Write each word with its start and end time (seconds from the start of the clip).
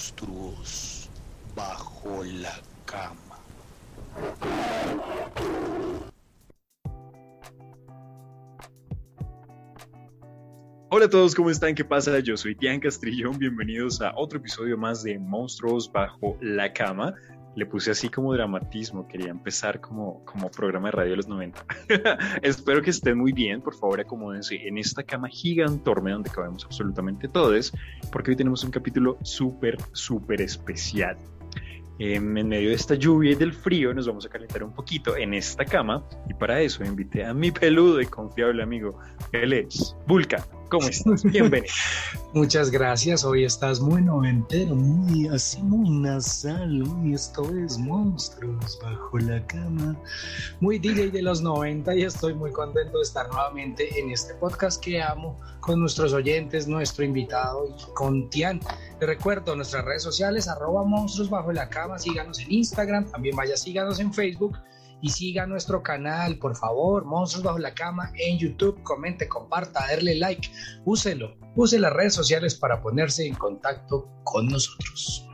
monstruos 0.00 1.10
bajo 1.54 2.24
la 2.24 2.54
cama. 2.86 3.36
Hola 10.88 11.04
a 11.04 11.10
todos, 11.10 11.34
¿cómo 11.34 11.50
están? 11.50 11.74
¿Qué 11.74 11.84
pasa? 11.84 12.18
Yo 12.20 12.38
soy 12.38 12.54
Tian 12.54 12.80
Castrillón, 12.80 13.38
bienvenidos 13.38 14.00
a 14.00 14.14
otro 14.16 14.38
episodio 14.38 14.78
más 14.78 15.02
de 15.02 15.18
Monstruos 15.18 15.92
bajo 15.92 16.38
la 16.40 16.72
cama. 16.72 17.14
Le 17.56 17.66
puse 17.66 17.90
así 17.90 18.08
como 18.08 18.32
dramatismo, 18.32 19.08
quería 19.08 19.30
empezar 19.30 19.80
como, 19.80 20.24
como 20.24 20.50
programa 20.50 20.88
de 20.88 20.92
radio 20.92 21.10
de 21.10 21.16
los 21.16 21.28
90. 21.28 21.64
Espero 22.42 22.80
que 22.82 22.90
estén 22.90 23.18
muy 23.18 23.32
bien, 23.32 23.60
por 23.60 23.74
favor 23.74 24.00
acomódense 24.00 24.56
en 24.66 24.78
esta 24.78 25.02
cama 25.02 25.28
gigantorme 25.28 26.12
donde 26.12 26.30
cabemos 26.30 26.64
absolutamente 26.64 27.28
todos, 27.28 27.72
porque 28.12 28.30
hoy 28.30 28.36
tenemos 28.36 28.62
un 28.62 28.70
capítulo 28.70 29.18
súper, 29.22 29.76
súper 29.92 30.40
especial. 30.40 31.16
Em, 31.98 32.38
en 32.38 32.48
medio 32.48 32.70
de 32.70 32.74
esta 32.76 32.94
lluvia 32.94 33.32
y 33.32 33.34
del 33.34 33.52
frío 33.52 33.92
nos 33.92 34.06
vamos 34.06 34.24
a 34.24 34.30
calentar 34.30 34.64
un 34.64 34.72
poquito 34.72 35.18
en 35.18 35.34
esta 35.34 35.66
cama 35.66 36.02
y 36.30 36.32
para 36.32 36.62
eso 36.62 36.82
invité 36.82 37.26
a 37.26 37.34
mi 37.34 37.50
peludo 37.50 38.00
y 38.00 38.06
confiable 38.06 38.62
amigo, 38.62 38.98
él 39.32 39.52
es 39.52 39.94
Vulca. 40.06 40.46
¿Cómo 40.70 40.86
estás? 40.86 41.24
Bienvenido. 41.24 41.72
Muchas 42.32 42.70
gracias. 42.70 43.24
Hoy 43.24 43.44
estás 43.44 43.80
muy 43.80 44.02
noventero, 44.02 44.76
muy 44.76 45.26
así, 45.26 45.60
muy 45.62 45.90
nasal. 45.90 46.84
Esto 47.12 47.42
es 47.58 47.76
Monstruos 47.76 48.78
bajo 48.80 49.18
la 49.18 49.44
cama. 49.48 49.96
Muy 50.60 50.78
DJ 50.78 51.10
de 51.10 51.22
los 51.22 51.42
90 51.42 51.96
y 51.96 52.04
estoy 52.04 52.34
muy 52.34 52.52
contento 52.52 52.98
de 52.98 53.02
estar 53.02 53.28
nuevamente 53.28 53.98
en 53.98 54.12
este 54.12 54.34
podcast 54.34 54.80
que 54.80 55.02
amo 55.02 55.36
con 55.58 55.80
nuestros 55.80 56.12
oyentes, 56.12 56.68
nuestro 56.68 57.04
invitado 57.04 57.66
y 57.66 57.92
con 57.94 58.30
Tian. 58.30 58.60
Te 59.00 59.06
recuerdo 59.06 59.56
nuestras 59.56 59.84
redes 59.84 60.04
sociales, 60.04 60.46
arroba 60.46 60.84
monstruos 60.84 61.28
bajo 61.28 61.50
la 61.50 61.68
cama. 61.68 61.98
Síganos 61.98 62.38
en 62.38 62.52
Instagram, 62.52 63.10
también 63.10 63.34
vaya, 63.34 63.56
síganos 63.56 63.98
en 63.98 64.14
Facebook 64.14 64.56
y 65.02 65.10
siga 65.10 65.46
nuestro 65.46 65.82
canal, 65.82 66.38
por 66.38 66.56
favor, 66.56 67.04
Monstruos 67.04 67.44
Bajo 67.44 67.58
la 67.58 67.74
Cama 67.74 68.12
en 68.14 68.38
YouTube, 68.38 68.82
comente, 68.82 69.28
comparta, 69.28 69.86
darle 69.88 70.14
like, 70.16 70.48
úselo, 70.84 71.36
use 71.56 71.78
las 71.78 71.92
redes 71.92 72.14
sociales 72.14 72.54
para 72.54 72.80
ponerse 72.80 73.26
en 73.26 73.34
contacto 73.34 74.08
con 74.24 74.46
nosotros. 74.48 75.26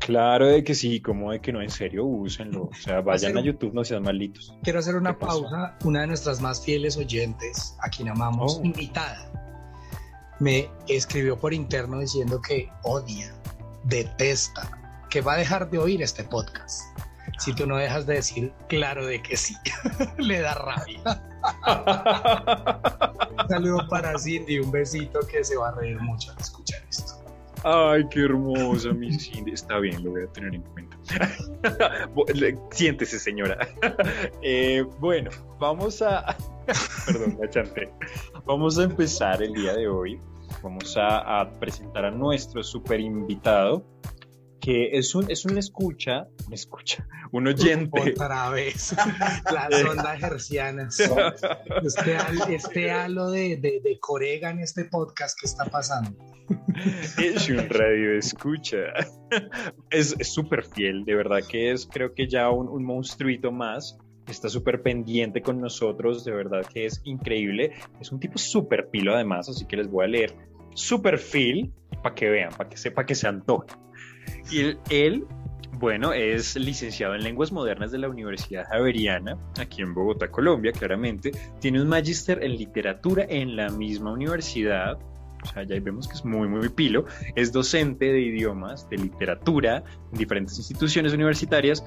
Claro 0.00 0.46
de 0.46 0.62
que 0.62 0.74
sí, 0.74 1.00
como 1.00 1.32
de 1.32 1.40
que 1.40 1.52
no, 1.52 1.62
en 1.62 1.70
serio, 1.70 2.04
úsenlo. 2.04 2.64
O 2.64 2.74
sea, 2.74 3.00
vayan 3.00 3.36
a 3.38 3.40
YouTube, 3.40 3.72
no 3.74 3.82
sean 3.82 4.02
malitos. 4.02 4.54
Quiero 4.62 4.78
hacer 4.78 4.94
una 4.94 5.18
pausa. 5.18 5.76
Una 5.84 6.02
de 6.02 6.06
nuestras 6.08 6.40
más 6.40 6.64
fieles 6.64 6.96
oyentes, 6.96 7.76
a 7.82 7.88
quien 7.88 8.08
amamos, 8.08 8.58
Oh. 8.60 8.64
invitada, 8.64 9.32
me 10.38 10.68
escribió 10.86 11.36
por 11.38 11.54
interno 11.54 11.98
diciendo 12.00 12.40
que 12.40 12.68
odia, 12.84 13.34
detesta, 13.84 14.70
que 15.10 15.22
va 15.22 15.32
a 15.34 15.38
dejar 15.38 15.70
de 15.70 15.78
oír 15.78 16.02
este 16.02 16.22
podcast. 16.24 16.82
Si 17.38 17.54
tú 17.54 17.66
no 17.66 17.76
dejas 17.76 18.06
de 18.06 18.14
decir 18.14 18.52
claro 18.68 19.06
de 19.06 19.22
que 19.22 19.36
sí, 19.36 19.54
le 20.18 20.40
da 20.40 20.54
rabia. 20.54 21.22
Un 23.38 23.48
saludo 23.48 23.88
para 23.88 24.18
Cindy, 24.18 24.58
un 24.58 24.70
besito 24.70 25.20
que 25.30 25.44
se 25.44 25.56
va 25.56 25.68
a 25.68 25.72
reír 25.72 26.00
mucho 26.00 26.32
al 26.32 26.38
escuchar 26.38 26.80
esto. 26.88 27.14
Ay, 27.64 28.06
qué 28.10 28.24
hermosa, 28.24 28.92
mi 28.92 29.12
Cindy. 29.18 29.52
Está 29.52 29.78
bien, 29.78 30.02
lo 30.04 30.12
voy 30.12 30.22
a 30.22 30.26
tener 30.28 30.54
en 30.54 30.62
cuenta. 30.62 30.96
Siéntese, 32.70 33.18
señora. 33.18 33.58
Eh, 34.42 34.84
bueno, 35.00 35.30
vamos 35.58 36.02
a. 36.02 36.36
Perdón, 37.06 37.38
la 37.40 37.50
chanté. 37.50 37.90
Vamos 38.44 38.78
a 38.78 38.84
empezar 38.84 39.42
el 39.42 39.52
día 39.52 39.74
de 39.74 39.88
hoy. 39.88 40.20
Vamos 40.62 40.96
a, 40.96 41.40
a 41.40 41.50
presentar 41.54 42.04
a 42.04 42.10
nuestro 42.10 42.62
super 42.62 43.00
invitado, 43.00 43.84
que 44.60 44.96
es 44.98 45.14
un, 45.14 45.30
es 45.30 45.44
un 45.44 45.58
escucha, 45.58 46.28
un 46.46 46.52
escucha, 46.52 47.06
un 47.32 47.46
oyente. 47.46 48.12
Otra 48.12 48.50
vez, 48.50 48.94
las 49.52 49.84
ondas 49.84 50.22
hercianas. 50.22 50.98
Este, 51.82 52.16
este 52.54 52.90
halo 52.90 53.30
de, 53.30 53.56
de, 53.56 53.80
de 53.82 53.98
corega 54.00 54.50
en 54.50 54.60
este 54.60 54.84
podcast 54.84 55.38
que 55.38 55.46
está 55.46 55.64
pasando. 55.66 56.16
Es 57.18 57.48
un 57.48 57.68
radio 57.68 58.18
escucha. 58.18 58.78
Es 59.90 60.14
es 60.18 60.32
súper 60.32 60.64
fiel, 60.64 61.04
de 61.04 61.14
verdad 61.14 61.40
que 61.48 61.72
es, 61.72 61.86
creo 61.86 62.14
que 62.14 62.28
ya 62.28 62.50
un, 62.50 62.68
un 62.68 62.84
monstruito 62.84 63.52
más. 63.52 63.98
Está 64.28 64.48
súper 64.48 64.82
pendiente 64.82 65.40
con 65.40 65.60
nosotros, 65.60 66.24
de 66.24 66.32
verdad 66.32 66.66
que 66.66 66.86
es 66.86 67.00
increíble. 67.04 67.72
Es 68.00 68.10
un 68.10 68.18
tipo 68.18 68.38
súper 68.38 68.88
pilo 68.90 69.14
además, 69.14 69.48
así 69.48 69.66
que 69.66 69.76
les 69.76 69.88
voy 69.88 70.04
a 70.04 70.08
leer 70.08 70.34
su 70.74 71.00
perfil 71.00 71.72
para 72.02 72.14
que 72.14 72.28
vean, 72.28 72.50
para 72.56 72.68
que 72.68 72.76
sepa 72.76 73.06
que 73.06 73.14
se 73.14 73.28
antoje. 73.28 73.68
Y 74.50 74.76
él, 74.90 75.26
bueno, 75.72 76.12
es 76.12 76.56
licenciado 76.56 77.14
en 77.14 77.22
lenguas 77.22 77.52
modernas 77.52 77.92
de 77.92 77.98
la 77.98 78.08
Universidad 78.08 78.64
Javeriana, 78.68 79.36
aquí 79.60 79.82
en 79.82 79.94
Bogotá, 79.94 80.30
Colombia, 80.30 80.72
claramente. 80.72 81.32
Tiene 81.60 81.82
un 81.82 81.88
magíster 81.88 82.42
en 82.42 82.56
literatura 82.56 83.26
en 83.28 83.56
la 83.56 83.68
misma 83.70 84.12
universidad. 84.12 84.98
O 85.42 85.52
sea, 85.52 85.62
ya 85.62 85.78
vemos 85.80 86.08
que 86.08 86.14
es 86.14 86.24
muy, 86.24 86.48
muy 86.48 86.68
pilo. 86.68 87.06
Es 87.34 87.52
docente 87.52 88.06
de 88.12 88.20
idiomas, 88.20 88.88
de 88.88 88.96
literatura 88.98 89.84
en 90.12 90.18
diferentes 90.18 90.58
instituciones 90.58 91.12
universitarias. 91.12 91.84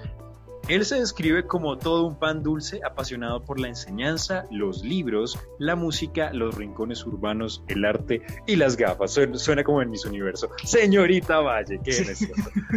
Él 0.70 0.86
se 0.86 1.00
describe 1.00 1.48
como 1.48 1.78
todo 1.80 2.06
un 2.06 2.20
pan 2.20 2.44
dulce, 2.44 2.80
apasionado 2.86 3.44
por 3.44 3.60
la 3.60 3.68
enseñanza, 3.68 4.46
los 4.52 4.84
libros, 4.84 5.38
la 5.58 5.76
música, 5.76 6.32
los 6.32 6.56
rincones 6.56 7.04
urbanos, 7.06 7.64
el 7.68 7.84
arte 7.86 8.22
y 8.46 8.56
las 8.56 8.78
gafas. 8.78 9.12
Suena, 9.12 9.38
suena 9.40 9.64
como 9.64 9.82
en 9.82 9.90
mis 9.90 10.06
universo. 10.06 10.50
Señorita 10.64 11.40
Valle, 11.40 11.80
¿qué 11.84 11.90
es? 11.90 12.28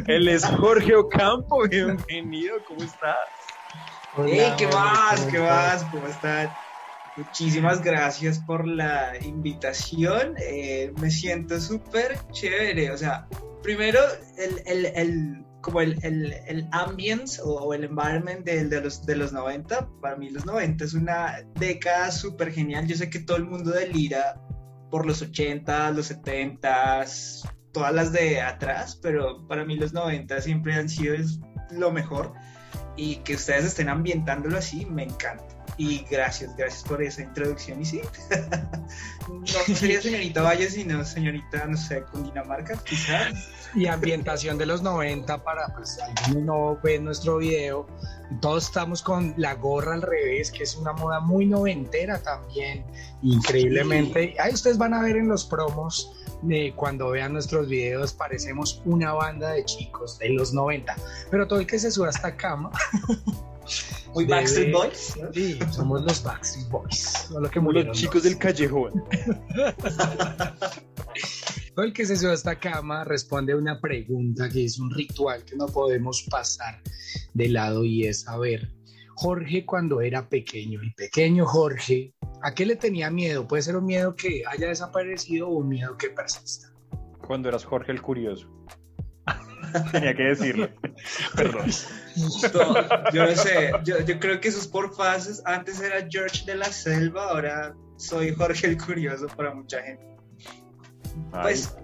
Él 0.07 0.27
es 0.29 0.45
Jorge 0.45 0.97
Ocampo, 0.97 1.69
bienvenido, 1.69 2.57
¿cómo 2.67 2.83
estás? 2.83 3.17
Hey, 4.17 4.53
¿qué 4.57 4.67
Hola, 4.67 4.77
más? 4.77 5.21
¿cómo 5.21 5.31
¿Qué 5.31 5.37
estás? 5.39 5.83
más? 5.83 5.93
¿Cómo 5.93 6.07
están? 6.07 6.51
Muchísimas 7.17 7.83
gracias 7.83 8.39
por 8.39 8.67
la 8.67 9.13
invitación. 9.23 10.35
Eh, 10.39 10.93
me 10.99 11.11
siento 11.11 11.61
súper 11.61 12.19
chévere. 12.31 12.91
O 12.91 12.97
sea, 12.97 13.27
primero, 13.63 14.01
el, 14.39 14.63
el, 14.65 14.87
el- 14.97 15.45
como 15.63 15.81
el, 15.81 15.99
el, 16.03 16.35
el 16.47 16.69
ambience 16.73 17.41
o, 17.43 17.73
el 17.73 17.85
environment 17.85 18.45
de, 18.45 18.67
de 18.67 18.81
los, 18.83 19.07
de 19.07 19.17
los 19.17 19.33
90. 19.33 19.89
Para 20.01 20.17
mí 20.17 20.29
los 20.29 20.45
90 20.45 20.85
es 20.85 20.95
una 20.95 21.39
década 21.59 22.11
súper 22.11 22.53
genial. 22.53 22.87
Yo 22.87 22.97
sé 22.97 23.09
que 23.09 23.21
todo 23.21 23.39
el 23.39 23.45
mundo 23.45 23.71
delira 23.71 24.39
por 24.91 25.07
los 25.07 25.23
80, 25.23 25.91
los 25.93 26.07
70, 26.07 27.07
todas 27.73 27.95
las 27.95 28.13
de 28.13 28.43
atrás, 28.43 28.99
pero 29.01 29.47
para 29.49 29.65
mí 29.65 29.77
los 29.77 29.95
90 29.95 30.41
siempre 30.43 30.75
han 30.75 30.89
sido 30.89 31.17
lo 31.71 31.91
mejor 31.91 32.35
y 32.97 33.17
que 33.17 33.35
ustedes 33.35 33.65
estén 33.65 33.89
ambientándolo 33.89 34.59
así 34.59 34.85
me 34.85 35.05
encanta. 35.05 35.52
Y 35.79 36.05
gracias, 36.11 36.55
gracias 36.57 36.83
por 36.85 37.03
esa 37.03 37.23
introducción. 37.23 37.81
Y 37.81 37.85
sí, 37.85 38.01
no 39.29 39.47
sería 39.47 40.01
señorita 40.03 40.43
Valle, 40.43 40.69
sino 40.69 41.05
señorita, 41.05 41.67
no 41.67 41.77
sé, 41.77 42.03
Cundinamarca, 42.13 42.77
quizás. 42.85 43.49
Y 43.75 43.87
ambientación 43.87 44.59
de 44.59 44.67
los 44.67 44.83
90 44.83 45.43
para, 45.43 45.69
pues, 45.75 45.99
alguien 45.99 46.47
no 46.47 46.79
ve 46.83 46.99
nuestro 46.99 47.39
video. 47.39 47.87
Todos 48.41 48.67
estamos 48.67 49.03
con 49.03 49.35
la 49.37 49.55
gorra 49.55 49.95
al 49.95 50.03
revés, 50.03 50.51
que 50.51 50.63
es 50.63 50.77
una 50.77 50.93
moda 50.93 51.21
muy 51.21 51.47
noventera 51.47 52.19
también, 52.23 52.85
increíblemente. 53.23 54.35
Ahí 54.39 54.53
ustedes 54.53 54.79
van 54.79 54.95
a 54.95 55.03
ver 55.03 55.17
en 55.17 55.29
los 55.29 55.45
promos, 55.45 56.13
de 56.43 56.75
cuando 56.77 57.11
vean 57.11 57.33
nuestros 57.33 57.69
videos, 57.69 58.13
parecemos 58.13 58.83
una 58.85 59.13
banda 59.13 59.51
de 59.53 59.65
chicos 59.65 60.19
de 60.19 60.31
los 60.31 60.53
90. 60.53 60.95
Pero 61.31 61.47
todo 61.47 61.61
el 61.61 61.67
que 61.67 61.79
se 61.79 61.91
sube 61.91 62.09
a 62.09 62.11
esta 62.11 62.37
cama, 62.37 62.71
Muy 64.15 64.27
Backstreet 64.27 64.73
Boys. 64.73 65.17
¿no? 65.21 65.33
sí, 65.33 65.59
somos 65.71 66.03
los 66.03 66.23
Backstreet 66.23 66.69
Boys. 66.69 67.31
Que 67.51 67.61
murieron 67.61 67.89
los 67.89 67.99
chicos 67.99 68.23
del 68.23 68.39
callejón. 68.39 68.93
Todo 71.75 71.87
el 71.87 71.93
que 71.95 72.05
se 72.05 72.17
sube 72.17 72.33
a 72.33 72.35
esta 72.35 72.59
cama 72.59 73.05
responde 73.05 73.55
a 73.55 73.57
una 73.57 73.81
pregunta 73.81 74.51
que 74.51 74.65
es 74.65 74.79
un 74.79 74.91
ritual 74.91 75.43
que 75.45 75.57
no 75.57 75.67
podemos 75.67 76.27
pasar 76.31 76.83
de 77.33 77.49
lado 77.49 77.85
y 77.85 78.05
es 78.05 78.21
saber, 78.23 78.71
Jorge 79.15 79.65
cuando 79.65 80.03
era 80.03 80.29
pequeño, 80.29 80.83
el 80.83 80.93
pequeño 80.95 81.47
Jorge, 81.47 82.13
¿a 82.43 82.55
qué 82.55 82.67
le 82.67 82.77
tenía 82.77 83.11
miedo? 83.11 83.49
Puede 83.49 83.63
ser 83.63 83.77
un 83.77 83.87
miedo 83.87 84.15
que 84.15 84.43
haya 84.47 84.69
desaparecido 84.69 85.49
o 85.49 85.59
un 85.59 85.69
miedo 85.69 85.97
que 85.97 86.11
persista. 86.11 86.71
Cuando 87.27 87.49
eras 87.49 87.65
Jorge 87.65 87.93
el 87.93 88.03
Curioso. 88.03 88.49
Tenía 89.93 90.15
que 90.15 90.23
decirlo. 90.25 90.69
Perdón. 91.35 91.71
No, 92.55 93.13
yo 93.13 93.27
no 93.27 93.37
sé, 93.37 93.73
yo, 93.85 94.01
yo 94.01 94.21
creo 94.21 94.41
que 94.41 94.49
eso 94.49 94.59
es 94.59 94.67
por 94.67 94.95
fases. 94.95 95.43
Antes 95.45 95.81
era 95.81 96.07
George 96.09 96.45
de 96.45 96.57
la 96.57 96.67
Selva, 96.67 97.31
ahora 97.31 97.75
soy 97.97 98.35
Jorge 98.35 98.67
el 98.67 98.79
Curioso 98.79 99.27
para 99.29 99.55
mucha 99.55 99.83
gente. 99.83 100.05
Pues 101.31 101.75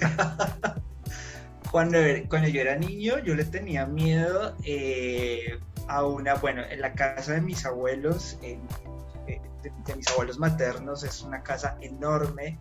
cuando, 1.70 1.98
cuando 2.28 2.48
yo 2.48 2.60
era 2.60 2.76
niño, 2.76 3.18
yo 3.20 3.34
le 3.34 3.44
tenía 3.44 3.86
miedo 3.86 4.56
eh, 4.64 5.58
a 5.88 6.04
una, 6.04 6.34
bueno, 6.34 6.62
en 6.68 6.80
la 6.80 6.92
casa 6.92 7.34
de 7.34 7.40
mis 7.40 7.64
abuelos, 7.64 8.38
eh, 8.42 8.58
de, 9.26 9.40
de 9.86 9.96
mis 9.96 10.08
abuelos 10.08 10.38
maternos, 10.38 11.04
es 11.04 11.22
una 11.22 11.42
casa 11.42 11.76
enorme 11.80 12.58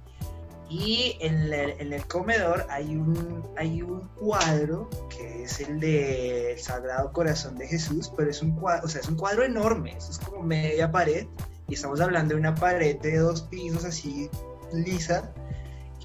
Y 0.70 1.18
en 1.22 1.54
el, 1.54 1.54
en 1.54 1.94
el 1.94 2.06
comedor 2.08 2.66
hay 2.70 2.96
un, 2.96 3.48
hay 3.56 3.82
un 3.82 4.02
cuadro 4.16 4.90
que 5.10 5.44
es 5.44 5.60
el 5.62 5.80
del 5.80 6.60
Sagrado 6.60 7.14
Corazón 7.14 7.58
de 7.58 7.68
Jesús, 7.68 8.12
pero 8.16 8.30
es 8.30 8.42
un 8.42 8.52
cuadro, 8.52 8.86
o 8.86 8.90
sea, 8.90 9.00
es 9.00 9.08
un 9.08 9.16
cuadro 9.16 9.44
enorme, 9.44 9.96
es 9.98 10.20
como 10.20 10.44
media 10.44 10.92
pared, 10.92 11.26
y 11.70 11.76
estamos 11.76 12.02
hablando 12.02 12.34
de 12.34 12.40
una 12.40 12.54
pared 12.54 12.98
de 13.00 13.18
dos 13.18 13.44
pisos 13.44 13.86
así 13.86 14.30
lisa, 14.74 15.32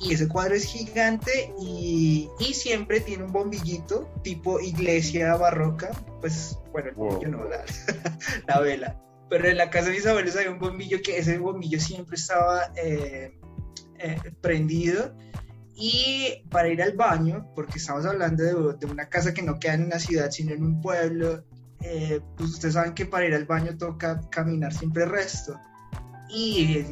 y 0.00 0.14
ese 0.14 0.28
cuadro 0.28 0.54
es 0.54 0.64
gigante 0.64 1.52
y, 1.60 2.28
y, 2.38 2.54
siempre 2.54 3.00
tiene 3.00 3.24
un 3.24 3.32
bombillito 3.32 4.08
tipo 4.22 4.58
iglesia 4.58 5.36
barroca, 5.36 5.90
pues 6.20 6.58
bueno, 6.72 6.88
el 6.88 6.94
bombillo 6.94 7.28
no, 7.28 7.44
la, 7.44 7.64
la, 8.48 8.60
vela. 8.60 9.00
Pero 9.28 9.48
en 9.48 9.56
la 9.56 9.70
casa 9.70 9.86
de 9.86 9.92
mis 9.92 10.06
abuelos 10.06 10.36
había 10.36 10.50
un 10.50 10.58
bombillo 10.58 11.00
que 11.02 11.18
ese 11.18 11.38
bombillo 11.38 11.78
siempre 11.78 12.16
estaba 12.16 12.72
eh, 12.76 13.32
eh, 14.02 14.18
prendido 14.40 15.14
y 15.74 16.44
para 16.50 16.68
ir 16.68 16.82
al 16.82 16.92
baño, 16.92 17.48
porque 17.54 17.78
estamos 17.78 18.04
hablando 18.04 18.74
de, 18.74 18.86
una 18.86 19.08
casa 19.08 19.32
que 19.32 19.42
no 19.42 19.58
queda 19.58 19.74
en 19.74 19.84
una 19.84 19.98
ciudad 19.98 20.30
sino 20.30 20.52
en 20.52 20.62
un 20.62 20.80
pueblo, 20.80 21.44
eh, 21.80 22.20
pues 22.36 22.50
ustedes 22.50 22.74
saben 22.74 22.94
que 22.94 23.06
para 23.06 23.26
ir 23.26 23.34
al 23.34 23.46
baño 23.46 23.76
toca 23.76 24.20
caminar 24.30 24.72
siempre 24.72 25.06
resto. 25.06 25.58
Y 26.28 26.84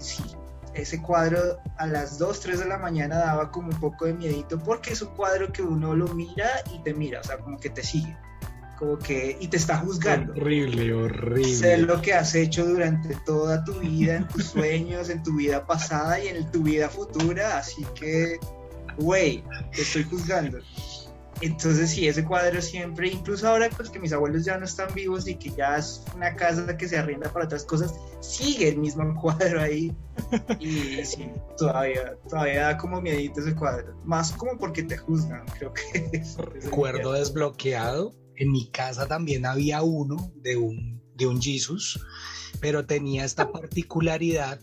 ese 0.74 1.02
cuadro 1.02 1.58
a 1.78 1.86
las 1.86 2.18
2, 2.18 2.40
3 2.40 2.58
de 2.60 2.64
la 2.66 2.78
mañana 2.78 3.18
daba 3.18 3.50
como 3.50 3.68
un 3.68 3.80
poco 3.80 4.06
de 4.06 4.14
miedito 4.14 4.58
porque 4.58 4.92
es 4.92 5.02
un 5.02 5.14
cuadro 5.14 5.52
que 5.52 5.62
uno 5.62 5.94
lo 5.94 6.08
mira 6.14 6.48
y 6.72 6.82
te 6.82 6.94
mira, 6.94 7.20
o 7.20 7.24
sea, 7.24 7.38
como 7.38 7.58
que 7.58 7.70
te 7.70 7.82
sigue, 7.82 8.16
como 8.80 8.98
que 8.98 9.36
y 9.38 9.46
te 9.48 9.58
está 9.58 9.76
juzgando. 9.76 10.32
Horrible, 10.32 10.92
horrible. 10.94 11.54
Sé 11.54 11.76
lo 11.76 12.00
que 12.00 12.14
has 12.14 12.34
hecho 12.34 12.64
durante 12.64 13.14
toda 13.26 13.62
tu 13.62 13.74
vida, 13.74 14.16
en 14.16 14.26
tus 14.26 14.46
sueños, 14.46 15.10
en 15.10 15.22
tu 15.22 15.36
vida 15.36 15.66
pasada 15.66 16.18
y 16.18 16.28
en 16.28 16.50
tu 16.50 16.62
vida 16.62 16.88
futura, 16.88 17.58
así 17.58 17.86
que, 17.94 18.40
güey, 18.96 19.44
te 19.72 19.82
estoy 19.82 20.04
juzgando. 20.04 20.58
Entonces 21.42 21.90
sí, 21.90 22.08
ese 22.08 22.24
cuadro 22.24 22.60
siempre, 22.60 23.08
incluso 23.08 23.48
ahora 23.48 23.68
pues 23.74 23.88
que 23.88 23.98
mis 23.98 24.12
abuelos 24.12 24.44
ya 24.44 24.58
no 24.58 24.64
están 24.64 24.92
vivos 24.94 25.26
y 25.26 25.36
que 25.36 25.50
ya 25.50 25.76
es 25.76 26.04
una 26.14 26.34
casa 26.34 26.76
que 26.76 26.86
se 26.86 26.98
arrienda 26.98 27.32
para 27.32 27.46
otras 27.46 27.64
cosas, 27.64 27.94
sigue 28.20 28.68
el 28.68 28.78
mismo 28.78 29.14
cuadro 29.20 29.60
ahí. 29.60 29.94
Y 30.58 31.04
sí, 31.04 31.30
todavía, 31.56 32.16
todavía 32.28 32.64
da 32.64 32.78
como 32.78 33.00
miedito 33.00 33.40
ese 33.40 33.54
cuadro. 33.54 33.94
Más 34.04 34.32
como 34.32 34.58
porque 34.58 34.82
te 34.82 34.96
juzgan, 34.96 35.44
creo 35.58 35.72
que 35.72 36.10
es. 36.12 36.36
Recuerdo 36.36 37.12
desbloqueado. 37.12 38.14
En 38.40 38.50
mi 38.50 38.70
casa 38.70 39.06
también 39.06 39.44
había 39.44 39.82
uno 39.82 40.32
de 40.36 40.56
un, 40.56 40.98
de 41.14 41.26
un 41.26 41.42
Jesus, 41.42 42.00
pero 42.58 42.86
tenía 42.86 43.26
esta 43.26 43.52
particularidad 43.52 44.58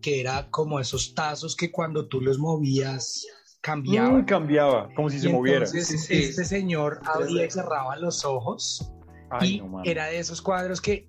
que 0.00 0.20
era 0.20 0.48
como 0.50 0.78
esos 0.78 1.12
tazos 1.12 1.56
que 1.56 1.72
cuando 1.72 2.06
tú 2.06 2.20
los 2.20 2.38
movías 2.38 3.26
cambiaba. 3.60 4.10
Mm, 4.10 4.24
cambiaba, 4.26 4.88
como 4.94 5.10
si 5.10 5.18
se 5.18 5.28
moviera. 5.28 5.66
Entonces, 5.66 5.88
sí, 5.88 5.98
sí. 5.98 6.14
este 6.22 6.44
señor 6.44 7.00
abría 7.04 7.46
y 7.46 7.50
cerraba 7.50 7.96
los 7.96 8.24
ojos 8.24 8.92
Ay, 9.30 9.56
y 9.56 9.60
no, 9.60 9.82
era 9.84 10.06
de 10.06 10.20
esos 10.20 10.40
cuadros 10.40 10.80
que, 10.80 11.08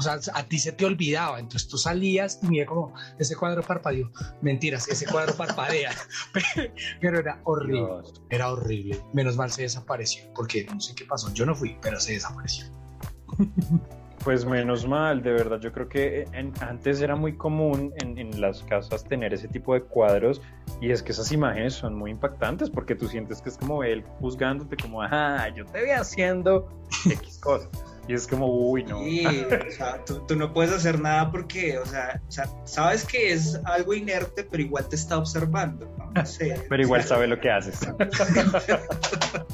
o 0.00 0.02
sea, 0.02 0.34
a 0.34 0.44
ti 0.44 0.58
se 0.58 0.72
te 0.72 0.84
olvidaba. 0.84 1.38
Entonces 1.38 1.68
tú 1.68 1.76
salías 1.76 2.38
y 2.42 2.48
mira 2.48 2.66
como 2.66 2.94
ese 3.18 3.36
cuadro 3.36 3.62
parpadeó. 3.62 4.10
Mentiras, 4.40 4.88
ese 4.88 5.06
cuadro 5.06 5.34
parpadea. 5.34 5.92
pero 7.00 7.18
era 7.18 7.40
horrible. 7.44 8.02
Era 8.30 8.50
horrible. 8.50 9.00
Menos 9.12 9.36
mal 9.36 9.50
se 9.50 9.62
desapareció, 9.62 10.24
porque 10.34 10.64
no 10.64 10.80
sé 10.80 10.94
qué 10.94 11.04
pasó. 11.04 11.32
Yo 11.34 11.46
no 11.46 11.54
fui, 11.54 11.76
pero 11.82 12.00
se 12.00 12.12
desapareció. 12.12 12.66
Pues 14.24 14.44
menos 14.44 14.86
mal, 14.86 15.22
de 15.22 15.32
verdad. 15.32 15.60
Yo 15.60 15.72
creo 15.72 15.88
que 15.88 16.28
en, 16.32 16.52
antes 16.60 17.00
era 17.00 17.16
muy 17.16 17.36
común 17.36 17.92
en, 18.02 18.18
en, 18.18 18.38
las 18.38 18.62
casas 18.64 19.02
tener 19.04 19.32
ese 19.32 19.48
tipo 19.48 19.72
de 19.72 19.82
cuadros 19.82 20.42
y 20.80 20.90
es 20.90 21.02
que 21.02 21.12
esas 21.12 21.32
imágenes 21.32 21.72
son 21.72 21.94
muy 21.94 22.10
impactantes 22.10 22.68
porque 22.68 22.94
tú 22.94 23.08
sientes 23.08 23.40
que 23.40 23.48
es 23.48 23.56
como 23.56 23.82
él 23.82 24.04
juzgándote 24.18 24.76
como, 24.76 25.00
ah, 25.02 25.48
yo 25.56 25.64
te 25.64 25.80
voy 25.80 25.90
haciendo 25.90 26.68
X 27.06 27.38
cosas. 27.38 27.70
Y 28.08 28.14
es 28.14 28.26
como, 28.26 28.46
uy, 28.46 28.84
no. 28.84 28.98
Sí, 29.04 29.24
o 29.24 29.70
sea, 29.70 30.04
tú, 30.04 30.20
tú, 30.26 30.36
no 30.36 30.52
puedes 30.52 30.72
hacer 30.72 31.00
nada 31.00 31.30
porque, 31.30 31.78
o 31.78 31.86
sea, 31.86 32.20
o 32.28 32.30
sea, 32.30 32.48
sabes 32.64 33.04
que 33.04 33.32
es 33.32 33.60
algo 33.64 33.94
inerte, 33.94 34.44
pero 34.44 34.62
igual 34.62 34.88
te 34.88 34.96
está 34.96 35.18
observando. 35.18 35.88
No, 35.98 36.10
no 36.10 36.26
sé. 36.26 36.66
pero 36.68 36.82
igual 36.82 37.04
sabe 37.04 37.28
lo 37.28 37.40
que 37.40 37.50
haces. 37.50 37.78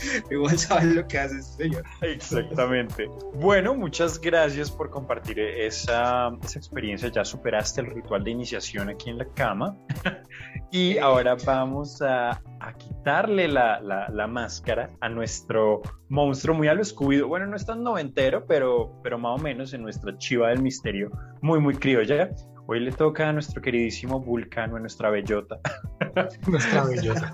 igual 0.31 0.59
sabe 0.59 0.87
lo 0.87 1.07
que 1.07 1.19
haces, 1.19 1.55
señor. 1.57 1.85
Exactamente. 2.03 3.09
Bueno, 3.35 3.75
muchas 3.75 4.21
gracias 4.21 4.71
por 4.71 4.91
compartir 4.91 5.39
esa, 5.39 6.31
esa 6.43 6.59
experiencia. 6.59 7.09
Ya 7.09 7.25
superaste 7.25 7.81
el 7.81 7.89
ritual 7.89 8.25
de 8.25 8.31
iniciación 8.31 8.89
aquí 8.89 9.11
en 9.11 9.19
la 9.19 9.27
cama. 9.35 9.77
y 10.71 10.99
ahora 10.99 11.37
vamos 11.45 12.01
a, 12.03 12.31
a 12.61 12.73
quitarle 12.77 13.49
la, 13.49 13.81
la, 13.81 14.09
la, 14.09 14.27
máscara 14.27 14.91
a 15.01 15.09
nuestro 15.09 15.83
monstruo 16.09 16.57
muy 16.57 16.69
al 16.69 16.81
escudo. 16.81 17.29
Bueno, 17.29 17.47
no 17.47 17.57
es 17.57 17.67
tan 17.67 17.83
noventero, 17.83 18.47
pero, 18.47 19.01
pero 19.03 19.19
más 19.19 19.41
o 19.41 19.43
menos 19.43 19.73
en 19.75 19.83
nuestra 19.83 20.17
chiva 20.19 20.49
del 20.49 20.63
misterio, 20.63 21.11
muy, 21.41 21.61
muy 21.61 21.75
criolla. 21.75 22.31
Hoy 22.69 22.81
le 22.81 22.91
toca 22.91 23.29
a 23.29 23.33
nuestro 23.33 23.63
queridísimo 23.63 24.19
Vulcano, 24.19 24.77
a 24.77 24.81
nuestra 24.81 25.09
bellota. 25.11 25.61
nuestra 26.49 26.85
bellota. 26.85 27.33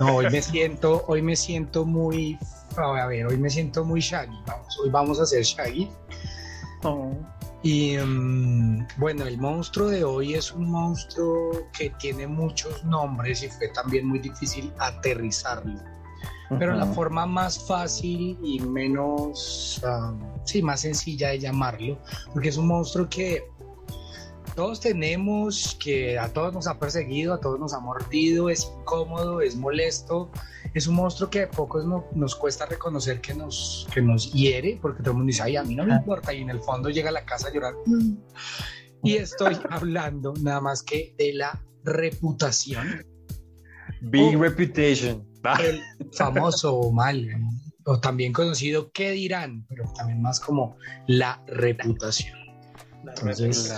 No, 0.00 0.16
hoy 0.16 0.28
me 0.28 0.42
siento, 0.42 1.04
hoy 1.06 1.22
me 1.22 1.36
siento 1.36 1.84
muy, 1.84 2.36
a 2.76 3.06
ver, 3.06 3.26
hoy 3.26 3.36
me 3.36 3.48
siento 3.48 3.84
muy 3.84 4.00
Shaggy. 4.00 4.36
Vamos, 4.44 4.80
hoy 4.82 4.90
vamos 4.90 5.20
a 5.20 5.22
hacer 5.22 5.44
Shaggy. 5.44 5.88
Oh. 6.82 7.12
Y 7.62 7.96
um, 7.98 8.84
bueno, 8.96 9.24
el 9.24 9.38
monstruo 9.38 9.88
de 9.88 10.02
hoy 10.02 10.34
es 10.34 10.50
un 10.50 10.68
monstruo 10.68 11.52
que 11.78 11.90
tiene 12.00 12.26
muchos 12.26 12.84
nombres 12.84 13.44
y 13.44 13.48
fue 13.48 13.68
también 13.68 14.08
muy 14.08 14.18
difícil 14.18 14.72
aterrizarlo. 14.80 15.74
Uh 15.74 15.76
-huh. 15.76 16.58
Pero 16.58 16.74
la 16.74 16.86
forma 16.86 17.24
más 17.24 17.64
fácil 17.68 18.36
y 18.42 18.58
menos, 18.58 19.80
um, 19.84 20.20
sí, 20.44 20.60
más 20.60 20.80
sencilla 20.80 21.28
de 21.28 21.38
llamarlo, 21.38 21.98
porque 22.32 22.48
es 22.48 22.56
un 22.56 22.66
monstruo 22.66 23.08
que 23.08 23.44
todos 24.54 24.80
tenemos, 24.80 25.76
que 25.80 26.18
a 26.18 26.32
todos 26.32 26.52
nos 26.52 26.66
ha 26.66 26.78
perseguido, 26.78 27.34
a 27.34 27.40
todos 27.40 27.58
nos 27.58 27.72
ha 27.74 27.80
mordido, 27.80 28.50
es 28.50 28.70
incómodo, 28.80 29.40
es 29.40 29.56
molesto, 29.56 30.30
es 30.74 30.86
un 30.86 30.96
monstruo 30.96 31.30
que 31.30 31.42
a 31.42 31.50
pocos 31.50 31.84
no, 31.86 32.06
nos 32.14 32.34
cuesta 32.34 32.66
reconocer 32.66 33.20
que 33.20 33.34
nos, 33.34 33.86
que 33.92 34.02
nos 34.02 34.32
hiere, 34.32 34.78
porque 34.80 35.02
todo 35.02 35.12
el 35.12 35.16
mundo 35.18 35.30
dice, 35.30 35.42
ay, 35.42 35.56
a 35.56 35.62
mí 35.62 35.74
no 35.74 35.84
me 35.84 35.94
importa, 35.94 36.32
y 36.32 36.42
en 36.42 36.50
el 36.50 36.60
fondo 36.60 36.90
llega 36.90 37.08
a 37.08 37.12
la 37.12 37.24
casa 37.24 37.48
a 37.48 37.52
llorar. 37.52 37.74
Y 39.02 39.16
estoy 39.16 39.56
hablando 39.70 40.34
nada 40.40 40.60
más 40.60 40.82
que 40.82 41.14
de 41.18 41.32
la 41.34 41.62
reputación. 41.84 43.04
Big 44.02 44.38
reputation. 44.38 45.26
El 45.60 45.80
famoso 46.12 46.92
mal, 46.92 47.28
o 47.84 47.98
también 47.98 48.32
conocido, 48.32 48.90
¿qué 48.92 49.10
dirán? 49.10 49.66
Pero 49.68 49.84
también 49.96 50.22
más 50.22 50.38
como 50.40 50.76
la 51.06 51.42
reputación. 51.46 52.38
Entonces, 53.04 53.72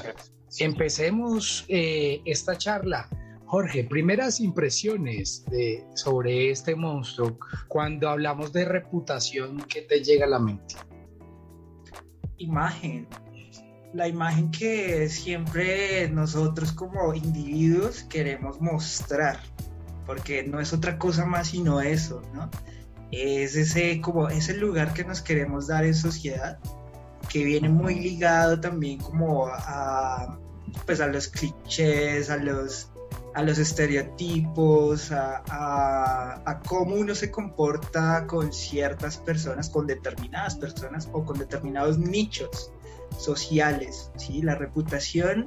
empecemos 0.60 1.64
eh, 1.68 2.20
esta 2.24 2.56
charla. 2.56 3.08
Jorge, 3.46 3.84
primeras 3.84 4.40
impresiones 4.40 5.44
de, 5.50 5.84
sobre 5.94 6.50
este 6.50 6.74
monstruo. 6.74 7.38
Cuando 7.68 8.08
hablamos 8.08 8.52
de 8.52 8.64
reputación, 8.64 9.58
¿qué 9.68 9.82
te 9.82 10.02
llega 10.02 10.26
a 10.26 10.28
la 10.28 10.38
mente? 10.38 10.76
Imagen. 12.38 13.06
La 13.92 14.08
imagen 14.08 14.50
que 14.50 15.08
siempre 15.08 16.08
nosotros 16.08 16.72
como 16.72 17.14
individuos 17.14 18.02
queremos 18.04 18.60
mostrar, 18.60 19.38
porque 20.04 20.42
no 20.42 20.58
es 20.58 20.72
otra 20.72 20.98
cosa 20.98 21.24
más 21.24 21.48
sino 21.48 21.80
eso, 21.80 22.22
¿no? 22.34 22.50
Es 23.12 23.54
ese 23.54 24.00
como 24.00 24.28
ese 24.28 24.56
lugar 24.56 24.92
que 24.94 25.04
nos 25.04 25.22
queremos 25.22 25.68
dar 25.68 25.84
en 25.84 25.94
sociedad, 25.94 26.58
que 27.28 27.44
viene 27.44 27.68
muy 27.68 28.00
ligado 28.00 28.58
también 28.60 28.98
como 28.98 29.46
a, 29.46 30.40
pues 30.86 31.00
a 31.00 31.06
los 31.06 31.28
clichés, 31.28 32.30
a 32.30 32.36
los, 32.36 32.90
a 33.34 33.42
los 33.42 33.58
estereotipos, 33.58 35.12
a, 35.12 35.42
a, 35.48 36.42
a, 36.44 36.60
cómo 36.60 36.96
uno 36.96 37.14
se 37.14 37.30
comporta 37.30 38.26
con 38.26 38.52
ciertas 38.52 39.18
personas, 39.18 39.70
con 39.70 39.86
determinadas 39.86 40.56
personas 40.56 41.08
o 41.12 41.24
con 41.24 41.38
determinados 41.38 41.98
nichos 41.98 42.72
sociales. 43.18 44.10
¿sí? 44.16 44.42
La 44.42 44.54
reputación, 44.54 45.44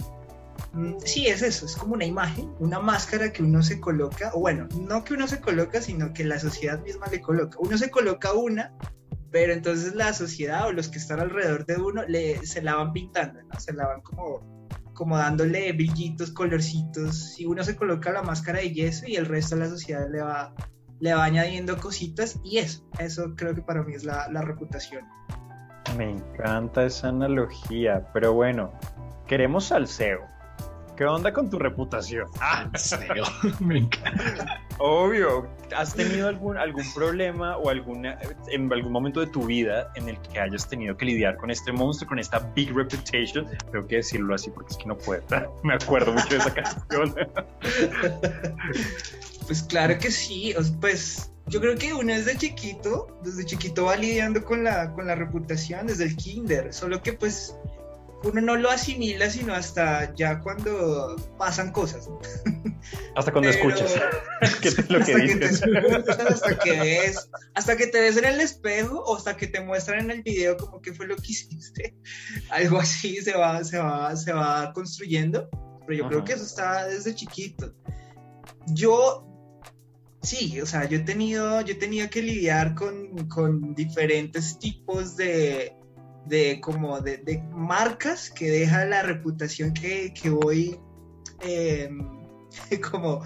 sí, 1.03 1.27
es 1.27 1.41
eso, 1.41 1.65
es 1.65 1.75
como 1.75 1.93
una 1.93 2.05
imagen, 2.05 2.53
una 2.59 2.79
máscara 2.79 3.31
que 3.31 3.43
uno 3.43 3.61
se 3.63 3.79
coloca, 3.79 4.31
o 4.33 4.39
bueno, 4.39 4.67
no 4.79 5.03
que 5.03 5.13
uno 5.13 5.27
se 5.27 5.39
coloca, 5.39 5.81
sino 5.81 6.13
que 6.13 6.23
la 6.23 6.39
sociedad 6.39 6.81
misma 6.81 7.07
le 7.07 7.21
coloca. 7.21 7.57
Uno 7.59 7.77
se 7.77 7.89
coloca 7.89 8.33
una 8.33 8.73
pero 9.31 9.53
entonces 9.53 9.95
la 9.95 10.13
sociedad 10.13 10.67
o 10.67 10.71
los 10.71 10.87
que 10.87 10.97
están 10.97 11.19
alrededor 11.19 11.65
de 11.65 11.75
uno 11.75 12.03
le, 12.07 12.45
se 12.45 12.61
la 12.61 12.75
van 12.75 12.93
pintando, 12.93 13.41
¿no? 13.43 13.59
Se 13.59 13.73
la 13.73 13.87
van 13.87 14.01
como 14.01 14.67
como 14.97 15.15
dándole 15.15 15.71
brillitos, 15.73 16.31
colorcitos. 16.31 17.39
Y 17.39 17.45
uno 17.45 17.63
se 17.63 17.75
coloca 17.75 18.11
la 18.11 18.23
máscara 18.23 18.59
de 18.59 18.71
yeso 18.71 19.05
y 19.07 19.15
el 19.15 19.27
resto 19.27 19.55
de 19.55 19.61
la 19.61 19.69
sociedad 19.69 20.09
le 20.09 20.21
va, 20.21 20.55
le 20.99 21.13
va 21.13 21.23
añadiendo 21.23 21.77
cositas 21.77 22.39
y 22.43 22.57
eso, 22.57 22.83
eso 22.97 23.35
creo 23.35 23.53
que 23.53 23.61
para 23.61 23.83
mí 23.83 23.93
es 23.93 24.03
la, 24.03 24.27
reputación. 24.41 25.05
Me 25.97 26.09
encanta 26.09 26.83
esa 26.83 27.09
analogía, 27.09 28.11
pero 28.11 28.33
bueno, 28.33 28.73
queremos 29.27 29.65
salseo. 29.65 30.25
¿Qué 30.97 31.05
onda 31.05 31.31
con 31.31 31.49
tu 31.49 31.59
reputación? 31.59 32.27
Ah, 32.41 32.67
en 32.73 32.79
serio, 32.79 33.23
me 33.59 33.77
encanta. 33.79 34.61
Obvio, 34.79 35.47
¿has 35.75 35.93
tenido 35.93 36.27
algún, 36.27 36.57
algún 36.57 36.83
problema 36.93 37.57
o 37.57 37.69
alguna, 37.69 38.17
en 38.47 38.71
algún 38.73 38.91
momento 38.91 39.19
de 39.19 39.27
tu 39.27 39.45
vida 39.45 39.91
en 39.95 40.09
el 40.09 40.19
que 40.19 40.39
hayas 40.39 40.67
tenido 40.67 40.97
que 40.97 41.05
lidiar 41.05 41.37
con 41.37 41.51
este 41.51 41.71
monstruo, 41.71 42.09
con 42.09 42.19
esta 42.19 42.39
big 42.39 42.75
reputation? 42.75 43.47
Tengo 43.71 43.87
que 43.87 43.97
decirlo 43.97 44.35
así 44.35 44.49
porque 44.49 44.73
es 44.73 44.77
que 44.77 44.85
no 44.85 44.97
puedo. 44.97 45.23
Me 45.63 45.75
acuerdo 45.75 46.11
mucho 46.11 46.29
de 46.29 46.37
esa 46.37 46.53
canción. 46.53 47.15
Pues 49.45 49.63
claro 49.63 49.97
que 49.97 50.11
sí, 50.11 50.53
pues 50.81 51.31
yo 51.47 51.61
creo 51.61 51.77
que 51.77 51.93
uno 51.93 52.11
desde 52.11 52.35
chiquito, 52.37 53.07
desde 53.23 53.45
chiquito 53.45 53.85
va 53.85 53.95
lidiando 53.95 54.43
con 54.43 54.63
la, 54.63 54.91
con 54.91 55.07
la 55.07 55.15
reputación, 55.15 55.87
desde 55.87 56.05
el 56.05 56.15
kinder, 56.17 56.73
solo 56.73 57.01
que 57.01 57.13
pues 57.13 57.55
uno 58.23 58.41
no 58.41 58.55
lo 58.55 58.69
asimila 58.69 59.29
sino 59.29 59.53
hasta 59.53 60.13
ya 60.15 60.39
cuando 60.39 61.15
pasan 61.37 61.71
cosas. 61.71 62.09
Hasta 63.15 63.31
cuando 63.31 63.49
Pero- 63.49 63.69
escuchas 63.69 63.99
¿Qué 64.61 64.67
es 64.69 64.89
lo 64.89 64.99
que 64.99 65.13
hasta 65.13 65.21
que 65.21 65.35
te 65.35 65.47
dices. 65.49 65.61
escuchas, 65.63 66.19
hasta 66.19 66.59
que 66.59 66.71
ves, 66.79 67.29
hasta 67.55 67.75
que 67.75 67.87
te 67.87 67.99
ves 68.01 68.17
en 68.17 68.25
el 68.25 68.39
espejo 68.39 68.99
o 69.03 69.17
hasta 69.17 69.35
que 69.35 69.47
te 69.47 69.59
muestran 69.59 69.99
en 69.99 70.11
el 70.11 70.23
video 70.23 70.55
como 70.55 70.81
que 70.81 70.93
fue 70.93 71.07
lo 71.07 71.15
que 71.15 71.31
hiciste. 71.31 71.95
Algo 72.49 72.79
así 72.79 73.17
se 73.17 73.35
va, 73.35 73.63
se 73.63 73.77
va, 73.79 74.15
se 74.15 74.31
va 74.31 74.71
construyendo. 74.73 75.49
Pero 75.87 76.03
yo 76.03 76.07
creo 76.09 76.23
que 76.23 76.33
eso 76.33 76.43
está 76.43 76.85
desde 76.85 77.15
chiquito. 77.15 77.73
Yo 78.67 79.23
Sí, 80.21 80.59
o 80.59 80.65
sea, 80.65 80.85
yo 80.89 80.97
he 80.97 81.01
tenido, 81.01 81.61
yo 81.61 81.73
he 81.73 81.77
tenido 81.77 82.09
que 82.09 82.21
lidiar 82.21 82.75
con, 82.75 83.29
con 83.29 83.73
diferentes 83.75 84.57
tipos 84.59 85.15
de, 85.15 85.76
de 86.27 86.59
como 86.61 86.99
de, 87.01 87.17
de 87.17 87.41
marcas 87.51 88.29
que 88.29 88.49
deja 88.49 88.85
la 88.85 89.03
reputación 89.03 89.73
que, 89.73 90.13
que 90.13 90.29
voy 90.29 90.79
eh, 91.41 91.89
como 92.91 93.23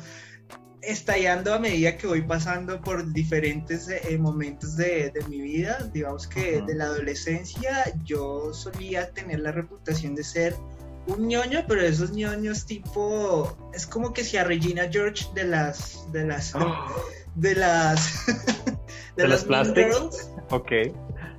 estallando 0.81 1.53
a 1.53 1.59
medida 1.59 1.95
que 1.95 2.07
voy 2.07 2.21
pasando 2.23 2.81
por 2.81 3.11
diferentes 3.13 3.87
eh, 3.87 4.17
momentos 4.17 4.75
de, 4.77 5.11
de 5.11 5.23
mi 5.27 5.39
vida. 5.39 5.89
Digamos 5.93 6.27
que 6.27 6.57
Ajá. 6.57 6.65
de 6.65 6.75
la 6.75 6.85
adolescencia 6.85 7.93
yo 8.03 8.53
solía 8.53 9.11
tener 9.11 9.41
la 9.41 9.51
reputación 9.51 10.15
de 10.15 10.23
ser 10.23 10.55
un 11.07 11.27
ñoño, 11.27 11.65
pero 11.67 11.81
esos 11.81 12.11
ñoños 12.11 12.65
tipo 12.65 13.57
es 13.73 13.85
como 13.85 14.13
que 14.13 14.23
si 14.23 14.37
a 14.37 14.43
Regina 14.43 14.87
George 14.91 15.25
de 15.33 15.45
las 15.45 16.11
de 16.11 16.25
las 16.25 16.53
de 17.35 17.55
las 17.55 18.25
¿De 19.15 19.27
las 19.27 19.45
Mean 19.47 19.73
Plastics? 19.73 19.97
Girls. 19.97 20.31
Ok. 20.51 20.71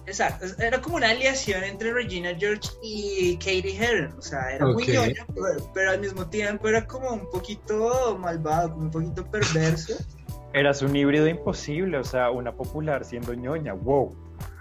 Exacto, 0.07 0.47
era 0.59 0.81
como 0.81 0.97
una 0.97 1.11
aliación 1.11 1.63
entre 1.63 1.93
Regina 1.93 2.35
George 2.37 2.69
y 2.83 3.37
Katie 3.37 3.77
Heron, 3.77 4.13
o 4.19 4.23
sea, 4.23 4.53
era 4.53 4.67
muy 4.67 4.87
ñoño, 4.87 5.25
pero, 5.33 5.71
pero 5.73 5.91
al 5.93 6.01
mismo 6.01 6.27
tiempo 6.29 6.69
era 6.69 6.85
como 6.87 7.11
un 7.11 7.31
poquito 7.31 8.19
malvado, 8.19 8.73
como 8.73 8.85
un 8.85 8.91
poquito 8.91 9.25
perverso. 9.31 9.95
Eras 10.55 10.83
un 10.83 10.95
híbrido 10.95 11.29
imposible, 11.29 11.97
o 11.99 12.05
sea, 12.05 12.31
una 12.31 12.53
popular 12.53 13.05
siendo 13.05 13.33
ñoña. 13.33 13.73
Wow. 13.73 14.15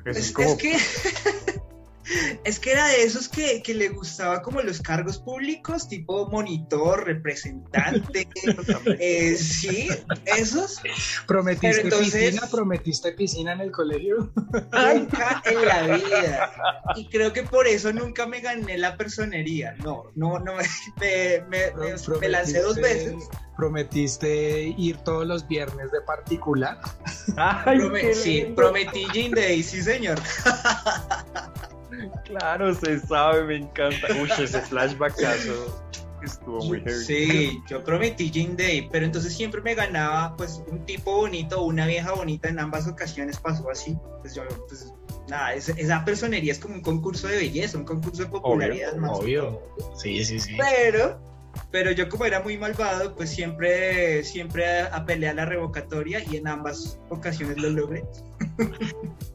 Eso 0.06 0.20
es, 0.20 0.28
Es, 0.28 0.32
como. 0.32 0.48
es 0.50 0.56
que 0.56 0.78
es 2.44 2.60
que 2.60 2.72
era 2.72 2.88
de 2.88 3.04
esos 3.04 3.28
que, 3.30 3.62
que 3.62 3.74
le 3.74 3.90
gustaba 3.90 4.42
como 4.42 4.62
los 4.62 4.82
cargos 4.82 5.18
públicos, 5.20 5.88
tipo 5.88 6.28
monitor, 6.30 7.06
representante, 7.06 8.28
eh, 9.00 9.36
sí, 9.38 9.88
esos. 10.26 10.82
¿Prometiste 11.28 11.82
entonces- 11.82 12.32
piscina? 12.32 12.48
¿Prometiste 12.50 13.12
piscina 13.14 13.54
en 13.54 13.62
el 13.62 13.72
colegio? 13.72 14.32
Nunca 14.36 15.42
en 15.46 15.66
la 15.66 15.82
vida. 15.98 16.52
Y 16.96 17.08
creo 17.10 17.34
que 17.34 17.44
por 17.44 17.68
eso 17.68 17.92
nunca 17.94 18.26
me 18.26 18.42
gané 18.42 18.78
la 18.78 18.98
personería. 18.98 19.76
No, 19.84 20.12
no, 20.16 20.40
no. 20.40 20.54
Me, 21.00 21.42
me, 21.50 21.72
me- 21.76 22.20
me 22.20 22.30
lancé 22.30 22.62
dos 22.62 22.76
veces. 22.78 23.16
¿Prometiste 23.58 24.74
ir 24.78 24.98
todos 24.98 25.28
los 25.28 25.48
viernes 25.48 25.92
de 25.92 26.02
particular? 26.02 26.80
Ay, 27.38 27.78
Prome- 27.78 28.02
qué 28.02 28.16
sí, 28.16 28.54
prometí 28.56 29.06
Jean 29.14 29.32
Day, 29.32 29.62
sí, 29.62 29.82
señor. 29.84 30.20
Claro, 32.26 32.74
se 32.74 33.00
sabe, 33.00 33.44
me 33.44 33.56
encanta. 33.58 34.08
Uy, 34.22 34.30
ese 34.44 34.62
flashbackazo 34.62 35.84
estuvo 36.24 36.60
muy 36.66 36.82
heavy. 36.82 37.04
Sí, 37.06 37.62
yo 37.70 37.84
prometí 37.84 38.30
Jean 38.30 38.56
Day, 38.56 38.88
pero 38.92 39.06
entonces 39.06 39.34
siempre 39.34 39.62
me 39.62 39.74
ganaba 39.76 40.36
pues 40.38 40.62
un 40.70 40.86
tipo 40.86 41.16
bonito 41.18 41.62
o 41.62 41.66
una 41.66 41.88
vieja 41.88 42.14
bonita. 42.14 42.50
En 42.50 42.60
ambas 42.60 42.88
ocasiones 42.88 43.38
pasó 43.40 43.70
así. 43.70 43.98
Pues 44.22 44.36
yo, 44.36 44.44
pues 44.68 44.94
nada, 45.28 45.54
es- 45.54 45.70
esa 45.70 46.06
personería 46.06 46.52
es 46.52 46.60
como 46.60 46.76
un 46.76 46.82
concurso 46.82 47.28
de 47.28 47.38
belleza, 47.38 47.78
un 47.78 47.86
concurso 47.86 48.24
de 48.24 48.30
popularidad. 48.30 48.96
más 48.96 49.12
que 49.20 49.26
todo. 49.42 49.96
Sí, 49.98 50.24
sí, 50.24 50.40
sí. 50.40 50.56
Pero, 50.58 51.20
pero 51.72 51.92
yo 51.92 52.08
como 52.08 52.26
era 52.26 52.40
muy 52.42 52.58
malvado, 52.58 53.16
pues 53.16 53.30
siempre, 53.32 54.24
siempre 54.24 54.82
apelé 54.82 55.28
a 55.28 55.34
la 55.34 55.46
revocatoria 55.46 56.24
y 56.30 56.38
en 56.38 56.48
ambas 56.48 57.00
ocasiones 57.10 57.58
lo 57.58 57.70
logré. 57.70 58.04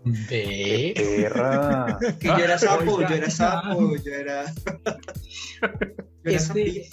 Ve. 0.05 0.93
Perra. 0.97 1.99
Que 2.21 2.29
yo 2.29 2.37
era 2.37 2.59
sapo, 2.59 2.95
Oiga, 2.95 3.09
yo 3.09 3.15
era 3.17 3.31
sapo, 3.31 3.97
yo 3.97 4.13
era... 4.13 4.45
yo 5.63 5.71
era 6.25 6.37
Este-. 6.37 6.89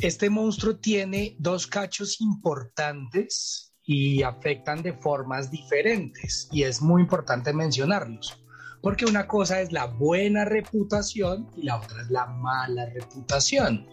Este 0.00 0.28
monstruo 0.28 0.76
tiene 0.76 1.36
dos 1.38 1.66
cachos 1.66 2.20
importantes 2.20 3.74
y 3.84 4.22
afectan 4.22 4.82
de 4.82 4.92
formas 4.92 5.50
diferentes 5.50 6.48
y 6.50 6.64
es 6.64 6.82
muy 6.82 7.02
importante 7.02 7.52
mencionarlos. 7.52 8.44
Porque 8.82 9.06
una 9.06 9.26
cosa 9.26 9.62
es 9.62 9.72
la 9.72 9.86
buena 9.86 10.44
reputación 10.44 11.48
y 11.56 11.62
la 11.62 11.76
otra 11.76 12.02
es 12.02 12.10
la 12.10 12.26
mala 12.26 12.86
reputación. 12.90 13.86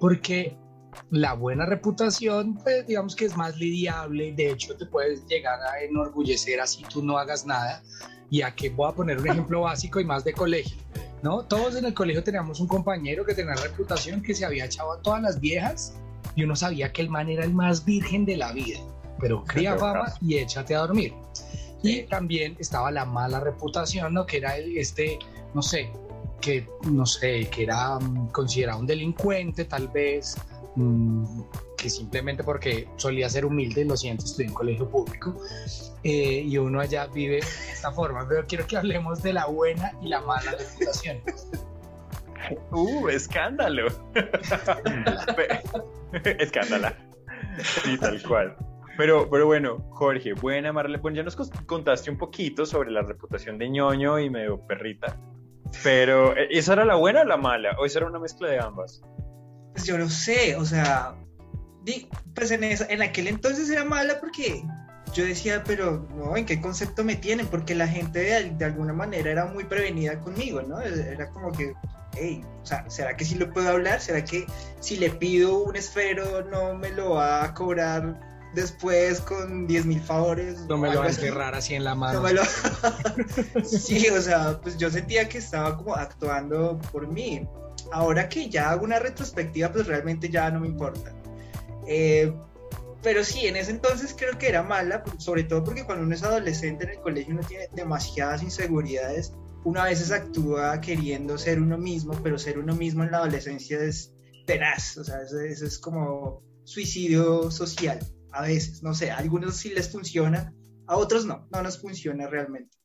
Porque 0.00 0.58
la 1.10 1.32
buena 1.34 1.66
reputación, 1.66 2.54
pues 2.56 2.86
digamos 2.86 3.14
que 3.16 3.24
es 3.26 3.36
más 3.36 3.56
lidiable, 3.56 4.32
de 4.32 4.50
hecho 4.50 4.76
te 4.76 4.86
puedes 4.86 5.26
llegar 5.26 5.60
a 5.62 5.80
enorgullecer 5.82 6.60
así 6.60 6.84
tú 6.88 7.02
no 7.02 7.18
hagas 7.18 7.46
nada. 7.46 7.82
Y 8.30 8.42
aquí 8.42 8.68
voy 8.68 8.90
a 8.90 8.94
poner 8.94 9.18
un 9.18 9.28
ejemplo 9.28 9.60
básico 9.62 10.00
y 10.00 10.04
más 10.04 10.24
de 10.24 10.32
colegio. 10.32 10.76
¿no? 11.22 11.42
Todos 11.44 11.76
en 11.76 11.84
el 11.86 11.94
colegio 11.94 12.22
teníamos 12.22 12.60
un 12.60 12.66
compañero 12.68 13.24
que 13.24 13.34
tenía 13.34 13.54
reputación 13.54 14.20
que 14.22 14.34
se 14.34 14.44
había 14.44 14.66
echado 14.66 14.92
a 14.92 15.00
todas 15.00 15.22
las 15.22 15.40
viejas 15.40 15.94
y 16.34 16.42
uno 16.44 16.54
sabía 16.56 16.92
que 16.92 17.00
el 17.02 17.08
man 17.08 17.28
era 17.30 17.44
el 17.44 17.54
más 17.54 17.84
virgen 17.84 18.24
de 18.26 18.36
la 18.36 18.52
vida, 18.52 18.78
pero 19.20 19.42
cría 19.44 19.76
fama 19.78 20.12
y 20.20 20.36
échate 20.36 20.74
a 20.74 20.80
dormir. 20.80 21.14
Y 21.82 22.02
también 22.04 22.56
estaba 22.58 22.90
la 22.90 23.04
mala 23.04 23.40
reputación, 23.40 24.12
¿no? 24.14 24.26
Que 24.26 24.38
era 24.38 24.56
el- 24.56 24.76
este, 24.76 25.18
no 25.54 25.62
sé, 25.62 25.90
que 26.40 26.66
no 26.90 27.06
sé, 27.06 27.48
que 27.50 27.62
era 27.62 27.98
mm, 27.98 28.28
considerado 28.32 28.80
un 28.80 28.86
delincuente 28.86 29.64
tal 29.64 29.88
vez, 29.88 30.36
que 31.76 31.90
simplemente 31.90 32.42
porque 32.42 32.88
solía 32.96 33.28
ser 33.28 33.44
humilde, 33.44 33.84
lo 33.84 33.96
siento, 33.96 34.24
estoy 34.24 34.46
en 34.46 34.54
colegio 34.54 34.88
público, 34.88 35.40
eh, 36.02 36.42
y 36.46 36.58
uno 36.58 36.80
allá 36.80 37.06
vive 37.06 37.36
de 37.36 37.72
esta 37.72 37.92
forma, 37.92 38.26
pero 38.28 38.44
quiero 38.46 38.66
que 38.66 38.76
hablemos 38.76 39.22
de 39.22 39.32
la 39.32 39.46
buena 39.46 39.92
y 40.02 40.08
la 40.08 40.20
mala 40.20 40.52
reputación. 40.52 41.18
Uh, 42.70 43.08
escándalo. 43.08 43.86
Escándala. 46.38 46.94
Sí, 47.62 47.96
tal 47.98 48.22
cual. 48.22 48.56
Pero, 48.96 49.28
pero 49.28 49.46
bueno, 49.46 49.78
Jorge, 49.90 50.34
buena, 50.34 50.72
Marle. 50.72 50.98
Bueno, 50.98 51.16
ya 51.16 51.22
nos 51.22 51.36
contaste 51.66 52.10
un 52.10 52.18
poquito 52.18 52.66
sobre 52.66 52.90
la 52.90 53.02
reputación 53.02 53.58
de 53.58 53.70
ñoño 53.70 54.18
y 54.18 54.30
medio 54.30 54.60
perrita. 54.66 55.16
Pero, 55.82 56.36
¿eh, 56.36 56.48
¿esa 56.50 56.74
era 56.74 56.84
la 56.84 56.94
buena 56.94 57.22
o 57.22 57.24
la 57.24 57.36
mala? 57.36 57.76
¿O 57.78 57.86
esa 57.86 58.00
era 58.00 58.08
una 58.08 58.18
mezcla 58.18 58.48
de 58.48 58.60
ambas? 58.60 59.02
Pues 59.74 59.84
yo 59.86 59.98
no 59.98 60.08
sé, 60.08 60.56
o 60.56 60.64
sea, 60.64 61.14
di- 61.82 62.08
pues 62.34 62.50
en, 62.50 62.64
esa- 62.64 62.86
en 62.86 63.02
aquel 63.02 63.26
entonces 63.28 63.68
era 63.68 63.84
mala 63.84 64.18
porque 64.20 64.62
yo 65.12 65.24
decía, 65.24 65.62
pero 65.64 66.08
no, 66.16 66.36
¿en 66.36 66.46
qué 66.46 66.60
concepto 66.60 67.04
me 67.04 67.16
tienen? 67.16 67.46
Porque 67.46 67.74
la 67.74 67.86
gente 67.86 68.20
de, 68.20 68.50
de 68.50 68.64
alguna 68.64 68.92
manera 68.92 69.30
era 69.30 69.46
muy 69.46 69.64
prevenida 69.64 70.18
conmigo, 70.20 70.62
¿no? 70.62 70.80
Era 70.80 71.28
como 71.30 71.52
que, 71.52 71.74
hey, 72.16 72.44
o 72.62 72.66
sea, 72.66 72.88
¿será 72.88 73.16
que 73.16 73.24
sí 73.24 73.34
lo 73.36 73.52
puedo 73.52 73.68
hablar? 73.68 74.00
¿Será 74.00 74.24
que 74.24 74.46
si 74.80 74.96
le 74.96 75.10
pido 75.10 75.58
un 75.64 75.76
esfero 75.76 76.42
no 76.50 76.74
me 76.74 76.90
lo 76.90 77.10
va 77.14 77.44
a 77.44 77.54
cobrar 77.54 78.20
después 78.54 79.20
con 79.20 79.66
10 79.66 79.86
mil 79.86 80.00
favores? 80.00 80.60
No 80.68 80.78
me 80.78 80.92
lo 80.92 81.00
va 81.00 81.06
a 81.06 81.10
enterrar 81.10 81.54
así 81.54 81.74
en 81.74 81.84
la 81.84 81.94
mano. 81.94 82.20
No 82.20 82.26
me 82.26 82.32
lo- 82.32 82.42
sí, 83.64 84.08
o 84.08 84.20
sea, 84.20 84.58
pues 84.62 84.76
yo 84.78 84.90
sentía 84.90 85.28
que 85.28 85.38
estaba 85.38 85.76
como 85.76 85.94
actuando 85.94 86.78
por 86.92 87.06
mí. 87.08 87.46
Ahora 87.92 88.28
que 88.28 88.48
ya 88.48 88.70
hago 88.70 88.84
una 88.84 88.98
retrospectiva, 88.98 89.72
pues 89.72 89.86
realmente 89.86 90.28
ya 90.28 90.50
no 90.50 90.60
me 90.60 90.68
importa. 90.68 91.12
Eh, 91.86 92.32
pero 93.02 93.22
sí, 93.22 93.46
en 93.46 93.56
ese 93.56 93.70
entonces 93.70 94.14
creo 94.16 94.38
que 94.38 94.48
era 94.48 94.62
mala, 94.62 95.04
sobre 95.18 95.44
todo 95.44 95.62
porque 95.62 95.84
cuando 95.84 96.04
uno 96.04 96.14
es 96.14 96.22
adolescente 96.22 96.84
en 96.84 96.90
el 96.90 97.00
colegio 97.00 97.34
uno 97.34 97.46
tiene 97.46 97.68
demasiadas 97.72 98.42
inseguridades. 98.42 99.32
Uno 99.64 99.80
a 99.80 99.84
veces 99.84 100.10
actúa 100.10 100.80
queriendo 100.80 101.38
ser 101.38 101.60
uno 101.60 101.78
mismo, 101.78 102.18
pero 102.22 102.38
ser 102.38 102.58
uno 102.58 102.74
mismo 102.74 103.04
en 103.04 103.10
la 103.10 103.18
adolescencia 103.18 103.78
es 103.82 104.12
tenaz. 104.46 104.96
O 104.96 105.04
sea, 105.04 105.22
eso 105.22 105.66
es 105.66 105.78
como 105.78 106.42
suicidio 106.64 107.50
social. 107.50 107.98
A 108.32 108.42
veces, 108.42 108.82
no 108.82 108.94
sé, 108.94 109.10
a 109.10 109.18
algunos 109.18 109.56
sí 109.56 109.70
les 109.70 109.90
funciona, 109.90 110.52
a 110.86 110.96
otros 110.96 111.24
no, 111.24 111.46
no 111.52 111.62
nos 111.62 111.80
funciona 111.80 112.26
realmente. 112.26 112.76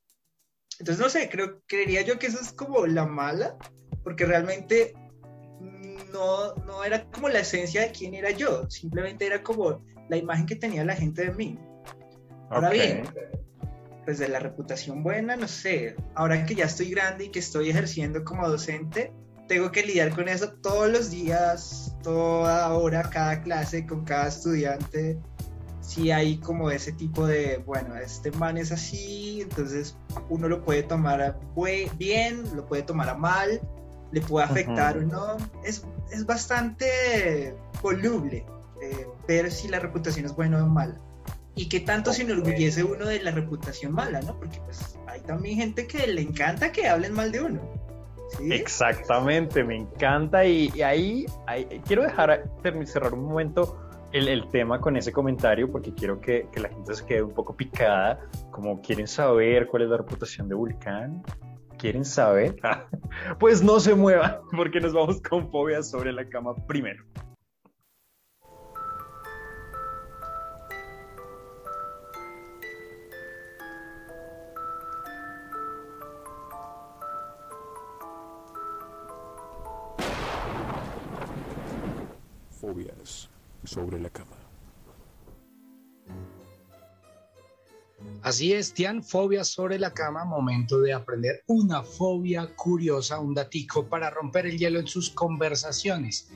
Entonces, 0.79 1.03
no 1.03 1.09
sé, 1.09 1.29
creo, 1.29 1.61
creería 1.65 2.01
yo 2.03 2.19
que 2.19 2.27
eso 2.27 2.39
es 2.39 2.53
como 2.53 2.85
la 2.85 3.05
mala, 3.05 3.57
porque 4.09 4.25
realmente 4.25 4.95
no, 6.11 6.55
no 6.65 6.83
era 6.83 7.05
como 7.11 7.29
la 7.29 7.41
esencia 7.41 7.81
de 7.81 7.91
quién 7.91 8.15
era 8.15 8.31
yo, 8.31 8.67
simplemente 8.67 9.27
era 9.27 9.43
como 9.43 9.85
la 10.09 10.17
imagen 10.17 10.47
que 10.47 10.55
tenía 10.55 10.83
la 10.83 10.95
gente 10.95 11.25
de 11.25 11.31
mí. 11.31 11.59
Ahora 12.49 12.69
Ok. 12.69 12.73
bien, 12.73 13.03
pues 14.05 14.17
de 14.17 14.27
la 14.27 14.39
reputación 14.39 15.03
buena, 15.03 15.35
no 15.35 15.47
sé, 15.47 15.95
ahora 16.15 16.43
que 16.43 16.55
ya 16.55 16.65
estoy 16.65 16.89
grande 16.89 17.25
y 17.25 17.29
que 17.29 17.37
estoy 17.37 17.69
ejerciendo 17.69 18.23
como 18.23 18.49
docente, 18.49 19.13
tengo 19.47 19.71
que 19.71 19.83
lidiar 19.83 20.09
con 20.15 20.27
eso 20.27 20.53
todos 20.53 20.89
los 20.91 21.11
días, 21.11 21.95
toda 22.01 22.73
hora, 22.73 23.11
cada 23.11 23.43
clase, 23.43 23.85
con 23.85 24.05
cada 24.05 24.29
estudiante. 24.29 25.19
Si 25.81 26.09
hay 26.09 26.39
como 26.39 26.71
ese 26.71 26.93
tipo 26.93 27.27
de, 27.27 27.57
bueno, 27.63 27.95
este 27.95 28.31
man 28.31 28.57
es 28.57 28.71
así, 28.71 29.41
entonces 29.41 29.95
uno 30.29 30.47
lo 30.47 30.63
puede 30.63 30.81
tomar 30.81 31.21
a 31.21 31.39
bien, 31.95 32.43
lo 32.55 32.65
puede 32.65 32.81
tomar 32.81 33.09
a 33.09 33.15
mal, 33.15 33.61
le 34.11 34.21
puede 34.21 34.45
afectar 34.45 34.97
o 34.97 35.01
no. 35.01 35.37
Es, 35.63 35.85
es 36.11 36.25
bastante 36.25 37.55
voluble 37.81 38.45
eh, 38.81 39.07
ver 39.27 39.51
si 39.51 39.67
la 39.67 39.79
reputación 39.79 40.25
es 40.25 40.35
buena 40.35 40.63
o 40.63 40.67
mala. 40.67 40.95
Y 41.55 41.67
qué 41.67 41.81
tanto 41.81 42.13
se 42.13 42.21
enorgullece 42.21 42.83
uno 42.83 43.05
de 43.05 43.21
la 43.21 43.31
reputación 43.31 43.91
mala, 43.91 44.21
¿no? 44.21 44.37
Porque 44.39 44.59
pues 44.65 44.97
hay 45.07 45.19
también 45.21 45.57
gente 45.57 45.87
que 45.87 46.07
le 46.07 46.21
encanta 46.21 46.71
que 46.71 46.87
hablen 46.87 47.13
mal 47.13 47.31
de 47.31 47.41
uno. 47.41 47.61
¿sí? 48.37 48.53
Exactamente, 48.53 49.63
me 49.63 49.75
encanta 49.75 50.45
y, 50.45 50.71
y 50.73 50.81
ahí, 50.81 51.25
ahí 51.47 51.65
quiero 51.85 52.03
dejar 52.03 52.49
cerrar 52.85 53.13
un 53.13 53.25
momento 53.25 53.77
el, 54.11 54.27
el 54.27 54.49
tema 54.49 54.79
con 54.79 54.95
ese 54.95 55.11
comentario 55.11 55.71
porque 55.71 55.93
quiero 55.93 56.19
que, 56.19 56.47
que 56.51 56.59
la 56.59 56.69
gente 56.69 56.93
se 56.93 57.05
quede 57.05 57.23
un 57.23 57.33
poco 57.33 57.55
picada, 57.55 58.19
como 58.51 58.81
quieren 58.81 59.07
saber 59.07 59.67
cuál 59.67 59.83
es 59.83 59.89
la 59.89 59.97
reputación 59.97 60.47
de 60.47 60.55
Vulcán. 60.55 61.23
¿Quieren 61.79 62.05
saber? 62.05 62.59
Pues 63.39 63.62
no 63.62 63.79
se 63.79 63.95
muevan 63.95 64.39
porque 64.55 64.79
nos 64.79 64.93
vamos 64.93 65.21
con 65.21 65.50
fobia 65.50 65.81
sobre 65.81 66.13
la 66.13 66.27
cama 66.29 66.55
primero. 66.67 67.03
Fobias 82.51 83.29
sobre 83.63 84.00
la 84.00 84.09
cama. 84.09 84.38
Así 88.21 88.51
es, 88.51 88.73
Tian, 88.73 89.01
fobia 89.01 89.45
sobre 89.45 89.79
la 89.79 89.93
cama, 89.93 90.25
momento 90.25 90.81
de 90.81 90.91
aprender 90.91 91.41
una 91.47 91.83
fobia 91.83 92.53
curiosa, 92.53 93.19
un 93.19 93.33
datico 93.33 93.88
para 93.88 94.09
romper 94.09 94.45
el 94.45 94.57
hielo 94.57 94.79
en 94.79 94.88
sus 94.88 95.09
conversaciones. 95.09 96.29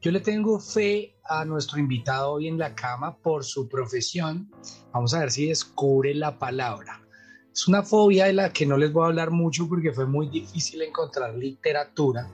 Yo 0.00 0.10
le 0.10 0.20
tengo 0.20 0.58
fe 0.58 1.14
a 1.24 1.44
nuestro 1.44 1.78
invitado 1.78 2.32
hoy 2.32 2.48
en 2.48 2.58
la 2.58 2.74
cama 2.74 3.16
por 3.16 3.44
su 3.44 3.68
profesión. 3.68 4.50
Vamos 4.92 5.14
a 5.14 5.20
ver 5.20 5.30
si 5.30 5.46
descubre 5.46 6.14
la 6.14 6.36
palabra. 6.36 7.00
Es 7.52 7.68
una 7.68 7.84
fobia 7.84 8.24
de 8.24 8.32
la 8.32 8.52
que 8.52 8.66
no 8.66 8.76
les 8.76 8.92
voy 8.92 9.04
a 9.04 9.08
hablar 9.08 9.30
mucho 9.30 9.68
porque 9.68 9.92
fue 9.92 10.06
muy 10.06 10.28
difícil 10.28 10.82
encontrar 10.82 11.36
literatura. 11.36 12.28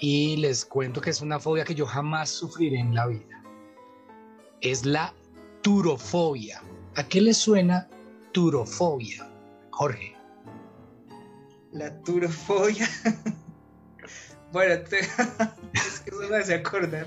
Y 0.00 0.36
les 0.38 0.64
cuento 0.64 1.00
que 1.00 1.10
es 1.10 1.20
una 1.20 1.38
fobia 1.38 1.64
que 1.64 1.74
yo 1.76 1.86
jamás 1.86 2.30
sufriré 2.30 2.80
en 2.80 2.94
la 2.94 3.06
vida. 3.06 3.44
Es 4.60 4.84
la 4.84 5.14
turofobia. 5.62 6.60
¿A 6.96 7.06
qué 7.06 7.20
le 7.20 7.34
suena 7.34 7.88
turofobia, 8.32 9.28
Jorge? 9.70 10.16
La 11.72 12.00
turofobia. 12.02 12.88
bueno, 14.52 14.82
te- 14.88 14.98
es 15.74 16.00
que 16.00 16.10
eso 16.10 16.28
me 16.30 16.36
hace 16.36 16.54
acordar 16.54 17.06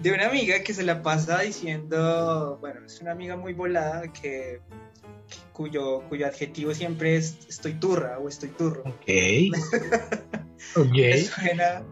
de 0.00 0.12
una 0.12 0.28
amiga 0.28 0.62
que 0.62 0.74
se 0.74 0.82
la 0.82 1.02
pasa 1.02 1.40
diciendo, 1.40 2.58
bueno, 2.60 2.84
es 2.86 3.00
una 3.00 3.12
amiga 3.12 3.36
muy 3.36 3.52
volada 3.52 4.02
que 4.12 4.60
cuyo, 5.52 6.02
cuyo 6.08 6.26
adjetivo 6.26 6.74
siempre 6.74 7.16
es 7.16 7.36
estoy 7.48 7.74
turra 7.74 8.18
o 8.18 8.28
estoy 8.28 8.50
turro. 8.50 8.82
Ok. 8.86 9.06
Me 10.76 11.18
ok. 11.20 11.26
suena, 11.26 11.82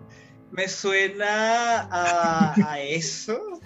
me 0.52 0.68
suena 0.68 1.88
a, 1.90 2.72
a 2.72 2.80
eso, 2.80 3.59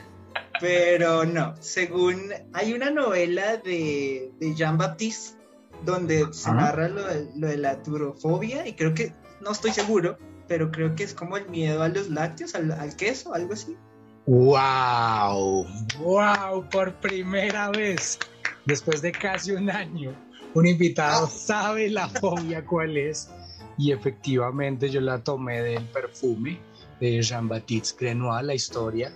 pero 0.64 1.27
no. 1.27 1.55
Según 1.61 2.33
hay 2.55 2.72
una 2.72 2.90
novela 2.90 3.59
de, 3.59 4.33
de 4.40 4.55
Jean 4.55 4.79
Baptiste 4.79 5.37
donde 5.85 6.27
se 6.33 6.48
Ajá. 6.48 6.59
narra 6.59 6.88
lo 6.88 7.07
de, 7.07 7.29
lo 7.37 7.48
de 7.48 7.59
la 7.59 7.83
turofobia 7.83 8.66
y 8.66 8.72
creo 8.72 8.94
que, 8.94 9.12
no 9.42 9.50
estoy 9.50 9.72
seguro, 9.72 10.16
pero 10.48 10.70
creo 10.70 10.94
que 10.94 11.03
es 11.05 11.12
como 11.12 11.37
el 11.37 11.46
miedo 11.50 11.83
a 11.83 11.90
los 11.90 12.09
lácteos, 12.09 12.55
al, 12.55 12.72
al 12.72 12.96
queso, 12.96 13.35
algo 13.35 13.53
así. 13.53 13.77
¡Wow! 14.24 15.66
¡Wow! 15.98 16.66
Por 16.70 16.94
primera 16.94 17.68
vez, 17.68 18.18
después 18.64 19.03
de 19.03 19.12
casi 19.12 19.53
un 19.53 19.68
año, 19.68 20.16
un 20.55 20.66
invitado 20.66 21.27
sabe 21.29 21.90
la 21.90 22.09
fobia 22.09 22.64
cuál 22.64 22.96
es. 22.96 23.29
Y 23.77 23.92
efectivamente 23.92 24.88
yo 24.88 25.03
la 25.03 25.18
tomé 25.22 25.61
del 25.61 25.85
perfume 25.88 26.59
de 27.00 27.20
Jean-Baptiste 27.20 28.03
Grenoir, 28.03 28.44
la 28.44 28.55
historia. 28.55 29.12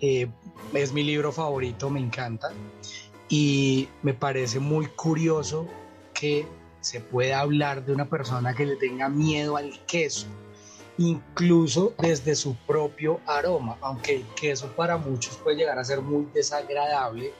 Eh, 0.00 0.28
es 0.74 0.92
mi 0.92 1.02
libro 1.02 1.32
favorito, 1.32 1.90
me 1.90 2.00
encanta. 2.00 2.52
Y 3.28 3.88
me 4.02 4.14
parece 4.14 4.58
muy 4.58 4.86
curioso 4.86 5.66
que 6.14 6.46
se 6.80 7.00
pueda 7.00 7.40
hablar 7.40 7.84
de 7.84 7.92
una 7.92 8.08
persona 8.08 8.54
que 8.54 8.66
le 8.66 8.76
tenga 8.76 9.08
miedo 9.08 9.56
al 9.56 9.84
queso 9.86 10.26
incluso 11.00 11.94
desde 11.98 12.34
su 12.34 12.54
propio 12.66 13.20
aroma, 13.26 13.78
aunque 13.80 14.16
el 14.16 14.26
queso 14.38 14.68
para 14.76 14.98
muchos 14.98 15.36
puede 15.36 15.56
llegar 15.56 15.78
a 15.78 15.84
ser 15.84 16.02
muy 16.02 16.26
desagradable. 16.34 17.32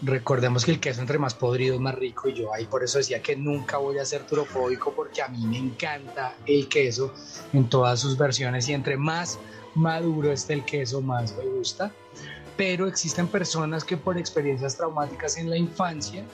Recordemos 0.00 0.64
que 0.64 0.70
el 0.70 0.80
queso 0.80 1.02
entre 1.02 1.18
más 1.18 1.34
podrido 1.34 1.74
es 1.74 1.80
más 1.80 1.94
rico 1.94 2.30
y 2.30 2.34
yo 2.34 2.54
ahí 2.54 2.64
por 2.64 2.82
eso 2.82 2.96
decía 2.96 3.20
que 3.20 3.36
nunca 3.36 3.76
voy 3.76 3.98
a 3.98 4.06
ser 4.06 4.26
turofóbico 4.26 4.92
porque 4.92 5.20
a 5.20 5.28
mí 5.28 5.44
me 5.46 5.58
encanta 5.58 6.34
el 6.46 6.66
queso 6.68 7.12
en 7.52 7.68
todas 7.68 8.00
sus 8.00 8.16
versiones 8.16 8.66
y 8.70 8.72
entre 8.72 8.96
más 8.96 9.38
maduro 9.78 10.32
esté 10.32 10.54
el 10.54 10.64
queso 10.64 11.00
más 11.00 11.34
me 11.36 11.44
gusta. 11.44 11.92
Pero 12.56 12.88
existen 12.88 13.28
personas 13.28 13.84
que 13.84 13.96
por 13.96 14.18
experiencias 14.18 14.76
traumáticas 14.76 15.36
en 15.38 15.48
la 15.48 15.56
infancia 15.56 16.24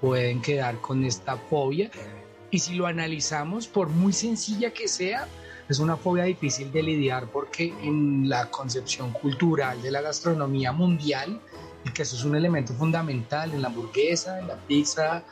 pueden 0.00 0.42
quedar 0.42 0.80
con 0.80 1.04
esta 1.04 1.36
fobia 1.36 1.90
y 2.50 2.58
si 2.58 2.74
lo 2.74 2.86
analizamos, 2.86 3.68
por 3.68 3.88
muy 3.88 4.12
sencilla 4.12 4.72
que 4.72 4.88
sea, 4.88 5.28
es 5.68 5.78
una 5.78 5.96
fobia 5.96 6.24
difícil 6.24 6.72
de 6.72 6.82
lidiar 6.82 7.28
porque 7.30 7.72
en 7.82 8.28
la 8.28 8.50
concepción 8.50 9.12
cultural 9.12 9.80
de 9.82 9.92
la 9.92 10.00
gastronomía 10.00 10.72
mundial, 10.72 11.40
el 11.84 11.92
queso 11.92 12.16
es 12.16 12.24
un 12.24 12.34
elemento 12.34 12.74
fundamental 12.74 13.52
en 13.52 13.62
la 13.62 13.68
hamburguesa, 13.68 14.40
en 14.40 14.48
la 14.48 14.56
pizza, 14.56 15.22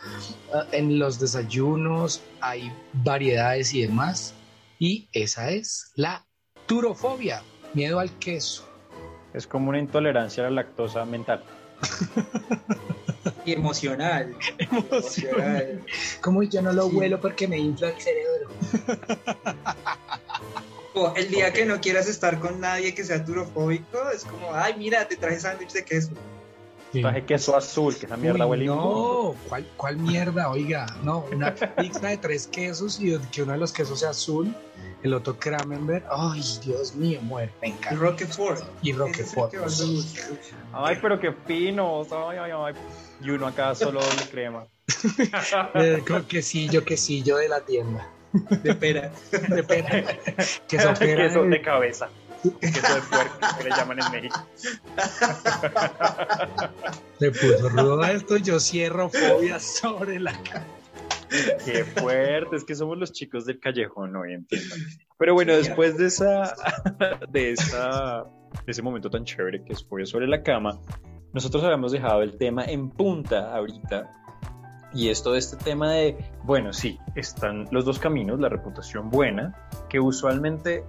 eh, 0.55 0.79
en 0.79 0.99
los 0.99 1.19
desayunos, 1.19 2.23
hay 2.41 2.73
variedades 2.93 3.75
y 3.75 3.83
demás. 3.83 4.35
Y 4.79 5.09
esa 5.13 5.51
es 5.51 5.91
la 5.97 6.28
turofobia, 6.69 7.43
miedo 7.75 7.99
al 7.99 8.11
queso. 8.21 8.65
Es 9.35 9.47
como 9.49 9.71
una 9.71 9.79
intolerancia 9.81 10.47
a 10.47 10.51
la 10.51 10.63
lactosa 10.63 11.05
mental. 11.05 11.43
Y 13.45 13.53
emocional. 13.53 14.37
emocional. 14.59 15.83
Como 16.21 16.43
yo 16.45 16.63
no 16.63 16.73
lo 16.73 16.89
Sí. 16.89 16.97
huelo 16.97 17.21
porque 17.21 17.49
me 17.49 17.59
infla 17.59 17.89
el 17.89 18.01
cerebro. 18.01 18.49
O 20.95 21.15
el 21.17 21.31
día 21.31 21.53
que 21.53 21.65
no 21.65 21.81
quieras 21.81 22.09
estar 22.09 22.39
con 22.41 22.61
nadie 22.61 22.95
que 22.95 23.05
sea 23.05 23.25
turofóbico, 23.25 24.11
es 24.15 24.25
como, 24.25 24.53
ay, 24.53 24.75
mira, 24.77 25.07
te 25.07 25.17
traje 25.17 25.39
sándwich 25.41 25.73
de 25.73 25.85
queso. 25.85 26.11
Traje 26.93 27.25
queso 27.25 27.55
azul, 27.57 27.95
que 27.97 28.07
esa 28.07 28.17
mierda 28.17 28.45
Uy, 28.47 28.51
huele. 28.51 28.67
No, 28.67 29.35
¿cuál, 29.49 29.67
¿cuál 29.77 29.97
mierda? 29.99 30.49
Oiga, 30.51 30.87
no, 31.05 31.25
una 31.33 31.55
pizza 31.55 32.09
de 32.09 32.17
tres 32.17 32.47
quesos 32.49 32.99
y 33.01 33.17
que 33.31 33.43
uno 33.43 33.53
de 33.53 33.59
los 33.59 33.73
quesos 33.73 34.01
sea 34.01 34.11
azul, 34.11 34.53
el 35.03 35.15
otro 35.15 35.39
Kramenberg. 35.39 36.05
Ay, 36.11 36.43
Dios 36.65 36.95
mío, 36.95 37.21
muere, 37.23 37.53
me 37.61 37.69
encanta. 37.69 37.97
Roquefort. 37.97 38.65
Y 38.83 38.93
Roquefort. 38.93 39.51
que 39.51 39.59
me 39.59 39.65
gusta. 39.65 40.23
Ay, 40.73 40.99
pero 41.01 41.19
qué 41.21 41.33
finos. 41.47 42.09
Ay, 42.13 42.39
ay, 42.39 42.51
ay. 42.55 42.75
Y 43.21 43.31
uno 43.31 43.47
acá 43.47 43.75
solo 43.75 44.01
doble 44.01 44.29
crema. 44.31 44.67
Con 46.07 46.25
quesillo, 46.25 46.85
quesillo 46.85 47.37
de 47.37 47.49
la 47.49 47.61
tienda. 47.61 48.11
De 48.33 48.75
pera. 48.75 49.13
De 49.31 49.63
pera. 49.63 50.05
Queso 50.69 50.95
pera. 50.95 51.29
queso 51.29 51.43
de 51.45 51.63
cabeza. 51.63 52.09
Queso 52.61 52.95
de 52.95 53.01
puerco, 53.03 53.39
que 53.59 53.65
le 53.65 53.71
llaman 53.71 53.99
en 54.01 54.13
México. 54.13 54.47
Le 57.19 57.31
puso 57.33 57.69
rudo 57.69 58.03
a 58.03 58.13
esto, 58.13 58.37
yo 58.37 58.61
cierro 58.61 59.09
fobia 59.09 59.59
sobre 59.59 60.21
la 60.21 60.33
cara. 60.43 60.67
Qué 61.65 61.85
fuerte, 61.85 62.57
es 62.57 62.65
que 62.65 62.75
somos 62.75 62.99
los 62.99 63.13
chicos 63.13 63.45
del 63.45 63.61
callejón 63.61 64.17
hoy, 64.17 64.35
entiendo. 64.35 64.75
Pero 65.19 65.35
bueno, 65.35 65.55
después 65.55 65.97
de 65.99 66.07
esa, 66.07 66.55
de 67.31 67.53
esa, 67.53 68.25
de 68.65 68.71
ese 68.71 68.83
momento 68.83 69.11
tan 69.11 69.25
chévere 69.25 69.65
que 69.65 69.75
fue 69.75 70.07
sobre 70.07 70.27
la 70.27 70.43
cama, 70.43 70.81
nosotros 71.33 71.63
habíamos 71.65 71.93
dejado 71.93 72.23
el 72.23 72.37
tema 72.37 72.65
en 72.65 72.91
punta 72.91 73.55
ahorita. 73.55 74.11
Y 74.95 75.11
esto 75.11 75.33
de 75.33 75.39
este 75.39 75.57
tema 75.57 75.93
de, 75.93 76.17
bueno, 76.45 76.73
sí, 76.73 76.99
están 77.15 77.69
los 77.71 77.85
dos 77.85 77.99
caminos, 77.99 78.41
la 78.41 78.49
reputación 78.49 79.11
buena, 79.11 79.55
que 79.91 80.01
usualmente 80.01 80.85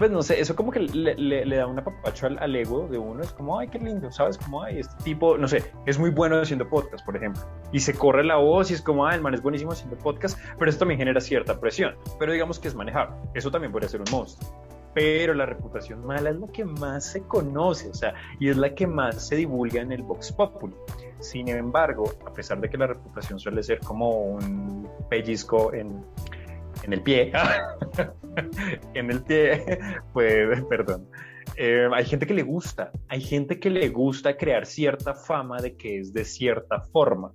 pues 0.00 0.10
no 0.10 0.22
sé, 0.22 0.40
eso 0.40 0.56
como 0.56 0.72
que 0.72 0.80
le, 0.80 1.14
le- 1.14 1.44
le 1.44 1.56
da 1.56 1.66
una 1.66 1.84
papacho 1.84 2.26
al, 2.26 2.38
al 2.38 2.56
ego 2.56 2.88
de 2.88 2.96
uno, 2.96 3.22
es 3.22 3.32
como, 3.32 3.58
ay, 3.58 3.68
qué 3.68 3.78
lindo, 3.78 4.10
¿sabes? 4.10 4.38
Como, 4.38 4.62
ay, 4.62 4.80
este 4.80 4.94
tipo, 5.04 5.36
no 5.36 5.46
sé, 5.46 5.62
es 5.84 5.98
muy 5.98 6.08
bueno 6.10 6.40
haciendo 6.40 6.66
podcast, 6.68 7.04
por 7.04 7.16
ejemplo, 7.16 7.42
y 7.70 7.80
se 7.80 7.92
corre 7.92 8.24
la 8.24 8.36
voz 8.36 8.70
y 8.70 8.74
es 8.74 8.80
como, 8.82 9.06
ah, 9.06 9.14
el 9.14 9.20
man 9.20 9.34
es 9.34 9.42
buenísimo 9.42 9.72
haciendo 9.72 9.96
podcast, 9.98 10.38
pero 10.58 10.70
eso 10.70 10.78
también 10.78 10.98
genera 10.98 11.20
cierta 11.20 11.60
presión, 11.60 11.94
pero 12.18 12.32
digamos 12.32 12.58
que 12.58 12.68
es 12.68 12.74
manejable, 12.74 13.14
eso 13.34 13.50
también 13.50 13.70
podría 13.72 13.88
ser 13.90 14.00
un 14.00 14.10
monstruo. 14.10 14.50
Pero 14.92 15.34
la 15.34 15.46
reputación 15.46 16.04
mala 16.04 16.30
es 16.30 16.40
la 16.40 16.48
que 16.48 16.64
más 16.64 17.04
se 17.04 17.22
conoce, 17.22 17.90
o 17.90 17.94
sea, 17.94 18.12
y 18.40 18.48
es 18.48 18.56
la 18.56 18.74
que 18.74 18.88
más 18.88 19.28
se 19.28 19.36
divulga 19.36 19.80
en 19.82 19.92
el 19.92 20.02
Vox 20.02 20.32
Populi. 20.32 20.74
Sin 21.20 21.46
embargo, 21.48 22.10
a 22.26 22.32
pesar 22.32 22.58
de 22.60 22.68
que 22.68 22.76
la 22.76 22.88
reputación 22.88 23.38
suele 23.38 23.62
ser 23.62 23.78
como 23.80 24.08
un 24.10 24.88
pellizco 25.08 25.72
en, 25.74 26.04
en 26.82 26.92
el 26.92 27.02
pie, 27.02 27.32
en 28.94 29.10
el 29.10 29.22
pie, 29.22 29.78
pues, 30.12 30.62
perdón. 30.64 31.08
Eh, 31.56 31.88
hay 31.92 32.04
gente 32.04 32.26
que 32.26 32.34
le 32.34 32.42
gusta, 32.42 32.92
hay 33.08 33.20
gente 33.20 33.58
que 33.58 33.70
le 33.70 33.88
gusta 33.88 34.36
crear 34.36 34.66
cierta 34.66 35.14
fama 35.14 35.58
de 35.60 35.76
que 35.76 35.98
es 35.98 36.12
de 36.12 36.24
cierta 36.24 36.80
forma. 36.80 37.30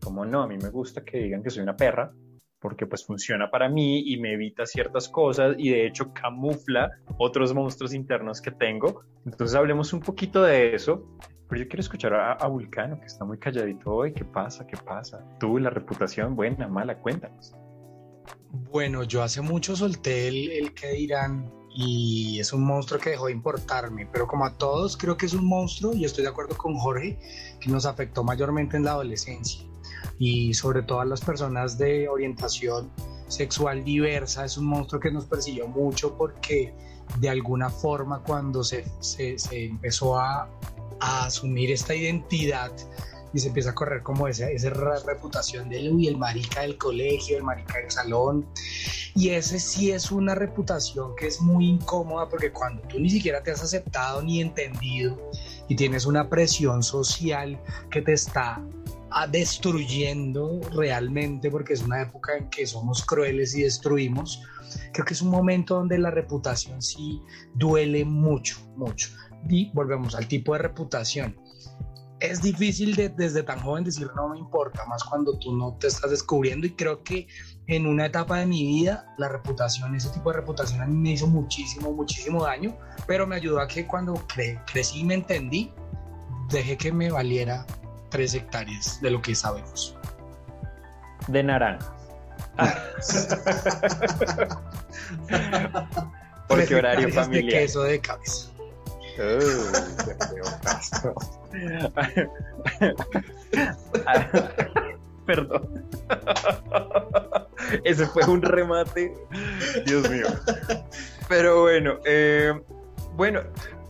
Como 0.00 0.24
no, 0.24 0.42
a 0.42 0.48
mí 0.48 0.56
me 0.58 0.70
gusta 0.70 1.04
que 1.04 1.18
digan 1.18 1.42
que 1.42 1.50
soy 1.50 1.62
una 1.62 1.76
perra, 1.76 2.12
porque 2.60 2.86
pues 2.86 3.04
funciona 3.04 3.50
para 3.50 3.68
mí 3.68 4.10
y 4.12 4.18
me 4.20 4.32
evita 4.32 4.64
ciertas 4.64 5.08
cosas 5.08 5.54
y 5.58 5.70
de 5.70 5.86
hecho 5.86 6.12
camufla 6.12 6.90
otros 7.18 7.52
monstruos 7.54 7.94
internos 7.94 8.40
que 8.40 8.52
tengo. 8.52 9.02
Entonces 9.26 9.56
hablemos 9.56 9.92
un 9.92 10.00
poquito 10.00 10.42
de 10.42 10.74
eso. 10.74 11.04
Pero 11.48 11.62
yo 11.62 11.68
quiero 11.68 11.80
escuchar 11.80 12.12
a, 12.12 12.32
a 12.32 12.46
Vulcano, 12.46 13.00
que 13.00 13.06
está 13.06 13.24
muy 13.24 13.38
calladito 13.38 13.90
hoy. 13.90 14.12
¿Qué 14.12 14.22
pasa? 14.22 14.66
¿Qué 14.66 14.76
pasa? 14.76 15.24
Tú, 15.40 15.58
la 15.58 15.70
reputación, 15.70 16.36
buena, 16.36 16.68
mala, 16.68 16.98
cuéntanos. 16.98 17.56
Bueno, 18.50 19.02
yo 19.02 19.22
hace 19.22 19.40
mucho 19.40 19.76
solté 19.76 20.28
el, 20.28 20.50
el 20.50 20.74
que 20.74 20.88
dirán 20.92 21.52
y 21.74 22.40
es 22.40 22.52
un 22.52 22.64
monstruo 22.64 22.98
que 22.98 23.10
dejó 23.10 23.26
de 23.26 23.32
importarme, 23.32 24.08
pero 24.10 24.26
como 24.26 24.44
a 24.44 24.54
todos 24.56 24.96
creo 24.96 25.16
que 25.16 25.26
es 25.26 25.32
un 25.32 25.46
monstruo 25.46 25.94
y 25.94 26.04
estoy 26.04 26.24
de 26.24 26.30
acuerdo 26.30 26.56
con 26.56 26.76
Jorge 26.76 27.18
que 27.60 27.70
nos 27.70 27.86
afectó 27.86 28.24
mayormente 28.24 28.76
en 28.76 28.84
la 28.84 28.92
adolescencia. 28.92 29.64
Y 30.18 30.54
sobre 30.54 30.82
todo 30.82 31.00
a 31.00 31.04
las 31.04 31.20
personas 31.20 31.78
de 31.78 32.08
orientación 32.08 32.90
sexual 33.28 33.84
diversa 33.84 34.44
es 34.44 34.56
un 34.56 34.66
monstruo 34.66 35.00
que 35.00 35.10
nos 35.10 35.26
persiguió 35.26 35.68
mucho 35.68 36.16
porque 36.16 36.74
de 37.20 37.28
alguna 37.28 37.70
forma 37.70 38.22
cuando 38.22 38.64
se, 38.64 38.84
se, 39.00 39.38
se 39.38 39.66
empezó 39.66 40.18
a, 40.18 40.50
a 41.00 41.26
asumir 41.26 41.70
esta 41.70 41.94
identidad 41.94 42.72
y 43.32 43.38
se 43.40 43.48
empieza 43.48 43.70
a 43.70 43.74
correr 43.74 44.02
como 44.02 44.28
esa, 44.28 44.50
esa 44.50 44.70
re- 44.70 45.00
reputación 45.06 45.68
de 45.68 45.90
uy, 45.90 46.08
el 46.08 46.16
marica 46.16 46.62
del 46.62 46.78
colegio, 46.78 47.36
el 47.36 47.42
marica 47.42 47.78
del 47.78 47.90
salón. 47.90 48.46
Y 49.14 49.30
ese 49.30 49.58
sí 49.58 49.90
es 49.90 50.12
una 50.12 50.34
reputación 50.34 51.16
que 51.16 51.26
es 51.26 51.40
muy 51.40 51.68
incómoda 51.68 52.28
porque 52.28 52.52
cuando 52.52 52.82
tú 52.82 53.00
ni 53.00 53.10
siquiera 53.10 53.42
te 53.42 53.50
has 53.50 53.62
aceptado 53.62 54.22
ni 54.22 54.40
entendido 54.40 55.18
y 55.68 55.76
tienes 55.76 56.06
una 56.06 56.28
presión 56.28 56.82
social 56.82 57.60
que 57.90 58.00
te 58.00 58.12
está 58.12 58.62
ah, 59.10 59.26
destruyendo 59.26 60.60
realmente 60.72 61.50
porque 61.50 61.72
es 61.72 61.82
una 61.82 62.02
época 62.02 62.36
en 62.36 62.48
que 62.48 62.66
somos 62.66 63.04
crueles 63.04 63.54
y 63.56 63.62
destruimos, 63.62 64.42
creo 64.92 65.04
que 65.04 65.14
es 65.14 65.22
un 65.22 65.30
momento 65.30 65.74
donde 65.74 65.98
la 65.98 66.10
reputación 66.10 66.80
sí 66.80 67.20
duele 67.54 68.04
mucho, 68.04 68.58
mucho. 68.76 69.08
Y 69.48 69.70
volvemos 69.72 70.14
al 70.14 70.26
tipo 70.28 70.52
de 70.52 70.60
reputación 70.60 71.36
es 72.20 72.40
difícil 72.42 72.94
de- 72.96 73.08
desde 73.10 73.42
tan 73.42 73.60
joven 73.60 73.84
decir 73.84 74.08
no 74.16 74.28
me 74.28 74.38
importa, 74.38 74.84
más 74.86 75.04
cuando 75.04 75.38
tú 75.38 75.54
no 75.56 75.76
te 75.78 75.86
estás 75.88 76.10
descubriendo 76.10 76.66
y 76.66 76.70
creo 76.74 77.02
que 77.02 77.26
en 77.66 77.86
una 77.86 78.06
etapa 78.06 78.38
de 78.38 78.46
mi 78.46 78.64
vida 78.64 79.12
la 79.18 79.28
reputación, 79.28 79.94
ese 79.94 80.08
tipo 80.10 80.30
de 80.30 80.36
reputación 80.38 80.80
a 80.80 80.86
mí 80.86 80.96
me 80.96 81.10
hizo 81.12 81.26
muchísimo, 81.26 81.92
muchísimo 81.92 82.44
daño, 82.44 82.76
pero 83.06 83.26
me 83.26 83.36
ayudó 83.36 83.60
a 83.60 83.68
que 83.68 83.86
cuando 83.86 84.14
cre- 84.26 84.60
crecí 84.70 85.00
y 85.00 85.04
me 85.04 85.14
entendí, 85.14 85.72
dejé 86.50 86.76
que 86.76 86.92
me 86.92 87.10
valiera 87.10 87.66
tres 88.10 88.34
hectáreas 88.34 89.00
de 89.02 89.10
lo 89.10 89.20
que 89.22 89.34
sabemos. 89.34 89.96
De 91.28 91.42
naranja. 91.42 91.94
Porque 96.48 96.64
Tres 96.66 96.78
horario 96.78 97.08
hectáreas 97.08 97.14
de 97.14 97.22
familiar. 97.36 97.60
queso 97.62 97.82
de 97.82 98.00
cabeza. 98.00 98.48
Perdón. 105.26 105.84
Ese 107.84 108.06
fue 108.06 108.24
un 108.24 108.40
remate. 108.42 109.12
Dios 109.84 110.08
mío. 110.08 110.26
Pero 111.28 111.62
bueno, 111.62 111.98
eh, 112.06 112.52
bueno, 113.14 113.42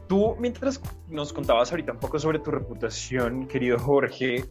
tú 0.08 0.34
mientras 0.38 0.80
nos 1.08 1.32
contabas 1.32 1.70
ahorita 1.70 1.92
un 1.92 1.98
poco 2.00 2.18
sobre 2.18 2.38
tu 2.38 2.50
reputación, 2.50 3.46
querido 3.46 3.78
Jorge, 3.78 4.46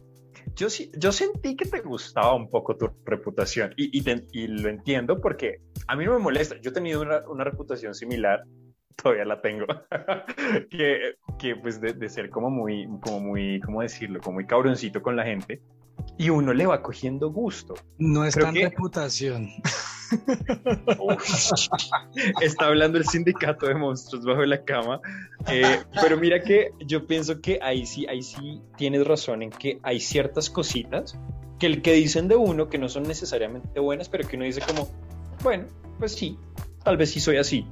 yo, 0.54 0.68
yo 0.96 1.12
sentí 1.12 1.56
que 1.56 1.66
te 1.66 1.80
gustaba 1.80 2.34
un 2.34 2.48
poco 2.48 2.76
tu 2.76 2.88
reputación 3.04 3.74
y, 3.76 4.00
lo 4.46 4.68
entiendo 4.68 5.20
porque 5.20 5.60
a 5.86 5.96
mí 5.96 6.04
no 6.04 6.12
me 6.12 6.18
molesta. 6.20 6.56
Yo 6.60 6.70
he 6.70 6.72
tenido 6.72 7.02
una 7.02 7.44
reputación 7.44 7.94
similar, 7.94 8.44
todavía 9.02 9.24
la 9.24 9.40
tengo, 9.40 9.66
que, 10.70 11.14
que 11.38 11.56
pues 11.56 11.80
de, 11.80 11.92
de 11.92 12.08
ser 12.08 12.30
como 12.30 12.50
muy, 12.50 12.88
como 13.00 13.20
muy, 13.20 13.60
¿cómo 13.60 13.82
decirlo? 13.82 14.20
Como 14.20 14.34
muy 14.34 14.46
cabroncito 14.46 15.02
con 15.02 15.16
la 15.16 15.24
gente 15.24 15.60
y 16.16 16.30
uno 16.30 16.52
le 16.52 16.66
va 16.66 16.82
cogiendo 16.82 17.30
gusto. 17.30 17.74
No 17.98 18.24
es 18.24 18.34
Creo 18.34 18.46
tan 18.46 18.54
que- 18.54 18.68
reputación. 18.68 19.48
Está 22.40 22.66
hablando 22.66 22.98
el 22.98 23.04
sindicato 23.04 23.66
de 23.66 23.74
monstruos 23.74 24.24
bajo 24.24 24.44
la 24.44 24.62
cama. 24.64 25.00
Eh, 25.50 25.80
pero 26.00 26.16
mira 26.16 26.40
que 26.42 26.70
yo 26.86 27.06
pienso 27.06 27.40
que 27.40 27.58
ahí 27.62 27.86
sí, 27.86 28.06
ahí 28.06 28.22
sí 28.22 28.60
tienes 28.76 29.06
razón 29.06 29.42
en 29.42 29.50
que 29.50 29.78
hay 29.82 30.00
ciertas 30.00 30.48
cositas 30.50 31.18
que 31.58 31.66
el 31.66 31.82
que 31.82 31.92
dicen 31.92 32.28
de 32.28 32.36
uno 32.36 32.68
que 32.68 32.78
no 32.78 32.88
son 32.88 33.02
necesariamente 33.02 33.80
buenas, 33.80 34.08
pero 34.08 34.26
que 34.26 34.36
uno 34.36 34.44
dice 34.46 34.62
como, 34.66 34.88
bueno, 35.42 35.64
pues 35.98 36.14
sí, 36.14 36.38
tal 36.84 36.96
vez 36.96 37.10
sí 37.10 37.20
soy 37.20 37.36
así. 37.36 37.66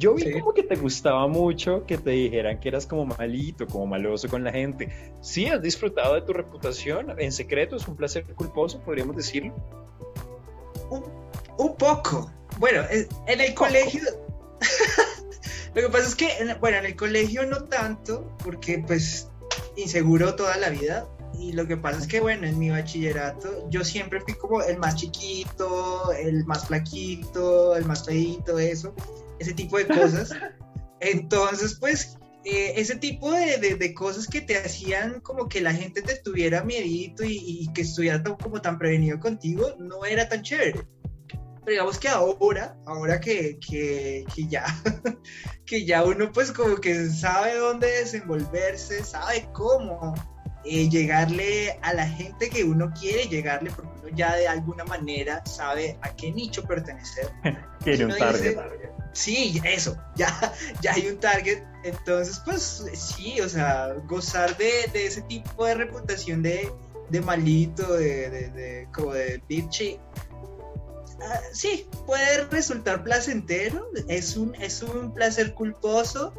Yo 0.00 0.14
vi 0.14 0.22
Sí. 0.22 0.32
como 0.40 0.54
que 0.54 0.62
te 0.62 0.76
gustaba 0.76 1.26
mucho 1.28 1.84
que 1.86 1.98
te 1.98 2.10
dijeran 2.10 2.58
que 2.58 2.68
eras 2.70 2.86
como 2.86 3.04
malito, 3.04 3.66
como 3.66 3.86
maloso 3.86 4.28
con 4.28 4.42
la 4.42 4.50
gente. 4.50 4.88
Sí, 5.20 5.44
has 5.46 5.60
disfrutado 5.60 6.14
de 6.14 6.22
tu 6.22 6.32
reputación 6.32 7.14
en 7.20 7.30
secreto, 7.32 7.76
es 7.76 7.86
un 7.86 7.96
placer 7.96 8.24
culposo, 8.34 8.80
podríamos 8.80 9.14
decirlo. 9.16 9.52
Un, 10.88 11.04
un 11.58 11.76
poco. 11.76 12.30
Bueno, 12.58 12.82
en 13.26 13.40
el 13.40 13.54
colegio. 13.54 14.00
Lo 15.74 15.82
que 15.82 15.88
pasa 15.88 16.08
es 16.08 16.14
que, 16.14 16.28
en- 16.38 16.58
bueno, 16.60 16.78
en 16.78 16.86
el 16.86 16.96
colegio 16.96 17.44
no 17.46 17.64
tanto, 17.64 18.28
porque 18.42 18.82
pues 18.86 19.28
inseguro 19.76 20.34
toda 20.34 20.56
la 20.56 20.70
vida. 20.70 21.06
Y 21.38 21.52
lo 21.52 21.66
que 21.66 21.76
pasa 21.76 22.00
es 22.00 22.06
que, 22.08 22.20
bueno, 22.20 22.46
en 22.46 22.58
mi 22.58 22.70
bachillerato 22.70 23.68
yo 23.70 23.84
siempre 23.84 24.20
fui 24.20 24.34
como 24.34 24.62
el 24.62 24.78
más 24.78 24.96
chiquito, 24.96 26.12
el 26.12 26.44
más 26.44 26.66
flaquito, 26.66 27.76
el 27.76 27.84
más 27.86 28.04
feito, 28.04 28.58
eso, 28.58 28.92
ese 29.40 29.52
tipo 29.54 29.76
de 29.78 29.86
cosas. 29.88 30.30
Entonces, 31.00 31.76
pues, 31.80 32.16
eh, 32.44 32.74
ese 32.76 32.96
tipo 32.96 33.30
de, 33.32 33.58
de- 33.58 33.74
de 33.74 33.94
cosas 33.94 34.26
que 34.26 34.40
te 34.40 34.56
hacían 34.56 35.20
como 35.20 35.48
que 35.48 35.60
la 35.60 35.72
gente 35.74 36.02
te 36.02 36.16
tuviera 36.16 36.62
miedito 36.62 37.24
y, 37.24 37.36
y 37.38 37.72
que 37.72 37.82
estuviera 37.82 38.22
tan- 38.22 38.36
como 38.36 38.60
tan 38.60 38.78
prevenido 38.78 39.18
contigo, 39.18 39.74
no 39.78 40.04
era 40.04 40.28
tan 40.28 40.42
chévere. 40.42 40.80
Pero 41.62 41.72
digamos 41.72 41.98
que 41.98 42.08
ahora, 42.08 42.76
ahora 42.86 43.20
que, 43.20 43.58
que, 43.60 44.24
que 44.34 44.46
ya, 44.48 44.64
que 45.66 45.84
ya 45.84 46.02
uno 46.04 46.32
pues 46.32 46.52
como 46.52 46.76
que 46.76 47.08
sabe 47.10 47.56
dónde 47.56 47.86
desenvolverse, 47.86 49.04
sabe 49.04 49.46
cómo 49.52 50.14
eh, 50.64 50.88
llegarle 50.88 51.78
a 51.82 51.92
la 51.94 52.06
gente 52.08 52.48
que 52.48 52.64
uno 52.64 52.90
quiere 52.98 53.24
llegarle, 53.28 53.70
porque 53.70 53.90
uno 54.02 54.16
ya 54.16 54.34
de 54.36 54.48
alguna 54.48 54.84
manera 54.84 55.44
sabe 55.44 55.98
a 56.00 56.14
qué 56.16 56.32
nicho 56.32 56.64
pertenecer. 56.64 57.28
Tiene 57.84 58.06
un 58.06 58.10
target. 58.18 58.42
dice- 58.56 58.89
Sí, 59.12 59.60
eso, 59.64 59.96
ya, 60.16 60.52
ya 60.82 60.92
hay 60.94 61.08
un 61.08 61.18
target. 61.18 61.62
Entonces, 61.84 62.40
pues 62.44 62.84
sí, 62.94 63.40
o 63.40 63.48
sea, 63.48 63.94
gozar 64.06 64.56
de, 64.56 64.88
de 64.92 65.06
ese 65.06 65.22
tipo 65.22 65.64
de 65.64 65.74
reputación 65.74 66.42
de, 66.42 66.70
de 67.08 67.20
malito, 67.20 67.94
de, 67.94 68.28
de, 68.30 68.50
de- 68.50 68.88
como 68.94 69.12
de 69.14 69.42
bitchy. 69.48 69.98
ah, 71.22 71.40
sí, 71.52 71.86
puede 72.06 72.44
resultar 72.44 73.02
placentero, 73.02 73.88
es 74.08 74.36
un, 74.36 74.54
es 74.56 74.82
un 74.82 75.12
placer 75.14 75.54
culposo, 75.54 76.34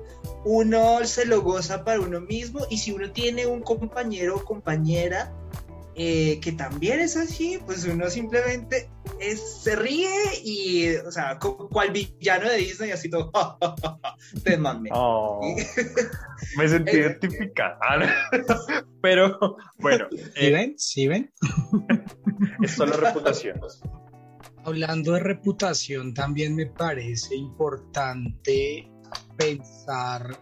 uno 0.45 1.03
se 1.05 1.25
lo 1.25 1.41
goza 1.41 1.84
para 1.84 1.99
uno 1.99 2.21
mismo 2.21 2.65
y 2.69 2.77
si 2.77 2.91
uno 2.91 3.12
tiene 3.12 3.47
un 3.47 3.62
compañero 3.62 4.36
o 4.38 4.43
compañera 4.45 5.34
eh, 5.95 6.39
que 6.41 6.51
también 6.54 6.99
es 7.01 7.17
así, 7.17 7.60
pues 7.65 7.84
uno 7.86 8.10
simplemente 8.10 8.89
es- 9.19 9.62
se 9.63 9.75
ríe 9.75 10.10
y, 10.43 10.95
o 10.95 11.12
sea, 11.12 11.38
como 11.38 11.67
cual 11.69 11.91
villano 11.91 12.49
de 12.49 12.58
Disney, 12.58 12.91
así 12.91 13.10
todo, 13.10 13.32
te 14.43 14.58
mame. 14.58 14.89
Oh, 14.93 15.41
me 16.58 16.67
sentí 16.67 16.91
identificada. 16.97 18.15
Pero 19.01 19.38
bueno, 19.80 20.08
¿Sí 20.12 20.21
eh, 20.36 20.51
ven? 20.51 20.75
¿Sí 20.77 21.08
ven? 21.08 21.32
es 22.63 22.71
solo 22.71 22.93
reputación. 22.97 23.60
Hablando 24.63 25.13
de 25.13 25.19
reputación, 25.21 26.13
también 26.13 26.56
me 26.56 26.67
parece 26.67 27.36
importante 27.36 28.88
pensar, 29.38 30.38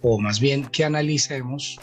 o 0.00 0.18
más 0.20 0.38
bien 0.38 0.64
que 0.66 0.84
analicemos, 0.84 1.80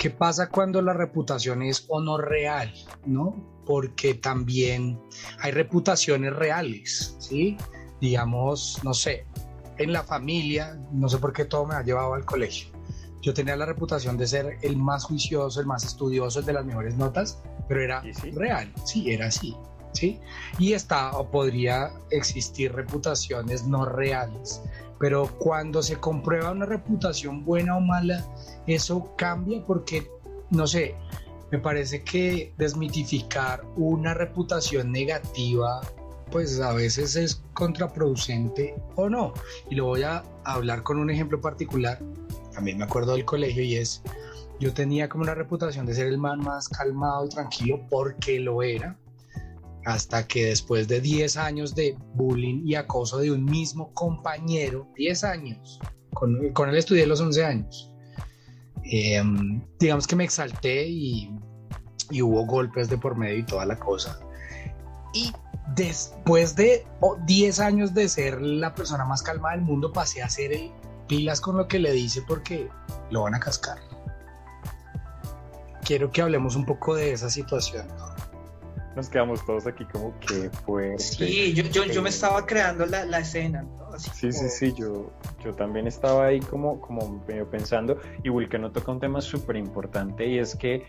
qué 0.00 0.08
pasa 0.08 0.48
cuando 0.48 0.80
la 0.80 0.94
reputación 0.94 1.62
es 1.62 1.84
o 1.88 2.00
no 2.00 2.16
real, 2.16 2.72
¿no? 3.04 3.36
Porque 3.66 4.14
también 4.14 4.98
hay 5.40 5.52
reputaciones 5.52 6.34
reales, 6.34 7.16
¿sí? 7.18 7.58
Digamos, 8.00 8.80
no 8.82 8.94
sé, 8.94 9.26
en 9.76 9.92
la 9.92 10.02
familia, 10.02 10.80
no 10.90 11.06
sé 11.06 11.18
por 11.18 11.34
qué 11.34 11.44
todo 11.44 11.66
me 11.66 11.74
ha 11.74 11.82
llevado 11.82 12.14
al 12.14 12.24
colegio. 12.24 12.70
Yo 13.20 13.34
tenía 13.34 13.56
la 13.56 13.66
reputación 13.66 14.16
de 14.16 14.26
ser 14.26 14.56
el 14.62 14.78
más 14.78 15.04
juicioso, 15.04 15.60
el 15.60 15.66
más 15.66 15.84
estudioso, 15.84 16.40
el 16.40 16.46
de 16.46 16.54
las 16.54 16.64
mejores 16.64 16.96
notas, 16.96 17.42
pero 17.68 17.82
era 17.82 18.02
real, 18.32 18.72
sí, 18.86 19.12
era 19.12 19.26
así. 19.26 19.54
¿sí? 19.92 20.18
Y 20.58 20.72
está 20.72 21.10
o 21.10 21.30
podría 21.30 21.92
existir 22.08 22.72
reputaciones 22.72 23.66
no 23.66 23.84
reales. 23.84 24.62
Pero 25.00 25.26
cuando 25.38 25.82
se 25.82 25.96
comprueba 25.96 26.52
una 26.52 26.66
reputación 26.66 27.42
buena 27.42 27.76
o 27.76 27.80
mala, 27.80 28.22
eso 28.66 29.16
cambia 29.16 29.64
porque, 29.64 30.06
no 30.50 30.66
sé, 30.66 30.94
me 31.50 31.58
parece 31.58 32.04
que 32.04 32.52
desmitificar 32.58 33.64
una 33.76 34.12
reputación 34.12 34.92
negativa, 34.92 35.80
pues 36.30 36.60
a 36.60 36.74
veces 36.74 37.16
es 37.16 37.42
contraproducente 37.54 38.74
o 38.94 39.08
no. 39.08 39.32
Y 39.70 39.74
lo 39.74 39.86
voy 39.86 40.02
a 40.02 40.22
hablar 40.44 40.82
con 40.82 40.98
un 40.98 41.10
ejemplo 41.10 41.40
particular. 41.40 41.98
También 42.52 42.76
me 42.76 42.84
acuerdo 42.84 43.14
del 43.14 43.24
colegio 43.24 43.62
y 43.62 43.76
es, 43.76 44.02
yo 44.60 44.74
tenía 44.74 45.08
como 45.08 45.24
una 45.24 45.34
reputación 45.34 45.86
de 45.86 45.94
ser 45.94 46.08
el 46.08 46.18
man 46.18 46.40
más 46.40 46.68
calmado 46.68 47.24
y 47.24 47.30
tranquilo 47.30 47.80
porque 47.88 48.38
lo 48.38 48.62
era 48.62 48.98
hasta 49.84 50.26
que 50.26 50.46
después 50.46 50.88
de 50.88 51.00
10 51.00 51.36
años 51.36 51.74
de 51.74 51.96
bullying 52.14 52.62
y 52.66 52.74
acoso 52.74 53.18
de 53.18 53.30
un 53.30 53.44
mismo 53.44 53.92
compañero, 53.94 54.88
10 54.96 55.24
años, 55.24 55.80
con, 56.12 56.68
él 56.68 56.76
estudié 56.76 57.06
los 57.06 57.20
11 57.20 57.44
años, 57.44 57.92
em, 58.84 59.62
digamos 59.78 60.06
que 60.06 60.16
me 60.16 60.24
exalté 60.24 60.86
y, 60.86 61.30
y, 62.10 62.22
hubo 62.22 62.44
golpes 62.44 62.88
de 62.88 62.98
por 62.98 63.16
medio 63.16 63.38
y 63.38 63.46
toda 63.46 63.64
la 63.64 63.78
cosa. 63.78 64.18
Y 65.14 65.32
después 65.74 66.56
de 66.56 66.86
10 67.26 67.60
años 67.60 67.94
de 67.94 68.08
ser 68.08 68.40
la 68.40 68.74
persona 68.74 69.04
más 69.04 69.22
calmada 69.22 69.56
del 69.56 69.64
mundo, 69.64 69.92
pasé 69.92 70.22
a 70.22 70.28
ser 70.28 70.52
el 70.52 70.70
pilas 71.08 71.40
con 71.40 71.56
lo 71.56 71.66
que 71.66 71.80
le 71.80 71.92
dice 71.92 72.22
porque 72.26 72.68
lo 73.10 73.22
van 73.22 73.34
a 73.34 73.40
cascar. 73.40 73.78
Quiero 75.84 76.10
que 76.12 76.22
hablemos 76.22 76.54
un 76.54 76.64
poco 76.64 76.94
de 76.94 77.12
esa 77.12 77.30
situación. 77.30 77.88
¿no? 77.88 78.19
Nos 78.96 79.08
quedamos 79.08 79.44
todos 79.44 79.66
aquí 79.66 79.84
como 79.86 80.18
que 80.20 80.50
fue. 80.64 80.98
Sí, 80.98 81.52
yo, 81.54 81.64
yo, 81.64 81.84
yo, 81.84 82.02
me 82.02 82.08
estaba 82.08 82.44
creando 82.44 82.86
la, 82.86 83.04
la 83.04 83.20
escena, 83.20 83.62
¿no? 83.62 83.98
sí, 83.98 84.32
sí, 84.32 84.48
sí, 84.48 84.74
yo, 84.76 85.12
yo 85.44 85.54
también 85.54 85.86
estaba 85.86 86.26
ahí 86.26 86.40
como, 86.40 86.80
como 86.80 87.22
medio 87.26 87.48
pensando, 87.48 87.98
y 88.22 88.28
Vulcano 88.28 88.70
toca 88.72 88.92
un 88.92 89.00
tema 89.00 89.20
súper 89.20 89.56
importante 89.56 90.26
y 90.26 90.38
es 90.38 90.54
que, 90.56 90.86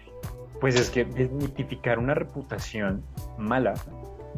pues 0.59 0.75
es 0.75 0.89
que 0.89 1.05
desmitificar 1.05 1.99
una 1.99 2.13
reputación 2.13 3.03
mala 3.37 3.73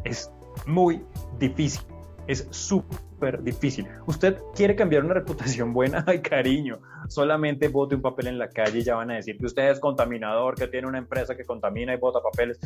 es 0.04 0.30
muy 0.66 1.02
difícil, 1.38 1.82
es 2.26 2.46
súper 2.50 3.42
difícil. 3.42 3.86
Usted 4.06 4.38
quiere 4.54 4.76
cambiar 4.76 5.04
una 5.04 5.14
reputación 5.14 5.72
buena, 5.72 6.04
ay 6.06 6.20
cariño, 6.20 6.80
solamente 7.08 7.68
bote 7.68 7.94
un 7.94 8.02
papel 8.02 8.28
en 8.28 8.38
la 8.38 8.48
calle 8.48 8.78
y 8.78 8.82
ya 8.82 8.96
van 8.96 9.10
a 9.10 9.14
decir 9.14 9.36
que 9.38 9.46
usted 9.46 9.70
es 9.70 9.80
contaminador, 9.80 10.54
que 10.54 10.68
tiene 10.68 10.86
una 10.86 10.98
empresa 10.98 11.36
que 11.36 11.44
contamina 11.44 11.94
y 11.94 11.98
bota 11.98 12.20
papeles, 12.20 12.58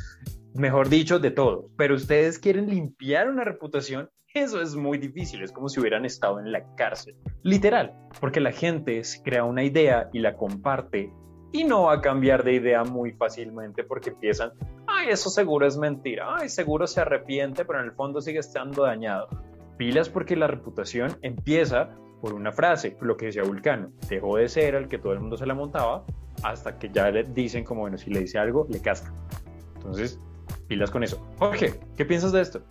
mejor 0.59 0.88
dicho, 0.88 1.18
de 1.18 1.31
todo. 1.31 1.71
Pero 1.77 1.94
ustedes 1.94 2.38
quieren 2.38 2.68
limpiar 2.68 3.29
una 3.29 3.44
reputación, 3.44 4.11
eso 4.35 4.61
es 4.61 4.75
muy 4.75 4.99
difícil, 4.99 5.42
es 5.42 5.53
como 5.53 5.68
si 5.68 5.81
hubieran 5.81 6.05
estado 6.05 6.38
en 6.38 6.53
la 6.53 6.75
cárcel, 6.75 7.16
literal, 7.42 7.94
porque 8.21 8.40
la 8.40 8.53
gente 8.53 9.03
se 9.05 9.23
crea 9.23 9.44
una 9.44 9.64
idea 9.64 10.11
y 10.12 10.18
la 10.18 10.37
comparte 10.37 11.12
y 11.53 11.64
no 11.64 11.85
va 11.85 11.94
a 11.94 12.01
cambiar 12.01 12.44
de 12.44 12.55
idea 12.55 12.85
muy 12.85 13.12
fácilmente 13.12 13.85
porque 13.85 14.11
empiezan, 14.11 14.53
ay, 14.87 15.09
eso 15.09 15.31
seguro 15.31 15.66
es 15.66 15.79
mentira, 15.79 16.37
ay, 16.37 16.49
seguro 16.49 16.87
se 16.87 17.01
arrepiente, 17.01 17.64
pero 17.64 17.81
en 17.81 17.87
el 17.87 17.92
fondo 17.92 18.21
sigue 18.21 18.40
estando 18.40 18.83
dañado. 18.83 19.29
Pilas 19.79 20.09
porque 20.11 20.37
la 20.37 20.47
reputación 20.47 21.16
empieza 21.23 21.88
por 22.21 22.35
una 22.35 22.53
frase, 22.53 22.97
lo 23.01 23.16
que 23.16 23.27
decía 23.27 23.44
Vulcano, 23.44 23.92
dejó 24.11 24.37
de 24.37 24.49
ser 24.49 24.75
el 24.75 24.88
que 24.88 24.99
todo 24.99 25.12
el 25.12 25.21
mundo 25.21 25.37
se 25.37 25.47
la 25.47 25.55
montaba 25.55 26.05
hasta 26.42 26.79
que 26.79 26.90
ya 26.90 27.11
le 27.11 27.25
dicen 27.25 27.64
como, 27.64 27.83
bueno, 27.83 27.97
si 27.97 28.11
le 28.11 28.21
dice 28.21 28.38
algo, 28.38 28.66
le 28.68 28.81
casca. 28.81 29.12
Entonces, 29.77 30.21
pilas 30.68 30.90
con 30.90 31.02
eso. 31.02 31.26
Jorge, 31.38 31.81
¿qué 31.96 32.04
piensas 32.04 32.33
de 32.33 32.42
esto? 32.42 32.62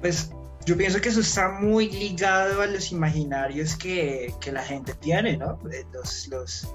Pues 0.00 0.30
yo 0.66 0.76
pienso 0.76 1.00
que 1.00 1.08
eso 1.08 1.20
está 1.20 1.48
muy 1.48 1.90
ligado 1.90 2.62
a 2.62 2.66
los 2.66 2.92
imaginarios 2.92 3.76
que, 3.76 4.34
que 4.40 4.52
la 4.52 4.62
gente 4.62 4.94
tiene, 4.94 5.36
¿no? 5.36 5.58
Los, 5.92 6.28
los, 6.28 6.74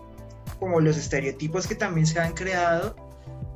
como 0.59 0.79
los 0.79 0.97
estereotipos 0.97 1.67
que 1.67 1.75
también 1.75 2.07
se 2.07 2.19
han 2.19 2.33
creado, 2.33 2.95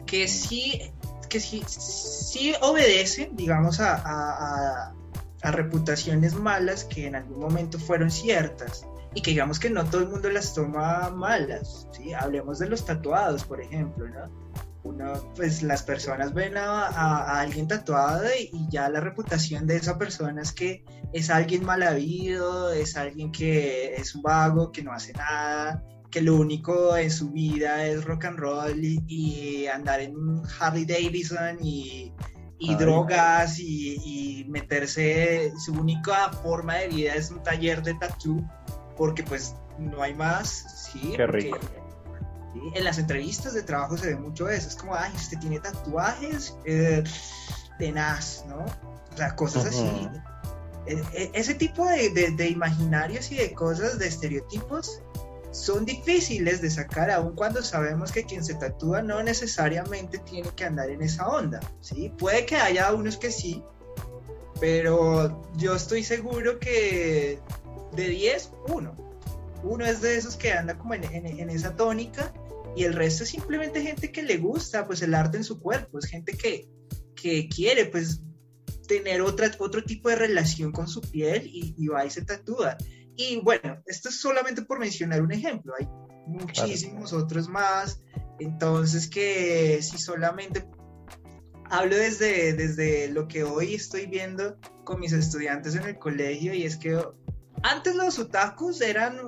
que 0.06 0.28
sí, 0.28 0.92
que 1.30 1.40
sí, 1.40 1.64
sí 1.68 2.54
obedecen, 2.62 3.36
digamos, 3.36 3.80
a, 3.80 4.94
a 5.42 5.52
reputaciones 5.52 6.36
malas 6.36 6.84
que 6.84 7.08
en 7.08 7.16
algún 7.16 7.40
momento 7.40 7.80
fueron 7.80 8.12
ciertas 8.12 8.86
y 9.14 9.22
que 9.22 9.32
digamos 9.32 9.60
que 9.60 9.70
no 9.70 9.84
todo 9.86 10.02
el 10.02 10.10
mundo 10.10 10.30
las 10.30 10.54
toma 10.54 11.10
malas, 11.10 11.88
¿sí? 11.92 12.14
Hablemos 12.14 12.60
de 12.60 12.70
los 12.70 12.86
tatuados, 12.86 13.44
por 13.44 13.62
ejemplo, 13.62 14.08
¿no? 14.08 14.30
Uno, 14.84 15.14
pues 15.36 15.62
las 15.62 15.84
personas 15.84 16.34
ven 16.34 16.58
a, 16.58 17.40
alguien 17.40 17.68
tatuado 17.68 18.26
y, 18.40 18.52
ya 18.70 18.90
la 18.90 19.00
reputación 19.00 19.68
de 19.68 19.78
esa 19.78 19.98
persona 19.98 20.42
es 20.42 20.52
que 20.52 20.84
es 21.14 21.30
alguien 21.30 21.64
mal 21.64 21.84
habido, 21.84 22.72
es 22.72 22.98
alguien 22.98 23.32
que 23.32 23.96
es 23.96 24.16
un 24.16 24.24
vago, 24.24 24.72
que 24.72 24.82
no 24.82 24.92
hace 24.92 25.14
nada, 25.14 25.84
que 26.10 26.22
lo 26.22 26.36
único 26.36 26.98
en 26.98 27.12
su 27.12 27.32
vida 27.32 27.86
es 27.86 28.04
rock 28.06 28.26
and 28.26 28.40
roll 28.40 28.82
y 28.84 29.68
andar 29.68 30.02
en 30.02 30.16
Harley 30.60 30.86
Davidson 30.86 31.58
y 31.62 32.14
y 32.62 32.76
drogas 32.76 33.60
y, 33.60 34.46
meterse, 34.48 35.52
su 35.58 35.74
única 35.74 36.30
forma 36.30 36.76
de 36.76 36.90
vida 36.90 37.16
es 37.16 37.32
un 37.32 37.42
taller 37.42 37.82
de 37.82 37.96
tattoo, 37.96 38.48
porque 38.96 39.24
pues 39.24 39.56
no 39.80 40.04
hay 40.04 40.14
más, 40.14 40.92
¿sí? 40.92 41.14
Qué 41.16 41.26
rico. 41.26 41.58
En 42.74 42.84
las 42.84 42.98
entrevistas 42.98 43.54
de 43.54 43.64
trabajo 43.64 43.98
se 43.98 44.08
ve 44.08 44.16
mucho 44.16 44.50
eso, 44.50 44.68
es 44.68 44.76
como, 44.76 44.96
ay, 44.96 45.12
usted 45.16 45.40
tiene 45.40 45.60
tatuajes, 45.60 46.56
eh, 46.66 47.04
tenaz, 47.78 48.46
¿no? 48.48 48.66
O 49.14 49.18
sea, 49.18 49.36
cosas 49.36 49.66
así. 49.66 50.10
E, 50.86 51.02
e, 51.14 51.32
ese 51.34 51.54
tipo 51.54 51.86
de, 51.86 52.10
de 52.10 52.48
imaginarios 52.48 53.32
y 53.32 53.36
de 53.36 53.54
cosas, 53.54 54.00
de 54.00 54.08
estereotipos, 54.08 55.02
son 55.52 55.86
difíciles 55.86 56.62
de 56.62 56.70
sacar 56.70 57.12
aun 57.12 57.36
cuando 57.36 57.62
sabemos 57.62 58.12
que 58.12 58.24
quien 58.24 58.44
se 58.44 58.56
tatúa 58.56 59.02
no 59.02 59.22
necesariamente 59.22 60.18
tiene 60.20 60.50
que 60.56 60.64
andar 60.64 60.90
en 60.90 61.02
esa 61.02 61.28
onda, 61.28 61.60
¿sí? 61.82 62.12
Puede 62.18 62.46
que 62.46 62.56
haya 62.56 62.94
unos 62.94 63.18
que 63.18 63.32
sí, 63.32 63.64
pero 64.60 65.42
yo 65.58 65.76
estoy 65.76 66.04
seguro 66.04 66.60
que 66.60 67.40
de 67.94 68.08
10, 68.08 68.52
uno. 68.70 69.11
Uno 69.64 69.86
es 69.86 70.02
de 70.02 70.16
esos 70.16 70.36
que 70.36 70.52
anda 70.54 70.78
como 70.78 70.94
en, 70.94 71.50
esa 71.50 71.76
tónica 71.76 72.34
y 72.76 72.84
el 72.84 72.94
resto 72.94 73.24
es 73.24 73.30
simplemente 73.30 73.82
gente 73.82 74.12
que 74.12 74.24
le 74.24 74.38
gusta 74.38 74.86
pues 74.88 75.02
el 75.02 75.14
arte 75.14 75.38
en 75.38 75.44
su 75.44 75.60
cuerpo, 75.60 76.00
es 76.00 76.06
gente 76.06 76.36
que, 76.38 76.68
que 77.16 77.48
quiere 77.48 77.86
pues 77.86 78.22
tener 78.88 79.22
otra, 79.22 79.52
otro 79.60 79.84
tipo 79.84 80.10
de 80.10 80.16
relación 80.16 80.72
con 80.72 80.88
su 80.88 81.02
piel 81.02 81.46
y, 81.46 81.76
y 81.78 81.88
va 81.88 82.06
y 82.06 82.10
se 82.10 82.24
tatúa. 82.24 82.78
Y 83.16 83.38
bueno, 83.42 83.82
esto 83.86 84.10
es 84.10 84.20
solamente 84.20 84.64
por 84.64 84.80
mencionar 84.80 85.22
un 85.22 85.32
ejemplo, 85.32 85.74
hay 85.78 85.88
muchísimos 86.28 87.14
otros 87.14 87.48
más, 87.48 88.02
entonces 88.40 89.08
que 89.08 89.80
si 89.82 89.98
solamente 89.98 90.68
hablo 91.70 91.96
desde, 91.96 92.54
desde 92.54 93.10
lo 93.10 93.28
que 93.28 93.44
hoy 93.44 93.76
estoy 93.76 94.06
viendo 94.06 94.58
con 94.84 95.00
mis 95.00 95.14
estudiantes 95.14 95.76
en 95.76 95.84
el 95.84 95.98
colegio 95.98 96.54
y 96.54 96.64
es 96.64 96.78
que 96.78 97.02
antes 97.64 97.96
los 97.96 98.18
otakus 98.20 98.82
eran 98.82 99.20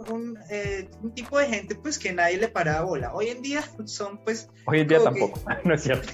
eh, 0.50 0.89
un, 1.02 1.13
tipo 1.13 1.38
de 1.38 1.48
gente 1.48 1.76
pues 1.76 2.00
que 2.00 2.13
nadie 2.13 2.38
le 2.38 2.48
paraba 2.48 2.86
bola. 2.86 3.13
Hoy 3.13 3.30
en 3.30 3.41
día 3.41 3.63
son 3.86 4.17
pues... 4.24 4.50
Hoy 4.65 4.82
en 4.82 4.88
día 4.88 5.04
tampoco, 5.04 5.39
no 5.63 5.74
es 5.74 5.84
cierto. 5.84 6.12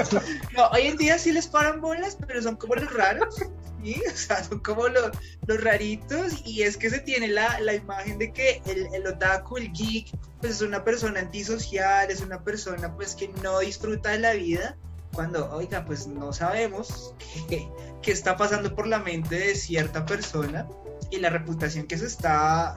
no, 0.56 0.68
hoy 0.68 0.88
en 0.88 0.96
día 0.96 1.18
sí 1.18 1.32
les 1.32 1.46
paran 1.46 1.80
bolas, 1.80 2.18
pero 2.26 2.42
son 2.42 2.56
como 2.56 2.74
los 2.74 2.92
raros. 2.92 3.36
O 3.84 4.16
sea, 4.16 4.42
son 4.42 4.60
como 4.60 4.88
los, 4.88 5.10
los 5.46 5.62
raritos 5.62 6.40
y 6.46 6.62
es 6.62 6.78
que 6.78 6.88
se 6.88 7.00
tiene 7.00 7.28
la, 7.28 7.60
la 7.60 7.74
imagen 7.74 8.16
de 8.16 8.32
que 8.32 8.62
el, 8.66 8.88
el, 8.94 9.06
otaku, 9.06 9.58
el 9.58 9.72
geek, 9.72 10.06
pues 10.40 10.54
es 10.54 10.62
una 10.62 10.82
persona 10.84 11.20
antisocial, 11.20 12.10
es 12.10 12.22
una 12.22 12.42
persona 12.42 12.94
pues 12.94 13.14
que 13.14 13.28
no 13.42 13.58
disfruta 13.58 14.12
de 14.12 14.20
la 14.20 14.32
vida, 14.32 14.78
cuando, 15.12 15.50
oiga, 15.52 15.84
pues 15.84 16.06
no 16.06 16.32
sabemos 16.32 17.14
qué, 17.48 17.68
qué 18.00 18.10
está 18.10 18.38
pasando 18.38 18.74
por 18.74 18.86
la 18.86 19.00
mente 19.00 19.38
de 19.38 19.54
cierta 19.54 20.06
persona 20.06 20.66
y 21.14 21.20
la 21.20 21.30
reputación 21.30 21.86
que 21.86 21.98
se 21.98 22.06
está 22.06 22.76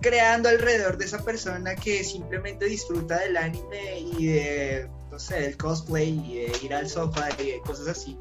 creando 0.00 0.48
alrededor 0.48 0.96
de 0.96 1.04
esa 1.06 1.24
persona 1.24 1.74
que 1.74 2.04
simplemente 2.04 2.66
disfruta 2.66 3.18
del 3.18 3.36
anime 3.36 4.00
y 4.00 4.26
de, 4.26 4.90
no 5.10 5.18
sé, 5.18 5.40
del 5.40 5.56
cosplay 5.56 6.10
y 6.10 6.34
de 6.46 6.52
ir 6.62 6.74
al 6.74 6.88
sofá 6.88 7.28
y 7.42 7.58
cosas 7.60 7.88
así 7.88 8.18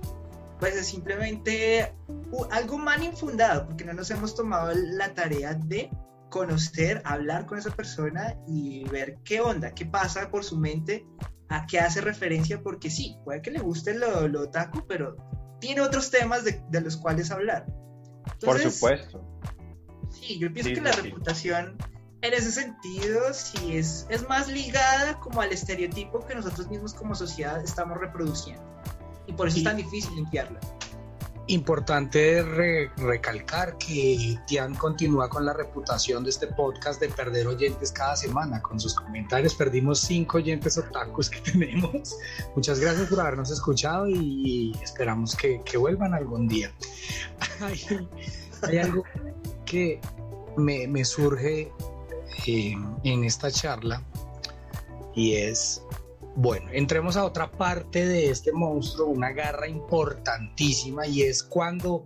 pues 0.59 0.75
es 0.75 0.87
simplemente 0.87 1.93
algo 2.51 2.77
mal 2.77 3.03
infundado, 3.03 3.67
porque 3.67 3.85
no 3.85 3.93
nos 3.93 4.09
hemos 4.11 4.35
tomado 4.35 4.73
la 4.73 5.13
tarea 5.13 5.53
de 5.53 5.89
conocer, 6.29 7.01
hablar 7.05 7.45
con 7.45 7.57
esa 7.57 7.71
persona 7.71 8.35
y 8.47 8.83
ver 8.89 9.17
qué 9.23 9.39
onda, 9.39 9.71
qué 9.73 9.85
pasa 9.85 10.29
por 10.29 10.43
su 10.43 10.57
mente, 10.57 11.05
a 11.49 11.65
qué 11.67 11.79
hace 11.79 12.01
referencia, 12.01 12.61
porque 12.61 12.89
sí, 12.89 13.17
puede 13.23 13.41
que 13.41 13.51
le 13.51 13.59
guste 13.59 13.93
lo, 13.93 14.27
lo 14.27 14.41
otaku, 14.41 14.85
pero 14.87 15.15
tiene 15.59 15.81
otros 15.81 16.11
temas 16.11 16.43
de, 16.43 16.61
de 16.69 16.81
los 16.81 16.97
cuales 16.97 17.31
hablar. 17.31 17.65
Por 18.43 18.59
supuesto. 18.59 19.23
Sí, 20.09 20.39
yo 20.39 20.51
pienso 20.51 20.73
que 20.73 20.81
la 20.81 20.91
reputación 20.91 21.77
en 22.21 22.33
ese 22.33 22.51
sentido 22.51 23.33
sí 23.33 23.77
es, 23.77 24.07
es 24.09 24.27
más 24.27 24.47
ligada 24.47 25.19
como 25.19 25.41
al 25.41 25.51
estereotipo 25.51 26.25
que 26.25 26.35
nosotros 26.35 26.67
mismos 26.67 26.93
como 26.93 27.15
sociedad 27.15 27.63
estamos 27.63 27.97
reproduciendo. 27.97 28.63
Y 29.27 29.33
por 29.33 29.47
eso 29.47 29.57
es 29.57 29.63
tan 29.63 29.77
difícil 29.77 30.15
limpiarla. 30.15 30.59
Importante 31.49 32.43
recalcar 32.97 33.77
que 33.77 34.37
Tian 34.47 34.75
continúa 34.75 35.29
con 35.29 35.45
la 35.45 35.53
reputación 35.53 36.25
de 36.25 36.29
este 36.29 36.47
podcast 36.47 36.99
de 36.99 37.07
perder 37.07 37.47
oyentes 37.47 37.93
cada 37.93 38.17
semana. 38.17 38.61
Con 38.61 38.79
sus 38.81 38.93
comentarios 38.93 39.55
perdimos 39.55 40.01
cinco 40.01 40.39
oyentes 40.39 40.77
otakus 40.77 41.29
que 41.29 41.39
tenemos. 41.51 42.17
Muchas 42.53 42.81
gracias 42.81 43.07
por 43.07 43.21
habernos 43.21 43.49
escuchado 43.49 44.09
y 44.09 44.73
esperamos 44.83 45.37
que, 45.37 45.61
que 45.63 45.77
vuelvan 45.77 46.13
algún 46.13 46.49
día. 46.49 46.69
hay, 47.61 47.81
hay, 48.63 48.77
algo 48.79 49.03
que 49.65 50.01
me, 50.57 50.85
me 50.87 51.05
surge 51.05 51.71
eh, 52.45 52.75
en 53.03 53.23
esta 53.23 53.49
charla 53.51 54.03
y 55.15 55.35
es 55.35 55.81
bueno, 56.37 56.69
entremos 56.71 57.17
a 57.17 57.25
otra 57.25 57.51
parte 57.51 58.05
de 58.05 58.29
este 58.29 58.51
monstruo, 58.51 59.07
una 59.07 59.31
garra 59.31 59.67
importantísima 59.67 61.07
y 61.07 61.23
es 61.23 61.41
cuando 61.41 62.05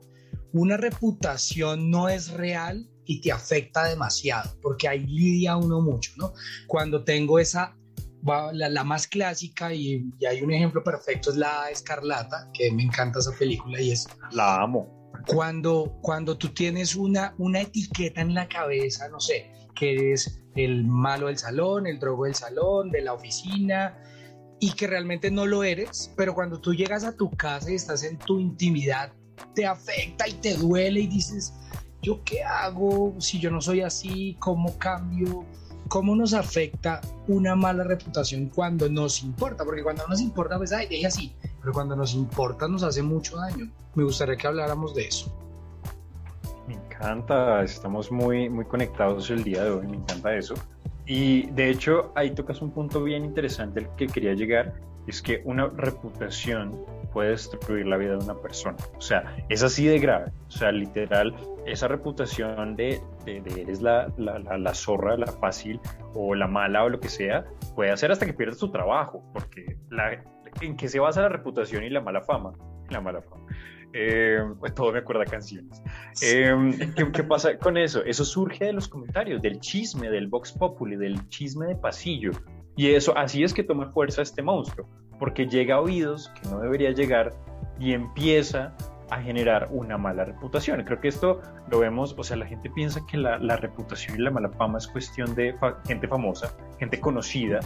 una 0.54 0.78
reputación 0.78 1.92
no 1.92 2.08
es 2.08 2.32
real 2.32 2.90
y 3.04 3.20
te 3.20 3.34
afecta 3.34 3.84
demasiado, 3.84 4.58
porque 4.62 4.88
ahí 4.88 5.06
lidia 5.06 5.58
uno 5.58 5.82
mucho, 5.82 6.14
¿no? 6.16 6.32
Cuando 6.68 7.04
tengo 7.04 7.40
esa, 7.40 7.76
la, 8.54 8.84
más 8.86 9.06
clásica 9.06 9.74
y, 9.74 10.10
hay 10.26 10.42
un 10.42 10.54
ejemplo 10.54 10.82
perfecto 10.82 11.32
es 11.32 11.36
la 11.36 11.70
Escarlata, 11.70 12.50
que 12.54 12.72
me 12.72 12.84
encanta 12.84 13.20
esa 13.20 13.34
película 13.38 13.82
y 13.82 13.92
es... 13.92 14.08
La 14.32 14.62
amo. 14.62 15.12
Cuando, 15.28 15.98
cuando 16.02 16.38
tú 16.38 16.54
tienes 16.54 16.96
una, 16.96 17.36
una 17.38 17.60
etiqueta 17.60 18.22
en 18.22 18.34
la 18.34 18.48
cabeza, 18.48 19.10
no 19.10 19.20
sé, 19.20 19.52
que 19.76 19.94
eres 19.94 20.42
el 20.56 20.86
malo 20.86 21.28
del 21.28 21.38
salón, 21.38 21.86
el 21.86 22.00
drogo 22.00 22.24
del 22.24 22.36
salón, 22.36 22.92
de 22.92 23.02
la 23.02 23.12
oficina, 23.12 23.98
y 24.62 24.72
que 24.74 24.86
realmente 24.86 25.32
no 25.32 25.48
lo 25.48 25.64
eres, 25.64 26.14
pero 26.16 26.36
cuando 26.36 26.62
tú 26.62 26.76
llegas 26.76 27.04
a 27.04 27.18
tu 27.18 27.32
casa 27.32 27.72
y 27.72 27.76
estás 27.76 28.04
en 28.04 28.18
tu 28.20 28.40
intimidad, 28.40 29.12
te 29.56 29.66
afecta 29.66 30.28
y 30.28 30.34
te 30.34 30.56
duele 30.56 31.02
y 31.02 31.08
dices, 31.08 31.52
¿yo 32.04 32.24
qué 32.24 32.44
hago 32.44 33.16
si 33.20 33.40
yo 33.40 33.50
no 33.50 33.60
soy 33.60 33.82
así? 33.82 34.38
¿Cómo 34.40 34.78
cambio? 34.78 35.44
¿Cómo 35.90 36.16
nos 36.16 36.36
afecta 36.36 37.02
una 37.28 37.56
mala 37.56 37.84
reputación 37.84 38.50
cuando 38.50 38.88
nos 38.88 39.24
importa? 39.24 39.66
Porque 39.66 39.82
cuando 39.82 40.04
no 40.04 40.10
nos 40.10 40.22
importa, 40.22 40.60
pues, 40.60 40.72
ay, 40.72 40.88
deje 40.88 41.08
así. 41.08 41.36
Pero 41.60 41.74
cuando 41.74 41.96
nos 41.96 42.14
importa, 42.14 42.68
nos 42.68 42.84
hace 42.84 43.02
mucho 43.02 43.38
daño. 43.38 43.68
Me 43.96 44.04
gustaría 44.04 44.38
que 44.38 44.46
habláramos 44.46 44.94
de 44.94 45.08
eso. 45.08 45.36
Me 46.68 46.76
encanta, 46.76 47.64
estamos 47.64 48.12
muy, 48.12 48.48
muy 48.48 48.66
conectados 48.66 49.32
el 49.32 49.44
día 49.44 49.64
de 49.64 49.72
hoy, 49.72 49.88
me 49.88 49.98
encanta 49.98 50.36
eso. 50.36 50.54
Y 51.06 51.48
de 51.52 51.70
hecho, 51.70 52.12
ahí 52.16 52.32
tocas 52.32 52.62
un 52.62 52.72
punto 52.72 53.04
bien 53.04 53.26
interesante 53.26 53.82
al 53.82 53.96
que 53.96 54.08
quería 54.08 54.34
llegar, 54.34 54.74
es 55.08 55.22
que 55.22 55.42
una 55.46 55.68
reputación 55.68 56.86
puede 57.12 57.32
destruir 57.32 57.88
la 57.88 57.98
vida 57.98 58.18
de 58.18 58.24
una 58.24 58.36
persona. 58.36 58.78
O 58.96 59.02
sea, 59.02 59.36
es 59.50 59.64
así 59.64 59.86
de 59.86 60.00
grave. 60.00 60.32
O 60.48 60.52
sea, 60.52 60.72
literal, 60.72 61.36
esa 61.66 61.88
reputación 61.88 62.76
de, 62.76 63.02
de, 63.26 63.42
eres 63.62 63.82
la, 63.82 64.12
la, 64.18 64.40
la, 64.40 64.74
zorra, 64.74 65.18
la 65.18 65.28
fácil 65.28 65.80
o 66.14 66.36
la 66.36 66.48
mala 66.48 66.84
o 66.84 66.90
lo 66.90 67.00
que 67.00 67.10
sea, 67.10 67.46
puede 67.76 67.92
hacer 67.92 68.12
hasta 68.12 68.26
que 68.26 68.34
pierdas 68.34 68.58
tu 68.58 68.72
trabajo, 68.72 69.24
porque 69.34 69.78
la, 69.90 70.24
en 70.62 70.78
qué 70.78 70.88
se 70.88 71.00
basa 71.00 71.22
la 71.22 71.30
reputación 71.30 71.84
y 71.84 71.90
la 71.90 72.02
mala 72.02 72.22
fama. 72.22 72.54
La 72.90 73.02
mala 73.02 73.22
fama. 73.22 73.46
Eh, 73.94 74.40
pues 74.60 74.74
todo 74.74 74.92
me 74.92 75.00
acuerda 75.00 75.26
canciones. 75.26 75.82
Eh, 76.22 76.54
¿qué, 76.96 77.24
pasa 77.24 77.58
con 77.58 77.78
eso? 77.78 78.04
Eso 78.04 78.24
surge 78.24 78.66
de 78.66 78.74
los 78.74 78.88
comentarios, 78.88 79.42
del 79.42 79.60
chisme, 79.60 80.10
del 80.10 80.28
Vox 80.28 80.54
Populi, 80.54 80.96
del 80.96 81.28
chisme 81.30 81.68
de 81.68 81.76
pasillo. 81.76 82.32
Y 82.76 82.92
eso, 82.92 83.18
así 83.18 83.44
es 83.44 83.54
que 83.54 83.64
toma 83.64 83.92
fuerza 83.92 84.22
este 84.22 84.42
monstruo, 84.42 84.88
porque 85.20 85.46
llega 85.46 85.76
a 85.76 85.82
oídos 85.82 86.32
que 86.42 86.50
no 86.50 86.60
debería 86.60 86.92
llegar 86.92 87.34
y 87.80 87.94
empieza 87.94 88.76
a 89.10 89.22
generar 89.22 89.68
una 89.72 89.98
mala 89.98 90.24
reputación. 90.24 90.82
Creo 90.86 91.02
que 91.02 91.10
esto 91.10 91.42
lo 91.70 91.80
vemos, 91.80 92.16
o 92.18 92.24
sea, 92.24 92.38
la 92.38 92.46
gente 92.46 92.70
piensa 92.70 93.02
que 93.06 93.18
la, 93.18 93.38
la 93.40 93.58
reputación 93.58 94.18
y 94.18 94.22
la 94.22 94.32
mala 94.32 94.50
fama 94.50 94.78
es 94.78 94.88
cuestión 94.88 95.36
de 95.36 95.54
gente 95.86 96.08
famosa, 96.08 96.56
gente 96.80 96.98
conocida, 97.00 97.60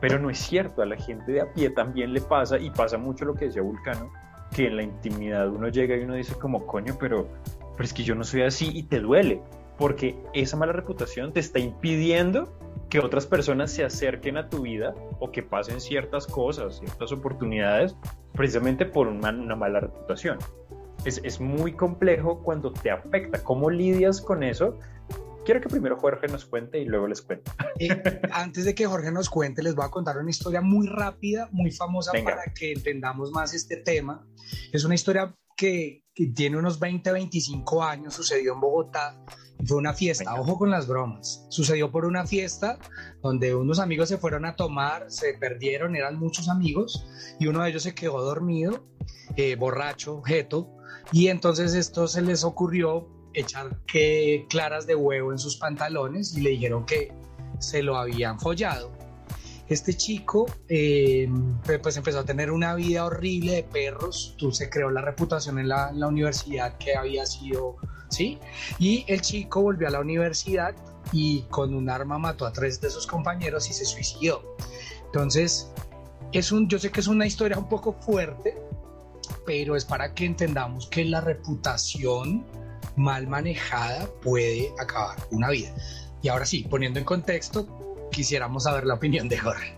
pero 0.00 0.18
no 0.18 0.30
es 0.30 0.38
cierto, 0.38 0.80
a 0.80 0.86
la 0.86 0.96
gente 0.96 1.30
de 1.30 1.42
a 1.42 1.52
pie 1.52 1.68
también 1.70 2.14
le 2.14 2.22
pasa 2.22 2.58
y 2.58 2.70
pasa 2.70 2.96
mucho 2.96 3.26
lo 3.26 3.34
que 3.34 3.46
decía 3.46 3.60
Vulcano, 3.60 4.10
que 4.54 4.66
en 4.66 4.76
la 4.76 4.82
intimidad 4.82 5.48
uno 5.48 5.68
llega 5.68 5.96
y 5.96 6.04
uno 6.04 6.14
dice 6.14 6.34
como, 6.34 6.66
coño, 6.66 6.96
pero, 6.98 7.28
pero 7.72 7.84
es 7.84 7.92
que 7.92 8.02
yo 8.02 8.14
no 8.14 8.24
soy 8.24 8.42
así 8.42 8.70
y 8.72 8.84
te 8.84 9.00
duele, 9.00 9.40
porque 9.78 10.16
esa 10.34 10.56
mala 10.56 10.72
reputación 10.72 11.32
te 11.32 11.40
está 11.40 11.58
impidiendo 11.58 12.52
que 12.88 13.00
otras 13.00 13.26
personas 13.26 13.70
se 13.70 13.84
acerquen 13.84 14.36
a 14.36 14.48
tu 14.48 14.62
vida 14.62 14.94
o 15.18 15.30
que 15.30 15.42
pasen 15.42 15.80
ciertas 15.80 16.26
cosas, 16.26 16.78
ciertas 16.78 17.10
oportunidades, 17.12 17.96
precisamente 18.34 18.84
por 18.84 19.08
una, 19.08 19.30
una 19.30 19.56
mala 19.56 19.80
reputación. 19.80 20.38
Es, 21.04 21.20
es, 21.24 21.40
muy 21.40 21.72
complejo 21.72 22.42
cuando 22.42 22.72
te 22.72 22.90
afecta. 22.90 23.42
¿Cómo 23.42 23.70
lidias 23.70 24.20
con 24.20 24.42
eso? 24.42 24.78
Quiero 25.44 25.60
que 25.60 25.68
primero 25.68 25.96
Jorge 25.98 26.28
nos 26.28 26.44
cuente 26.44 26.78
y 26.78 26.84
luego 26.84 27.08
les 27.08 27.22
cuento. 27.22 27.50
Eh, 27.78 27.88
antes 28.32 28.64
de 28.64 28.74
que 28.74 28.86
Jorge 28.86 29.10
nos 29.10 29.28
cuente, 29.28 29.62
les 29.62 29.74
voy 29.74 29.84
a 29.84 29.90
contar 29.90 30.18
una 30.18 30.30
historia 30.30 30.60
muy 30.60 30.86
rápida, 30.86 31.48
muy 31.50 31.72
famosa 31.72 32.12
para 32.24 32.44
que 32.54 32.72
entendamos 32.72 33.32
más 33.32 33.52
este 33.54 33.76
tema. 33.76 34.26
Es 34.72 34.84
una 34.84 34.94
historia 34.94 35.34
que, 35.56 36.04
que 36.14 36.28
tiene 36.28 36.58
unos 36.58 36.78
20, 36.78 37.10
25 37.10 37.82
años, 37.82 38.14
sucedió 38.14 38.52
en 38.54 38.60
Bogotá 38.60 39.24
fue 39.64 39.76
una 39.76 39.92
fiesta, 39.92 40.34
ojo 40.40 40.58
con 40.58 40.70
las 40.70 40.86
bromas. 40.86 41.46
Sucedió 41.48 41.90
por 41.90 42.04
una 42.04 42.26
fiesta 42.26 42.78
donde 43.22 43.54
unos 43.54 43.78
amigos 43.78 44.08
se 44.08 44.18
fueron 44.18 44.44
a 44.44 44.56
tomar, 44.56 45.10
se 45.10 45.34
perdieron, 45.34 45.94
eran 45.94 46.18
muchos 46.18 46.48
amigos 46.48 47.06
y 47.38 47.46
uno 47.46 47.62
de 47.62 47.70
ellos 47.70 47.84
se 47.84 47.94
quedó 47.94 48.20
dormido, 48.22 48.84
eh, 49.36 49.56
borracho, 49.56 50.22
jeto, 50.22 50.68
y 51.12 51.28
entonces 51.28 51.74
esto 51.74 52.08
se 52.08 52.22
les 52.22 52.44
ocurrió 52.44 53.08
echar 53.34 53.76
que 53.86 54.46
claras 54.48 54.86
de 54.86 54.94
huevo 54.94 55.32
en 55.32 55.38
sus 55.38 55.56
pantalones 55.56 56.36
y 56.36 56.40
le 56.40 56.50
dijeron 56.50 56.84
que 56.86 57.12
se 57.58 57.82
lo 57.82 57.96
habían 57.96 58.38
follado. 58.40 58.90
Este 59.68 59.94
chico 59.94 60.46
eh, 60.68 61.28
pues 61.82 61.96
empezó 61.96 62.18
a 62.18 62.24
tener 62.24 62.50
una 62.50 62.74
vida 62.74 63.06
horrible 63.06 63.52
de 63.52 63.62
perros, 63.62 64.34
tú 64.36 64.52
se 64.52 64.68
creó 64.68 64.90
la 64.90 65.00
reputación 65.00 65.58
en 65.58 65.68
la, 65.68 65.92
la, 65.92 66.08
universidad 66.08 66.76
que 66.76 66.94
había 66.94 67.24
sido, 67.24 67.76
¿sí? 68.10 68.38
Y 68.78 69.04
el 69.08 69.22
chico 69.22 69.62
volvió 69.62 69.88
a 69.88 69.90
la 69.90 70.00
universidad 70.00 70.74
y 71.12 71.42
con 71.42 71.74
un 71.74 71.88
arma 71.88 72.18
mató 72.18 72.44
a 72.44 72.52
tres 72.52 72.80
de 72.80 72.90
sus 72.90 73.06
compañeros 73.06 73.70
y 73.70 73.72
se 73.72 73.86
suicidó. 73.86 74.56
Entonces, 75.06 75.70
es 76.32 76.52
un, 76.52 76.68
yo 76.68 76.78
sé 76.78 76.90
que 76.90 77.00
es 77.00 77.06
una 77.06 77.26
historia 77.26 77.58
un 77.58 77.68
poco 77.68 77.92
fuerte, 77.92 78.56
pero 79.46 79.76
es 79.76 79.84
para 79.84 80.14
que 80.14 80.24
entendamos 80.24 80.86
que 80.86 81.04
la 81.04 81.20
reputación 81.20 82.44
mal 82.96 83.26
manejada 83.26 84.08
puede 84.22 84.72
acabar 84.78 85.16
una 85.30 85.50
vida. 85.50 85.74
Y 86.22 86.28
ahora 86.28 86.46
sí, 86.46 86.66
poniendo 86.68 86.98
en 86.98 87.04
contexto, 87.04 88.08
quisiéramos 88.10 88.64
saber 88.64 88.84
la 88.84 88.94
opinión 88.94 89.28
de 89.28 89.38
Jorge. 89.38 89.76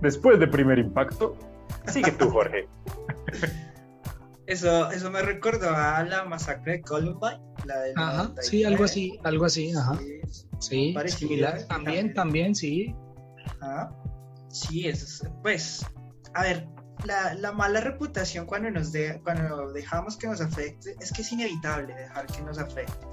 Después 0.00 0.38
de 0.38 0.46
primer 0.46 0.78
impacto, 0.78 1.36
sigue 1.86 2.12
tú, 2.12 2.30
Jorge. 2.30 2.68
Eso, 4.48 4.90
eso 4.90 5.10
me 5.10 5.20
recordó 5.20 5.68
a 5.68 6.02
la 6.04 6.24
masacre 6.24 6.72
de 6.72 6.80
Columbine. 6.80 7.38
La 7.66 7.80
de 7.80 7.92
ajá, 7.94 8.32
sí, 8.40 8.64
algo 8.64 8.84
así, 8.84 9.20
algo 9.22 9.44
así, 9.44 9.72
ajá. 9.72 9.98
Sí, 10.58 10.96
similar. 11.06 11.64
También, 11.68 12.14
también, 12.14 12.54
sí. 12.54 12.94
Ajá. 13.60 13.92
Sí, 14.48 14.88
es, 14.88 15.22
pues, 15.42 15.84
a 16.32 16.44
ver, 16.44 16.66
la, 17.04 17.34
la, 17.34 17.52
mala 17.52 17.80
reputación 17.80 18.46
cuando, 18.46 18.70
nos 18.70 18.92
de, 18.92 19.20
cuando 19.22 19.72
dejamos 19.72 20.16
que 20.16 20.26
nos 20.26 20.40
afecte 20.40 20.96
es 21.00 21.12
que 21.12 21.22
es 21.22 21.32
inevitable 21.32 21.94
dejar 21.94 22.26
que 22.26 22.42
nos 22.42 22.58
afecte. 22.58 23.06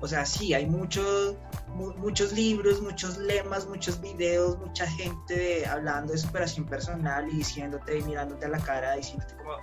O 0.00 0.06
sea, 0.06 0.24
sí, 0.24 0.54
hay 0.54 0.66
muchos, 0.66 1.36
muchos 1.74 2.32
libros, 2.32 2.80
muchos 2.80 3.18
lemas, 3.18 3.66
muchos 3.66 4.00
videos, 4.00 4.56
mucha 4.58 4.86
gente 4.86 5.66
hablando 5.66 6.12
de 6.12 6.18
superación 6.18 6.66
personal 6.66 7.28
y 7.28 7.38
diciéndote 7.38 7.98
y 7.98 8.02
mirándote 8.02 8.46
a 8.46 8.48
la 8.48 8.58
cara, 8.60 8.94
diciéndote 8.94 9.34
como, 9.36 9.54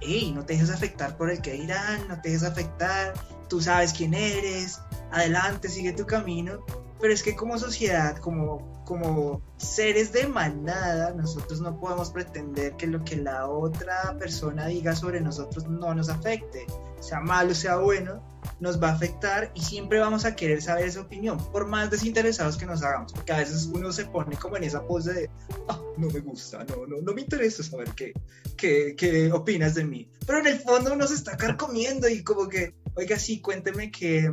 hey, 0.00 0.32
no 0.34 0.44
te 0.44 0.54
dejes 0.54 0.70
afectar 0.70 1.16
por 1.18 1.30
el 1.30 1.42
que 1.42 1.52
dirán, 1.52 2.08
no 2.08 2.20
te 2.22 2.30
dejes 2.30 2.44
afectar, 2.44 3.12
tú 3.48 3.60
sabes 3.60 3.92
quién 3.92 4.14
eres, 4.14 4.80
adelante, 5.12 5.68
sigue 5.68 5.92
tu 5.92 6.06
camino. 6.06 6.64
Pero 7.04 7.12
es 7.12 7.22
que 7.22 7.36
como 7.36 7.58
sociedad, 7.58 8.16
como, 8.16 8.82
como 8.86 9.42
seres 9.58 10.10
de 10.14 10.26
manada, 10.26 11.12
nosotros 11.12 11.60
no 11.60 11.78
podemos 11.78 12.08
pretender 12.08 12.76
que 12.78 12.86
lo 12.86 13.04
que 13.04 13.16
la 13.16 13.46
otra 13.46 14.16
persona 14.18 14.68
diga 14.68 14.96
sobre 14.96 15.20
nosotros 15.20 15.68
no 15.68 15.94
nos 15.94 16.08
afecte, 16.08 16.64
sea 17.00 17.20
malo, 17.20 17.54
sea 17.54 17.76
bueno, 17.76 18.26
nos 18.58 18.82
va 18.82 18.88
a 18.88 18.92
afectar 18.92 19.52
y 19.54 19.60
siempre 19.60 19.98
vamos 19.98 20.24
a 20.24 20.34
querer 20.34 20.62
saber 20.62 20.86
esa 20.86 21.02
opinión, 21.02 21.36
por 21.52 21.66
más 21.66 21.90
desinteresados 21.90 22.56
que 22.56 22.64
nos 22.64 22.82
hagamos, 22.82 23.12
porque 23.12 23.34
a 23.34 23.38
veces 23.40 23.66
uno 23.70 23.92
se 23.92 24.06
pone 24.06 24.36
como 24.36 24.56
en 24.56 24.64
esa 24.64 24.86
pose 24.86 25.12
de, 25.12 25.30
ah, 25.68 25.78
no 25.98 26.08
me 26.08 26.20
gusta, 26.20 26.64
no, 26.64 26.86
no, 26.86 27.02
no 27.02 27.12
me 27.12 27.20
interesa 27.20 27.62
saber 27.62 27.90
qué, 27.94 28.14
qué, 28.56 28.94
qué 28.96 29.30
opinas 29.30 29.74
de 29.74 29.84
mí, 29.84 30.08
pero 30.26 30.38
en 30.38 30.46
el 30.46 30.58
fondo 30.58 30.94
uno 30.94 31.04
está 31.04 31.36
carcomiendo 31.36 32.08
y 32.08 32.24
como 32.24 32.48
que, 32.48 32.76
oiga, 32.94 33.18
sí, 33.18 33.42
cuénteme 33.42 33.90
qué, 33.90 34.32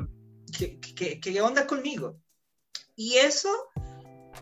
qué, 0.57 0.79
qué, 0.79 1.19
qué 1.19 1.41
onda 1.41 1.67
conmigo. 1.67 2.17
Y 3.01 3.17
eso 3.17 3.49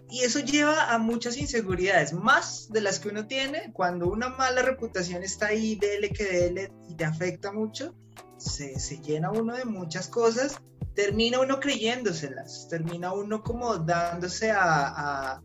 y 0.09 0.19
eso 0.23 0.39
lleva 0.39 0.91
a 0.91 0.97
muchas 0.97 1.37
inseguridades, 1.37 2.11
más 2.11 2.67
de 2.69 2.81
las 2.81 2.99
que 2.99 3.07
uno 3.07 3.25
tiene 3.25 3.71
cuando 3.71 4.09
una 4.09 4.27
mala 4.27 4.61
reputación 4.63 5.23
está 5.23 5.47
ahí, 5.47 5.75
dele 5.75 6.09
que 6.09 6.25
dele 6.25 6.73
y 6.89 6.95
te 6.95 7.05
afecta 7.05 7.53
mucho, 7.53 7.95
se, 8.37 8.77
se 8.77 8.97
llena 8.97 9.31
uno 9.31 9.55
de 9.55 9.63
muchas 9.63 10.09
cosas, 10.09 10.59
termina 10.93 11.39
uno 11.39 11.61
creyéndoselas, 11.61 12.67
termina 12.69 13.13
uno 13.13 13.43
como 13.43 13.77
dándose 13.77 14.51
a, 14.51 15.41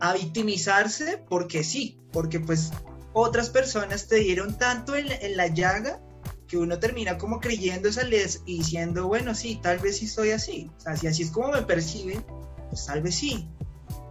a, 0.00 0.12
victimizarse 0.14 1.22
porque 1.28 1.62
sí, 1.62 2.00
porque 2.10 2.40
pues 2.40 2.70
otras 3.12 3.50
personas 3.50 4.08
te 4.08 4.16
dieron 4.16 4.56
tanto 4.56 4.96
en, 4.96 5.12
en 5.12 5.36
la 5.36 5.48
llaga 5.48 6.00
que 6.48 6.56
uno 6.56 6.78
termina 6.78 7.18
como 7.18 7.40
creyéndoseles 7.40 8.42
y 8.46 8.58
diciendo, 8.58 9.08
bueno, 9.08 9.34
sí, 9.34 9.58
tal 9.62 9.78
vez 9.78 9.98
sí 9.98 10.06
soy 10.06 10.30
así, 10.30 10.70
o 10.76 10.80
sea, 10.80 10.96
si 10.96 11.06
así 11.06 11.22
es 11.22 11.30
como 11.30 11.48
me 11.48 11.62
perciben, 11.62 12.24
pues 12.70 12.86
tal 12.86 13.02
vez 13.02 13.14
sí, 13.16 13.48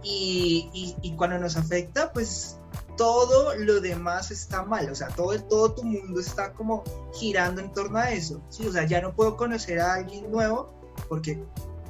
y, 0.02 1.14
cuando 1.16 1.38
nos 1.38 1.56
afecta, 1.56 2.12
pues 2.12 2.58
todo 2.96 3.56
lo 3.56 3.80
demás 3.80 4.30
está 4.30 4.62
mal, 4.62 4.90
o 4.90 4.94
sea, 4.94 5.08
todo, 5.08 5.38
todo 5.44 5.72
tu 5.72 5.84
mundo 5.84 6.20
está 6.20 6.52
como 6.52 6.84
girando 7.14 7.60
en 7.60 7.72
torno 7.72 7.98
a 7.98 8.12
eso, 8.12 8.40
¿sí? 8.50 8.66
O 8.66 8.72
sea, 8.72 8.86
ya 8.86 9.00
no 9.00 9.14
puedo 9.14 9.36
conocer 9.36 9.80
a 9.80 9.94
alguien 9.94 10.30
nuevo 10.30 10.72
porque 11.08 11.42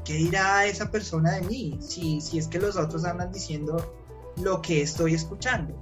¿qué 0.04 0.14
dirá 0.14 0.66
esa 0.66 0.90
persona 0.90 1.32
de 1.32 1.42
mí? 1.42 1.78
Si, 1.80 2.20
si 2.20 2.38
es 2.38 2.48
que 2.48 2.58
los 2.58 2.76
otros 2.76 3.04
andan 3.04 3.32
diciendo 3.32 3.94
lo 4.42 4.62
que 4.62 4.82
estoy 4.82 5.14
escuchando. 5.14 5.74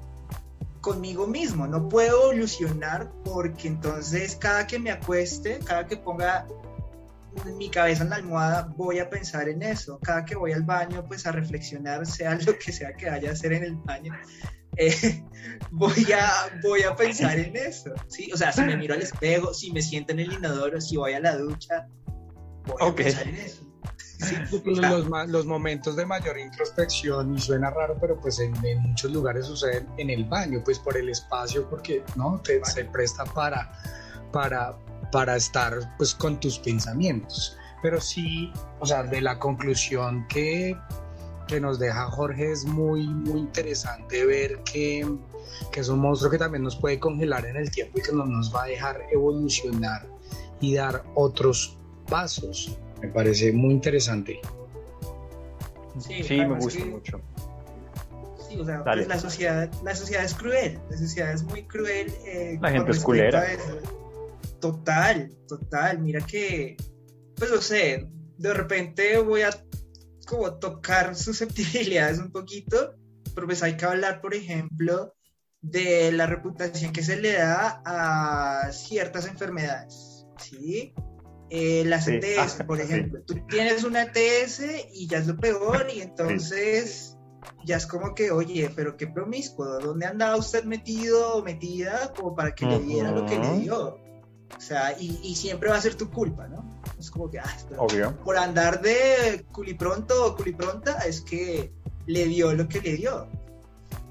Conmigo 0.84 1.26
mismo, 1.26 1.66
no 1.66 1.88
puedo 1.88 2.34
ilusionar 2.34 3.10
porque 3.24 3.68
entonces 3.68 4.36
cada 4.36 4.66
que 4.66 4.78
me 4.78 4.90
acueste, 4.90 5.58
cada 5.64 5.86
que 5.86 5.96
ponga 5.96 6.46
mi 7.56 7.70
cabeza 7.70 8.02
en 8.02 8.10
la 8.10 8.16
almohada 8.16 8.68
voy 8.76 8.98
a 8.98 9.08
pensar 9.08 9.48
en 9.48 9.62
eso. 9.62 9.98
Cada 10.00 10.26
que 10.26 10.36
voy 10.36 10.52
al 10.52 10.62
baño, 10.62 11.02
pues 11.08 11.26
a 11.26 11.32
reflexionar, 11.32 12.04
sea 12.04 12.34
lo 12.34 12.58
que 12.58 12.70
sea 12.70 12.92
que 12.92 13.08
vaya 13.08 13.30
a 13.30 13.32
hacer 13.32 13.54
en 13.54 13.64
el 13.64 13.76
baño, 13.76 14.12
eh, 14.76 15.24
voy, 15.70 16.06
a, 16.12 16.60
voy 16.62 16.82
a 16.82 16.94
pensar 16.94 17.38
en 17.38 17.56
eso. 17.56 17.90
¿sí? 18.08 18.30
O 18.34 18.36
sea, 18.36 18.52
si 18.52 18.60
me 18.60 18.76
miro 18.76 18.92
al 18.92 19.00
espejo, 19.00 19.54
si 19.54 19.72
me 19.72 19.80
siento 19.80 20.12
en 20.12 20.20
el 20.20 20.34
inodoro, 20.34 20.82
si 20.82 20.98
voy 20.98 21.14
a 21.14 21.20
la 21.20 21.34
ducha, 21.34 21.88
voy 22.66 22.90
a 22.90 22.94
pensar 22.94 23.26
en 23.26 23.36
eso. 23.36 23.63
los, 24.64 25.28
los, 25.28 25.46
momentos 25.46 25.96
de 25.96 26.06
mayor 26.06 26.38
introspección, 26.38 27.34
y 27.34 27.40
suena 27.40 27.70
raro, 27.70 27.96
pero 28.00 28.18
pues 28.20 28.38
en, 28.40 28.52
muchos 28.80 29.10
lugares 29.12 29.46
suceden 29.46 29.88
en 29.98 30.10
el 30.10 30.24
baño, 30.24 30.62
pues 30.64 30.78
por 30.78 30.96
el 30.96 31.08
espacio, 31.08 31.68
porque 31.68 32.02
no 32.16 32.40
Te, 32.42 32.64
se 32.64 32.84
presta 32.84 33.24
para, 33.24 33.72
para, 34.32 34.76
para 35.12 35.36
estar 35.36 35.74
pues 35.96 36.14
con 36.14 36.38
tus 36.40 36.58
pensamientos. 36.58 37.56
Pero 37.82 38.00
sí, 38.00 38.50
o 38.80 38.86
sea, 38.86 39.02
de 39.02 39.20
la 39.20 39.38
conclusión 39.38 40.26
que, 40.28 40.76
que 41.46 41.60
nos 41.60 41.78
deja 41.78 42.10
Jorge 42.10 42.52
es 42.52 42.64
muy, 42.64 43.06
muy 43.06 43.40
interesante 43.40 44.24
ver 44.24 44.62
que, 44.64 45.06
que, 45.70 45.80
es 45.80 45.88
un 45.88 45.98
monstruo 45.98 46.30
que 46.30 46.38
también 46.38 46.62
nos 46.62 46.76
puede 46.76 46.98
congelar 46.98 47.44
en 47.44 47.56
el 47.56 47.70
tiempo 47.70 47.98
y 47.98 48.02
que 48.02 48.12
no 48.12 48.24
nos 48.24 48.54
va 48.54 48.64
a 48.64 48.66
dejar 48.66 49.02
evolucionar 49.12 50.06
y 50.60 50.74
dar 50.74 51.04
otros 51.14 51.76
pasos. 52.08 52.78
Me 53.04 53.10
parece 53.10 53.52
muy 53.52 53.74
interesante. 53.74 54.40
Sí, 55.98 56.22
me 56.38 56.58
gusta 56.58 56.86
mucho. 56.86 57.20
Sí, 58.48 58.58
o 58.58 58.64
sea, 58.64 58.82
pues, 58.82 59.06
la, 59.06 59.18
sociedad, 59.18 59.70
la 59.82 59.94
sociedad 59.94 60.24
es 60.24 60.34
cruel, 60.34 60.80
la 60.90 60.96
sociedad 60.96 61.30
es 61.34 61.42
muy 61.42 61.64
cruel. 61.64 62.10
Eh, 62.24 62.58
la 62.62 62.70
gente 62.70 62.92
es 62.92 63.00
culera. 63.00 63.44
Total, 64.58 65.30
total. 65.46 65.98
Mira 65.98 66.22
que, 66.22 66.78
pues 67.36 67.50
no 67.50 67.60
sé, 67.60 68.08
de 68.38 68.54
repente 68.54 69.18
voy 69.18 69.42
a 69.42 69.50
como 70.26 70.54
tocar 70.54 71.14
susceptibilidades 71.14 72.18
un 72.18 72.32
poquito, 72.32 72.94
pero 73.34 73.46
pues 73.46 73.62
hay 73.62 73.76
que 73.76 73.84
hablar, 73.84 74.22
por 74.22 74.34
ejemplo, 74.34 75.14
de 75.60 76.10
la 76.10 76.26
reputación 76.26 76.90
que 76.90 77.02
se 77.02 77.20
le 77.20 77.32
da 77.32 77.82
a 77.84 78.72
ciertas 78.72 79.26
enfermedades, 79.26 80.26
¿sí? 80.38 80.94
Eh, 81.50 81.84
las 81.86 82.08
ETS, 82.08 82.64
por 82.66 82.80
ejemplo. 82.80 83.20
Tú 83.26 83.34
tienes 83.48 83.84
una 83.84 84.02
ETS 84.02 84.62
y 84.92 85.06
ya 85.06 85.18
es 85.18 85.26
lo 85.26 85.36
peor 85.36 85.86
y 85.94 86.00
entonces 86.00 87.16
ya 87.64 87.76
es 87.76 87.86
como 87.86 88.14
que, 88.14 88.30
oye, 88.30 88.70
pero 88.74 88.96
qué 88.96 89.06
promiscuo, 89.06 89.78
¿dónde 89.80 90.06
andaba 90.06 90.36
usted 90.36 90.64
metido 90.64 91.34
o 91.34 91.42
metida 91.42 92.12
como 92.14 92.34
para 92.34 92.54
que 92.54 92.66
le 92.66 92.80
diera 92.80 93.10
lo 93.10 93.26
que 93.26 93.38
le 93.38 93.58
dio? 93.58 93.98
O 94.56 94.60
sea, 94.60 94.96
y, 94.98 95.34
siempre 95.34 95.70
va 95.70 95.76
a 95.76 95.80
ser 95.80 95.94
tu 95.94 96.10
culpa, 96.10 96.46
¿no? 96.46 96.64
Es 96.98 97.10
como 97.10 97.30
que, 97.30 97.38
ah, 97.38 97.56
Obvio. 97.78 98.16
por 98.22 98.36
andar 98.36 98.80
de 98.80 99.44
culipronto 99.52 100.26
o 100.26 100.36
culipronta 100.36 100.98
es 101.00 101.20
que 101.22 101.72
le 102.06 102.26
dio 102.26 102.54
lo 102.54 102.68
que 102.68 102.80
le 102.80 102.96
dio. 102.96 103.26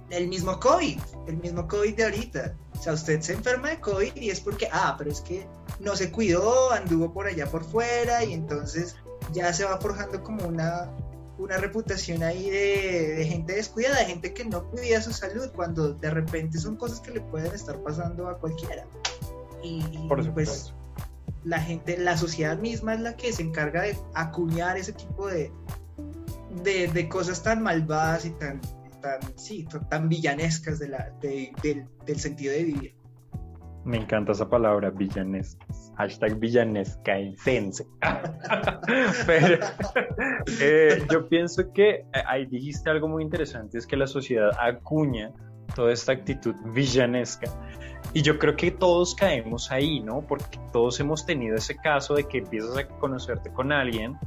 El 0.09 0.27
mismo 0.27 0.59
COVID, 0.59 0.99
el 1.27 1.37
mismo 1.37 1.67
COVID 1.67 1.95
de 1.95 2.03
ahorita. 2.03 2.55
O 2.83 2.85
sea, 2.85 2.93
usted 2.95 3.21
se 3.21 3.31
enferma 3.31 3.69
de 3.69 3.79
COVID 3.79 4.13
y 4.17 4.29
es 4.29 4.41
porque, 4.41 4.67
ah, 4.69 4.95
pero 4.97 5.09
es 5.09 5.21
que 5.21 5.47
no 5.79 5.95
se 5.95 6.11
cuidó, 6.11 6.69
anduvo 6.73 7.13
por 7.13 7.27
allá 7.27 7.49
por 7.49 7.63
fuera 7.63 8.25
y 8.25 8.33
entonces 8.33 8.97
ya 9.31 9.53
se 9.53 9.63
va 9.63 9.79
forjando 9.79 10.21
como 10.21 10.45
una, 10.45 10.91
una 11.37 11.55
reputación 11.55 12.23
ahí 12.23 12.49
de, 12.49 13.15
de, 13.15 13.25
gente 13.25 13.53
descuidada, 13.53 13.99
de 13.99 14.05
gente 14.07 14.33
que 14.33 14.43
no 14.43 14.69
cuida 14.69 15.01
su 15.01 15.13
salud, 15.13 15.49
cuando 15.55 15.93
de 15.93 16.09
repente 16.09 16.57
son 16.57 16.75
cosas 16.75 16.99
que 16.99 17.11
le 17.11 17.21
pueden 17.21 17.53
estar 17.53 17.81
pasando 17.83 18.27
a 18.27 18.37
cualquiera. 18.37 18.85
Y, 19.63 19.81
pues 20.09 20.73
la 21.45 21.61
gente, 21.61 21.97
la 21.97 22.17
sociedad 22.17 22.57
misma 22.57 22.95
es 22.95 22.99
la 22.99 23.15
que 23.15 23.31
se 23.31 23.43
encarga 23.43 23.83
de 23.83 23.97
acuñar 24.13 24.75
ese 24.75 24.91
tipo 24.91 25.27
de, 25.27 25.53
de, 26.63 27.07
cosas 27.07 27.41
tan 27.43 27.63
malvadas 27.63 28.25
y 28.25 28.31
tan, 28.31 28.59
tan, 29.03 29.37
sí, 29.37 29.67
tan 29.89 30.09
villanescas 30.09 30.79
de 30.79 30.87
la, 30.87 31.11
del 31.21 32.19
sentido 32.19 32.53
de 32.53 32.63
vivir. 32.63 32.95
Me 33.85 33.97
encanta 33.97 34.31
esa 34.31 34.49
palabra, 34.49 34.89
villanesca. 34.91 35.65
Hashtag 35.97 36.39
villanescaense. 36.39 37.85
Pero 39.27 39.65
eh, 40.61 41.05
yo 41.11 41.27
pienso 41.27 41.71
que 41.73 41.89
eh, 41.89 42.05
ahí 42.25 42.45
dijiste 42.45 42.89
algo 42.89 43.09
muy 43.09 43.23
interesante, 43.23 43.77
es 43.77 43.85
que 43.85 43.97
la 43.97 44.07
sociedad 44.07 44.51
acuña 44.57 45.33
toda 45.75 45.91
esta 45.91 46.13
actitud 46.13 46.55
villanesca 46.73 47.47
y 48.13 48.21
yo 48.21 48.37
creo 48.37 48.55
que 48.55 48.71
todos 48.71 49.15
caemos 49.15 49.71
ahí, 49.71 49.99
¿no? 49.99 50.21
Porque 50.21 50.59
todos 50.71 50.99
hemos 50.99 51.25
tenido 51.25 51.55
ese 51.55 51.75
caso 51.75 52.13
de 52.13 52.25
que 52.25 52.39
empiezas 52.39 52.77
a 52.77 52.87
conocerte 52.87 53.51
con 53.51 53.71
alguien, 53.71 54.17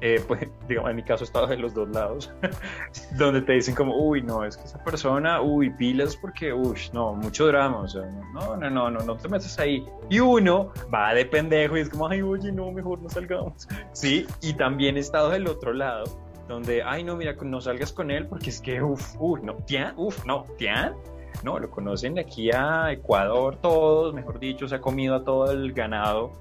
eh, 0.00 0.22
pues, 0.28 0.48
digamos, 0.68 0.90
en 0.90 0.96
mi 0.96 1.02
caso 1.02 1.24
he 1.24 1.26
estado 1.26 1.46
de 1.46 1.56
los 1.56 1.74
dos 1.74 1.88
lados, 1.90 2.32
donde 3.18 3.42
te 3.42 3.52
dicen 3.52 3.74
como, 3.74 3.96
uy, 3.96 4.22
no, 4.22 4.44
es 4.44 4.56
que 4.56 4.64
esa 4.64 4.82
persona, 4.82 5.40
uy, 5.40 5.70
pilas 5.70 6.16
porque, 6.16 6.52
uy, 6.52 6.76
no, 6.92 7.14
mucho 7.14 7.46
drama, 7.46 7.78
o 7.78 7.88
sea, 7.88 8.02
no, 8.32 8.56
no, 8.56 8.70
no, 8.70 8.90
no, 8.90 9.00
no 9.00 9.16
te 9.16 9.28
metas 9.28 9.58
ahí. 9.58 9.84
Y 10.08 10.20
uno 10.20 10.72
va 10.92 11.14
de 11.14 11.24
pendejo 11.24 11.76
y 11.76 11.80
es 11.80 11.88
como, 11.88 12.08
ay, 12.08 12.22
oye, 12.22 12.52
no, 12.52 12.70
mejor 12.72 13.00
no 13.00 13.08
salgamos. 13.08 13.68
Sí, 13.92 14.26
y 14.40 14.54
también 14.54 14.96
he 14.96 15.00
estado 15.00 15.30
del 15.30 15.46
otro 15.46 15.72
lado, 15.72 16.04
donde, 16.48 16.82
ay, 16.82 17.04
no, 17.04 17.16
mira, 17.16 17.34
no 17.42 17.60
salgas 17.60 17.92
con 17.92 18.10
él 18.10 18.26
porque 18.26 18.50
es 18.50 18.60
que, 18.60 18.80
uff, 18.82 19.14
uff, 19.18 19.40
no, 19.42 19.54
tian, 19.66 19.94
uff, 19.96 20.24
no, 20.24 20.44
tian 20.56 20.94
no, 21.42 21.58
lo 21.58 21.70
conocen 21.70 22.14
de 22.14 22.22
aquí 22.22 22.50
a 22.50 22.92
Ecuador 22.92 23.56
todos, 23.56 24.14
mejor 24.14 24.38
dicho, 24.38 24.68
se 24.68 24.74
ha 24.74 24.80
comido 24.80 25.14
a 25.14 25.24
todo 25.24 25.50
el 25.50 25.72
ganado. 25.72 26.32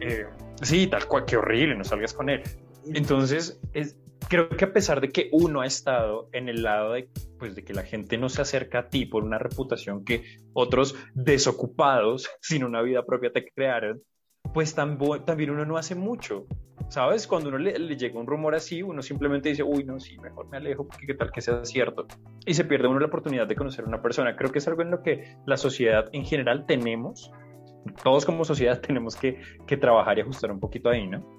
eh, 0.00 0.26
sí, 0.62 0.86
tal 0.86 1.06
cual, 1.06 1.24
qué 1.24 1.36
horrible, 1.36 1.76
no 1.76 1.84
salgas 1.84 2.14
con 2.14 2.28
él. 2.28 2.42
Entonces, 2.94 3.60
es, 3.72 3.98
creo 4.28 4.48
que 4.48 4.64
a 4.64 4.72
pesar 4.72 5.00
de 5.00 5.10
que 5.10 5.28
uno 5.32 5.60
ha 5.60 5.66
estado 5.66 6.28
en 6.32 6.48
el 6.48 6.62
lado 6.62 6.92
de, 6.92 7.08
pues, 7.38 7.54
de 7.54 7.64
que 7.64 7.74
la 7.74 7.82
gente 7.82 8.18
no 8.18 8.28
se 8.28 8.42
acerca 8.42 8.80
a 8.80 8.88
ti 8.88 9.06
por 9.06 9.24
una 9.24 9.38
reputación 9.38 10.04
que 10.04 10.24
otros 10.52 10.94
desocupados, 11.14 12.28
sin 12.40 12.64
una 12.64 12.82
vida 12.82 13.04
propia, 13.04 13.32
te 13.32 13.44
crearon, 13.44 14.02
pues 14.54 14.74
también 14.74 15.50
uno 15.50 15.64
no 15.64 15.76
hace 15.76 15.94
mucho. 15.94 16.46
¿Sabes? 16.90 17.26
Cuando 17.26 17.50
uno 17.50 17.58
le, 17.58 17.96
llega 17.96 18.18
un 18.18 18.26
rumor 18.26 18.54
así, 18.54 18.82
uno 18.82 19.02
simplemente 19.02 19.50
dice, 19.50 19.62
uy, 19.62 19.84
no, 19.84 20.00
sí, 20.00 20.16
mejor 20.20 20.48
me 20.48 20.56
alejo 20.56 20.86
porque 20.86 21.06
qué 21.06 21.12
tal 21.12 21.30
que 21.30 21.42
sea 21.42 21.62
cierto. 21.66 22.06
Y 22.46 22.54
se 22.54 22.64
pierde 22.64 22.88
uno 22.88 22.98
la 22.98 23.08
oportunidad 23.08 23.46
de 23.46 23.56
conocer 23.56 23.84
a 23.84 23.88
una 23.88 24.00
persona. 24.00 24.36
Creo 24.36 24.50
que 24.50 24.58
es 24.58 24.68
algo 24.68 24.80
en 24.80 24.90
lo 24.90 25.02
que 25.02 25.36
la 25.44 25.58
sociedad 25.58 26.08
en 26.12 26.24
general 26.24 26.64
tenemos, 26.66 27.30
todos 28.02 28.24
como 28.24 28.44
sociedad 28.44 28.80
tenemos 28.86 29.16
que, 29.16 29.40
que 29.66 29.76
trabajar 29.76 30.18
y 30.18 30.22
ajustar 30.22 30.50
un 30.50 30.60
poquito 30.60 30.88
ahí, 30.88 31.06
¿no? 31.06 31.38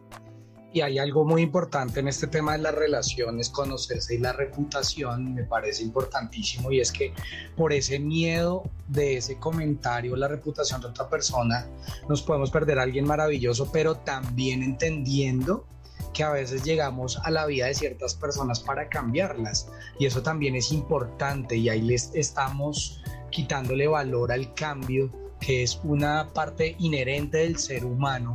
y 0.72 0.82
hay 0.82 1.00
algo 1.00 1.26
muy 1.26 1.42
importante 1.42 2.00
en 2.00 2.08
este 2.08 2.28
tema 2.28 2.54
de 2.54 2.60
las 2.60 2.76
relaciones, 2.76 3.50
conocerse 3.50 4.16
y 4.16 4.18
la 4.20 4.34
reputación, 4.34 5.34
me 5.34 5.44
parece 5.44 5.84
importantísimo, 5.84 6.72
y 6.72 6.80
es 6.80 6.92
que 6.92 7.14
por 7.58 7.74
ese 7.74 8.00
miedo 8.00 8.64
de 8.88 9.18
ese 9.18 9.38
comentario, 9.38 10.16
la 10.16 10.28
reputación 10.28 10.82
de 10.82 10.88
otra 10.88 11.10
persona, 11.10 11.68
nos 12.08 12.22
podemos 12.22 12.52
perder 12.52 12.80
a 12.80 12.84
alguien 12.84 13.06
maravilloso, 13.06 13.72
pero 13.72 13.96
también 13.96 14.62
entendiendo 14.62 15.66
que 16.14 16.24
a 16.24 16.32
veces 16.32 16.64
llegamos 16.64 17.20
a 17.24 17.32
la 17.32 17.46
vida 17.46 17.68
de 17.68 17.74
ciertas 17.74 18.14
personas 18.14 18.60
para 18.60 18.90
cambiarlas, 18.90 19.72
y 19.98 20.06
eso 20.06 20.22
también 20.22 20.56
es 20.56 20.72
importante, 20.72 21.56
y 21.56 21.70
ahí 21.70 21.82
les 21.82 22.14
estamos 22.14 23.02
quitándole 23.32 23.88
valor 23.88 24.32
al 24.32 24.54
cambio, 24.54 25.12
que 25.40 25.64
es 25.64 25.80
una 25.84 26.30
parte 26.34 26.76
inherente 26.80 27.40
del 27.40 27.58
ser 27.58 27.86
humano. 27.86 28.34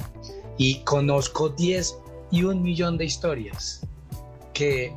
Y 0.56 0.80
conozco 0.80 1.48
10 1.48 1.98
y 2.30 2.44
un 2.44 2.62
millón 2.62 2.96
de 2.98 3.04
historias 3.04 3.86
que 4.52 4.94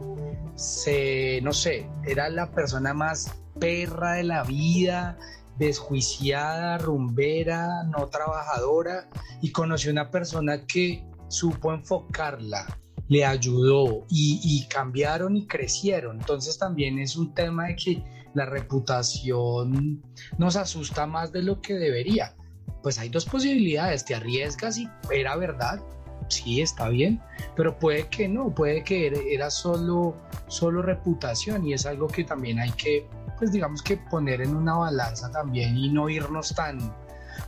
se, 0.56 1.42
no 1.42 1.52
sé, 1.52 1.90
era 2.06 2.30
la 2.30 2.52
persona 2.52 2.94
más 2.94 3.34
perra 3.60 4.14
de 4.14 4.24
la 4.24 4.44
vida, 4.44 5.18
desjuiciada, 5.58 6.78
rumbera, 6.78 7.84
no 7.86 8.08
trabajadora, 8.08 9.10
y 9.42 9.52
conoció 9.52 9.92
una 9.92 10.12
persona 10.12 10.66
que 10.66 11.04
supo 11.28 11.74
enfocarla, 11.74 12.80
le 13.08 13.26
ayudó 13.26 14.06
y, 14.10 14.40
y, 14.44 14.68
cambiaron 14.68 15.36
y 15.36 15.48
crecieron. 15.48 16.20
Entonces 16.20 16.58
también 16.58 17.00
es 17.00 17.16
un 17.16 17.34
tema 17.34 17.68
de 17.68 17.76
que 17.76 18.04
la 18.38 18.46
reputación 18.46 20.02
nos 20.38 20.56
asusta 20.56 21.08
más 21.08 21.32
de 21.32 21.42
lo 21.42 21.60
que 21.60 21.74
debería. 21.74 22.36
Pues 22.84 23.00
hay 23.00 23.10
dos 23.10 23.26
posibilidades, 23.26 24.06
te 24.06 24.14
arriesgas 24.14 24.78
y 24.78 24.88
era 25.12 25.36
verdad, 25.36 25.82
sí, 26.30 26.62
está 26.62 26.88
bien, 26.90 27.20
pero 27.56 27.78
puede 27.80 28.08
que 28.08 28.30
no, 28.30 28.54
puede 28.54 28.84
que 28.84 29.12
era 29.34 29.50
solo, 29.50 30.16
solo 30.48 30.84
reputación 30.84 31.66
y 31.66 31.74
es 31.74 31.86
algo 31.88 32.08
que 32.08 32.24
también 32.24 32.60
hay 32.60 32.72
que, 32.72 33.08
pues 33.40 33.52
digamos 33.52 33.82
que 33.82 33.98
poner 33.98 34.42
en 34.42 34.56
una 34.56 34.76
balanza 34.76 35.32
también 35.32 35.76
y 35.76 35.90
no 35.90 36.08
irnos 36.08 36.54
tan, 36.54 36.78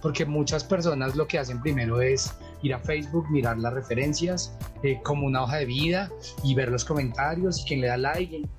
porque 0.02 0.26
muchas 0.26 0.64
personas 0.64 1.16
lo 1.16 1.28
que 1.28 1.38
hacen 1.38 1.62
primero 1.62 2.02
es 2.02 2.34
ir 2.64 2.74
a 2.74 2.80
Facebook, 2.80 3.30
mirar 3.30 3.60
las 3.60 3.74
referencias 3.74 4.58
eh, 4.82 5.00
como 5.04 5.28
una 5.28 5.44
hoja 5.44 5.58
de 5.58 5.66
vida 5.66 6.10
y 6.44 6.56
ver 6.56 6.70
los 6.70 6.84
comentarios 6.84 7.62
y 7.62 7.68
quien 7.68 7.82
le 7.82 7.88
da 7.88 7.98
like. 7.98 8.50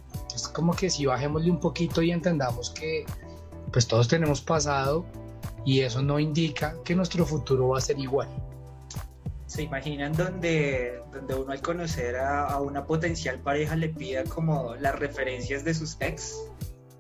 Es 0.40 0.48
como 0.48 0.74
que 0.74 0.88
si 0.88 1.06
bajémosle 1.06 1.50
un 1.50 1.60
poquito 1.60 2.00
y 2.00 2.10
entendamos 2.10 2.70
que 2.70 3.04
pues 3.70 3.86
todos 3.86 4.08
tenemos 4.08 4.40
pasado 4.40 5.04
y 5.64 5.80
eso 5.80 6.02
no 6.02 6.18
indica 6.18 6.74
que 6.84 6.94
nuestro 6.94 7.26
futuro 7.26 7.68
va 7.68 7.78
a 7.78 7.80
ser 7.80 7.98
igual. 7.98 8.28
¿Se 9.46 9.62
imaginan 9.62 10.12
donde, 10.12 11.02
donde 11.12 11.34
uno 11.34 11.52
al 11.52 11.60
conocer 11.60 12.16
a, 12.16 12.58
una 12.60 12.86
potencial 12.86 13.38
pareja 13.40 13.76
le 13.76 13.88
pida 13.88 14.24
como 14.24 14.74
las 14.76 14.98
referencias 14.98 15.64
de 15.64 15.74
sus 15.74 15.96
ex? 16.00 16.36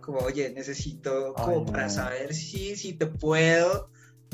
Como, 0.00 0.18
oye, 0.18 0.50
necesito 0.50 1.32
como 1.34 1.64
para 1.64 1.88
saber 1.88 2.34
si, 2.34 2.76
si 2.76 2.92
te 2.92 3.06
puedo 3.06 3.88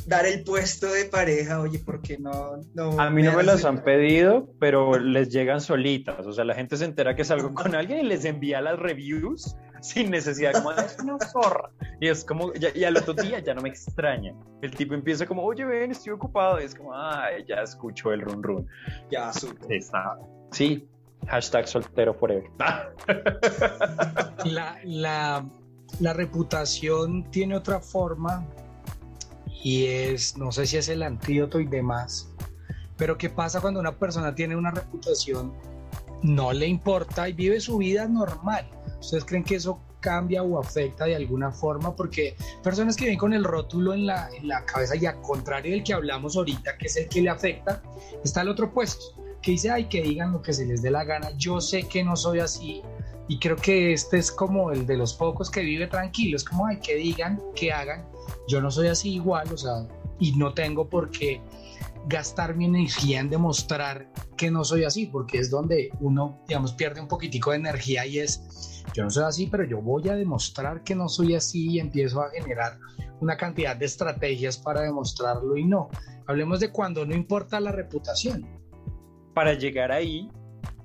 dar 0.07 0.25
el 0.25 0.45
puesto 0.45 0.87
de 0.87 1.05
pareja, 1.07 1.61
oye, 1.61 1.81
porque 1.85 2.17
no, 2.17 2.61
no... 2.75 2.99
A 3.01 3.11
mí 3.11 3.23
no 3.23 3.33
me 3.33 3.43
las 3.43 3.65
han 3.65 3.83
pedido, 3.83 4.49
pero 4.61 4.99
les 4.99 5.31
llegan 5.31 5.61
solitas. 5.61 6.25
O 6.27 6.33
sea, 6.33 6.45
la 6.45 6.55
gente 6.55 6.77
se 6.77 6.85
entera 6.85 7.17
que 7.17 7.25
salgo 7.25 7.53
con 7.53 7.75
alguien 7.75 8.01
y 8.01 8.09
les 8.09 8.25
envía 8.25 8.61
las 8.61 8.79
reviews 8.79 9.57
sin 9.81 10.11
necesidad, 10.11 10.53
como 10.53 10.73
es 10.73 10.97
una 11.03 11.19
zorra. 11.19 11.71
Y 12.01 12.09
es 12.09 12.25
como, 12.25 12.53
y 12.75 12.85
al 12.85 12.97
otro 12.97 13.15
día 13.15 13.41
ya 13.41 13.55
no 13.55 13.63
me 13.63 13.69
extraña. 13.69 14.33
El 14.63 14.71
tipo 14.71 14.95
empieza 14.95 15.27
como, 15.27 15.43
oye, 15.43 15.65
ven, 15.65 15.91
estoy 15.91 16.13
ocupado. 16.13 16.61
Y 16.61 16.65
es 16.65 16.75
como, 16.75 16.95
ay, 16.95 17.45
ya 17.47 17.57
escucho 17.63 18.13
el 18.13 18.21
run 18.21 18.43
run. 18.43 18.67
Ya 19.11 19.33
supo. 19.33 19.67
Está. 19.69 20.19
Sí, 20.53 20.89
hashtag 21.27 21.67
soltero 21.67 22.15
forever. 22.15 22.49
la, 24.45 24.79
la, 24.85 25.45
la 26.01 26.13
reputación 26.13 27.29
tiene 27.31 27.57
otra 27.57 27.81
forma 27.81 28.47
y 29.67 29.87
es, 29.87 30.37
no 30.39 30.53
sé 30.53 30.65
si 30.65 30.77
es 30.77 30.89
el 30.89 31.03
antídoto 31.03 31.59
y 31.59 31.67
demás, 31.67 32.31
pero 32.97 33.19
¿qué 33.19 33.29
pasa 33.29 33.61
cuando 33.61 33.81
una 33.81 33.99
persona 33.99 34.33
tiene 34.33 34.55
una 34.55 34.71
reputación, 34.71 35.53
no 36.23 36.53
le 36.53 36.69
importa 36.69 37.29
y 37.29 37.33
vive 37.33 37.59
su 37.59 37.79
vida 37.79 38.07
normal? 38.07 38.71
¿Ustedes 39.01 39.25
creen 39.25 39.43
que 39.43 39.57
eso 39.57 39.81
cambia 39.99 40.45
o 40.45 40.61
afecta 40.61 41.07
de 41.07 41.17
alguna 41.17 41.51
forma? 41.51 41.97
Porque 41.97 42.37
personas 42.63 42.95
que 42.95 43.07
ven 43.07 43.19
con 43.19 43.33
el 43.35 43.43
rótulo 43.43 43.93
en 43.93 44.07
la, 44.07 44.31
en 44.39 44.47
la 44.47 44.65
cabeza 44.65 44.95
y 44.95 45.05
al 45.05 45.21
contrario 45.21 45.73
del 45.73 45.83
que 45.83 45.95
hablamos 45.95 46.37
ahorita, 46.37 46.79
que 46.79 46.87
es 46.87 46.97
el 46.97 47.09
que 47.09 47.23
le 47.23 47.31
afecta, 47.31 47.83
está 48.23 48.43
el 48.43 48.51
otro 48.51 48.73
puesto, 48.73 49.21
que 49.43 49.51
dice, 49.51 49.73
ay, 49.73 49.87
que 49.87 50.01
digan 50.01 50.31
lo 50.31 50.43
que 50.43 50.53
se 50.53 50.65
les 50.65 50.81
dé 50.81 50.93
la 50.93 51.03
gana, 51.03 51.33
yo 51.37 51.61
sé 51.61 51.89
que 51.89 52.05
no 52.05 52.15
soy 52.15 52.39
así, 52.39 52.83
y 53.29 53.39
creo 53.39 53.57
que 53.57 53.93
este 53.93 54.19
es 54.19 54.31
como 54.31 54.71
el 54.71 54.87
de 54.87 54.97
los 54.97 55.15
pocos 55.15 55.51
que 55.51 55.61
vive 55.61 55.87
tranquilo, 55.87 56.37
es 56.37 56.45
como, 56.45 56.67
ay, 56.67 56.79
que 56.81 56.95
digan, 56.95 57.43
que 57.55 57.73
hagan, 57.73 58.07
yo 58.49 58.61
no 58.61 58.71
soy 58.71 58.89
así 58.89 59.15
igual, 59.15 59.53
o 59.53 59.57
sea, 59.57 59.87
y 60.19 60.33
no 60.33 60.55
tengo 60.55 60.89
por 60.89 61.11
qué 61.11 61.41
gastar 62.09 62.55
mi 62.55 62.67
energía 62.67 63.19
en 63.21 63.29
demostrar 63.29 64.09
que 64.37 64.51
no 64.51 64.65
soy 64.65 64.85
así, 64.85 65.07
porque 65.07 65.39
es 65.39 65.51
donde 65.51 65.91
uno, 66.01 66.41
digamos, 66.47 66.73
pierde 66.73 67.01
un 67.01 67.09
poquitico 67.09 67.51
de 67.51 67.57
energía 67.57 68.07
y 68.07 68.21
es, 68.21 68.85
yo 68.95 69.03
no 69.03 69.11
soy 69.11 69.25
así, 69.25 69.47
pero 69.49 69.65
yo 69.65 69.83
voy 69.83 70.09
a 70.09 70.15
demostrar 70.15 70.85
que 70.85 70.95
no 70.95 71.09
soy 71.09 71.35
así 71.35 71.71
y 71.71 71.81
empiezo 71.81 72.23
a 72.23 72.31
generar 72.31 72.79
una 73.21 73.37
cantidad 73.37 73.75
de 73.75 73.87
estrategias 73.87 74.57
para 74.57 74.83
demostrarlo 74.83 75.57
y 75.57 75.65
no. 75.65 75.89
Hablemos 76.27 76.61
de 76.61 76.71
cuando 76.71 77.05
no 77.05 77.15
importa 77.15 77.59
la 77.59 77.73
reputación. 77.73 78.47
Para 79.35 79.55
llegar 79.55 79.91
ahí, 79.91 80.31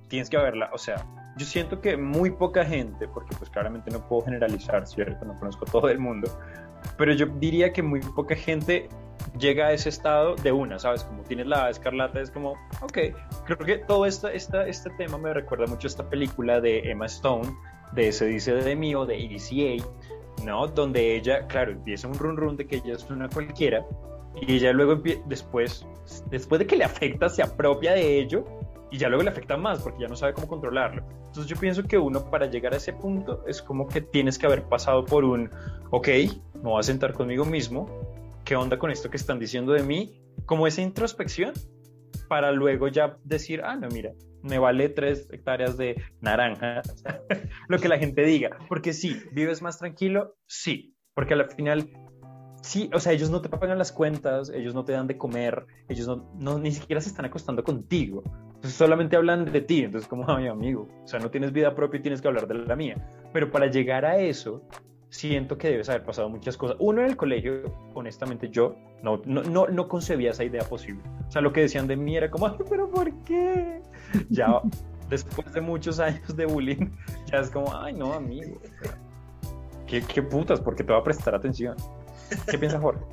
tienes 0.07 0.29
que 0.29 0.37
verla, 0.37 0.69
o 0.73 0.77
sea, 0.77 1.05
yo 1.37 1.45
siento 1.45 1.81
que 1.81 1.97
muy 1.97 2.31
poca 2.31 2.65
gente, 2.65 3.07
porque 3.07 3.35
pues 3.37 3.49
claramente 3.49 3.89
no 3.91 4.05
puedo 4.07 4.23
generalizar, 4.23 4.85
¿cierto? 4.87 5.25
No 5.25 5.35
conozco 5.35 5.65
todo 5.65 5.89
el 5.89 5.99
mundo, 5.99 6.29
pero 6.97 7.13
yo 7.13 7.25
diría 7.25 7.71
que 7.71 7.81
muy 7.81 8.01
poca 8.01 8.35
gente 8.35 8.89
llega 9.37 9.67
a 9.67 9.73
ese 9.73 9.89
estado 9.89 10.35
de 10.35 10.51
una, 10.51 10.79
¿sabes? 10.79 11.03
Como 11.03 11.23
tienes 11.23 11.47
la 11.47 11.69
escarlata, 11.69 12.19
es 12.19 12.31
como, 12.31 12.51
ok, 12.81 12.97
creo 13.45 13.57
que 13.59 13.77
todo 13.77 14.05
esta, 14.05 14.31
esta, 14.33 14.67
este 14.67 14.89
tema 14.91 15.17
me 15.17 15.33
recuerda 15.33 15.67
mucho 15.67 15.87
a 15.87 15.89
esta 15.89 16.09
película 16.09 16.59
de 16.59 16.79
Emma 16.89 17.05
Stone, 17.05 17.49
de 17.93 18.11
Se 18.11 18.25
dice 18.25 18.53
de 18.53 18.75
mí 18.75 18.95
o 18.95 19.05
de 19.05 19.17
EDCA, 19.17 19.85
¿no? 20.45 20.67
Donde 20.67 21.15
ella, 21.15 21.45
claro, 21.47 21.71
empieza 21.71 22.07
un 22.07 22.15
run 22.15 22.37
run 22.37 22.57
de 22.57 22.65
que 22.65 22.77
ella 22.77 22.93
es 22.93 23.09
una 23.09 23.29
cualquiera 23.29 23.85
y 24.35 24.55
ella 24.55 24.71
luego 24.71 25.01
después, 25.25 25.85
después 26.29 26.59
de 26.59 26.67
que 26.67 26.77
le 26.77 26.85
afecta, 26.85 27.29
se 27.29 27.43
apropia 27.43 27.93
de 27.93 28.19
ello 28.19 28.45
y 28.91 28.97
ya 28.97 29.07
luego 29.07 29.23
le 29.23 29.29
afecta 29.29 29.57
más 29.57 29.81
porque 29.81 30.01
ya 30.01 30.07
no 30.07 30.15
sabe 30.15 30.33
cómo 30.33 30.47
controlarlo. 30.47 31.03
Entonces 31.27 31.47
yo 31.47 31.55
pienso 31.55 31.83
que 31.83 31.97
uno 31.97 32.29
para 32.29 32.45
llegar 32.45 32.73
a 32.73 32.77
ese 32.77 32.93
punto 32.93 33.43
es 33.47 33.61
como 33.61 33.87
que 33.87 34.01
tienes 34.01 34.37
que 34.37 34.45
haber 34.45 34.63
pasado 34.63 35.05
por 35.05 35.23
un, 35.23 35.49
ok, 35.89 36.07
me 36.55 36.61
voy 36.61 36.79
a 36.79 36.83
sentar 36.83 37.13
conmigo 37.13 37.45
mismo, 37.45 37.87
¿qué 38.43 38.55
onda 38.55 38.77
con 38.77 38.91
esto 38.91 39.09
que 39.09 39.17
están 39.17 39.39
diciendo 39.39 39.71
de 39.71 39.83
mí? 39.83 40.21
Como 40.45 40.67
esa 40.67 40.81
introspección 40.81 41.53
para 42.27 42.51
luego 42.51 42.89
ya 42.89 43.17
decir, 43.23 43.61
ah, 43.63 43.75
no, 43.75 43.87
mira, 43.87 44.11
me 44.41 44.59
vale 44.59 44.89
tres 44.89 45.27
hectáreas 45.31 45.77
de 45.77 46.01
naranja, 46.19 46.81
lo 47.69 47.79
que 47.79 47.87
la 47.87 47.97
gente 47.97 48.23
diga. 48.23 48.57
Porque 48.67 48.93
sí, 48.93 49.21
vives 49.31 49.61
más 49.61 49.79
tranquilo, 49.79 50.35
sí, 50.47 50.95
porque 51.13 51.33
al 51.33 51.49
final 51.51 51.89
Sí, 52.61 52.91
o 52.93 52.99
sea, 52.99 53.11
ellos 53.11 53.31
no 53.31 53.41
te 53.41 53.49
pagan 53.49 53.77
las 53.79 53.91
cuentas, 53.91 54.51
ellos 54.51 54.75
no 54.75 54.85
te 54.85 54.93
dan 54.93 55.07
de 55.07 55.17
comer, 55.17 55.65
ellos 55.89 56.07
no, 56.35 56.59
ni 56.59 56.71
siquiera 56.71 57.01
se 57.01 57.09
están 57.09 57.25
acostando 57.25 57.63
contigo. 57.63 58.23
Entonces 58.61 58.77
solamente 58.77 59.15
hablan 59.15 59.51
de 59.51 59.61
ti, 59.61 59.83
entonces 59.83 60.07
como, 60.07 60.23
mi 60.37 60.47
amigo, 60.47 60.87
o 61.03 61.07
sea, 61.07 61.19
no 61.19 61.31
tienes 61.31 61.51
vida 61.51 61.73
propia 61.73 61.97
y 61.97 62.01
tienes 62.03 62.21
que 62.21 62.27
hablar 62.27 62.47
de 62.47 62.53
la 62.53 62.75
mía. 62.75 62.95
Pero 63.33 63.49
para 63.49 63.65
llegar 63.65 64.05
a 64.05 64.17
eso, 64.17 64.61
siento 65.09 65.57
que 65.57 65.71
debes 65.71 65.89
haber 65.89 66.03
pasado 66.03 66.29
muchas 66.29 66.57
cosas. 66.57 66.77
Uno 66.79 67.01
en 67.01 67.07
el 67.07 67.17
colegio, 67.17 67.75
honestamente, 67.95 68.49
yo 68.49 68.75
no, 69.01 69.19
no, 69.25 69.41
no, 69.41 69.65
no 69.65 69.87
concebía 69.87 70.29
esa 70.29 70.43
idea 70.43 70.61
posible. 70.61 71.01
O 71.27 71.31
sea, 71.31 71.41
lo 71.41 71.51
que 71.51 71.61
decían 71.61 71.87
de 71.87 71.95
mí 71.95 72.15
era 72.15 72.29
como, 72.29 72.55
pero 72.69 72.87
¿por 72.87 73.11
qué? 73.23 73.81
Ya 74.29 74.61
después 75.09 75.51
de 75.53 75.61
muchos 75.61 75.99
años 75.99 76.35
de 76.35 76.45
bullying, 76.45 76.91
ya 77.31 77.39
es 77.39 77.49
como, 77.49 77.75
ay, 77.75 77.93
no, 77.93 78.13
amigo. 78.13 78.61
¿Qué, 79.87 80.03
qué 80.03 80.21
putas? 80.21 80.61
¿Por 80.61 80.75
qué 80.75 80.83
te 80.83 80.93
va 80.93 80.99
a 80.99 81.03
prestar 81.03 81.33
atención? 81.33 81.75
¿Qué 82.47 82.59
piensas, 82.59 82.79
Jorge? 82.79 83.03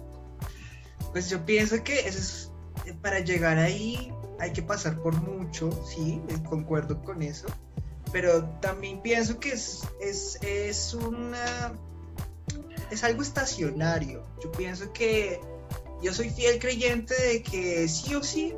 Pues 1.11 1.31
yo 1.31 1.43
pienso 1.47 1.83
que 1.83 2.01
eso 2.01 2.19
es, 2.19 2.53
eh, 2.85 2.95
para 3.01 3.21
llegar 3.21 3.57
ahí 3.57 4.13
hay 4.39 4.53
que 4.53 4.63
pasar 4.63 5.01
por 5.01 5.15
mucho, 5.21 5.71
sí, 5.85 6.21
concuerdo 6.49 7.03
con 7.03 7.23
eso, 7.23 7.47
pero 8.13 8.45
también 8.61 9.03
pienso 9.03 9.39
que 9.39 9.53
es, 9.53 9.83
es, 10.01 10.39
es 10.43 10.95
una... 10.95 11.73
es 12.91 13.05
algo 13.05 13.23
estacionario. 13.23 14.23
Yo 14.43 14.51
pienso 14.53 14.93
que 14.93 15.41
yo 16.03 16.15
soy 16.15 16.31
fiel 16.31 16.59
creyente 16.59 17.15
de 17.21 17.43
que 17.43 17.89
sí 17.89 18.15
o 18.15 18.23
sí 18.23 18.55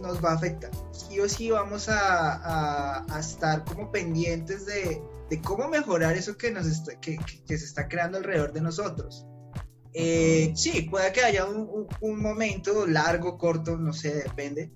nos 0.00 0.24
va 0.24 0.32
a 0.32 0.34
afectar. 0.34 0.70
Sí 0.92 1.20
o 1.20 1.28
sí 1.28 1.50
vamos 1.50 1.88
a, 1.88 3.04
a, 3.04 3.20
estar 3.20 3.64
como 3.64 3.90
pendientes 3.90 4.66
de, 4.66 5.02
de, 5.28 5.40
cómo 5.42 5.68
mejorar 5.68 6.16
eso 6.16 6.36
que, 6.36 6.50
nos 6.50 6.66
que, 7.00 7.18
que, 7.46 7.58
se 7.58 7.64
está 7.64 7.88
creando 7.88 8.18
alrededor 8.18 8.52
de 8.52 8.60
nosotros. 8.60 9.26
Eh, 9.94 10.52
sí, 10.54 10.82
puede 10.82 11.12
que 11.12 11.22
haya 11.22 11.46
un, 11.46 11.88
momento 12.00 12.86
largo, 12.86 13.38
corto, 13.38 13.76
no 13.76 13.92
sé, 13.92 14.14
depende, 14.14 14.70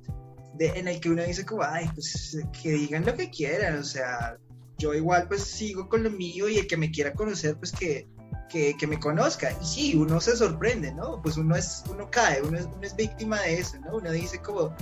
de, 0.55 0.69
en 0.69 0.89
el 0.89 1.01
que 1.01 1.11
uno 1.11 1.23
dice 1.23 1.45
como, 1.45 1.63
ay, 1.63 1.89
pues 1.95 2.39
que 2.61 2.71
digan 2.71 3.05
lo 3.05 3.15
que 3.15 3.31
quieran, 3.31 3.79
o 3.79 3.85
sea, 3.85 4.37
yo 4.79 4.95
igual 4.95 5.29
pues 5.29 5.45
sigo 5.45 5.89
con 5.89 6.03
lo 6.03 6.11
mío 6.11 6.49
y 6.49 6.59
el 6.59 6.67
que 6.67 6.77
me 6.77 6.91
quiera 6.91 7.13
conocer, 7.13 7.57
pues 7.57 7.73
que, 7.73 8.09
que, 8.49 8.77
que 8.77 8.87
me 8.87 8.99
conozca. 8.99 9.57
Y 9.61 9.65
sí, 9.65 9.97
uno 9.97 10.21
se 10.21 10.37
sorprende, 10.37 10.93
¿no? 10.93 11.23
Pues 11.23 11.37
uno 11.37 11.57
es, 11.57 11.85
uno 11.91 12.11
cae, 12.11 12.43
uno 12.43 12.59
es, 12.59 12.67
uno 12.67 12.83
es 12.83 12.97
víctima 12.97 13.41
de 13.43 13.59
eso, 13.59 13.79
¿no? 13.81 13.97
Uno 13.97 14.11
dice 14.11 14.41
como, 14.41 14.75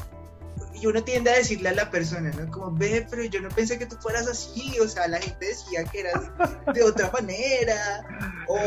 y 0.81 0.87
uno 0.87 1.03
tiende 1.03 1.31
a 1.31 1.37
decirle 1.37 1.69
a 1.69 1.75
la 1.75 1.91
persona, 1.91 2.31
¿no? 2.31 2.51
Como, 2.51 2.73
ve, 2.73 3.07
pero 3.09 3.25
yo 3.25 3.41
no 3.41 3.49
pensé 3.51 3.79
que 3.79 3.87
tú 3.87 3.97
fueras 4.01 4.27
así, 4.27 4.79
o 4.79 4.89
sea, 4.89 5.09
la 5.09 5.21
gente 5.21 5.47
decía 5.47 5.85
que 5.85 6.01
eras 6.01 6.31
de 6.73 6.83
otra 6.83 7.11
manera, 7.11 8.03
o 8.49 8.59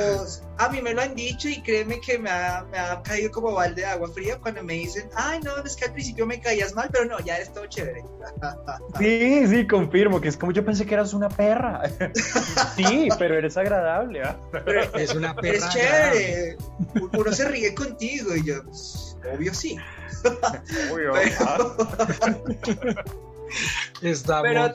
a 0.58 0.70
mí 0.70 0.82
me 0.82 0.94
lo 0.94 1.02
han 1.02 1.16
dicho 1.16 1.50
y 1.50 1.62
créeme 1.62 2.00
que 2.00 2.20
me 2.20 2.30
ha, 2.30 2.66
me 2.72 2.78
ha 2.78 3.02
caído 3.02 3.32
como 3.32 3.54
balde 3.54 3.82
de 3.82 3.88
agua 3.88 4.10
fría 4.14 4.38
cuando 4.40 4.64
me 4.64 4.74
dicen, 4.74 5.10
ay, 5.16 5.40
no, 5.44 5.58
es 5.64 5.76
que 5.76 5.86
al 5.86 5.94
principio 5.94 6.26
me 6.28 6.40
caías 6.40 6.76
mal, 6.76 6.90
pero 6.92 7.06
no, 7.06 7.20
ya 7.22 7.38
es 7.38 7.52
todo 7.52 7.66
chévere. 7.66 8.04
Sí, 9.00 9.48
sí, 9.48 9.68
confirmo, 9.68 10.22
que 10.22 10.30
es 10.30 10.38
como 10.38 10.52
yo 10.52 10.64
pensé 10.64 10.86
que 10.86 10.94
eras 10.94 11.14
una 11.14 11.30
perra. 11.30 11.82
Sí, 12.76 13.08
pero 13.18 13.38
eres 13.38 13.58
agradable. 13.58 14.24
¿ah? 14.24 14.38
Es 14.96 15.14
una 15.14 15.36
perra. 15.36 15.50
Eres 15.50 15.70
chévere, 15.70 16.58
uno 17.12 17.32
se 17.32 17.48
ríe 17.48 17.74
contigo 17.74 18.36
y 18.36 18.46
yo, 18.46 18.64
pues, 18.64 19.13
obvio 19.32 19.54
sí. 19.54 19.78
Obvio, 20.92 21.14
Pero- 21.14 21.78
¿ah? 22.22 23.04
Estamos. 24.02 24.44
pero, 24.44 24.74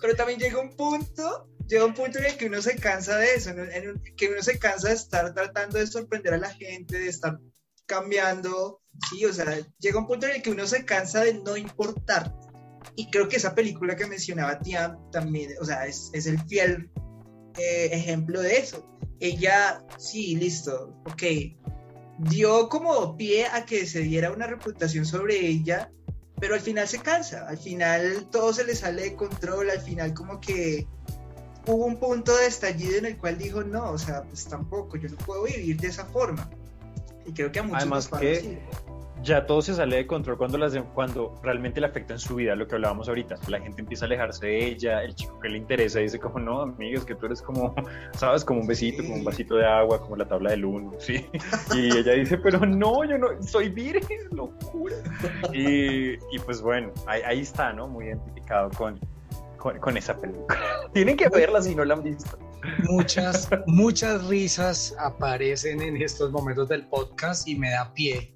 pero 0.00 0.16
también 0.16 0.38
llega 0.38 0.60
un 0.60 0.74
punto, 0.76 1.48
llega 1.66 1.84
un 1.84 1.94
punto 1.94 2.18
en 2.18 2.26
el 2.26 2.36
que 2.36 2.46
uno 2.46 2.60
se 2.60 2.76
cansa 2.76 3.16
de 3.18 3.34
eso, 3.34 3.50
que 4.16 4.28
uno 4.28 4.42
se 4.42 4.58
cansa 4.58 4.88
de 4.88 4.94
estar 4.94 5.32
tratando 5.34 5.78
de 5.78 5.86
sorprender 5.86 6.34
a 6.34 6.38
la 6.38 6.50
gente, 6.50 6.98
de 6.98 7.08
estar 7.08 7.38
cambiando, 7.86 8.80
sí, 9.10 9.24
o 9.24 9.32
sea, 9.32 9.58
llega 9.78 9.98
un 9.98 10.06
punto 10.06 10.26
en 10.26 10.36
el 10.36 10.42
que 10.42 10.50
uno 10.50 10.66
se 10.66 10.84
cansa 10.84 11.22
de 11.22 11.34
no 11.34 11.56
importar. 11.56 12.34
Y 12.96 13.10
creo 13.10 13.28
que 13.28 13.36
esa 13.36 13.54
película 13.54 13.96
que 13.96 14.06
mencionaba 14.06 14.58
Tiam 14.60 15.10
también, 15.10 15.50
o 15.60 15.64
sea, 15.64 15.86
es, 15.86 16.10
es 16.12 16.26
el 16.26 16.38
fiel 16.46 16.90
eh, 17.58 17.88
ejemplo 17.92 18.40
de 18.40 18.56
eso. 18.58 18.88
Ella, 19.20 19.82
sí, 19.98 20.36
listo, 20.36 20.94
ok, 21.06 21.22
dio 22.18 22.68
como 22.68 23.16
pie 23.16 23.46
a 23.46 23.64
que 23.64 23.86
se 23.86 24.00
diera 24.00 24.30
una 24.30 24.46
reputación 24.46 25.04
sobre 25.04 25.46
ella, 25.46 25.90
pero 26.40 26.54
al 26.54 26.60
final 26.60 26.86
se 26.88 26.98
cansa, 26.98 27.48
al 27.48 27.58
final 27.58 28.28
todo 28.30 28.52
se 28.52 28.64
le 28.64 28.74
sale 28.74 29.02
de 29.02 29.14
control, 29.14 29.70
al 29.70 29.80
final 29.80 30.14
como 30.14 30.40
que 30.40 30.86
hubo 31.66 31.86
un 31.86 31.96
punto 31.96 32.36
de 32.36 32.46
estallido 32.46 32.98
en 32.98 33.06
el 33.06 33.16
cual 33.16 33.38
dijo, 33.38 33.62
no, 33.64 33.90
o 33.90 33.98
sea, 33.98 34.22
pues 34.22 34.44
tampoco, 34.46 34.96
yo 34.96 35.08
no 35.08 35.16
puedo 35.16 35.44
vivir 35.44 35.80
de 35.80 35.88
esa 35.88 36.04
forma. 36.04 36.48
Y 37.26 37.32
creo 37.32 37.50
que 37.50 37.60
a 37.60 37.62
muchos 37.62 37.82
Además 37.82 38.10
nos 38.10 38.20
que-. 38.20 38.58
Ya 39.24 39.46
todo 39.46 39.62
se 39.62 39.74
sale 39.74 39.96
de 39.96 40.06
control 40.06 40.36
cuando, 40.36 40.58
las, 40.58 40.76
cuando 40.92 41.40
realmente 41.42 41.80
le 41.80 41.86
afecta 41.86 42.12
en 42.12 42.18
su 42.18 42.36
vida, 42.36 42.54
lo 42.54 42.68
que 42.68 42.74
hablábamos 42.74 43.08
ahorita. 43.08 43.36
La 43.48 43.58
gente 43.58 43.80
empieza 43.80 44.04
a 44.04 44.06
alejarse 44.06 44.46
de 44.46 44.66
ella, 44.66 45.02
el 45.02 45.14
chico 45.14 45.40
que 45.40 45.48
le 45.48 45.58
interesa 45.58 45.98
dice 45.98 46.18
como, 46.18 46.38
no, 46.38 46.60
amigos, 46.60 47.04
que 47.04 47.14
tú 47.14 47.26
eres 47.26 47.40
como, 47.40 47.74
¿sabes? 48.12 48.44
Como 48.44 48.60
un 48.60 48.66
besito, 48.66 49.02
como 49.02 49.16
un 49.16 49.24
vasito 49.24 49.56
de 49.56 49.66
agua, 49.66 50.00
como 50.00 50.16
la 50.16 50.28
tabla 50.28 50.50
del 50.50 50.64
uno, 50.64 50.92
¿sí? 50.98 51.26
Y 51.74 51.96
ella 51.96 52.12
dice, 52.12 52.38
pero 52.38 52.64
no, 52.64 53.04
yo 53.04 53.18
no, 53.18 53.42
soy 53.42 53.70
virgen, 53.70 54.18
locura. 54.30 54.96
Y, 55.52 56.12
y 56.14 56.38
pues 56.44 56.60
bueno, 56.60 56.92
ahí, 57.06 57.22
ahí 57.22 57.40
está, 57.40 57.72
¿no? 57.72 57.88
Muy 57.88 58.06
identificado 58.06 58.70
con, 58.70 59.00
con, 59.56 59.78
con 59.78 59.96
esa 59.96 60.20
película. 60.20 60.58
Tienen 60.92 61.16
que 61.16 61.28
verla 61.30 61.62
si 61.62 61.74
no 61.74 61.84
la 61.84 61.94
han 61.94 62.02
visto. 62.02 62.38
Muchas, 62.84 63.48
muchas 63.66 64.26
risas 64.26 64.94
aparecen 64.98 65.82
en 65.82 66.00
estos 66.00 66.30
momentos 66.30 66.68
del 66.68 66.86
podcast 66.86 67.46
y 67.46 67.56
me 67.56 67.70
da 67.70 67.92
pie 67.92 68.33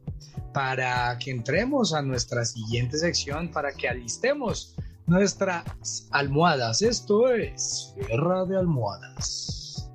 para 0.58 1.16
que 1.18 1.30
entremos 1.30 1.94
a 1.94 2.02
nuestra 2.02 2.44
siguiente 2.44 2.98
sección, 2.98 3.48
para 3.52 3.70
que 3.72 3.88
alistemos 3.88 4.74
nuestras 5.06 6.08
almohadas. 6.10 6.82
Esto 6.82 7.32
es 7.32 7.94
Guerra 7.96 8.44
de 8.44 8.56
Almohadas. 8.56 9.88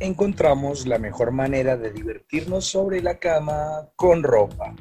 Encontramos 0.00 0.86
la 0.86 0.98
mejor 0.98 1.30
manera 1.32 1.78
de 1.78 1.92
divertirnos 1.92 2.66
sobre 2.66 3.00
la 3.00 3.18
cama 3.18 3.88
con 3.96 4.22
ropa. 4.22 4.74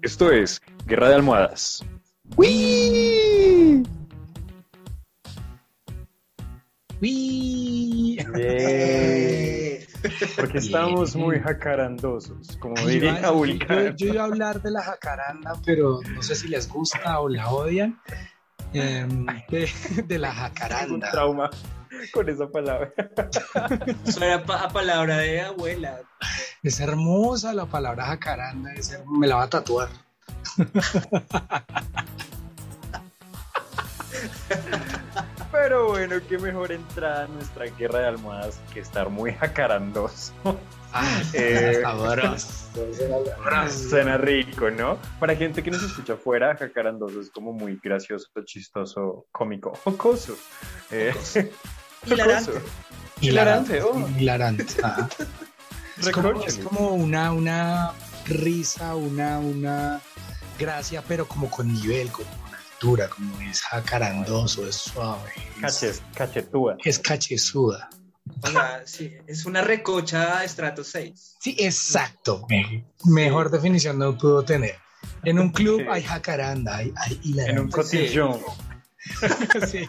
Esto 0.00 0.32
es 0.32 0.58
Guerra 0.86 1.10
de 1.10 1.14
Almohadas. 1.16 1.84
¡Wii! 2.38 3.82
¡Wii! 6.98 8.18
Eh, 8.36 9.86
Porque 10.36 10.58
estamos 10.58 11.14
muy 11.16 11.40
jacarandosos, 11.40 12.56
como 12.58 12.74
diría 12.86 13.20
yo, 13.22 13.44
yo- 13.44 14.06
iba 14.06 14.22
a 14.22 14.26
hablar 14.26 14.62
de 14.62 14.70
la 14.70 14.82
jacaranda, 14.82 15.54
pero 15.64 16.00
no 16.14 16.22
sé 16.22 16.34
si 16.34 16.48
les 16.48 16.68
gusta 16.68 17.20
o 17.20 17.28
la 17.28 17.50
odian. 17.50 18.00
Em, 18.74 19.26
de, 19.50 19.70
de 20.06 20.18
la 20.18 20.30
un 20.30 20.34
jacaranda. 20.36 21.10
trauma 21.10 21.50
con 22.12 22.28
esa 22.28 22.48
palabra. 22.48 22.90
suena 24.10 24.42
pa- 24.44 24.64
a 24.64 24.68
palabra 24.70 25.18
de 25.18 25.42
abuela. 25.42 26.00
Es 26.62 26.80
hermosa 26.80 27.52
la 27.52 27.66
palabra 27.66 28.06
jacaranda, 28.06 28.72
es 28.74 28.98
me 29.06 29.26
la 29.26 29.36
va 29.36 29.42
a 29.44 29.50
tatuar. 29.50 29.88
Pero 35.52 35.88
bueno, 35.88 36.16
qué 36.26 36.38
mejor 36.38 36.72
entrada 36.72 37.24
a 37.24 37.28
nuestra 37.28 37.66
guerra 37.66 38.00
de 38.00 38.06
almohadas 38.06 38.58
que 38.72 38.80
estar 38.80 39.10
muy 39.10 39.32
jacarandoso. 39.40 40.32
Eh, 41.34 41.78
Sabroso. 41.82 42.48
Suena 43.88 44.16
rico, 44.16 44.70
¿no? 44.70 44.98
Para 45.20 45.36
gente 45.36 45.62
que 45.62 45.70
nos 45.70 45.82
escucha 45.82 46.14
afuera, 46.14 46.56
jacarandoso 46.56 47.20
es 47.20 47.30
como 47.30 47.52
muy 47.52 47.78
gracioso, 47.82 48.28
chistoso, 48.44 49.26
cómico, 49.30 49.74
jocoso. 49.84 50.36
Eh, 50.90 51.14
Hilarante. 52.06 52.60
Hilarante. 53.20 53.78
Hilarante, 53.78 53.82
oh. 53.82 54.08
Hilarante. 54.18 54.66
ajá. 54.82 55.08
Es 55.98 56.10
como, 56.10 56.42
es 56.42 56.58
como 56.58 56.94
una, 56.94 57.32
una 57.32 57.92
risa, 58.26 58.96
una, 58.96 59.38
una 59.38 60.00
gracia, 60.58 61.04
pero 61.06 61.28
como 61.28 61.50
con 61.50 61.72
nivel, 61.72 62.10
como 62.10 62.28
altura, 62.82 63.08
como 63.08 63.40
es 63.42 63.60
jacarandoso, 63.62 64.66
es 64.66 64.74
suave. 64.74 65.30
es- 65.36 65.60
Caches, 65.60 66.02
cachetúa. 66.16 66.76
es 66.84 66.98
cachezuda. 66.98 67.88
O 68.42 68.46
sea, 68.48 68.82
sí, 68.86 69.12
es 69.28 69.46
una 69.46 69.62
recocha 69.62 70.42
estrato 70.44 70.82
6. 70.82 71.36
Sí, 71.40 71.54
exacto. 71.60 72.44
Me- 72.48 72.84
mejor 73.04 73.50
definición 73.52 73.98
no 74.00 74.16
pudo 74.18 74.44
tener. 74.44 74.76
En 75.24 75.38
un 75.38 75.50
club 75.50 75.80
Sí. 75.80 75.86
hay 75.90 76.02
jacaranda, 76.02 76.76
hay, 76.76 76.92
hay 76.96 77.20
En 77.46 77.58
un 77.60 77.70
cotillón. 77.70 78.40
Sí. 79.70 79.84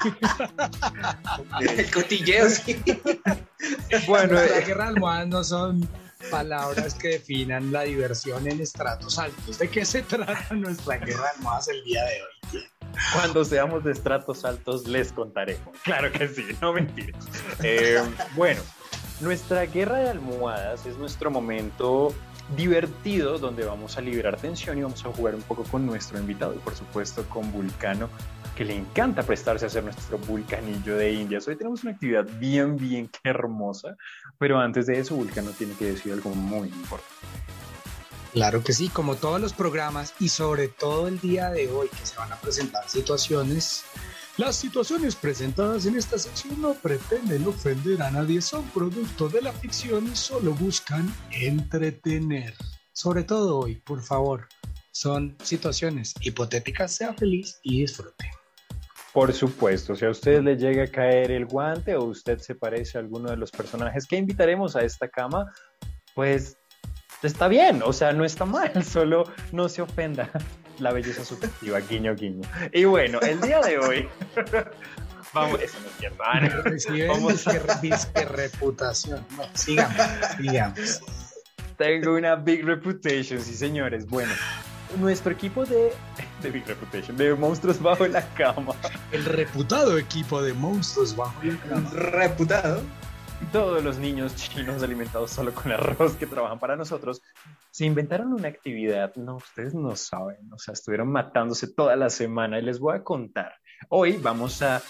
El 1.61 1.91
cotilleo, 1.91 2.49
sí. 2.49 2.79
Bueno, 4.07 4.33
La 4.33 4.59
guerra 4.61 4.85
de 4.85 4.89
almohadas 4.89 5.27
no 5.27 5.43
son 5.43 5.87
palabras 6.29 6.93
que 6.95 7.09
definan 7.09 7.71
la 7.71 7.81
diversión 7.83 8.47
en 8.47 8.61
estratos 8.61 9.17
altos. 9.19 9.59
¿De 9.59 9.69
qué 9.69 9.85
se 9.85 10.01
trata 10.01 10.53
nuestra 10.53 10.97
guerra 10.97 11.23
de 11.23 11.29
almohadas 11.37 11.67
el 11.69 11.83
día 11.83 12.03
de 12.03 12.21
hoy? 12.21 12.63
Cuando 13.13 13.43
seamos 13.43 13.83
de 13.83 13.91
estratos 13.91 14.45
altos 14.45 14.87
les 14.87 15.11
contaremos. 15.11 15.75
Claro 15.83 16.11
que 16.11 16.27
sí, 16.27 16.45
no 16.61 16.73
mentiras. 16.73 17.25
Eh, 17.63 18.01
bueno, 18.35 18.61
nuestra 19.19 19.65
guerra 19.65 19.97
de 19.99 20.09
almohadas 20.09 20.85
es 20.85 20.97
nuestro 20.97 21.31
momento 21.31 22.13
divertido 22.55 23.37
donde 23.39 23.65
vamos 23.65 23.97
a 23.97 24.01
liberar 24.01 24.37
tensión 24.37 24.77
y 24.77 24.83
vamos 24.83 25.03
a 25.05 25.11
jugar 25.11 25.35
un 25.35 25.41
poco 25.41 25.63
con 25.63 25.85
nuestro 25.85 26.19
invitado 26.19 26.53
y 26.53 26.59
por 26.59 26.75
supuesto 26.75 27.23
con 27.29 27.51
Vulcano 27.51 28.09
que 28.55 28.65
le 28.65 28.75
encanta 28.75 29.23
prestarse 29.23 29.65
a 29.65 29.67
hacer 29.67 29.83
nuestro 29.83 30.17
vulcanillo 30.19 30.95
de 30.95 31.13
Indias. 31.13 31.47
Hoy 31.47 31.55
tenemos 31.55 31.83
una 31.83 31.93
actividad 31.93 32.25
bien, 32.39 32.77
bien 32.77 33.09
hermosa, 33.23 33.95
pero 34.37 34.59
antes 34.59 34.85
de 34.85 34.99
eso 34.99 35.15
Vulcano 35.15 35.51
tiene 35.51 35.73
que 35.73 35.85
decir 35.85 36.13
algo 36.13 36.29
muy 36.35 36.67
importante. 36.67 37.13
Claro 38.33 38.63
que 38.63 38.73
sí, 38.73 38.89
como 38.89 39.15
todos 39.15 39.39
los 39.39 39.53
programas 39.53 40.15
y 40.19 40.29
sobre 40.29 40.67
todo 40.67 41.07
el 41.07 41.19
día 41.19 41.51
de 41.51 41.71
hoy 41.71 41.87
que 41.89 42.05
se 42.05 42.15
van 42.17 42.31
a 42.31 42.35
presentar 42.35 42.89
situaciones. 42.89 43.85
Las 44.37 44.55
situaciones 44.55 45.15
presentadas 45.15 45.85
en 45.85 45.95
esta 45.95 46.17
sección 46.17 46.59
no 46.59 46.73
pretenden 46.73 47.45
ofender 47.45 48.01
a 48.01 48.09
nadie, 48.09 48.41
son 48.41 48.63
producto 48.69 49.29
de 49.29 49.43
la 49.43 49.51
ficción 49.53 50.07
y 50.11 50.15
solo 50.15 50.55
buscan 50.55 51.07
entretener. 51.29 52.55
Sobre 52.93 53.23
todo 53.23 53.59
hoy, 53.59 53.75
por 53.75 54.01
favor, 54.01 54.47
son 54.91 55.37
situaciones 55.43 56.15
hipotéticas, 56.19 56.95
sea 56.95 57.13
feliz 57.13 57.59
y 57.61 57.81
disfrute. 57.81 58.31
Por 59.13 59.31
supuesto, 59.33 59.95
si 59.95 60.05
a 60.05 60.09
usted 60.09 60.41
le 60.41 60.57
llega 60.57 60.85
a 60.85 60.87
caer 60.87 61.29
el 61.29 61.45
guante 61.45 61.95
o 61.95 62.05
usted 62.05 62.39
se 62.39 62.55
parece 62.55 62.97
a 62.97 63.01
alguno 63.01 63.29
de 63.29 63.37
los 63.37 63.51
personajes 63.51 64.07
que 64.07 64.15
invitaremos 64.15 64.75
a 64.75 64.81
esta 64.81 65.07
cama, 65.09 65.53
pues 66.15 66.57
está 67.21 67.47
bien, 67.47 67.83
o 67.85 67.93
sea, 67.93 68.13
no 68.13 68.25
está 68.25 68.45
mal, 68.45 68.83
solo 68.83 69.25
no 69.51 69.69
se 69.69 69.83
ofenda. 69.83 70.31
La 70.79 70.91
belleza 70.91 71.23
subjetiva, 71.23 71.79
guiño, 71.79 72.15
guiño. 72.15 72.47
Y 72.71 72.85
bueno, 72.85 73.19
el 73.21 73.39
día 73.41 73.59
de 73.61 73.77
hoy, 73.77 74.09
vamos, 75.33 75.61
eso 75.61 75.77
no 75.79 75.87
es 75.87 75.95
cierto, 75.99 76.23
no. 76.23 76.61
Reciben 76.63 77.07
Vamos 77.07 77.45
disque 77.81 78.25
reputación. 78.25 79.25
No, 79.37 79.43
sigamos, 79.53 79.97
sigamos. 80.37 81.01
Tengo 81.77 82.15
una 82.15 82.35
big 82.35 82.65
reputation, 82.65 83.39
sí 83.41 83.53
señores. 83.53 84.07
Bueno, 84.07 84.31
nuestro 84.97 85.31
equipo 85.31 85.65
de, 85.65 85.91
de 86.41 86.51
Big 86.51 86.65
Reputation, 86.65 87.17
de 87.17 87.33
monstruos 87.33 87.81
bajo 87.81 88.07
la 88.07 88.21
cama, 88.33 88.73
El 89.11 89.25
reputado 89.25 89.97
equipo 89.97 90.41
de 90.41 90.53
monstruos 90.53 91.15
bajo 91.15 91.43
la 91.43 91.57
cama. 91.57 91.89
Reputado. 91.91 92.81
Todos 93.53 93.83
los 93.83 93.99
niños 93.99 94.35
chinos 94.35 94.81
alimentados 94.81 95.29
solo 95.29 95.53
con 95.53 95.71
arroz 95.71 96.15
que 96.15 96.25
trabajan 96.25 96.57
para 96.57 96.75
nosotros, 96.75 97.21
se 97.69 97.85
inventaron 97.85 98.33
una 98.33 98.47
actividad, 98.47 99.15
no, 99.15 99.35
ustedes 99.35 99.75
no 99.75 99.95
saben, 99.95 100.51
o 100.51 100.57
sea, 100.57 100.73
estuvieron 100.73 101.11
matándose 101.11 101.67
toda 101.67 101.95
la 101.95 102.09
semana 102.09 102.57
y 102.57 102.63
les 102.63 102.79
voy 102.79 102.95
a 102.95 103.03
contar. 103.03 103.53
Hoy 103.89 104.17
vamos 104.17 104.63
a, 104.63 104.81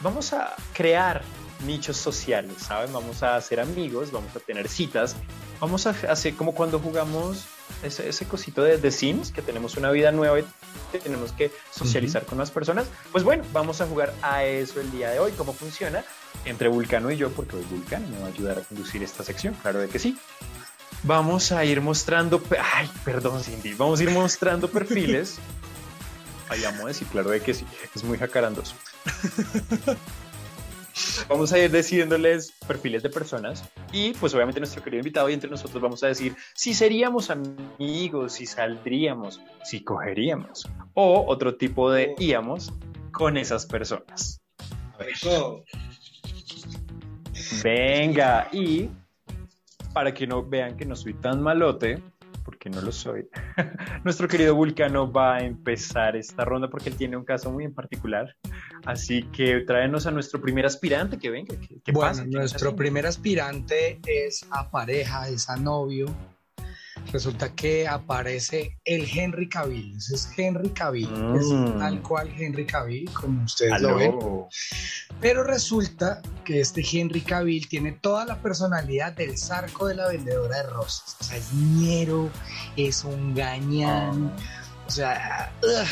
vamos 0.00 0.34
a 0.34 0.54
crear 0.74 1.22
nichos 1.64 1.96
sociales, 1.96 2.58
¿saben? 2.58 2.92
Vamos 2.92 3.22
a 3.22 3.36
hacer 3.36 3.60
amigos, 3.60 4.12
vamos 4.12 4.36
a 4.36 4.40
tener 4.40 4.68
citas, 4.68 5.16
vamos 5.58 5.86
a 5.86 5.90
hacer 6.10 6.34
como 6.34 6.54
cuando 6.54 6.78
jugamos 6.78 7.46
ese, 7.82 8.08
ese 8.08 8.26
cosito 8.26 8.62
de 8.62 8.78
The 8.78 8.90
Sims, 8.90 9.32
que 9.32 9.42
tenemos 9.42 9.76
una 9.76 9.90
vida 9.90 10.12
nueva 10.12 10.40
y 10.40 10.44
tenemos 11.02 11.32
que 11.32 11.50
socializar 11.70 12.24
con 12.24 12.38
las 12.38 12.50
personas. 12.50 12.86
Pues 13.10 13.24
bueno, 13.24 13.44
vamos 13.52 13.80
a 13.80 13.86
jugar 13.86 14.14
a 14.22 14.44
eso 14.44 14.80
el 14.80 14.90
día 14.90 15.10
de 15.10 15.18
hoy. 15.18 15.32
¿Cómo 15.32 15.52
funciona? 15.52 16.04
Entre 16.44 16.68
Vulcano 16.68 17.10
y 17.10 17.16
yo, 17.16 17.30
porque 17.30 17.56
hoy 17.56 17.64
Vulcano 17.70 18.06
me 18.08 18.18
va 18.18 18.26
a 18.26 18.28
ayudar 18.28 18.58
a 18.58 18.62
conducir 18.62 19.02
esta 19.02 19.22
sección, 19.22 19.54
claro 19.62 19.80
de 19.80 19.88
que 19.88 19.98
sí. 19.98 20.18
Vamos 21.04 21.50
a 21.50 21.64
ir 21.64 21.80
mostrando, 21.80 22.40
ay, 22.74 22.88
perdón 23.04 23.42
Cindy, 23.42 23.74
vamos 23.74 24.00
a 24.00 24.02
ir 24.04 24.10
mostrando 24.10 24.68
perfiles. 24.68 25.38
Ay, 26.48 26.66
amo 26.66 26.86
decir, 26.86 27.08
claro 27.08 27.30
de 27.30 27.40
que 27.40 27.54
sí, 27.54 27.64
es 27.94 28.04
muy 28.04 28.18
jacarandoso. 28.18 28.74
Vamos 31.28 31.52
a 31.52 31.58
ir 31.58 31.70
decidiéndoles 31.70 32.52
perfiles 32.66 33.02
de 33.02 33.10
personas 33.10 33.64
y 33.92 34.12
pues 34.14 34.34
obviamente 34.34 34.60
nuestro 34.60 34.82
querido 34.82 35.00
invitado 35.00 35.28
y 35.30 35.34
entre 35.34 35.50
nosotros 35.50 35.82
vamos 35.82 36.02
a 36.02 36.08
decir 36.08 36.36
si 36.54 36.74
seríamos 36.74 37.30
amigos, 37.30 38.34
si 38.34 38.46
saldríamos, 38.46 39.40
si 39.64 39.82
cogeríamos 39.82 40.68
o 40.94 41.24
otro 41.26 41.56
tipo 41.56 41.90
de 41.90 42.14
íamos 42.18 42.72
con 43.12 43.36
esas 43.36 43.66
personas. 43.66 44.42
Venga, 47.62 48.48
y 48.52 48.88
para 49.92 50.12
que 50.12 50.26
no 50.26 50.42
vean 50.42 50.76
que 50.76 50.84
no 50.84 50.96
soy 50.96 51.14
tan 51.14 51.42
malote, 51.42 52.02
porque 52.42 52.70
no 52.70 52.80
lo 52.80 52.92
soy, 52.92 53.28
nuestro 54.04 54.28
querido 54.28 54.54
Vulcano 54.54 55.10
va 55.10 55.36
a 55.36 55.44
empezar 55.44 56.16
esta 56.16 56.44
ronda 56.44 56.68
porque 56.68 56.88
él 56.88 56.96
tiene 56.96 57.16
un 57.16 57.24
caso 57.24 57.50
muy 57.50 57.64
en 57.64 57.74
particular. 57.74 58.36
Así 58.84 59.22
que 59.32 59.60
tráenos 59.60 60.06
a 60.06 60.10
nuestro 60.10 60.40
primer 60.40 60.66
aspirante 60.66 61.18
que 61.18 61.30
venga. 61.30 61.54
¿Qué, 61.56 61.80
qué 61.84 61.92
bueno, 61.92 62.24
nuestro 62.26 62.74
primer 62.74 63.06
aspirante 63.06 64.00
es 64.06 64.46
a 64.50 64.70
pareja, 64.70 65.28
es 65.28 65.48
a 65.48 65.56
novio. 65.56 66.06
Resulta 67.10 67.54
que 67.54 67.88
aparece 67.88 68.78
el 68.84 69.06
Henry 69.12 69.48
Cavill. 69.48 69.96
Ese 69.96 70.14
es 70.14 70.38
Henry 70.38 70.70
Cavill. 70.70 71.10
Mm. 71.10 71.36
Es 71.36 71.78
tal 71.78 72.02
cual 72.02 72.32
Henry 72.38 72.64
Cavill, 72.64 73.10
como 73.12 73.44
ustedes 73.44 73.80
lo 73.80 73.96
ven. 73.96 74.18
Pero 75.22 75.44
resulta 75.44 76.20
que 76.44 76.60
este 76.60 76.82
Henry 76.84 77.20
Cavill 77.20 77.68
tiene 77.68 77.92
toda 77.92 78.24
la 78.24 78.42
personalidad 78.42 79.12
del 79.12 79.38
zarco 79.38 79.86
de 79.86 79.94
la 79.94 80.08
vendedora 80.08 80.56
de 80.56 80.62
rosas. 80.64 81.16
O 81.20 81.24
sea, 81.24 81.38
es 81.38 81.52
ñero, 81.52 82.28
es 82.76 83.04
un 83.04 83.32
gañán. 83.32 84.34
O 84.88 84.90
sea, 84.90 85.52
ugh. 85.62 85.86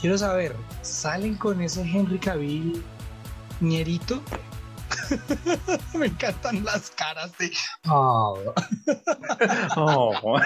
quiero 0.00 0.18
saber, 0.18 0.56
¿salen 0.82 1.36
con 1.36 1.62
ese 1.62 1.82
Henry 1.82 2.18
Cavill 2.18 2.84
ñerito? 3.60 4.20
Me 5.94 6.06
encantan 6.06 6.64
las 6.64 6.90
caras 6.90 7.30
de... 7.38 7.52
Oh. 7.88 8.36
Oh. 9.76 10.40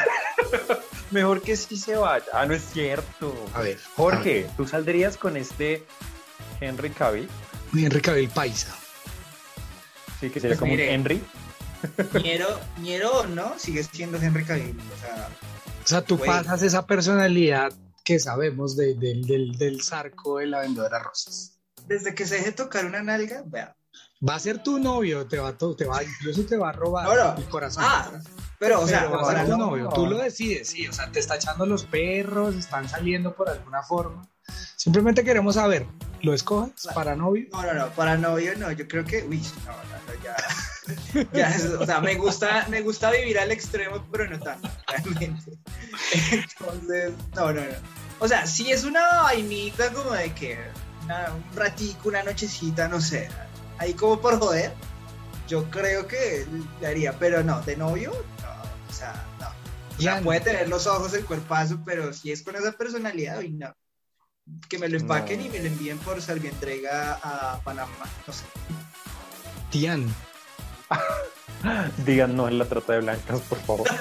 Mejor 1.10 1.40
que 1.40 1.56
sí 1.56 1.76
se 1.76 1.96
vaya. 1.96 2.24
Ah, 2.32 2.44
no 2.44 2.54
es 2.54 2.62
cierto. 2.62 3.34
A 3.54 3.60
ver, 3.60 3.78
Jorge, 3.96 4.46
¿tú 4.56 4.66
saldrías 4.66 5.16
con 5.16 5.36
este 5.36 5.84
Henry 6.60 6.90
Cavill? 6.90 7.28
Henry 7.76 8.00
Cavill 8.00 8.28
paisa. 8.28 8.74
Sí, 10.20 10.30
que 10.30 10.40
sería 10.40 10.50
Pues 10.56 10.60
como 10.60 10.72
mire. 10.72 10.88
un 10.88 10.94
Henry. 10.94 11.22
Ñero, 12.80 13.26
no, 13.26 13.58
sigue 13.58 13.82
siendo 13.84 14.18
Henry 14.18 14.44
Cavill. 14.44 14.78
O 14.78 15.00
sea, 15.00 15.28
O 15.82 15.86
sea, 15.86 16.02
tú 16.02 16.16
Güey. 16.16 16.28
pasas 16.30 16.62
esa 16.62 16.86
personalidad 16.86 17.72
que 18.04 18.18
sabemos 18.18 18.74
de- 18.76 18.94
del- 18.94 19.26
del, 19.26 19.52
del 19.58 19.82
zarco 19.82 20.38
de 20.38 20.46
la 20.46 20.60
vendedora 20.60 20.98
de 20.98 21.04
rosas. 21.04 21.50
desde 21.86 22.14
que 22.14 22.26
se 22.26 22.36
deje 22.36 22.52
tocar 22.52 22.86
una 22.86 23.02
nalga, 23.02 23.42
vea. 23.44 23.76
Va 24.26 24.36
a 24.36 24.38
ser 24.38 24.62
tu 24.62 24.78
novio, 24.78 25.26
te 25.26 25.38
va, 25.38 25.52
te 25.58 25.84
va, 25.84 26.02
incluso 26.02 26.46
te 26.46 26.56
va 26.56 26.70
a 26.70 26.72
robar 26.72 27.04
No, 27.06 27.14
no. 27.14 27.36
el 27.36 27.44
corazón. 27.44 27.84
Ah, 27.86 28.10
pero, 28.58 28.80
o 28.80 28.86
sea, 28.88 29.00
Pero 29.00 29.10
va 29.20 29.30
a 29.32 29.36
ser 29.36 29.44
tu 29.44 29.50
no- 29.50 29.56
novio, 29.66 29.90
tú 29.94 30.06
lo 30.06 30.16
decides, 30.16 30.68
sí, 30.68 30.88
o 30.88 30.92
sea, 30.94 31.12
te 31.12 31.20
está 31.20 31.36
echando 31.36 31.66
los 31.66 31.84
perros, 31.84 32.54
están 32.54 32.88
saliendo 32.88 33.34
por 33.36 33.50
alguna 33.50 33.82
forma. 33.82 34.26
Simplemente 34.76 35.22
queremos 35.24 35.56
saber, 35.56 35.86
¿lo 36.24 36.34
escoges 36.34 36.88
para 36.94 37.14
novio? 37.14 37.46
No, 37.52 37.62
no, 37.62 37.74
no, 37.74 37.88
para 37.90 38.16
novio 38.16 38.52
no, 38.56 38.72
yo 38.72 38.88
creo 38.88 39.04
que, 39.04 39.22
uy, 39.24 39.42
no, 39.66 39.72
no, 39.72 40.14
no, 40.14 40.22
ya, 40.24 40.36
ya 41.32 41.48
es- 41.54 41.64
o 41.66 41.84
sea, 41.86 42.00
me 42.00 42.14
gusta, 42.16 42.66
me 42.68 42.80
gusta 42.82 43.10
vivir 43.10 43.38
al 43.38 43.52
extremo, 43.52 44.04
pero 44.10 44.28
no 44.28 44.38
tanto, 44.40 44.68
realmente. 44.88 45.52
Entonces, 46.32 47.12
no, 47.34 47.52
no, 47.52 47.60
no. 47.60 47.66
O 48.20 48.28
sea, 48.28 48.46
si 48.46 48.70
es 48.70 48.84
una 48.84 49.22
vainita 49.24 49.92
como 49.92 50.12
de 50.12 50.32
que 50.34 50.58
una- 51.04 51.32
un 51.34 51.56
ratico, 51.56 52.08
una 52.08 52.22
nochecita, 52.22 52.88
no 52.88 53.00
sé, 53.00 53.28
ahí 53.78 53.94
como 53.94 54.20
por 54.20 54.38
joder, 54.38 54.72
yo 55.48 55.68
creo 55.70 56.06
que 56.06 56.46
le 56.80 56.86
haría, 56.86 57.18
pero 57.18 57.42
no, 57.42 57.60
de 57.62 57.76
novio, 57.76 58.12
no, 58.42 58.62
o 58.88 58.92
sea, 58.92 59.24
no. 59.40 59.48
O 59.98 60.02
sea, 60.02 60.20
puede 60.22 60.40
tener 60.40 60.68
los 60.68 60.86
ojos, 60.88 61.12
el 61.14 61.24
cuerpazo, 61.24 61.80
pero 61.84 62.12
si 62.12 62.32
es 62.32 62.42
con 62.42 62.56
esa 62.56 62.72
personalidad, 62.72 63.38
uy, 63.38 63.50
no. 63.50 63.72
Que 64.68 64.78
me 64.78 64.88
lo 64.88 64.98
empaquen 64.98 65.40
No. 65.40 65.46
y 65.46 65.48
me 65.48 65.58
lo 65.60 65.66
envíen 65.66 65.98
por 65.98 66.18
entrega 66.18 67.18
a 67.22 67.60
Panamá, 67.60 68.06
no 68.26 68.32
sé. 68.32 68.44
Tian, 69.70 70.06
Digan 72.04 72.36
no 72.36 72.48
en 72.48 72.58
la 72.58 72.64
trata 72.66 72.94
de 72.94 73.00
blancas, 73.00 73.40
por 73.42 73.58
favor. 73.58 73.88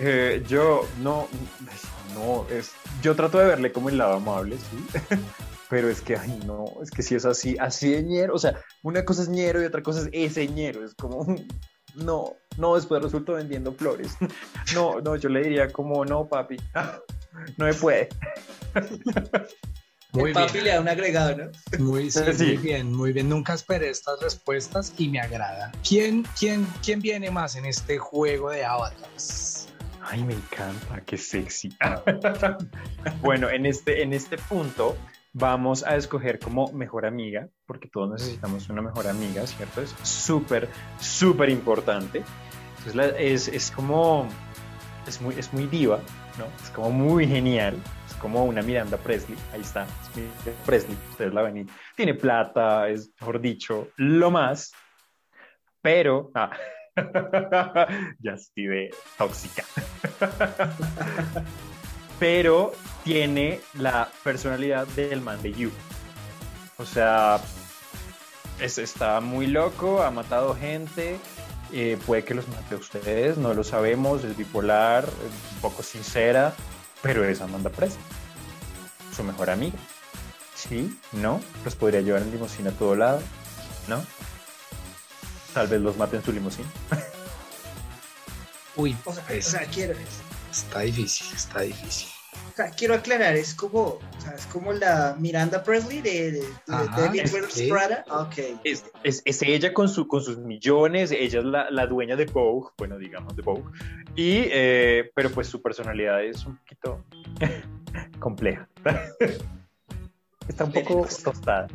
Eh, 0.00 0.44
yo 0.46 0.86
no, 1.00 1.26
no, 2.14 2.46
es, 2.50 2.70
yo 3.02 3.16
trato 3.16 3.40
de 3.40 3.46
verle 3.46 3.72
como 3.72 3.88
el 3.88 3.98
lado 3.98 4.14
amable, 4.14 4.56
sí. 4.56 5.00
Pero 5.68 5.88
es 5.88 6.00
que, 6.00 6.16
ay, 6.16 6.40
no, 6.46 6.66
es 6.80 6.92
que 6.92 7.02
si 7.02 7.16
es 7.16 7.24
así, 7.24 7.56
así 7.58 7.90
de 7.90 8.04
ñero, 8.04 8.36
o 8.36 8.38
sea, 8.38 8.62
una 8.84 9.04
cosa 9.04 9.22
es 9.22 9.28
ñero 9.28 9.60
y 9.60 9.64
otra 9.64 9.82
cosa 9.82 10.02
es 10.02 10.08
ese 10.12 10.46
ñero, 10.46 10.84
es 10.84 10.94
como, 10.94 11.26
no, 11.96 12.36
no, 12.58 12.76
después 12.76 13.02
resulto 13.02 13.32
vendiendo 13.32 13.72
flores. 13.72 14.16
No, 14.72 15.00
no, 15.00 15.16
yo 15.16 15.28
le 15.30 15.42
diría 15.42 15.72
como, 15.72 16.04
no, 16.04 16.28
papi, 16.28 16.58
no 17.56 17.64
me 17.66 17.74
puede. 17.74 18.08
muy 20.12 20.30
el 20.30 20.34
papi 20.34 20.52
bien, 20.54 20.64
le 20.64 20.70
da 20.72 20.80
un 20.80 20.88
agregado, 20.88 21.36
¿no? 21.36 21.84
muy, 21.84 22.10
sí, 22.10 22.20
Sí. 22.34 22.44
muy 22.44 22.56
bien, 22.56 22.92
muy 22.94 23.12
bien. 23.12 23.28
Nunca 23.28 23.54
esperé 23.54 23.90
estas 23.90 24.20
respuestas 24.20 24.92
y 24.98 25.08
me 25.08 25.20
agrada. 25.20 25.70
¿Quién, 25.86 26.24
quién, 26.38 26.66
quién 26.84 27.00
viene 27.00 27.30
más 27.30 27.56
en 27.56 27.64
este 27.66 27.98
juego 27.98 28.50
de 28.50 28.64
avatars? 28.64 29.68
Ay, 30.02 30.24
me 30.24 30.32
encanta, 30.34 31.02
qué 31.04 31.18
sexy. 31.18 31.68
bueno, 33.20 33.50
en 33.50 33.66
este, 33.66 34.02
en 34.02 34.12
este 34.14 34.38
punto 34.38 34.96
vamos 35.34 35.82
a 35.84 35.96
escoger 35.96 36.38
como 36.38 36.72
mejor 36.72 37.04
amiga, 37.04 37.48
porque 37.66 37.88
todos 37.88 38.10
necesitamos 38.10 38.68
una 38.70 38.80
mejor 38.80 39.06
amiga, 39.06 39.46
¿cierto? 39.46 39.82
Es 39.82 39.94
súper, 40.02 40.68
súper 40.98 41.50
importante. 41.50 42.22
Entonces 42.78 42.94
la- 42.94 43.08
es, 43.18 43.48
es 43.48 43.70
como, 43.70 44.26
es 45.06 45.20
muy, 45.20 45.34
es 45.38 45.52
muy 45.52 45.66
diva, 45.66 46.00
¿no? 46.38 46.46
Es 46.62 46.70
como 46.70 46.90
muy 46.90 47.26
genial. 47.26 47.76
Es 48.08 48.14
como 48.14 48.44
una 48.44 48.62
Miranda 48.62 48.96
Presley, 48.96 49.36
ahí 49.52 49.60
está, 49.60 49.84
es 49.84 50.16
Miranda 50.16 50.64
Presley, 50.66 50.96
ustedes 51.10 51.32
la 51.34 51.42
ven 51.42 51.58
y 51.58 51.66
tiene 51.96 52.14
plata, 52.14 52.88
es, 52.88 53.10
mejor 53.20 53.40
dicho, 53.40 53.88
lo 53.96 54.30
más, 54.30 54.72
pero, 55.82 56.30
ah, 56.34 56.50
ya 58.18 58.32
estoy 58.32 58.66
de 58.66 58.90
tóxica 59.16 59.62
pero 62.18 62.72
tiene 63.04 63.60
la 63.74 64.08
personalidad 64.24 64.86
del 64.88 65.20
man 65.20 65.40
de 65.40 65.52
You. 65.52 65.70
O 66.78 66.84
sea, 66.84 67.38
es- 68.60 68.78
está 68.78 69.20
muy 69.20 69.46
loco, 69.46 70.02
ha 70.02 70.10
matado 70.10 70.54
gente, 70.56 71.18
eh, 71.72 71.98
puede 72.06 72.24
que 72.24 72.34
los 72.34 72.46
mate 72.48 72.74
a 72.74 72.78
ustedes, 72.78 73.36
no 73.38 73.54
lo 73.54 73.64
sabemos, 73.64 74.24
es 74.24 74.36
bipolar, 74.36 75.04
es 75.04 75.52
un 75.54 75.60
poco 75.60 75.82
sincera, 75.82 76.54
pero 77.02 77.24
es 77.24 77.40
Amanda 77.40 77.70
Presley, 77.70 78.00
su 79.14 79.22
mejor 79.24 79.50
amiga. 79.50 79.78
Sí, 80.54 80.98
no, 81.12 81.40
los 81.64 81.74
podría 81.76 82.00
llevar 82.00 82.22
en 82.22 82.30
limusina 82.32 82.70
a 82.70 82.72
todo 82.72 82.96
lado, 82.96 83.22
¿no? 83.86 84.04
Tal 85.54 85.68
vez 85.68 85.80
los 85.80 85.96
mate 85.96 86.16
en 86.16 86.24
su 86.24 86.32
limusina. 86.32 86.68
Uy, 88.76 88.96
O 89.04 89.12
sea, 89.12 89.24
es- 89.28 89.46
o 89.48 89.50
sea, 89.50 89.60
quiero. 89.66 89.94
está 90.50 90.80
difícil, 90.80 91.26
está 91.34 91.60
difícil. 91.60 92.08
O 92.32 92.56
sea, 92.56 92.70
quiero 92.70 92.94
aclarar, 92.94 93.36
es 93.36 93.54
como, 93.54 93.80
o 93.82 94.00
sea, 94.18 94.32
es 94.32 94.44
como 94.46 94.72
la 94.72 95.16
Miranda 95.18 95.62
Presley 95.62 96.00
de, 96.02 96.32
de, 96.32 96.40
de 96.40 96.46
Ajá, 96.68 97.00
David 97.02 97.20
es 97.22 97.32
Wears 97.32 97.54
que- 97.54 97.68
Prada. 97.68 98.04
Ok. 98.10 98.38
Es, 98.64 98.84
es, 99.04 99.22
es 99.24 99.42
ella 99.42 99.72
con, 99.72 99.88
su, 99.88 100.08
con 100.08 100.22
sus 100.22 100.38
millones, 100.38 101.12
ella 101.12 101.38
es 101.38 101.44
la, 101.44 101.70
la 101.70 101.86
dueña 101.86 102.16
de 102.16 102.26
Vogue, 102.26 102.70
bueno, 102.76 102.98
digamos 102.98 103.36
de 103.36 103.42
Vogue, 103.42 103.62
y, 104.16 104.42
eh, 104.50 105.10
pero 105.14 105.30
pues 105.30 105.46
su 105.46 105.62
personalidad 105.62 106.22
es 106.24 106.44
un 106.44 106.56
poquito 106.56 107.04
compleja. 108.18 108.68
Está 110.48 110.64
un 110.64 110.72
poco 110.72 111.06
tostada. 111.22 111.68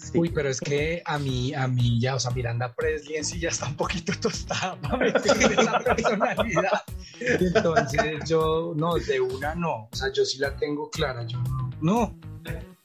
Sí. 0.00 0.18
Uy, 0.18 0.30
pero 0.30 0.48
es 0.48 0.60
que 0.60 1.02
a 1.04 1.18
mí, 1.18 1.52
a 1.52 1.68
mí 1.68 2.00
ya, 2.00 2.14
o 2.14 2.20
sea, 2.20 2.30
Miranda 2.30 2.72
Presley 2.72 3.16
en 3.16 3.24
sí 3.24 3.38
ya 3.38 3.50
está 3.50 3.66
un 3.66 3.76
poquito 3.76 4.12
tostada 4.20 4.80
para 4.80 4.96
meterle 4.96 5.54
esa 5.60 5.78
personalidad. 5.78 6.82
Entonces 7.20 8.28
yo, 8.28 8.72
no, 8.76 8.94
de 8.94 9.20
una 9.20 9.54
no, 9.54 9.88
o 9.92 9.96
sea, 9.96 10.10
yo 10.12 10.24
sí 10.24 10.38
la 10.38 10.56
tengo 10.56 10.88
clara, 10.90 11.26
yo 11.26 11.38
no, 11.42 11.70
no. 11.80 12.30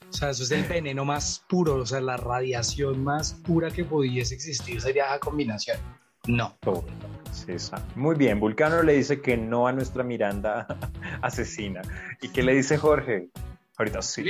O 0.08 0.12
sea, 0.12 0.30
eso 0.30 0.44
es 0.44 0.50
el 0.50 0.64
veneno 0.64 1.04
más 1.04 1.44
puro, 1.48 1.76
o 1.76 1.86
sea, 1.86 2.00
la 2.00 2.16
radiación 2.16 3.02
más 3.02 3.34
pura 3.34 3.70
que 3.70 3.84
pudiese 3.84 4.34
existir 4.34 4.80
sería 4.80 5.06
esa 5.06 5.18
combinación. 5.18 5.78
No. 6.26 6.56
Todo. 6.60 6.84
Sí, 7.32 7.52
está. 7.52 7.84
Muy 7.94 8.16
bien, 8.16 8.40
Vulcano 8.40 8.82
le 8.82 8.94
dice 8.94 9.20
que 9.20 9.36
no 9.36 9.66
a 9.66 9.72
nuestra 9.72 10.02
Miranda 10.02 10.66
asesina. 11.22 11.82
¿Y 12.22 12.28
qué 12.28 12.42
le 12.42 12.54
dice 12.54 12.78
Jorge? 12.78 13.28
Ahorita 13.76 14.02
sí. 14.02 14.24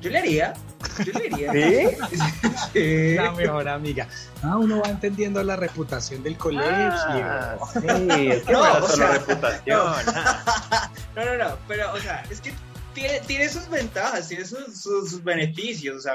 Yo 0.00 0.10
le 0.10 0.18
haría. 0.18 0.54
Yo 1.04 1.12
le 1.12 1.48
haría. 1.48 1.52
¿Sí? 1.52 2.16
Sí. 2.72 3.14
La 3.14 3.32
mejor 3.32 3.68
amiga. 3.68 4.08
Ah, 4.42 4.56
uno 4.56 4.82
va 4.82 4.90
entendiendo 4.90 5.42
la 5.42 5.56
reputación 5.56 6.22
del 6.22 6.36
colegio. 6.36 6.70
Ah, 6.70 7.56
sí, 7.72 8.28
es 8.28 8.42
que 8.42 8.52
No, 8.52 8.80
no, 8.80 8.84
o 8.84 8.88
sea, 8.88 9.12
reputación. 9.12 9.78
No, 11.14 11.24
no, 11.24 11.36
no, 11.36 11.56
pero, 11.66 11.92
o 11.94 12.00
sea, 12.00 12.22
es 12.30 12.40
que 12.40 12.52
tiene, 12.92 13.20
tiene 13.20 13.48
sus 13.48 13.68
ventajas, 13.68 14.28
tiene 14.28 14.44
sus, 14.44 14.80
sus, 14.80 15.10
sus 15.10 15.24
beneficios, 15.24 15.96
o 15.96 16.00
sea, 16.00 16.14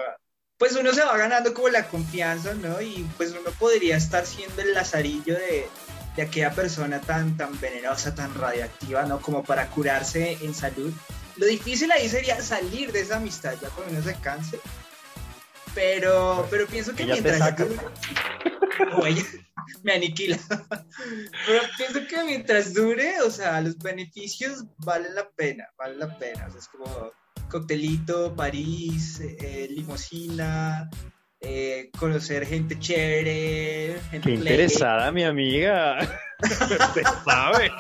pues 0.58 0.76
uno 0.76 0.94
se 0.94 1.04
va 1.04 1.18
ganando 1.18 1.54
como 1.54 1.70
la 1.70 1.88
confianza, 1.88 2.54
¿no? 2.54 2.82
Y 2.82 3.08
pues 3.18 3.32
uno 3.32 3.50
podría 3.58 3.98
estar 3.98 4.26
siendo 4.26 4.62
el 4.62 4.74
lazarillo 4.74 5.34
de, 5.34 5.68
de 6.16 6.22
aquella 6.22 6.52
persona 6.52 7.02
tan, 7.02 7.38
tan 7.38 7.60
venenosa, 7.60 8.14
tan 8.14 8.34
radioactiva, 8.36 9.04
¿no? 9.04 9.20
Como 9.20 9.44
para 9.44 9.68
curarse 9.68 10.38
en 10.42 10.54
salud. 10.54 10.94
Lo 11.42 11.48
difícil 11.48 11.92
ahí 11.92 12.08
sería 12.08 12.40
salir 12.40 12.92
de 12.92 13.00
esa 13.02 13.18
amistad, 13.18 13.56
ya 13.60 13.70
cuando 13.70 13.94
uno 13.96 14.04
se 14.04 14.14
canse. 14.22 14.60
Pero, 15.74 16.46
pero 16.52 16.68
pienso 16.68 16.94
que 16.94 17.04
mientras 17.04 17.40
saca. 17.40 17.66
dure- 17.66 17.80
o 18.96 19.06
ella 19.08 19.24
me 19.84 19.94
aniquila. 19.94 20.38
Pero 21.48 21.62
pienso 21.78 22.08
que 22.08 22.24
mientras 22.26 22.76
dure, 22.76 23.22
o 23.22 23.32
sea, 23.32 23.60
los 23.60 23.76
beneficios 23.80 24.66
valen 24.78 25.16
la 25.16 25.28
pena, 25.32 25.66
valen 25.80 25.98
la 25.98 26.16
pena. 26.16 26.46
O 26.48 26.52
sea, 26.52 26.60
es 26.60 26.68
como 26.68 27.12
coctelito, 27.50 28.36
París, 28.36 29.20
eh, 29.22 29.68
limosina, 29.72 30.92
eh, 31.40 31.90
conocer 31.98 32.46
gente 32.46 32.78
chévere, 32.78 34.00
gente 34.12 34.30
Qué 34.30 34.38
play. 34.38 34.54
interesada 34.54 35.12
mi 35.12 35.24
amiga. 35.24 35.98
Usted 36.44 37.04
sabe. 37.26 37.72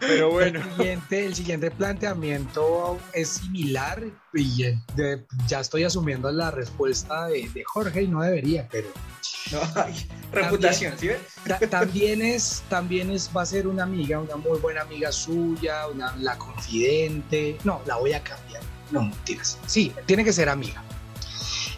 Pero 0.00 0.30
bueno. 0.32 0.60
El 0.60 0.70
siguiente, 0.76 1.26
el 1.26 1.34
siguiente 1.34 1.70
planteamiento 1.70 2.98
es 3.12 3.28
similar 3.28 4.02
y 4.34 4.64
eh, 4.64 4.78
de- 4.94 5.24
ya 5.46 5.60
estoy 5.60 5.84
asumiendo 5.84 6.30
la 6.30 6.50
respuesta 6.50 7.26
de, 7.28 7.48
de 7.50 7.64
Jorge 7.64 8.02
y 8.02 8.08
no 8.08 8.22
debería, 8.22 8.68
pero 8.70 8.88
No, 9.52 9.60
reputación, 10.32 10.94
¿sí 10.98 11.08
ves? 11.08 11.20
ta- 11.46 11.58
también 11.60 12.22
es, 12.22 12.62
también 12.68 13.10
es, 13.10 13.30
va 13.36 13.42
a 13.42 13.46
ser 13.46 13.66
una 13.66 13.84
amiga, 13.84 14.18
una 14.20 14.36
muy 14.36 14.58
buena 14.58 14.82
amiga 14.82 15.10
suya, 15.12 15.86
una, 15.88 16.14
la 16.16 16.36
confidente. 16.38 17.56
No, 17.64 17.80
la 17.86 17.96
voy 17.96 18.12
a 18.12 18.22
cambiar. 18.22 18.62
No, 18.90 19.02
mentiras. 19.02 19.58
Sí, 19.66 19.92
tiene 20.06 20.24
que 20.24 20.32
ser 20.32 20.48
amiga. 20.48 20.82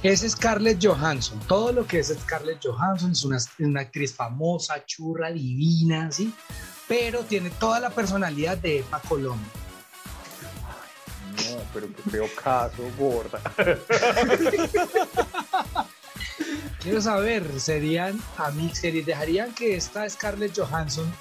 Es 0.03 0.21
Scarlett 0.21 0.79
Johansson. 0.85 1.41
Todo 1.49 1.73
lo 1.73 1.85
que 1.87 1.99
es 2.01 2.14
Scarlett 2.23 2.61
Johansson 2.64 3.11
es 3.12 3.25
una, 3.25 3.39
una 3.59 3.81
actriz 3.81 4.14
famosa, 4.14 4.85
churra, 4.87 5.33
divina, 5.33 6.12
¿sí? 6.12 6.33
Pero 6.89 7.20
tiene 7.20 7.51
toda 7.51 7.78
la 7.80 7.91
personalidad 7.91 8.57
de 8.57 8.80
Epa 8.80 9.01
Colombia. 9.01 9.47
No, 11.36 11.62
pero 11.72 11.86
qué 11.95 12.11
feo 12.11 12.26
caso, 12.43 12.82
gorda. 12.99 13.41
Quiero 16.80 17.01
saber, 17.01 17.61
¿serían 17.61 18.18
amigos? 18.36 18.80
¿Dejarían 18.82 19.55
que 19.55 19.76
esta 19.76 20.09
Scarlett 20.09 20.57
Johansson, 20.57 21.12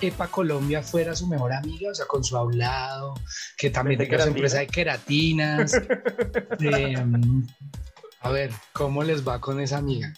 Epa 0.00 0.28
Colombia, 0.28 0.82
fuera 0.82 1.16
su 1.16 1.26
mejor 1.26 1.52
amiga? 1.52 1.90
O 1.90 1.94
sea, 1.94 2.06
con 2.06 2.22
su 2.22 2.36
hablado, 2.36 3.14
que 3.56 3.70
también 3.70 3.98
¿Vende 3.98 4.10
tenga 4.10 4.24
su 4.24 4.30
empresa 4.30 4.58
de 4.58 4.66
queratinas. 4.66 5.74
Eh, 6.60 6.94
a 8.20 8.30
ver, 8.30 8.50
¿cómo 8.72 9.02
les 9.02 9.26
va 9.26 9.40
con 9.40 9.60
esa 9.60 9.78
amiga? 9.78 10.12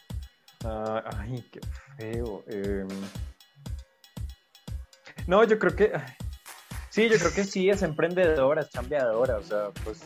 Ah, 0.65 1.03
ay, 1.19 1.45
qué 1.53 1.61
feo. 1.97 2.45
em. 2.49 2.89
No, 5.27 5.45
yo 5.45 5.59
creo 5.59 5.75
que. 5.75 5.93
Sí, 6.91 7.09
yo 7.09 7.19
creo 7.19 7.33
que 7.35 7.45
sí, 7.45 7.69
es 7.69 7.83
emprendedora, 7.83 8.63
es 8.63 8.71
chambeadora. 8.71 9.37
O 9.37 9.43
sea, 9.43 9.71
pues. 9.85 10.01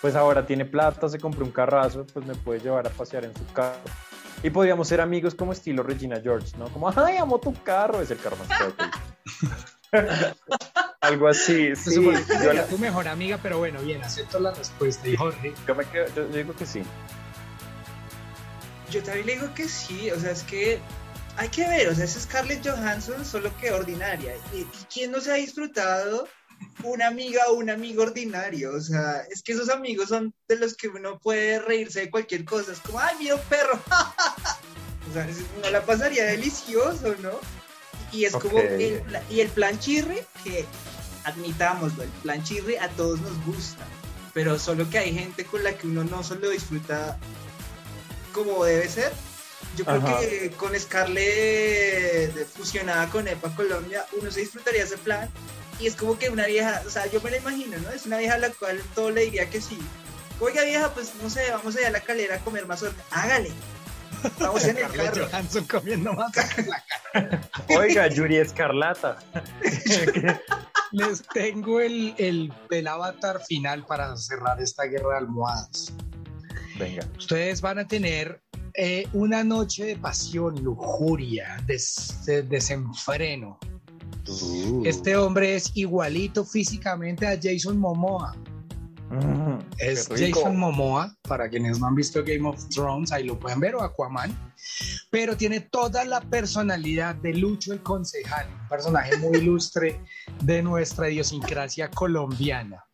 Pues 0.00 0.14
ahora 0.14 0.46
tiene 0.46 0.64
plata, 0.64 1.08
se 1.08 1.18
compró 1.18 1.44
un 1.44 1.50
carrazo, 1.50 2.06
pues 2.12 2.24
me 2.24 2.34
puede 2.36 2.60
llevar 2.60 2.86
a 2.86 2.90
pasear 2.90 3.24
en 3.24 3.34
su 3.36 3.44
carro. 3.52 3.80
Y 4.44 4.50
podríamos 4.50 4.86
ser 4.86 5.00
amigos 5.00 5.34
como 5.34 5.50
estilo 5.52 5.82
Regina 5.82 6.20
George, 6.22 6.56
¿no? 6.56 6.66
Como, 6.68 6.88
ay, 6.94 7.16
amo 7.16 7.40
tu 7.40 7.52
carro, 7.64 8.00
es 8.00 8.10
el 8.12 8.18
carro 8.18 8.36
más 8.36 8.48
hay. 8.60 8.72
Algo 11.00 11.26
así, 11.26 11.74
sí. 11.74 11.94
Yo, 12.44 12.52
la- 12.52 12.66
tu 12.66 12.78
mejor 12.78 13.08
amiga, 13.08 13.38
pero 13.42 13.58
bueno, 13.58 13.80
bien, 13.80 14.00
acepto 14.04 14.38
la 14.38 14.52
respuesta. 14.52 15.08
Y 15.08 15.16
Jorge, 15.16 15.52
yo 15.66 15.74
me 15.74 15.84
quedo- 15.84 16.06
yo- 16.14 16.28
yo 16.30 16.36
digo 16.36 16.54
que 16.54 16.66
sí. 16.66 16.82
Yo 18.90 19.02
también 19.02 19.26
le 19.26 19.32
digo 19.34 19.52
que 19.54 19.68
sí, 19.68 20.10
o 20.12 20.18
sea, 20.20 20.30
es 20.30 20.44
que 20.44 20.78
hay 21.38 21.48
que 21.50 21.66
ver, 21.68 21.88
o 21.88 21.94
sea, 21.94 22.04
es 22.04 22.18
Scarlett 22.20 22.66
Johansson, 22.66 23.24
solo 23.24 23.56
que 23.58 23.70
ordinaria. 23.70 24.34
¿Y, 24.52 24.64
quién 24.92 25.12
no 25.12 25.20
se 25.20 25.30
ha 25.30 25.34
disfrutado 25.34 26.28
una 26.82 27.06
amiga 27.06 27.42
o 27.48 27.54
un 27.54 27.70
amigo 27.70 28.02
ordinario? 28.02 28.74
O 28.74 28.80
sea, 28.80 29.20
es 29.30 29.44
que 29.44 29.52
esos 29.52 29.68
amigos 29.68 30.08
son 30.08 30.34
de 30.48 30.56
los 30.56 30.76
que 30.76 30.88
uno 30.88 31.20
puede 31.20 31.60
reírse 31.60 32.00
de 32.00 32.10
cualquier 32.10 32.44
cosa. 32.44 32.72
Es 32.72 32.80
como, 32.80 32.98
ay, 32.98 33.14
mira 33.20 33.36
un 33.36 33.40
perro. 33.42 33.80
o 35.10 35.12
sea, 35.12 35.28
es- 35.28 35.44
uno 35.56 35.70
la 35.70 35.86
pasaría 35.86 36.24
delicioso, 36.24 37.14
¿no? 37.22 37.38
Y 38.10 38.24
es 38.24 38.32
como, 38.32 38.58
el, 38.58 39.04
y 39.30 39.40
el 39.40 39.48
plan 39.48 39.78
chirre, 39.78 40.26
que 40.42 40.64
admitámoslo, 41.22 42.02
el 42.02 42.08
plan 42.08 42.42
chirre 42.42 42.80
a 42.80 42.88
todos 42.88 43.20
nos 43.20 43.44
gusta. 43.46 43.86
Pero 44.34 44.58
solo 44.58 44.90
que 44.90 44.98
hay 44.98 45.14
gente 45.14 45.44
con 45.44 45.62
la 45.62 45.72
que 45.78 45.86
uno 45.86 46.02
no 46.02 46.24
solo 46.24 46.50
disfruta 46.50 47.16
como 48.32 48.64
debe 48.64 48.88
ser. 48.88 49.12
Yo 49.78 49.84
creo 49.84 49.98
Ajá. 49.98 50.18
que 50.18 50.50
con 50.56 50.78
Scarlett 50.78 52.48
fusionada 52.48 53.08
con 53.10 53.28
EPA 53.28 53.54
Colombia, 53.54 54.04
uno 54.20 54.28
se 54.28 54.40
disfrutaría 54.40 54.82
ese 54.82 54.98
plan. 54.98 55.30
Y 55.78 55.86
es 55.86 55.94
como 55.94 56.18
que 56.18 56.30
una 56.30 56.46
vieja, 56.46 56.82
o 56.84 56.90
sea, 56.90 57.06
yo 57.06 57.20
me 57.20 57.30
la 57.30 57.36
imagino, 57.36 57.78
¿no? 57.78 57.90
Es 57.90 58.04
una 58.04 58.18
vieja 58.18 58.34
a 58.34 58.38
la 58.38 58.50
cual 58.50 58.82
todo 58.96 59.12
le 59.12 59.26
diría 59.26 59.48
que 59.48 59.60
sí. 59.60 59.78
Oiga, 60.40 60.64
vieja, 60.64 60.92
pues 60.92 61.12
no 61.22 61.30
sé, 61.30 61.48
vamos 61.52 61.76
allá 61.76 61.86
a 61.86 61.90
la 61.92 62.00
calera 62.00 62.34
a 62.36 62.38
comer 62.40 62.66
mazorca. 62.66 63.00
Hágale. 63.12 63.52
Vamos 64.40 64.64
en 64.64 64.78
el 64.78 64.88
carro. 64.92 65.28
Johansson 65.28 65.64
comiendo 65.66 66.12
más. 66.12 66.32
Oiga, 67.68 68.08
Yuri 68.08 68.38
Escarlata. 68.38 69.18
Les 70.90 71.22
tengo 71.22 71.80
el, 71.80 72.16
el, 72.18 72.52
el 72.70 72.88
avatar 72.88 73.44
final 73.44 73.86
para 73.86 74.16
cerrar 74.16 74.60
esta 74.60 74.86
guerra 74.86 75.10
de 75.10 75.16
almohadas. 75.18 75.92
Venga. 76.76 77.06
Ustedes 77.16 77.60
van 77.60 77.78
a 77.78 77.86
tener 77.86 78.40
eh, 78.74 79.06
una 79.12 79.42
noche 79.44 79.84
de 79.86 79.96
pasión, 79.96 80.62
lujuria, 80.62 81.62
des- 81.66 82.24
de- 82.26 82.42
desenfreno. 82.42 83.58
Este 84.84 85.16
hombre 85.16 85.54
es 85.56 85.70
igualito 85.74 86.44
físicamente 86.44 87.26
a 87.26 87.38
Jason 87.40 87.78
Momoa. 87.78 88.36
Mm, 89.10 89.58
Es. 89.78 90.06
Jason 90.06 90.54
Momoa, 90.56 91.16
para 91.22 91.48
quienes 91.48 91.78
no 91.80 91.86
han 91.86 91.94
visto 91.94 92.22
Game 92.22 92.46
of 92.46 92.62
Thrones, 92.68 93.10
ahí 93.10 93.24
lo 93.24 93.38
pueden 93.38 93.58
ver, 93.58 93.74
o 93.74 93.82
Aquaman. 93.82 94.36
Pero 95.10 95.34
tiene 95.34 95.60
toda 95.60 96.04
la 96.04 96.20
personalidad 96.20 97.14
de 97.14 97.32
Lucho 97.32 97.72
el 97.72 97.82
Concejal, 97.82 98.46
un 98.64 98.68
personaje 98.68 99.16
muy 99.16 99.38
ilustre 99.38 99.98
de 100.42 100.62
nuestra 100.62 101.08
idiosincrasia 101.08 101.90
colombiana. 101.90 102.84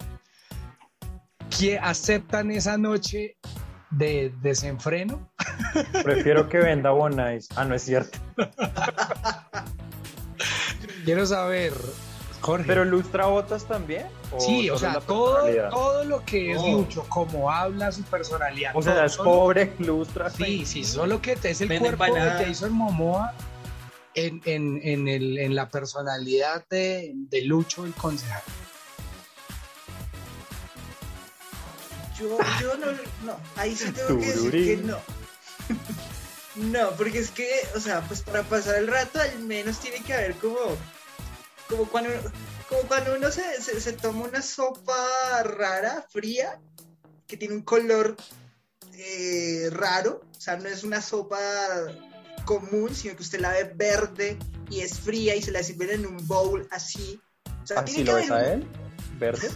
Que 1.58 1.78
aceptan 1.78 2.50
esa 2.52 2.78
noche 2.78 3.36
de 3.96 4.32
desenfreno. 4.42 5.30
Prefiero 6.02 6.48
que 6.48 6.58
venda 6.58 6.90
Bonais. 6.90 7.48
Ah, 7.56 7.64
no 7.64 7.74
es 7.74 7.82
cierto. 7.82 8.18
Quiero 11.04 11.26
saber, 11.26 11.72
Jorge. 12.40 12.64
¿Pero 12.66 12.84
lustra 12.84 13.26
botas 13.26 13.64
también? 13.66 14.06
sí, 14.38 14.68
o 14.70 14.78
solo 14.78 14.92
sea, 14.92 15.00
todo, 15.00 15.68
todo 15.70 16.04
lo 16.04 16.24
que 16.24 16.52
es. 16.52 16.62
Lucho, 16.62 17.04
como 17.08 17.50
habla, 17.50 17.92
su 17.92 18.02
personalidad. 18.04 18.72
O 18.74 18.82
sea, 18.82 19.04
es 19.04 19.12
solo- 19.12 19.30
pobre, 19.30 19.72
lustra. 19.78 20.30
Sí, 20.30 20.64
sí, 20.66 20.84
solo 20.84 21.20
que 21.20 21.36
te 21.36 21.50
es 21.50 21.60
el 21.60 21.68
cuerpo 21.68 22.04
empanadas. 22.04 22.38
de 22.40 22.46
Jason 22.46 22.72
Momoa 22.72 23.32
en, 24.14 24.40
en, 24.44 24.80
en, 24.82 25.08
el, 25.08 25.38
en 25.38 25.54
la 25.54 25.68
personalidad 25.68 26.64
de, 26.68 27.12
de 27.14 27.42
Lucho 27.42 27.84
el 27.84 27.92
concejal. 27.92 28.42
Yo, 32.18 32.38
yo 32.60 32.76
no, 32.76 32.86
no, 33.24 33.40
ahí 33.56 33.74
sí 33.76 33.90
tengo 33.92 34.18
que 34.18 34.26
decir 34.26 34.50
que 34.50 34.76
no. 34.78 34.98
No, 36.56 36.90
porque 36.96 37.18
es 37.18 37.30
que, 37.30 37.48
o 37.74 37.80
sea, 37.80 38.00
pues 38.02 38.22
para 38.22 38.44
pasar 38.44 38.76
el 38.76 38.86
rato 38.86 39.20
al 39.20 39.40
menos 39.40 39.80
tiene 39.80 40.00
que 40.04 40.14
haber 40.14 40.36
como, 40.36 40.56
como 41.68 41.88
cuando, 41.88 42.10
como 42.68 42.82
cuando 42.82 43.16
uno 43.16 43.30
se, 43.32 43.60
se, 43.60 43.80
se 43.80 43.92
toma 43.94 44.26
una 44.26 44.40
sopa 44.40 45.42
rara, 45.42 46.06
fría, 46.08 46.60
que 47.26 47.36
tiene 47.36 47.54
un 47.54 47.62
color 47.62 48.16
eh, 48.96 49.68
raro, 49.72 50.22
o 50.30 50.40
sea, 50.40 50.56
no 50.56 50.68
es 50.68 50.84
una 50.84 51.02
sopa 51.02 51.38
común, 52.44 52.94
sino 52.94 53.16
que 53.16 53.22
usted 53.22 53.40
la 53.40 53.50
ve 53.50 53.72
verde 53.74 54.38
y 54.70 54.80
es 54.80 55.00
fría 55.00 55.34
y 55.34 55.42
se 55.42 55.50
la 55.50 55.62
sirven 55.62 55.90
en 55.90 56.06
un 56.06 56.24
bowl 56.26 56.68
así. 56.70 57.20
O 57.64 57.66
sea, 57.66 57.80
¿Así 57.80 57.96
tiene 57.96 58.10
lo 58.10 58.16
que 58.16 58.22
ves 58.22 58.30
haber 58.30 58.46
a 58.46 58.52
él? 58.52 58.68
¿Verde? 59.18 59.50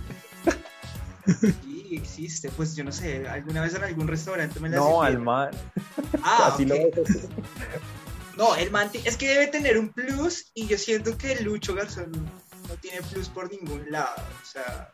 Sí, 1.89 1.97
existe, 1.97 2.51
pues 2.51 2.77
yo 2.77 2.85
no 2.85 2.93
sé, 2.93 3.27
alguna 3.29 3.63
vez 3.63 3.75
en 3.75 3.83
algún 3.83 4.09
restaurante 4.09 4.61
me 4.61 4.69
la 4.69 4.77
No, 4.77 5.01
al 5.03 5.19
man. 5.19 5.51
Ah, 6.23 6.51
Así 6.55 6.65
ok. 6.65 6.69
lo 6.69 6.75
ves. 6.77 7.29
No, 8.37 8.55
el 8.57 8.71
man 8.71 8.91
es 9.05 9.17
que 9.17 9.29
debe 9.29 9.47
tener 9.47 9.79
un 9.79 9.89
plus 9.89 10.51
y 10.55 10.67
yo 10.67 10.77
siento 10.77 11.17
que 11.17 11.41
Lucho 11.41 11.75
Garzón 11.75 12.13
no 12.13 12.75
tiene 12.81 13.01
plus 13.03 13.29
por 13.29 13.51
ningún 13.51 13.91
lado. 13.91 14.23
O 14.43 14.47
sea, 14.47 14.91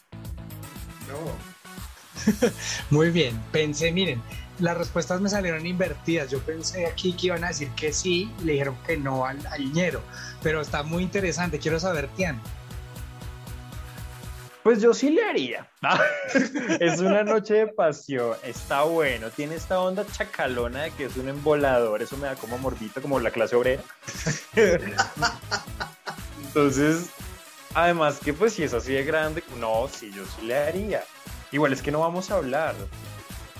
no. 1.08 2.50
Muy 2.90 3.10
bien, 3.10 3.38
pensé, 3.50 3.90
miren, 3.90 4.22
las 4.60 4.78
respuestas 4.78 5.20
me 5.20 5.28
salieron 5.28 5.66
invertidas. 5.66 6.30
Yo 6.30 6.38
pensé 6.40 6.86
aquí 6.86 7.12
que 7.14 7.26
iban 7.26 7.42
a 7.44 7.48
decir 7.48 7.70
que 7.70 7.92
sí 7.92 8.30
y 8.40 8.44
le 8.44 8.52
dijeron 8.52 8.78
que 8.86 8.96
no 8.96 9.26
al, 9.26 9.44
al 9.48 9.72
ñero, 9.72 10.00
pero 10.42 10.60
está 10.60 10.84
muy 10.84 11.02
interesante. 11.02 11.58
Quiero 11.58 11.80
saber, 11.80 12.08
Tian. 12.16 12.40
Pues 14.64 14.80
yo 14.80 14.94
sí 14.94 15.10
le 15.10 15.22
haría. 15.22 15.70
es 16.80 16.98
una 16.98 17.22
noche 17.22 17.52
de 17.52 17.66
pasión, 17.66 18.34
está 18.42 18.82
bueno, 18.84 19.28
tiene 19.28 19.56
esta 19.56 19.78
onda 19.78 20.06
chacalona 20.10 20.84
de 20.84 20.90
que 20.92 21.04
es 21.04 21.16
un 21.18 21.28
embolador, 21.28 22.00
eso 22.00 22.16
me 22.16 22.28
da 22.28 22.34
como 22.34 22.56
morbito, 22.56 23.02
como 23.02 23.20
la 23.20 23.30
clase 23.30 23.56
obrera. 23.56 23.82
Entonces, 26.46 27.10
además 27.74 28.18
que 28.24 28.32
pues 28.32 28.54
si 28.54 28.62
es 28.62 28.72
así 28.72 28.94
de 28.94 29.04
grande, 29.04 29.44
no, 29.60 29.86
sí, 29.86 30.10
yo 30.10 30.24
sí 30.24 30.46
le 30.46 30.56
haría. 30.56 31.04
Igual 31.52 31.74
es 31.74 31.82
que 31.82 31.92
no 31.92 32.00
vamos 32.00 32.30
a 32.30 32.36
hablar, 32.36 32.74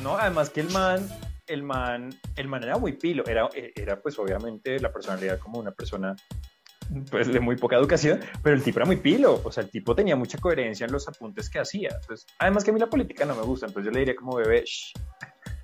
¿no? 0.03 0.17
Además 0.17 0.49
que 0.49 0.61
el 0.61 0.71
man, 0.71 1.07
el 1.47 1.63
man, 1.63 2.19
el 2.37 2.49
man 2.49 2.63
era 2.63 2.79
muy 2.79 2.95
pilo, 2.95 3.27
era, 3.27 3.51
era 3.53 4.01
pues 4.01 4.19
obviamente 4.19 4.81
la 4.81 4.91
personalidad 4.91 5.39
como 5.39 5.59
una 5.59 5.73
persona 5.73 6.17
pues 7.11 7.33
de 7.33 7.41
muy 7.41 7.57
poca 7.57 7.77
educación, 7.77 8.21
pero 8.43 8.57
el 8.57 8.63
tipo 8.63 8.79
era 8.79 8.87
muy 8.87 8.97
pilo, 8.97 9.41
o 9.45 9.53
sea, 9.53 9.65
el 9.65 9.71
tipo 9.71 9.95
tenía 9.95 10.17
mucha 10.17 10.39
coherencia 10.39 10.87
en 10.87 10.93
los 10.93 11.09
apuntes 11.09 11.51
que 11.51 11.59
hacía. 11.59 11.91
Entonces, 12.01 12.27
además 12.39 12.65
que 12.65 12.71
a 12.71 12.75
mí 12.75 12.81
la 12.81 12.91
política 12.91 13.25
no 13.25 13.35
me 13.35 13.43
gusta, 13.43 13.67
entonces 13.67 13.87
yo 13.87 13.93
le 13.93 14.01
diría 14.01 14.17
como 14.17 14.37
bebé, 14.37 14.65
shh. 14.65 14.93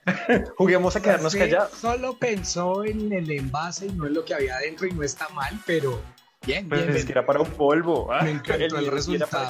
juguemos 0.57 0.97
a 0.97 1.03
quedarnos 1.03 1.35
callados. 1.35 1.73
Solo 1.73 2.17
pensó 2.19 2.85
en 2.85 3.13
el 3.13 3.31
envase 3.31 3.87
y 3.87 3.93
no 3.93 4.07
en 4.07 4.15
lo 4.15 4.25
que 4.25 4.35
había 4.35 4.57
adentro 4.57 4.87
y 4.87 4.93
no 4.93 5.03
está 5.03 5.29
mal, 5.31 5.59
pero 5.67 6.01
bien, 6.47 6.69
Pues 6.69 6.83
bien. 6.85 6.97
es 6.97 7.05
que 7.05 7.13
era 7.13 7.25
para 7.27 7.41
un 7.41 7.51
polvo. 7.51 8.13
ah, 8.13 8.23
Me 8.23 8.31
encantó 8.33 8.65
el 8.65 8.71
para 8.71 8.91
resultado. 8.91 9.49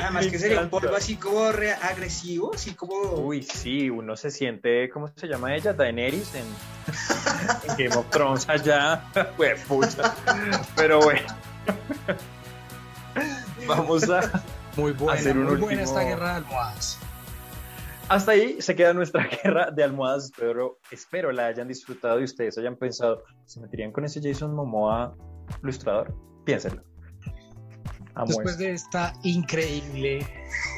Además 0.00 0.26
que 0.26 0.38
sería 0.38 0.60
un 0.60 0.68
polvo 0.70 0.96
así 0.96 1.16
como 1.16 1.52
re- 1.52 1.72
agresivo, 1.74 2.52
así 2.54 2.74
como... 2.74 2.94
Uy, 3.12 3.42
sí, 3.42 3.88
uno 3.90 4.16
se 4.16 4.30
siente, 4.30 4.88
¿cómo 4.90 5.08
se 5.14 5.26
llama 5.28 5.54
ella? 5.54 5.72
Daenerys 5.72 6.34
en, 6.34 6.44
en 7.70 7.76
Game 7.76 7.96
of 7.96 8.10
Thrones 8.10 8.48
allá. 8.48 9.02
Pues, 9.36 9.60
pucha. 9.64 10.14
Pero 10.74 11.00
bueno. 11.00 11.26
Vamos 13.66 14.08
a... 14.10 14.42
Muy 14.76 14.92
buena, 14.92 15.18
hacer 15.18 15.36
un 15.38 15.44
muy 15.44 15.56
buena 15.56 15.82
último- 15.82 15.98
esta 15.98 16.08
guerra 16.08 16.28
de 16.30 16.34
almohadas. 16.36 16.98
Hasta 18.08 18.32
ahí 18.32 18.60
se 18.60 18.76
queda 18.76 18.92
nuestra 18.92 19.28
guerra 19.42 19.70
de 19.70 19.82
almohadas. 19.82 20.26
Espero, 20.26 20.78
espero 20.90 21.32
la 21.32 21.46
hayan 21.46 21.68
disfrutado 21.68 22.20
y 22.20 22.24
ustedes 22.24 22.56
hayan 22.58 22.76
pensado, 22.76 23.24
¿se 23.44 23.60
meterían 23.60 23.92
con 23.92 24.04
ese 24.04 24.20
Jason 24.22 24.54
Momoa 24.54 25.16
ilustrador? 25.62 26.14
Piénsenlo. 26.44 26.82
Amo 28.14 28.28
Después 28.28 28.52
esto. 28.52 28.62
de 28.62 28.72
esta 28.72 29.12
increíble, 29.24 30.26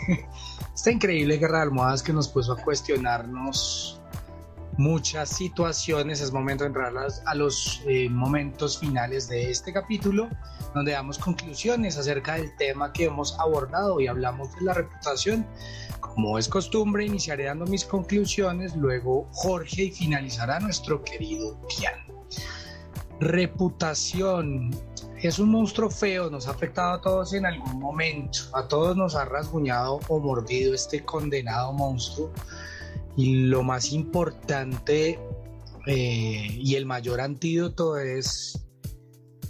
esta 0.75 0.91
increíble 0.91 1.37
guerra 1.37 1.59
de 1.59 1.63
almohadas 1.65 2.03
que 2.03 2.13
nos 2.13 2.29
puso 2.29 2.53
a 2.55 2.57
cuestionarnos 2.57 4.01
muchas 4.79 5.29
situaciones, 5.29 6.21
es 6.21 6.33
momento 6.33 6.65
de 6.65 6.69
entrar 6.69 6.93
a 7.27 7.35
los 7.35 7.83
eh, 7.87 8.09
momentos 8.09 8.79
finales 8.79 9.29
de 9.29 9.51
este 9.51 9.73
capítulo, 9.73 10.29
donde 10.79 10.93
damos 10.93 11.19
conclusiones 11.19 11.99
acerca 11.99 12.35
del 12.35 12.55
tema 12.57 12.93
que 12.93 13.07
hemos 13.07 13.39
abordado 13.41 14.01
y 14.01 14.07
hablamos 14.07 14.55
de 14.55 14.65
la 14.65 14.75
reputación. 14.75 15.45
Como 15.99 16.39
es 16.39 16.49
costumbre, 16.49 17.05
iniciaré 17.05 17.45
dando 17.45 17.67
mis 17.67 17.85
conclusiones, 17.85 18.77
luego 18.77 19.27
Jorge 19.33 19.85
y 19.85 19.91
finalizará 19.91 20.61
nuestro 20.61 21.03
querido 21.03 21.59
Pian. 21.69 21.95
Reputación 23.19 24.71
es 25.21 25.41
un 25.41 25.51
monstruo 25.51 25.91
feo, 25.91 26.31
nos 26.31 26.47
ha 26.47 26.53
afectado 26.53 26.93
a 26.93 27.01
todos 27.01 27.33
en 27.33 27.45
algún 27.45 27.81
momento, 27.81 28.39
a 28.53 28.69
todos 28.69 28.97
nos 28.97 29.17
ha 29.17 29.25
rasguñado 29.25 29.99
o 30.07 30.21
mordido 30.21 30.75
este 30.75 31.05
condenado 31.05 31.73
monstruo. 31.73 32.31
Y 33.17 33.49
lo 33.49 33.65
más 33.65 33.93
importante 33.93 35.19
eh, 35.89 36.47
y 36.57 36.77
el 36.77 36.87
mayor 36.87 37.21
antídoto 37.21 37.99
es 37.99 38.68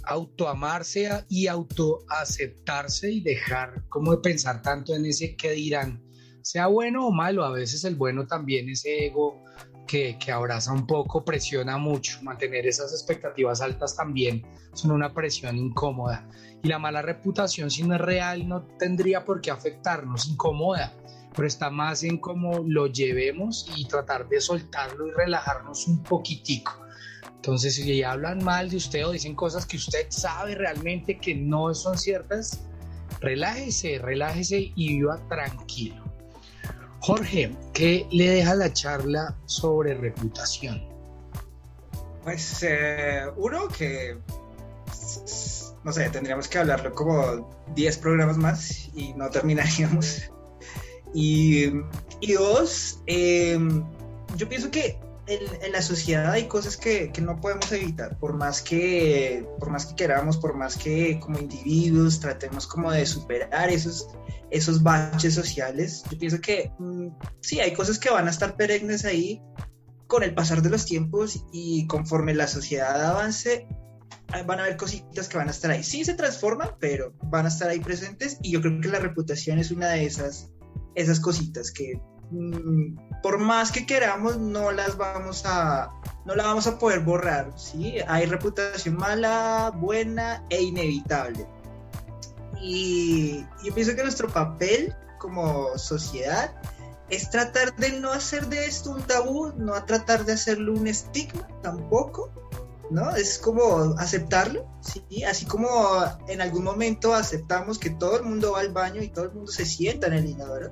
autoamarse 0.09 1.25
y 1.29 1.47
autoaceptarse 1.47 3.11
y 3.11 3.21
dejar 3.21 3.87
como 3.89 4.11
de 4.11 4.17
pensar 4.17 4.61
tanto 4.61 4.95
en 4.95 5.05
ese 5.05 5.35
que 5.35 5.51
dirán, 5.51 6.03
sea 6.41 6.67
bueno 6.67 7.07
o 7.07 7.11
malo, 7.11 7.45
a 7.45 7.51
veces 7.51 7.83
el 7.83 7.95
bueno 7.95 8.25
también, 8.25 8.69
ese 8.69 9.05
ego 9.05 9.43
que, 9.87 10.17
que 10.19 10.31
abraza 10.31 10.73
un 10.73 10.87
poco, 10.87 11.23
presiona 11.23 11.77
mucho, 11.77 12.21
mantener 12.23 12.65
esas 12.65 12.91
expectativas 12.91 13.61
altas 13.61 13.95
también 13.95 14.45
son 14.73 14.91
una 14.91 15.13
presión 15.13 15.57
incómoda. 15.57 16.27
Y 16.63 16.67
la 16.67 16.79
mala 16.79 17.01
reputación, 17.01 17.71
si 17.71 17.83
no 17.83 17.95
es 17.95 18.01
real, 18.01 18.47
no 18.47 18.63
tendría 18.77 19.23
por 19.23 19.41
qué 19.41 19.51
afectarnos, 19.51 20.27
incomoda, 20.27 20.93
pero 21.35 21.47
está 21.47 21.69
más 21.69 22.03
en 22.03 22.17
cómo 22.17 22.63
lo 22.65 22.87
llevemos 22.87 23.71
y 23.75 23.87
tratar 23.87 24.27
de 24.27 24.41
soltarlo 24.41 25.07
y 25.07 25.11
relajarnos 25.11 25.87
un 25.87 26.03
poquitico. 26.03 26.88
Entonces, 27.39 27.75
si 27.75 28.03
hablan 28.03 28.43
mal 28.43 28.69
de 28.69 28.75
usted 28.75 29.07
o 29.07 29.11
dicen 29.11 29.33
cosas 29.33 29.65
que 29.65 29.77
usted 29.77 30.07
sabe 30.09 30.55
realmente 30.55 31.17
que 31.17 31.33
no 31.33 31.73
son 31.73 31.97
ciertas, 31.97 32.59
relájese, 33.21 33.97
relájese 33.97 34.73
y 34.75 34.97
viva 34.97 35.17
tranquilo. 35.29 36.03
Jorge, 36.99 37.55
¿qué 37.73 38.05
le 38.11 38.29
deja 38.29 38.55
la 38.55 38.73
charla 38.73 39.37
sobre 39.45 39.93
reputación? 39.93 40.83
Pues 42.25 42.61
eh, 42.61 43.23
uno 43.37 43.69
que, 43.69 44.17
no 45.85 45.93
sé, 45.93 46.09
tendríamos 46.09 46.49
que 46.49 46.57
hablarlo 46.57 46.93
como 46.93 47.49
10 47.73 47.97
programas 47.99 48.37
más 48.37 48.89
y 48.93 49.13
no 49.13 49.29
terminaríamos. 49.29 50.23
Y, 51.11 51.65
y 52.21 52.33
dos, 52.33 53.01
eh, 53.07 53.57
yo 54.35 54.47
pienso 54.47 54.69
que 54.69 54.99
en, 55.29 55.63
en, 55.63 55.71
la 55.71 55.81
sociedad 55.81 56.31
hay 56.31 56.47
cosas 56.47 56.75
que, 56.75 57.11
que, 57.11 57.21
no 57.21 57.39
podemos 57.39 57.71
evitar, 57.71 58.17
por 58.17 58.33
más 58.33 58.61
que, 58.61 59.47
por 59.59 59.69
más 59.69 59.85
que 59.85 59.95
queramos, 59.95 60.37
por 60.37 60.55
más 60.55 60.75
que 60.75 61.19
como 61.19 61.39
individuos 61.39 62.19
tratemos 62.19 62.65
como 62.65 62.91
de 62.91 63.05
superar 63.05 63.69
esos, 63.69 64.07
esos 64.49 64.81
baches 64.81 65.35
sociales. 65.35 66.03
Yo 66.09 66.17
pienso 66.17 66.41
que 66.41 66.71
mmm, 66.79 67.09
sí, 67.41 67.59
hay 67.59 67.73
cosas 67.73 67.99
que 67.99 68.09
van 68.09 68.27
a 68.27 68.31
estar 68.31 68.55
perennes 68.55 69.05
ahí 69.05 69.41
con 70.07 70.23
el 70.23 70.33
pasar 70.33 70.63
de 70.63 70.71
los 70.71 70.85
tiempos 70.85 71.45
y 71.53 71.85
conforme 71.85 72.33
la 72.33 72.47
sociedad 72.47 72.99
avance, 73.05 73.67
van 74.47 74.59
a 74.59 74.63
haber 74.63 74.77
cositas 74.77 75.29
que 75.29 75.37
van 75.37 75.47
a 75.47 75.51
estar 75.51 75.69
ahí. 75.69 75.83
Sí 75.83 76.03
se 76.03 76.15
transforman, 76.15 76.71
pero 76.79 77.13
van 77.23 77.45
a 77.45 77.49
estar 77.49 77.69
ahí 77.69 77.79
presentes 77.79 78.37
y 78.41 78.51
yo 78.51 78.61
creo 78.61 78.81
que 78.81 78.87
la 78.87 78.99
reputación 78.99 79.59
es 79.59 79.69
una 79.69 79.89
de 79.89 80.05
esas, 80.05 80.51
esas 80.95 81.19
cositas 81.19 81.71
que 81.71 82.01
mmm, 82.31 82.95
por 83.21 83.37
más 83.37 83.71
que 83.71 83.85
queramos 83.85 84.37
no 84.37 84.71
las 84.71 84.97
vamos 84.97 85.43
a 85.45 85.91
no 86.25 86.35
la 86.35 86.43
vamos 86.43 86.67
a 86.67 86.77
poder 86.77 86.99
borrar, 86.99 87.51
¿sí? 87.55 87.95
Hay 88.07 88.25
reputación 88.25 88.95
mala, 88.95 89.71
buena 89.75 90.43
e 90.49 90.61
inevitable. 90.61 91.47
Y 92.61 93.45
yo 93.63 93.73
pienso 93.73 93.95
que 93.95 94.03
nuestro 94.03 94.27
papel 94.27 94.95
como 95.17 95.75
sociedad 95.77 96.53
es 97.09 97.29
tratar 97.29 97.75
de 97.77 97.93
no 97.93 98.11
hacer 98.11 98.47
de 98.47 98.65
esto 98.65 98.91
un 98.91 99.01
tabú, 99.01 99.53
no 99.57 99.73
a 99.73 99.85
tratar 99.85 100.25
de 100.25 100.33
hacerlo 100.33 100.73
un 100.73 100.87
estigma 100.87 101.47
tampoco, 101.63 102.31
¿no? 102.91 103.15
Es 103.15 103.39
como 103.39 103.95
aceptarlo, 103.97 104.67
¿sí? 104.81 105.23
Así 105.23 105.45
como 105.45 105.69
en 106.27 106.41
algún 106.41 106.63
momento 106.63 107.13
aceptamos 107.13 107.79
que 107.79 107.89
todo 107.89 108.17
el 108.17 108.23
mundo 108.23 108.51
va 108.51 108.59
al 108.59 108.71
baño 108.71 109.01
y 109.01 109.09
todo 109.09 109.25
el 109.25 109.31
mundo 109.31 109.51
se 109.51 109.65
sienta 109.65 110.07
en 110.07 110.13
el 110.13 110.29
inodoro, 110.29 110.71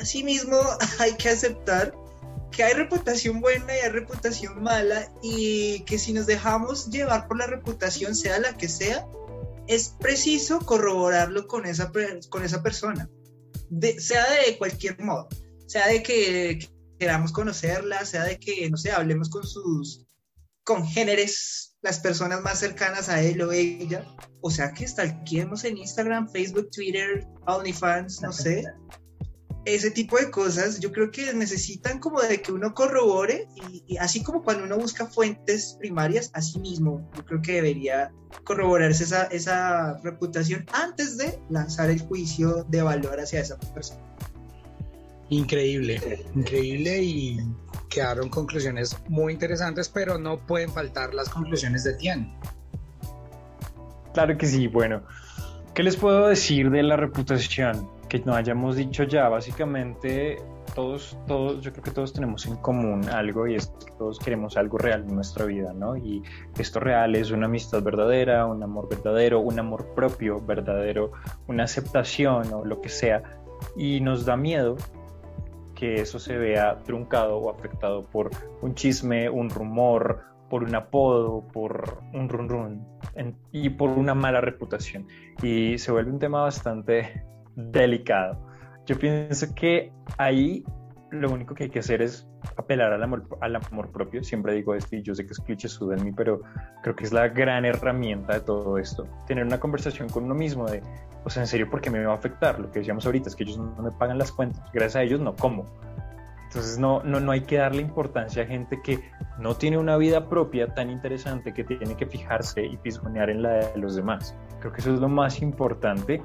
asimismo 0.00 0.60
hay 0.98 1.14
que 1.14 1.30
aceptar 1.30 1.94
que 2.50 2.62
hay 2.62 2.72
reputación 2.72 3.40
buena 3.40 3.76
y 3.76 3.80
hay 3.80 3.90
reputación 3.90 4.62
mala 4.62 5.12
y 5.22 5.80
que 5.80 5.98
si 5.98 6.12
nos 6.12 6.26
dejamos 6.26 6.88
llevar 6.88 7.28
por 7.28 7.36
la 7.36 7.46
reputación, 7.46 8.14
sea 8.14 8.38
la 8.38 8.56
que 8.56 8.68
sea, 8.68 9.06
es 9.68 9.94
preciso 10.00 10.60
corroborarlo 10.60 11.46
con 11.48 11.66
esa, 11.66 11.92
con 12.30 12.44
esa 12.44 12.62
persona. 12.62 13.10
de, 13.68 14.00
sea 14.00 14.24
de 14.46 14.56
cualquier 14.56 14.98
modo, 15.00 15.28
sea 15.66 15.88
de 15.88 16.02
que 16.02 16.70
queramos 16.98 17.32
conocerla, 17.32 18.04
sea 18.06 18.24
de 18.24 18.38
que, 18.38 18.70
no 18.70 18.76
sé, 18.76 18.90
hablemos 18.90 19.28
con 19.28 19.46
sus 19.46 20.06
congéneres, 20.64 21.76
las 21.82 22.00
personas 22.00 22.40
más 22.40 22.58
cercanas 22.58 23.08
a 23.08 23.22
él 23.22 23.40
o 23.42 23.52
ella, 23.52 24.04
o 24.40 24.50
sea 24.50 24.72
que 24.72 24.88
stalkeemos 24.88 25.64
en 25.64 25.78
Instagram, 25.78 26.28
Facebook, 26.28 26.70
Twitter, 26.70 27.26
OnlyFans, 27.46 28.22
no 28.22 28.32
sé. 28.32 28.64
Ese 29.66 29.90
tipo 29.90 30.16
de 30.16 30.30
cosas 30.30 30.78
yo 30.78 30.92
creo 30.92 31.10
que 31.10 31.34
necesitan 31.34 31.98
como 31.98 32.22
de 32.22 32.40
que 32.40 32.52
uno 32.52 32.72
corrobore 32.72 33.48
y, 33.88 33.96
así 33.96 34.22
como 34.22 34.44
cuando 34.44 34.62
uno 34.62 34.78
busca 34.78 35.06
fuentes 35.06 35.76
primarias, 35.80 36.30
así 36.34 36.60
mismo 36.60 37.10
yo 37.16 37.24
creo 37.24 37.42
que 37.42 37.54
debería 37.54 38.12
corroborarse 38.44 39.02
esa, 39.02 39.24
esa 39.24 39.98
reputación 40.04 40.64
antes 40.72 41.18
de 41.18 41.40
lanzar 41.50 41.90
el 41.90 42.00
juicio 42.00 42.64
de 42.68 42.82
valor 42.82 43.18
hacia 43.18 43.40
esa 43.40 43.58
persona. 43.58 44.00
Increíble, 45.30 46.24
increíble 46.36 47.02
y 47.02 47.40
quedaron 47.88 48.28
conclusiones 48.28 48.96
muy 49.08 49.32
interesantes, 49.32 49.88
pero 49.88 50.16
no 50.16 50.38
pueden 50.38 50.70
faltar 50.70 51.12
las 51.12 51.28
conclusiones 51.28 51.82
de 51.82 51.94
Tian. 51.94 52.32
Claro 54.14 54.38
que 54.38 54.46
sí, 54.46 54.68
bueno, 54.68 55.02
¿qué 55.74 55.82
les 55.82 55.96
puedo 55.96 56.28
decir 56.28 56.70
de 56.70 56.84
la 56.84 56.96
reputación? 56.96 57.95
Que 58.08 58.20
no 58.20 58.34
hayamos 58.34 58.76
dicho 58.76 59.04
ya, 59.04 59.28
básicamente 59.28 60.38
todos, 60.74 61.18
todos, 61.26 61.60
yo 61.60 61.72
creo 61.72 61.84
que 61.84 61.90
todos 61.90 62.12
tenemos 62.12 62.46
en 62.46 62.56
común 62.56 63.08
algo 63.08 63.46
y 63.46 63.54
es 63.54 63.68
que 63.68 63.92
todos 63.92 64.18
queremos 64.18 64.56
algo 64.56 64.78
real 64.78 65.04
en 65.08 65.14
nuestra 65.14 65.44
vida, 65.46 65.72
¿no? 65.72 65.96
Y 65.96 66.22
esto 66.58 66.80
real 66.80 67.14
es 67.14 67.30
una 67.30 67.46
amistad 67.46 67.82
verdadera, 67.82 68.46
un 68.46 68.62
amor 68.62 68.88
verdadero, 68.88 69.40
un 69.40 69.58
amor 69.58 69.86
propio 69.94 70.40
verdadero, 70.40 71.12
una 71.48 71.64
aceptación 71.64 72.52
o 72.52 72.64
lo 72.64 72.80
que 72.80 72.88
sea. 72.88 73.22
Y 73.76 74.00
nos 74.00 74.26
da 74.26 74.36
miedo 74.36 74.76
que 75.74 75.94
eso 76.00 76.18
se 76.18 76.36
vea 76.36 76.78
truncado 76.84 77.38
o 77.38 77.50
afectado 77.50 78.02
por 78.02 78.30
un 78.62 78.74
chisme, 78.74 79.28
un 79.30 79.50
rumor, 79.50 80.22
por 80.48 80.62
un 80.62 80.74
apodo, 80.74 81.46
por 81.52 81.98
un 82.12 82.28
run 82.28 82.48
run 82.48 82.86
y 83.52 83.70
por 83.70 83.90
una 83.90 84.14
mala 84.14 84.40
reputación. 84.40 85.06
Y 85.42 85.78
se 85.78 85.92
vuelve 85.92 86.10
un 86.10 86.18
tema 86.18 86.42
bastante 86.42 87.24
delicado. 87.56 88.38
Yo 88.86 88.98
pienso 88.98 89.52
que 89.54 89.92
ahí 90.18 90.64
lo 91.10 91.30
único 91.30 91.54
que 91.54 91.64
hay 91.64 91.70
que 91.70 91.78
hacer 91.80 92.02
es 92.02 92.28
apelar 92.56 92.92
al 92.92 93.02
amor, 93.02 93.26
al 93.40 93.56
amor 93.56 93.90
propio. 93.90 94.22
Siempre 94.22 94.54
digo 94.54 94.74
esto 94.74 94.96
y 94.96 95.02
yo 95.02 95.14
sé 95.14 95.26
que 95.26 95.32
es 95.32 95.40
cliché 95.40 95.68
en 95.80 96.04
mí, 96.04 96.12
pero 96.12 96.40
creo 96.82 96.94
que 96.94 97.04
es 97.04 97.12
la 97.12 97.28
gran 97.28 97.64
herramienta 97.64 98.34
de 98.34 98.40
todo 98.40 98.78
esto. 98.78 99.06
Tener 99.26 99.44
una 99.44 99.58
conversación 99.58 100.08
con 100.08 100.24
uno 100.24 100.34
mismo 100.34 100.66
de, 100.68 100.82
o 101.24 101.30
sea, 101.30 101.42
en 101.42 101.48
serio, 101.48 101.68
¿por 101.70 101.80
qué 101.80 101.90
me 101.90 102.04
va 102.04 102.12
a 102.12 102.16
afectar? 102.16 102.60
Lo 102.60 102.70
que 102.70 102.80
decíamos 102.80 103.06
ahorita 103.06 103.28
es 103.28 103.36
que 103.36 103.44
ellos 103.44 103.58
no 103.58 103.82
me 103.82 103.90
pagan 103.92 104.18
las 104.18 104.32
cuentas. 104.32 104.62
Gracias 104.72 104.96
a 104.96 105.02
ellos 105.02 105.20
no 105.20 105.34
como. 105.34 105.66
Entonces 106.44 106.78
no, 106.78 107.02
no, 107.02 107.18
no 107.20 107.32
hay 107.32 107.40
que 107.40 107.56
darle 107.56 107.82
importancia 107.82 108.44
a 108.44 108.46
gente 108.46 108.80
que 108.82 109.00
no 109.38 109.56
tiene 109.56 109.78
una 109.78 109.96
vida 109.96 110.28
propia 110.28 110.72
tan 110.74 110.90
interesante 110.90 111.52
que 111.52 111.64
tiene 111.64 111.96
que 111.96 112.06
fijarse 112.06 112.64
y 112.64 112.76
pisjonear 112.76 113.30
en 113.30 113.42
la 113.42 113.50
de 113.54 113.78
los 113.78 113.96
demás. 113.96 114.34
Creo 114.60 114.72
que 114.72 114.80
eso 114.80 114.94
es 114.94 115.00
lo 115.00 115.08
más 115.08 115.42
importante 115.42 116.22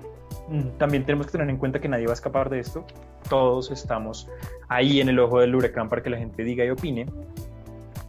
también 0.77 1.05
tenemos 1.05 1.27
que 1.27 1.33
tener 1.33 1.49
en 1.49 1.57
cuenta 1.57 1.79
que 1.79 1.87
nadie 1.87 2.05
va 2.05 2.11
a 2.11 2.15
escapar 2.15 2.49
de 2.49 2.59
esto. 2.59 2.85
Todos 3.29 3.71
estamos 3.71 4.27
ahí 4.67 5.01
en 5.01 5.09
el 5.09 5.19
ojo 5.19 5.39
del 5.39 5.55
huracán 5.55 5.89
para 5.89 6.01
que 6.01 6.09
la 6.09 6.17
gente 6.17 6.43
diga 6.43 6.65
y 6.65 6.69
opine. 6.69 7.05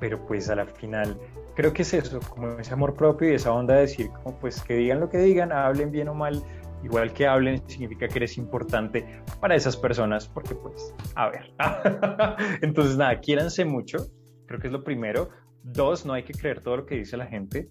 Pero 0.00 0.24
pues 0.26 0.48
a 0.50 0.56
la 0.56 0.66
final 0.66 1.16
creo 1.54 1.72
que 1.72 1.82
es 1.82 1.94
eso, 1.94 2.20
como 2.20 2.58
ese 2.58 2.72
amor 2.72 2.94
propio 2.94 3.30
y 3.30 3.34
esa 3.34 3.52
onda 3.52 3.74
de 3.74 3.82
decir, 3.82 4.08
como 4.10 4.38
pues 4.38 4.62
que 4.62 4.74
digan 4.74 5.00
lo 5.00 5.08
que 5.08 5.18
digan, 5.18 5.52
hablen 5.52 5.90
bien 5.90 6.08
o 6.08 6.14
mal, 6.14 6.42
igual 6.82 7.12
que 7.12 7.26
hablen 7.26 7.62
significa 7.68 8.08
que 8.08 8.18
eres 8.18 8.38
importante 8.38 9.04
para 9.40 9.54
esas 9.54 9.76
personas, 9.76 10.28
porque 10.28 10.54
pues, 10.54 10.94
a 11.14 11.30
ver. 11.30 11.52
Entonces 12.62 12.96
nada, 12.96 13.20
quiéranse 13.20 13.64
mucho, 13.64 13.98
creo 14.46 14.60
que 14.60 14.68
es 14.68 14.72
lo 14.72 14.82
primero. 14.82 15.30
Dos, 15.62 16.04
no 16.04 16.12
hay 16.12 16.24
que 16.24 16.32
creer 16.32 16.60
todo 16.60 16.78
lo 16.78 16.86
que 16.86 16.96
dice 16.96 17.16
la 17.16 17.26
gente, 17.26 17.68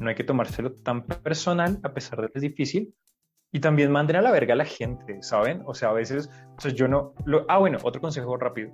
no 0.00 0.08
hay 0.08 0.14
que 0.14 0.24
tomárselo 0.24 0.72
tan 0.72 1.04
personal 1.04 1.80
a 1.82 1.92
pesar 1.92 2.20
de 2.20 2.28
que 2.28 2.38
es 2.38 2.42
difícil. 2.42 2.94
Y 3.52 3.60
también 3.60 3.92
manden 3.92 4.16
a 4.16 4.22
la 4.22 4.30
verga 4.30 4.54
a 4.54 4.56
la 4.56 4.64
gente, 4.64 5.22
¿saben? 5.22 5.62
O 5.66 5.74
sea, 5.74 5.90
a 5.90 5.92
veces, 5.92 6.30
o 6.64 6.68
yo 6.68 6.88
no... 6.88 7.14
Lo, 7.26 7.44
ah, 7.48 7.58
bueno, 7.58 7.78
otro 7.82 8.00
consejo 8.00 8.36
rápido. 8.38 8.70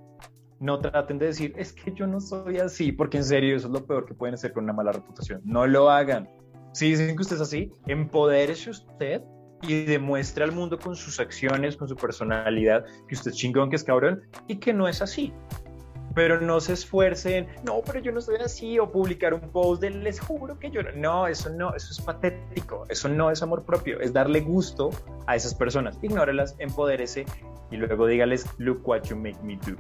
No 0.61 0.79
traten 0.81 1.19
de 1.19 1.27
decir, 1.27 1.53
es 1.57 1.73
que 1.73 1.93
yo 1.93 2.07
no 2.07 2.21
soy 2.21 2.59
así, 2.59 2.93
porque 2.93 3.17
en 3.17 3.25
serio 3.25 3.57
eso 3.57 3.67
es 3.67 3.73
lo 3.73 3.85
peor 3.85 4.07
que 4.07 4.15
pueden 4.15 4.35
hacer 4.35 4.53
con 4.53 4.65
una 4.65 4.73
mala 4.73 4.93
reputación. 4.93 5.41
No 5.45 5.67
lo 5.67 5.91
hagan. 5.91 6.29
Si 6.73 6.91
dicen 6.91 7.17
que 7.17 7.23
usted 7.23 7.37
es 7.37 7.43
así, 7.43 7.73
empodérese 7.87 8.71
usted 8.71 9.23
y 9.63 9.85
demuestre 9.85 10.45
al 10.45 10.53
mundo 10.53 10.79
con 10.79 10.95
sus 10.95 11.19
acciones, 11.19 11.77
con 11.77 11.89
su 11.89 11.97
personalidad, 11.97 12.85
que 13.09 13.17
usted 13.17 13.33
es 13.33 13.37
chingón, 13.37 13.71
que 13.71 13.77
es 13.77 13.85
cabrón 13.85 14.23
y 14.47 14.57
que 14.57 14.73
no 14.73 14.87
es 14.87 15.03
así 15.03 15.33
pero 16.15 16.41
no 16.41 16.61
se 16.61 16.73
esfuercen, 16.75 17.49
no, 17.65 17.81
pero 17.85 18.01
yo 18.01 18.13
no 18.13 18.21
soy 18.21 18.37
así, 18.37 18.79
o 18.79 18.91
publicar 18.91 19.35
un 19.35 19.41
post 19.51 19.83
de 19.83 19.91
les 19.91 20.21
juro 20.21 20.59
que 20.59 20.71
yo 20.71 20.83
no, 20.83 20.93
no, 20.93 21.27
eso 21.27 21.51
no, 21.51 21.75
eso 21.75 21.89
es 21.91 22.01
patético, 22.01 22.85
eso 22.89 23.09
no 23.09 23.31
es 23.31 23.43
amor 23.43 23.65
propio, 23.65 24.01
es 24.01 24.13
darle 24.13 24.41
gusto 24.41 24.91
a 25.27 25.37
esas 25.37 25.55
personas, 25.55 25.99
ignórelas, 26.03 26.55
empodérese 26.59 27.25
y 27.71 27.77
luego 27.77 28.07
dígales, 28.07 28.47
look 28.59 28.87
what 28.87 29.03
you 29.05 29.17
make 29.17 29.39
me 29.43 29.57
do. 29.67 29.77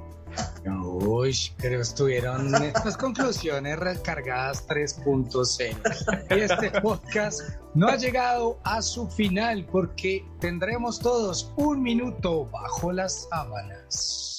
Uy, 0.66 1.34
pero 1.60 1.80
estuvieron 1.80 2.54
estas 2.62 2.96
conclusiones 2.96 3.78
recargadas 3.78 4.66
3.0. 4.68 6.36
Y 6.36 6.40
este 6.40 6.80
podcast 6.80 7.40
no 7.74 7.88
ha 7.88 7.96
llegado 7.96 8.58
a 8.64 8.82
su 8.82 9.08
final 9.08 9.66
porque 9.70 10.24
tendremos 10.40 10.98
todos 11.00 11.52
un 11.56 11.82
minuto 11.82 12.46
bajo 12.46 12.92
las 12.92 13.28
sábanas. 13.30 14.37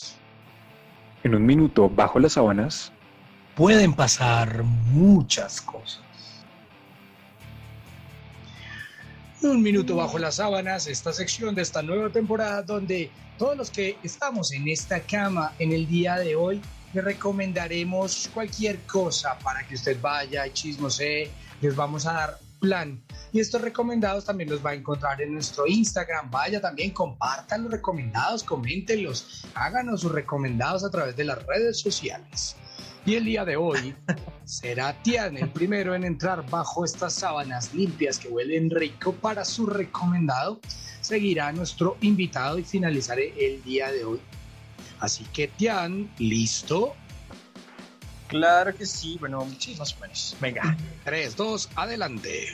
En 1.23 1.35
un 1.35 1.45
minuto 1.45 1.89
bajo 1.89 2.17
las 2.19 2.33
sábanas 2.33 2.93
pueden 3.55 3.93
pasar 3.93 4.63
muchas 4.63 5.59
cosas. 5.59 6.01
Un 9.41 9.61
minuto 9.61 9.97
bajo 9.97 10.17
las 10.17 10.35
sábanas, 10.35 10.87
esta 10.87 11.11
sección 11.11 11.55
de 11.55 11.61
esta 11.61 11.81
nueva 11.81 12.09
temporada 12.09 12.61
donde 12.61 13.11
todos 13.37 13.57
los 13.57 13.69
que 13.69 13.97
estamos 14.01 14.53
en 14.53 14.67
esta 14.69 15.01
cama 15.01 15.53
en 15.59 15.73
el 15.73 15.87
día 15.87 16.15
de 16.15 16.35
hoy 16.35 16.61
le 16.93 17.01
recomendaremos 17.01 18.29
cualquier 18.33 18.79
cosa 18.79 19.37
para 19.39 19.67
que 19.67 19.75
usted 19.75 19.99
vaya 20.01 20.47
y 20.47 20.51
chismose. 20.51 21.29
Les 21.61 21.75
vamos 21.75 22.05
a 22.05 22.13
dar 22.13 22.37
plan. 22.59 22.97
Y 23.31 23.39
estos 23.39 23.61
recomendados 23.61 24.25
también 24.25 24.49
los 24.49 24.65
va 24.65 24.71
a 24.71 24.73
encontrar 24.73 25.21
en 25.21 25.33
nuestro 25.33 25.67
Instagram. 25.67 26.31
Vaya 26.31 26.59
también, 26.59 26.91
compartan 26.91 27.63
los 27.63 27.71
recomendados, 27.71 28.43
coméntenlos, 28.43 29.45
háganos 29.53 30.01
sus 30.01 30.11
recomendados 30.11 30.83
a 30.83 30.89
través 30.89 31.15
de 31.15 31.25
las 31.25 31.45
redes 31.45 31.79
sociales. 31.79 32.55
Y 33.05 33.15
el 33.15 33.25
día 33.25 33.45
de 33.45 33.55
hoy 33.55 33.95
será 34.45 34.93
Tian 35.03 35.37
el 35.37 35.49
primero 35.49 35.93
en 35.93 36.03
entrar 36.03 36.47
bajo 36.49 36.83
estas 36.83 37.13
sábanas 37.13 37.73
limpias 37.73 38.17
que 38.17 38.29
huelen 38.29 38.69
rico 38.69 39.13
para 39.13 39.45
su 39.45 39.67
recomendado. 39.67 40.59
Seguirá 41.01 41.51
nuestro 41.51 41.97
invitado 42.01 42.57
y 42.57 42.63
finalizaré 42.63 43.33
el 43.39 43.63
día 43.63 43.91
de 43.91 44.05
hoy. 44.05 44.19
Así 44.99 45.23
que 45.33 45.47
Tian, 45.47 46.11
¿listo? 46.17 46.95
Claro 48.27 48.75
que 48.75 48.85
sí, 48.85 49.17
bueno, 49.19 49.47
sí, 49.57 49.75
más 49.77 49.93
o 49.93 50.01
menos. 50.01 50.37
Venga, 50.39 50.77
3, 51.05 51.35
2, 51.35 51.69
adelante. 51.75 52.47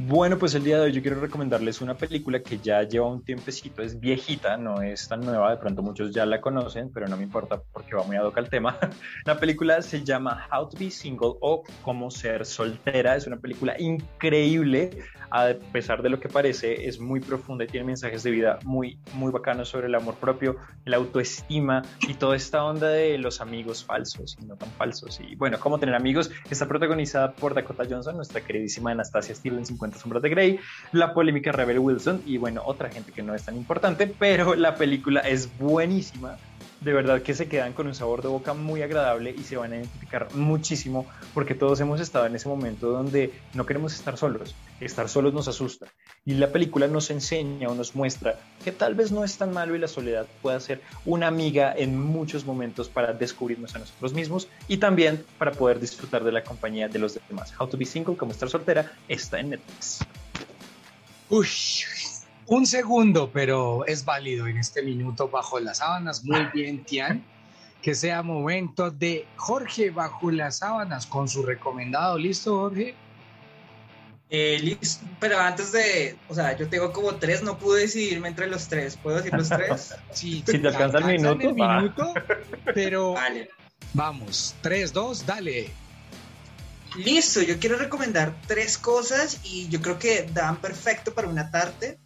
Bueno, 0.00 0.38
pues 0.38 0.54
el 0.54 0.62
día 0.62 0.76
de 0.76 0.82
hoy 0.84 0.92
yo 0.92 1.02
quiero 1.02 1.20
recomendarles 1.20 1.80
una 1.80 1.96
película 1.96 2.40
que 2.40 2.58
ya 2.58 2.84
lleva 2.84 3.08
un 3.08 3.24
tiempecito, 3.24 3.82
es 3.82 3.98
viejita, 3.98 4.56
no 4.56 4.80
es 4.80 5.08
tan 5.08 5.22
nueva, 5.22 5.50
de 5.50 5.56
pronto 5.56 5.82
muchos 5.82 6.12
ya 6.12 6.24
la 6.24 6.40
conocen, 6.40 6.92
pero 6.94 7.08
no 7.08 7.16
me 7.16 7.24
importa 7.24 7.60
porque 7.72 7.96
va 7.96 8.04
muy 8.04 8.14
a 8.14 8.20
doca 8.20 8.38
el 8.38 8.48
tema. 8.48 8.78
La 9.26 9.40
película 9.40 9.82
se 9.82 10.04
llama 10.04 10.46
How 10.52 10.68
to 10.68 10.78
be 10.78 10.92
Single 10.92 11.32
o 11.40 11.64
Cómo 11.82 12.12
ser 12.12 12.46
soltera, 12.46 13.16
es 13.16 13.26
una 13.26 13.38
película 13.38 13.74
increíble, 13.76 14.90
a 15.32 15.48
pesar 15.72 16.00
de 16.00 16.10
lo 16.10 16.20
que 16.20 16.28
parece, 16.28 16.86
es 16.86 17.00
muy 17.00 17.18
profunda 17.18 17.64
y 17.64 17.66
tiene 17.66 17.84
mensajes 17.86 18.22
de 18.22 18.30
vida 18.30 18.60
muy, 18.64 19.00
muy 19.14 19.32
bacanos 19.32 19.68
sobre 19.68 19.88
el 19.88 19.96
amor 19.96 20.14
propio, 20.14 20.58
la 20.84 20.98
autoestima 20.98 21.82
y 22.06 22.14
toda 22.14 22.36
esta 22.36 22.64
onda 22.64 22.88
de 22.88 23.18
los 23.18 23.40
amigos 23.40 23.84
falsos 23.84 24.38
y 24.40 24.46
no 24.46 24.54
tan 24.54 24.70
falsos. 24.70 25.18
Y 25.18 25.34
bueno, 25.34 25.58
cómo 25.58 25.80
tener 25.80 25.96
amigos, 25.96 26.30
está 26.48 26.68
protagonizada 26.68 27.32
por 27.32 27.54
Dakota 27.54 27.82
Johnson, 27.90 28.14
nuestra 28.14 28.40
queridísima 28.42 28.92
Anastasia 28.92 29.34
Steele 29.34 29.58
en 29.58 29.66
50 29.66 29.87
Sombras 29.96 30.22
de 30.22 30.28
Grey, 30.28 30.60
la 30.92 31.14
polémica 31.14 31.52
Rebel 31.52 31.78
Wilson 31.78 32.22
y 32.26 32.36
bueno, 32.36 32.62
otra 32.64 32.90
gente 32.90 33.12
que 33.12 33.22
no 33.22 33.34
es 33.34 33.44
tan 33.44 33.56
importante, 33.56 34.06
pero 34.06 34.54
la 34.54 34.74
película 34.74 35.20
es 35.20 35.56
buenísima. 35.58 36.36
De 36.80 36.92
verdad 36.92 37.22
que 37.22 37.34
se 37.34 37.48
quedan 37.48 37.72
con 37.72 37.88
un 37.88 37.94
sabor 37.94 38.22
de 38.22 38.28
boca 38.28 38.54
muy 38.54 38.82
agradable 38.82 39.34
y 39.36 39.42
se 39.42 39.56
van 39.56 39.72
a 39.72 39.76
identificar 39.76 40.32
muchísimo 40.34 41.06
porque 41.34 41.56
todos 41.56 41.80
hemos 41.80 42.00
estado 42.00 42.26
en 42.26 42.36
ese 42.36 42.48
momento 42.48 42.90
donde 42.92 43.32
no 43.54 43.66
queremos 43.66 43.94
estar 43.94 44.16
solos. 44.16 44.54
Estar 44.80 45.08
solos 45.08 45.34
nos 45.34 45.48
asusta. 45.48 45.88
Y 46.24 46.34
la 46.34 46.52
película 46.52 46.86
nos 46.86 47.10
enseña 47.10 47.68
o 47.68 47.74
nos 47.74 47.96
muestra 47.96 48.38
que 48.62 48.70
tal 48.70 48.94
vez 48.94 49.10
no 49.10 49.24
es 49.24 49.36
tan 49.36 49.52
malo 49.52 49.74
y 49.74 49.80
la 49.80 49.88
soledad 49.88 50.26
puede 50.40 50.60
ser 50.60 50.80
una 51.04 51.26
amiga 51.26 51.74
en 51.76 51.98
muchos 51.98 52.44
momentos 52.44 52.88
para 52.88 53.12
descubrirnos 53.12 53.74
a 53.74 53.80
nosotros 53.80 54.12
mismos 54.12 54.46
y 54.68 54.76
también 54.76 55.24
para 55.36 55.50
poder 55.50 55.80
disfrutar 55.80 56.22
de 56.22 56.30
la 56.30 56.44
compañía 56.44 56.88
de 56.88 57.00
los 57.00 57.18
demás. 57.28 57.52
How 57.58 57.66
to 57.66 57.76
be 57.76 57.86
single, 57.86 58.16
como 58.16 58.30
estar 58.30 58.48
soltera, 58.48 58.92
está 59.08 59.40
en 59.40 59.50
Netflix. 59.50 59.98
Uy, 61.30 61.46
un 62.48 62.66
segundo, 62.66 63.30
pero 63.32 63.86
es 63.86 64.04
válido 64.04 64.46
en 64.46 64.56
este 64.58 64.82
minuto 64.82 65.28
bajo 65.28 65.60
las 65.60 65.78
sábanas. 65.78 66.24
Muy 66.24 66.46
bien, 66.52 66.84
Tian. 66.84 67.24
Que 67.82 67.94
sea 67.94 68.22
momento 68.22 68.90
de 68.90 69.26
Jorge 69.36 69.90
bajo 69.90 70.30
las 70.30 70.58
sábanas 70.58 71.06
con 71.06 71.28
su 71.28 71.42
recomendado. 71.42 72.18
¿Listo, 72.18 72.58
Jorge? 72.58 72.94
Eh, 74.30 74.58
listo, 74.62 75.06
pero 75.20 75.38
antes 75.38 75.72
de, 75.72 76.16
o 76.28 76.34
sea, 76.34 76.54
yo 76.56 76.68
tengo 76.68 76.92
como 76.92 77.14
tres, 77.14 77.42
no 77.42 77.56
pude 77.58 77.82
decidirme 77.82 78.28
entre 78.28 78.46
los 78.46 78.66
tres. 78.68 78.96
¿Puedo 78.96 79.18
decir 79.18 79.32
los 79.34 79.48
tres? 79.48 79.94
Sí, 80.12 80.42
Si 80.46 80.58
te 80.58 80.68
alcanza 80.68 80.98
el 80.98 81.04
minuto, 81.04 82.14
pero 82.74 83.12
Vale. 83.14 83.50
vamos, 83.94 84.54
tres, 84.60 84.92
dos, 84.92 85.24
dale. 85.24 85.70
Listo, 86.96 87.42
yo 87.42 87.58
quiero 87.58 87.76
recomendar 87.76 88.34
tres 88.46 88.76
cosas 88.78 89.40
y 89.44 89.68
yo 89.68 89.80
creo 89.80 89.98
que 89.98 90.28
dan 90.32 90.56
perfecto 90.56 91.14
para 91.14 91.28
una 91.28 91.50
tarde. 91.50 91.98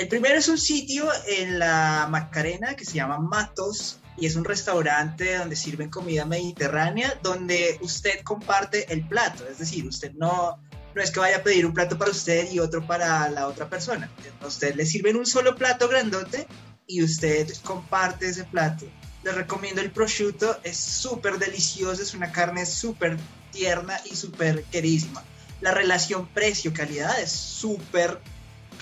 El 0.00 0.08
primero 0.08 0.38
es 0.38 0.48
un 0.48 0.56
sitio 0.56 1.10
en 1.26 1.58
la 1.58 2.06
Macarena 2.08 2.74
que 2.74 2.86
se 2.86 2.94
llama 2.94 3.18
Matos 3.18 3.98
y 4.16 4.24
es 4.24 4.34
un 4.34 4.46
restaurante 4.46 5.36
donde 5.36 5.56
sirven 5.56 5.90
comida 5.90 6.24
mediterránea 6.24 7.20
donde 7.22 7.78
usted 7.82 8.22
comparte 8.22 8.90
el 8.90 9.06
plato, 9.06 9.46
es 9.46 9.58
decir, 9.58 9.86
usted 9.86 10.12
no, 10.14 10.58
no 10.94 11.02
es 11.02 11.10
que 11.10 11.20
vaya 11.20 11.36
a 11.36 11.42
pedir 11.42 11.66
un 11.66 11.74
plato 11.74 11.98
para 11.98 12.12
usted 12.12 12.50
y 12.50 12.60
otro 12.60 12.86
para 12.86 13.28
la 13.28 13.46
otra 13.46 13.68
persona. 13.68 14.10
A 14.40 14.46
usted 14.46 14.74
le 14.74 14.86
sirven 14.86 15.16
un 15.16 15.26
solo 15.26 15.54
plato 15.54 15.86
grandote 15.86 16.46
y 16.86 17.02
usted 17.02 17.52
comparte 17.62 18.26
ese 18.26 18.44
plato. 18.44 18.86
Les 19.22 19.34
recomiendo 19.34 19.82
el 19.82 19.90
prosciutto, 19.90 20.58
es 20.64 20.78
súper 20.78 21.38
delicioso, 21.38 22.00
es 22.00 22.14
una 22.14 22.32
carne 22.32 22.64
súper 22.64 23.18
tierna 23.52 24.00
y 24.10 24.16
súper 24.16 24.64
queridísima. 24.64 25.22
La 25.60 25.72
relación 25.72 26.26
precio-calidad 26.28 27.20
es 27.20 27.30
súper 27.30 28.18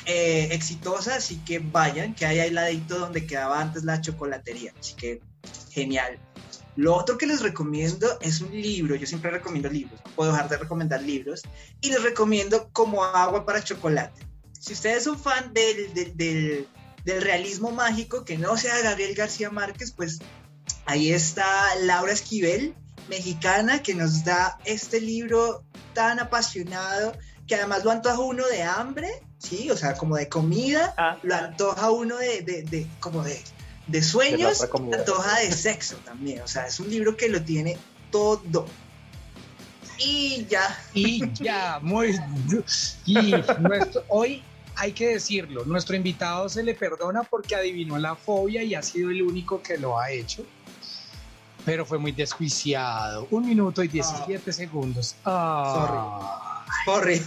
eh, 0.08 0.48
exitosa, 0.52 1.16
así 1.16 1.36
que 1.44 1.58
vayan, 1.58 2.14
que 2.14 2.24
hay 2.24 2.40
ahí 2.40 2.50
ladito 2.50 2.98
donde 2.98 3.26
quedaba 3.26 3.60
antes 3.60 3.84
la 3.84 4.00
chocolatería, 4.00 4.72
así 4.80 4.94
que 4.94 5.20
genial. 5.70 6.18
Lo 6.76 6.96
otro 6.96 7.18
que 7.18 7.26
les 7.26 7.42
recomiendo 7.42 8.18
es 8.22 8.40
un 8.40 8.50
libro, 8.50 8.94
yo 8.94 9.06
siempre 9.06 9.30
recomiendo 9.30 9.68
libros, 9.68 10.00
no 10.02 10.10
puedo 10.12 10.32
dejar 10.32 10.48
de 10.48 10.56
recomendar 10.56 11.02
libros, 11.02 11.42
y 11.82 11.90
les 11.90 12.02
recomiendo 12.02 12.70
como 12.72 13.04
agua 13.04 13.44
para 13.44 13.62
chocolate. 13.62 14.26
Si 14.58 14.72
ustedes 14.72 15.04
son 15.04 15.18
fan 15.18 15.52
del, 15.52 15.92
del, 15.92 16.66
del 17.04 17.22
realismo 17.22 17.70
mágico, 17.70 18.24
que 18.24 18.38
no 18.38 18.56
sea 18.56 18.80
Gabriel 18.80 19.14
García 19.14 19.50
Márquez, 19.50 19.92
pues 19.92 20.20
ahí 20.86 21.12
está 21.12 21.44
Laura 21.82 22.14
Esquivel, 22.14 22.74
mexicana, 23.10 23.82
que 23.82 23.94
nos 23.94 24.24
da 24.24 24.58
este 24.64 25.02
libro 25.02 25.64
tan 25.92 26.18
apasionado, 26.18 27.12
que 27.48 27.54
además 27.56 27.82
lo 27.84 27.90
antoja 27.90 28.18
uno 28.20 28.46
de 28.46 28.62
hambre, 28.62 29.08
¿sí? 29.38 29.70
O 29.70 29.76
sea, 29.76 29.94
como 29.94 30.14
de 30.16 30.28
comida, 30.28 30.94
Ah. 30.96 31.16
lo 31.22 31.34
antoja 31.34 31.90
uno 31.90 32.16
de, 32.18 32.42
de, 32.42 32.62
de 32.62 32.86
como 33.00 33.22
de, 33.24 33.40
de 33.86 34.02
sueños, 34.02 34.64
comida. 34.70 34.98
antoja 34.98 35.40
de 35.40 35.50
sexo 35.50 35.96
también, 36.04 36.42
o 36.42 36.46
sea, 36.48 36.66
es 36.66 36.78
un 36.78 36.90
libro 36.90 37.16
que 37.16 37.28
lo 37.28 37.42
tiene 37.42 37.76
todo. 38.12 38.66
Y 39.98 40.46
ya, 40.48 40.78
Y 40.94 41.32
ya, 41.42 41.80
muy. 41.82 42.16
Y 43.04 43.32
nuestro- 43.58 44.04
hoy 44.08 44.44
hay 44.76 44.92
que 44.92 45.08
decirlo, 45.14 45.64
nuestro 45.64 45.96
invitado 45.96 46.48
se 46.48 46.62
le 46.62 46.74
perdona 46.74 47.24
porque 47.24 47.56
adivinó 47.56 47.98
la 47.98 48.14
fobia 48.14 48.62
y 48.62 48.76
ha 48.76 48.82
sido 48.82 49.10
el 49.10 49.22
único 49.22 49.60
que 49.60 49.76
lo 49.76 49.98
ha 49.98 50.10
hecho. 50.12 50.44
Pero 51.64 51.84
fue 51.84 51.98
muy 51.98 52.12
desjuiciado. 52.12 53.26
Un 53.32 53.46
minuto 53.48 53.82
y 53.82 53.88
17 53.88 54.52
segundos. 54.52 55.16
Ah. 55.24 56.57
Sorry. 56.84 57.22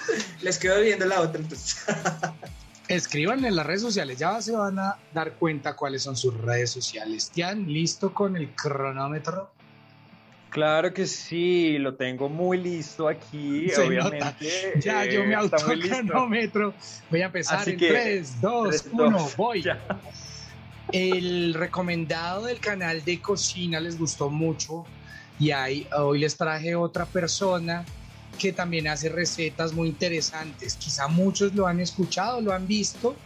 Les 0.42 0.58
quedo 0.58 0.80
viendo 0.80 1.04
la 1.06 1.20
otra 1.20 1.40
entonces. 1.40 1.84
Escriban 2.88 3.44
en 3.44 3.54
las 3.54 3.66
redes 3.66 3.82
sociales, 3.82 4.18
ya 4.18 4.40
se 4.40 4.52
van 4.52 4.78
a 4.78 4.96
dar 5.12 5.34
cuenta 5.34 5.76
cuáles 5.76 6.02
son 6.02 6.16
sus 6.16 6.34
redes 6.40 6.70
sociales. 6.70 7.30
¿Tian 7.30 7.70
listo 7.70 8.14
con 8.14 8.34
el 8.36 8.54
cronómetro? 8.54 9.50
Claro 10.48 10.94
que 10.94 11.06
sí, 11.06 11.76
lo 11.76 11.94
tengo 11.96 12.30
muy 12.30 12.56
listo 12.56 13.06
aquí, 13.06 13.68
Se 13.68 13.82
obviamente. 13.82 14.46
Ya, 14.80 15.04
yo 15.04 15.20
eh, 15.20 15.26
me 15.26 15.36
listo. 15.36 15.56
autocronómetro. 15.56 16.72
Voy 17.10 17.20
a 17.20 17.26
empezar 17.26 17.58
Así 17.58 17.72
en 17.72 17.76
que, 17.76 17.88
3, 17.88 18.40
2, 18.40 18.68
tres, 18.68 18.88
1, 18.90 19.10
dos, 19.10 19.36
voy. 19.36 19.62
ya. 19.62 19.78
El 20.90 21.52
recomendado 21.52 22.46
del 22.46 22.60
canal 22.60 23.04
de 23.04 23.20
cocina 23.20 23.78
les 23.78 23.98
gustó 23.98 24.30
mucho 24.30 24.86
y 25.38 25.50
ahí, 25.50 25.86
hoy 25.96 26.20
les 26.20 26.36
traje 26.38 26.74
otra 26.74 27.04
persona 27.04 27.84
que 28.38 28.52
también 28.52 28.88
hace 28.88 29.08
recetas 29.08 29.72
muy 29.72 29.88
interesantes. 29.88 30.74
Quizá 30.76 31.08
muchos 31.08 31.54
lo 31.54 31.66
han 31.66 31.80
escuchado, 31.80 32.40
lo 32.40 32.52
han 32.52 32.66
visto, 32.66 33.16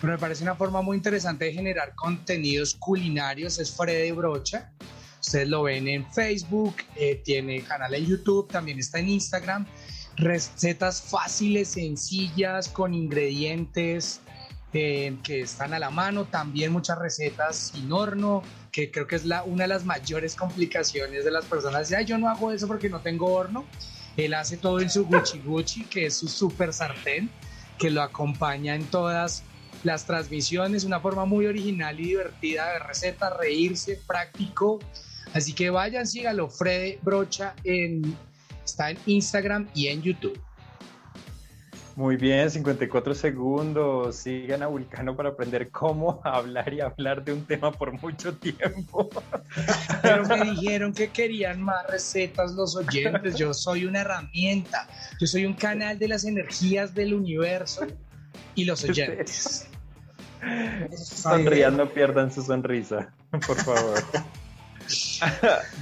pero 0.00 0.14
me 0.14 0.18
parece 0.18 0.44
una 0.44 0.54
forma 0.54 0.80
muy 0.80 0.96
interesante 0.96 1.46
de 1.46 1.52
generar 1.52 1.94
contenidos 1.94 2.74
culinarios. 2.74 3.58
Es 3.58 3.76
Freddy 3.76 4.12
Brocha. 4.12 4.72
Ustedes 5.20 5.48
lo 5.48 5.64
ven 5.64 5.86
en 5.86 6.10
Facebook, 6.10 6.76
eh, 6.96 7.20
tiene 7.22 7.60
canal 7.62 7.94
en 7.94 8.06
YouTube, 8.06 8.48
también 8.48 8.78
está 8.78 9.00
en 9.00 9.10
Instagram. 9.10 9.66
Recetas 10.16 11.02
fáciles, 11.02 11.68
sencillas, 11.68 12.68
con 12.68 12.94
ingredientes 12.94 14.20
eh, 14.72 15.16
que 15.22 15.42
están 15.42 15.74
a 15.74 15.78
la 15.78 15.90
mano. 15.90 16.24
También 16.24 16.72
muchas 16.72 16.98
recetas 16.98 17.72
sin 17.74 17.92
horno, 17.92 18.42
que 18.72 18.90
creo 18.90 19.06
que 19.06 19.16
es 19.16 19.26
la, 19.26 19.42
una 19.42 19.64
de 19.64 19.68
las 19.68 19.84
mayores 19.84 20.36
complicaciones 20.36 21.24
de 21.24 21.30
las 21.30 21.44
personas. 21.44 21.88
Ya 21.90 22.00
yo 22.00 22.16
no 22.16 22.28
hago 22.28 22.50
eso 22.52 22.66
porque 22.66 22.88
no 22.88 23.00
tengo 23.00 23.26
horno. 23.32 23.66
Él 24.16 24.34
hace 24.34 24.56
todo 24.56 24.80
en 24.80 24.90
su 24.90 25.06
Gucci 25.06 25.40
Gucci, 25.40 25.84
que 25.84 26.06
es 26.06 26.16
su 26.16 26.28
super 26.28 26.72
sartén, 26.72 27.30
que 27.78 27.90
lo 27.90 28.02
acompaña 28.02 28.74
en 28.74 28.84
todas 28.84 29.42
las 29.84 30.04
transmisiones. 30.04 30.84
Una 30.84 31.00
forma 31.00 31.24
muy 31.24 31.46
original 31.46 31.98
y 31.98 32.08
divertida 32.08 32.72
de 32.72 32.78
receta, 32.80 33.30
reírse, 33.30 34.00
práctico. 34.06 34.78
Así 35.32 35.52
que 35.52 35.70
vayan, 35.70 36.06
síganlo, 36.06 36.48
Fred 36.48 36.98
Brocha, 37.02 37.54
en, 37.64 38.16
está 38.64 38.90
en 38.90 38.98
Instagram 39.06 39.68
y 39.74 39.88
en 39.88 40.02
YouTube. 40.02 40.40
Muy 42.00 42.16
bien, 42.16 42.50
54 42.50 43.14
segundos. 43.14 44.16
Sigan 44.16 44.62
a 44.62 44.68
Vulcano 44.68 45.14
para 45.14 45.28
aprender 45.28 45.70
cómo 45.70 46.18
hablar 46.24 46.72
y 46.72 46.80
hablar 46.80 47.22
de 47.22 47.34
un 47.34 47.44
tema 47.44 47.70
por 47.70 47.92
mucho 48.00 48.34
tiempo. 48.36 49.10
Pero 50.02 50.24
me 50.24 50.50
dijeron 50.52 50.94
que 50.94 51.10
querían 51.10 51.60
más 51.60 51.86
recetas 51.88 52.52
los 52.52 52.74
oyentes. 52.74 53.36
Yo 53.36 53.52
soy 53.52 53.84
una 53.84 54.00
herramienta. 54.00 54.88
Yo 55.20 55.26
soy 55.26 55.44
un 55.44 55.52
canal 55.52 55.98
de 55.98 56.08
las 56.08 56.24
energías 56.24 56.94
del 56.94 57.12
universo 57.12 57.86
y 58.54 58.64
los 58.64 58.82
oyentes. 58.82 59.68
Sonrían, 60.96 61.76
no 61.76 61.86
pierdan 61.86 62.32
su 62.32 62.42
sonrisa, 62.42 63.12
por 63.46 63.58
favor. 63.58 64.02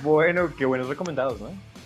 bueno, 0.03 0.53
qué 0.59 0.65
buenos 0.65 0.89
recomendados, 0.89 1.41
¿no? 1.41 1.78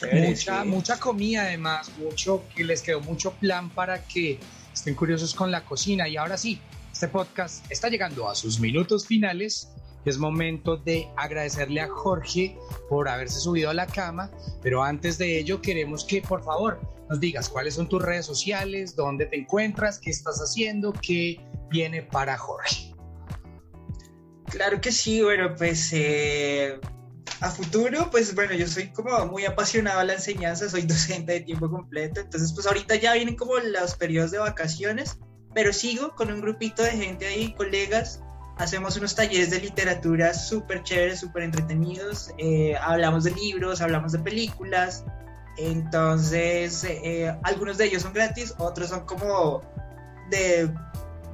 Chévere, 0.00 0.28
Mucha, 0.28 0.62
sí. 0.62 0.68
mucha 0.68 0.98
comida 0.98 1.42
además, 1.42 1.90
mucho 1.98 2.42
que 2.54 2.64
les 2.64 2.82
quedó 2.82 3.00
mucho 3.00 3.32
plan 3.32 3.70
para 3.70 4.02
que 4.04 4.38
estén 4.72 4.94
curiosos 4.94 5.34
con 5.34 5.50
la 5.50 5.64
cocina. 5.64 6.08
Y 6.08 6.16
ahora 6.16 6.36
sí, 6.36 6.60
este 6.92 7.08
podcast 7.08 7.70
está 7.70 7.88
llegando 7.88 8.28
a 8.28 8.34
sus 8.34 8.60
minutos 8.60 9.06
finales. 9.06 9.70
Es 10.06 10.16
momento 10.16 10.78
de 10.78 11.08
agradecerle 11.16 11.82
a 11.82 11.88
Jorge 11.88 12.56
por 12.88 13.08
haberse 13.08 13.38
subido 13.38 13.68
a 13.68 13.74
la 13.74 13.86
cama, 13.86 14.30
pero 14.62 14.82
antes 14.82 15.18
de 15.18 15.38
ello 15.38 15.60
queremos 15.60 16.04
que 16.04 16.22
por 16.22 16.42
favor 16.42 16.80
nos 17.10 17.20
digas 17.20 17.50
cuáles 17.50 17.74
son 17.74 17.86
tus 17.86 18.00
redes 18.00 18.24
sociales, 18.24 18.96
dónde 18.96 19.26
te 19.26 19.36
encuentras, 19.36 19.98
qué 19.98 20.08
estás 20.10 20.38
haciendo, 20.38 20.92
qué 20.92 21.38
viene 21.68 22.02
para 22.02 22.38
Jorge. 22.38 22.94
Claro 24.46 24.80
que 24.80 24.90
sí, 24.90 25.22
bueno, 25.22 25.54
pues 25.56 25.90
eh, 25.92 26.80
a 27.40 27.50
futuro, 27.50 28.10
pues 28.10 28.34
bueno, 28.34 28.54
yo 28.54 28.66
soy 28.66 28.88
como 28.88 29.26
muy 29.26 29.46
apasionado 29.46 30.00
a 30.00 30.04
la 30.04 30.14
enseñanza, 30.14 30.68
soy 30.68 30.82
docente 30.82 31.32
de 31.32 31.40
tiempo 31.40 31.70
completo, 31.70 32.20
entonces 32.20 32.52
pues 32.52 32.66
ahorita 32.66 32.96
ya 32.96 33.14
vienen 33.14 33.36
como 33.36 33.56
los 33.56 33.94
periodos 33.94 34.30
de 34.30 34.38
vacaciones, 34.38 35.18
pero 35.54 35.72
sigo 35.72 36.14
con 36.14 36.30
un 36.30 36.40
grupito 36.40 36.82
de 36.82 36.90
gente 36.90 37.26
ahí, 37.26 37.54
colegas, 37.54 38.20
hacemos 38.58 38.96
unos 38.98 39.14
talleres 39.14 39.50
de 39.50 39.60
literatura 39.60 40.34
súper 40.34 40.82
chéveres, 40.82 41.20
súper 41.20 41.44
entretenidos, 41.44 42.30
eh, 42.36 42.76
hablamos 42.76 43.24
de 43.24 43.30
libros, 43.30 43.80
hablamos 43.80 44.12
de 44.12 44.18
películas, 44.18 45.04
entonces 45.56 46.84
eh, 46.84 47.34
algunos 47.42 47.78
de 47.78 47.86
ellos 47.86 48.02
son 48.02 48.12
gratis, 48.12 48.54
otros 48.58 48.90
son 48.90 49.06
como 49.06 49.62
de 50.30 50.70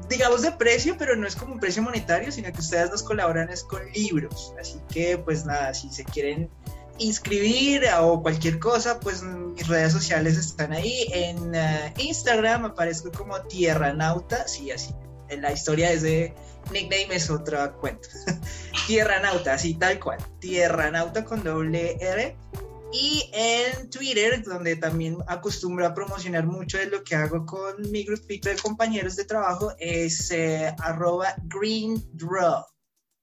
digamos 0.08 0.42
de 0.42 0.52
precio, 0.52 0.96
pero 0.98 1.16
no 1.16 1.26
es 1.26 1.36
como 1.36 1.54
un 1.54 1.60
precio 1.60 1.82
monetario, 1.82 2.30
sino 2.32 2.52
que 2.52 2.60
ustedes 2.60 2.90
nos 2.90 3.02
colaboran 3.02 3.50
es 3.50 3.64
con 3.64 3.80
libros. 3.92 4.54
Así 4.60 4.80
que 4.88 5.18
pues 5.18 5.44
nada, 5.44 5.74
si 5.74 5.90
se 5.90 6.04
quieren 6.04 6.50
inscribir 6.98 7.84
o 8.00 8.22
cualquier 8.22 8.58
cosa, 8.58 9.00
pues 9.00 9.22
mis 9.22 9.66
redes 9.66 9.92
sociales 9.92 10.36
están 10.36 10.72
ahí. 10.72 11.06
En 11.12 11.54
uh, 11.54 11.92
Instagram 11.98 12.66
aparezco 12.66 13.10
como 13.12 13.40
Tierra 13.42 13.92
Nauta, 13.92 14.46
sí, 14.48 14.70
así. 14.70 14.94
En 15.28 15.42
la 15.42 15.52
historia 15.52 15.90
es 15.90 16.02
de 16.02 16.34
nickname 16.70 17.16
es 17.16 17.30
otra 17.30 17.72
cuenta. 17.72 18.08
Tierra 18.86 19.20
Nauta, 19.20 19.54
así 19.54 19.74
tal 19.74 19.98
cual. 19.98 20.18
Tierra 20.38 20.90
Nauta 20.90 21.24
con 21.24 21.42
doble 21.42 21.96
R. 22.00 22.36
Y 22.98 23.28
en 23.34 23.90
Twitter, 23.90 24.42
donde 24.42 24.74
también 24.76 25.18
acostumbro 25.26 25.86
a 25.86 25.92
promocionar 25.92 26.46
mucho 26.46 26.78
de 26.78 26.86
lo 26.86 27.04
que 27.04 27.14
hago 27.14 27.44
con 27.44 27.90
mi 27.90 28.04
grupito 28.04 28.48
de 28.48 28.56
compañeros 28.56 29.16
de 29.16 29.26
trabajo, 29.26 29.74
es 29.78 30.30
eh, 30.30 30.74
arroba 30.78 31.34
green 31.42 32.02
draw. 32.14 32.64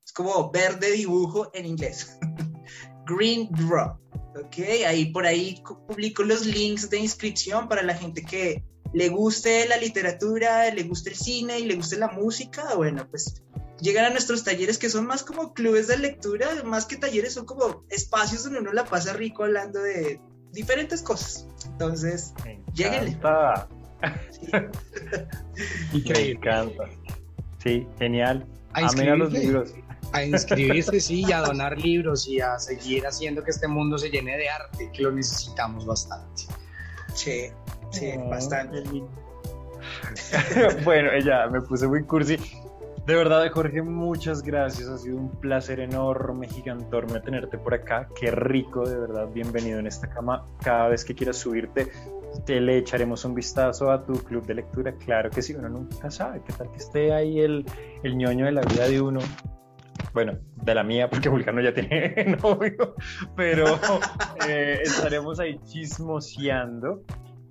Es 0.06 0.14
como 0.14 0.52
verde 0.52 0.92
dibujo 0.92 1.50
en 1.56 1.66
inglés. 1.66 2.20
green 3.08 3.50
draw. 3.50 3.98
Ok, 4.40 4.60
ahí 4.88 5.06
por 5.12 5.26
ahí 5.26 5.60
publico 5.88 6.22
los 6.22 6.46
links 6.46 6.92
de 6.92 7.00
inscripción 7.00 7.68
para 7.68 7.82
la 7.82 7.96
gente 7.96 8.24
que 8.24 8.64
le 8.94 9.10
guste 9.10 9.68
la 9.68 9.78
literatura, 9.78 10.72
le 10.72 10.84
guste 10.84 11.10
el 11.10 11.16
cine 11.16 11.60
y 11.60 11.66
le 11.66 11.76
guste 11.78 11.98
la 11.98 12.10
música. 12.10 12.76
Bueno, 12.76 13.08
pues 13.10 13.42
llegan 13.84 14.06
a 14.06 14.10
nuestros 14.10 14.44
talleres 14.44 14.78
que 14.78 14.90
son 14.90 15.06
más 15.06 15.24
como 15.24 15.54
clubes 15.54 15.88
de 15.88 15.98
lectura, 15.98 16.48
más 16.64 16.86
que 16.86 16.96
talleres, 16.96 17.34
son 17.34 17.46
como 17.46 17.84
espacios 17.90 18.46
donde 18.46 18.60
uno 18.60 18.74
la 18.74 18.86
pasa 18.86 19.14
rico 19.14 19.44
hablando 19.44 19.82
de 19.82 20.20
diferentes 20.52 21.02
cosas. 21.02 21.48
Entonces, 21.66 22.34
lléguenle. 22.74 23.18
Sí. 24.32 26.02
Me 26.10 26.32
encanta. 26.32 26.86
Sí, 27.62 27.86
genial. 28.00 28.46
A, 28.74 28.88
a 28.88 29.16
los 29.16 29.34
libros. 29.34 29.74
A 30.14 30.24
inscribirse, 30.24 31.00
sí, 31.00 31.26
y 31.28 31.32
a 31.32 31.40
donar 31.42 31.78
libros 31.78 32.28
y 32.28 32.40
a 32.40 32.58
seguir 32.60 33.06
haciendo 33.06 33.44
que 33.44 33.52
este 33.52 33.68
mundo 33.68 33.98
se 33.98 34.10
llene 34.10 34.38
de 34.38 34.50
arte, 34.50 34.90
que 34.94 35.04
lo 35.04 35.12
necesitamos 35.12 35.86
bastante. 35.86 36.44
Sí, 37.14 37.50
sí, 37.92 38.14
bastante. 38.30 38.84
bueno, 40.84 41.12
ella 41.12 41.48
me 41.48 41.62
puse 41.62 41.88
muy 41.88 42.04
cursi. 42.04 42.38
De 43.06 43.16
verdad, 43.16 43.46
Jorge, 43.52 43.82
muchas 43.82 44.42
gracias. 44.42 44.88
Ha 44.88 44.98
sido 44.98 45.18
un 45.18 45.30
placer 45.42 45.82
enorme, 45.82 46.48
gigantorme 46.48 47.20
tenerte 47.20 47.58
por 47.58 47.74
acá. 47.74 48.08
Qué 48.18 48.32
rico, 48.32 48.88
de 48.88 48.98
verdad. 48.98 49.28
Bienvenido 49.28 49.78
en 49.78 49.88
esta 49.88 50.10
cama. 50.10 50.46
Cada 50.64 50.88
vez 50.88 51.04
que 51.04 51.14
quieras 51.14 51.36
subirte, 51.36 51.90
te 52.46 52.62
le 52.62 52.78
echaremos 52.78 53.26
un 53.26 53.36
vistazo 53.36 53.92
a 53.92 54.06
tu 54.06 54.14
club 54.14 54.46
de 54.46 54.54
lectura. 54.54 54.94
Claro 54.94 55.30
que 55.30 55.42
sí, 55.42 55.54
uno 55.54 55.68
nunca 55.68 56.10
sabe. 56.10 56.42
¿Qué 56.48 56.54
tal 56.54 56.72
que 56.72 56.78
esté 56.78 57.14
ahí 57.14 57.42
el, 57.42 57.66
el 58.04 58.16
ñoño 58.16 58.46
de 58.46 58.54
la 58.54 58.62
vida 58.62 58.88
de 58.88 59.02
uno? 59.02 59.20
Bueno, 60.14 60.38
de 60.56 60.74
la 60.74 60.84
mía, 60.84 61.10
porque 61.10 61.28
Vulcano 61.28 61.60
ya 61.60 61.74
tiene 61.74 62.38
novio, 62.42 62.96
pero 63.36 63.66
eh, 64.48 64.80
estaremos 64.82 65.42
ahí 65.42 65.60
chismoseando 65.66 67.04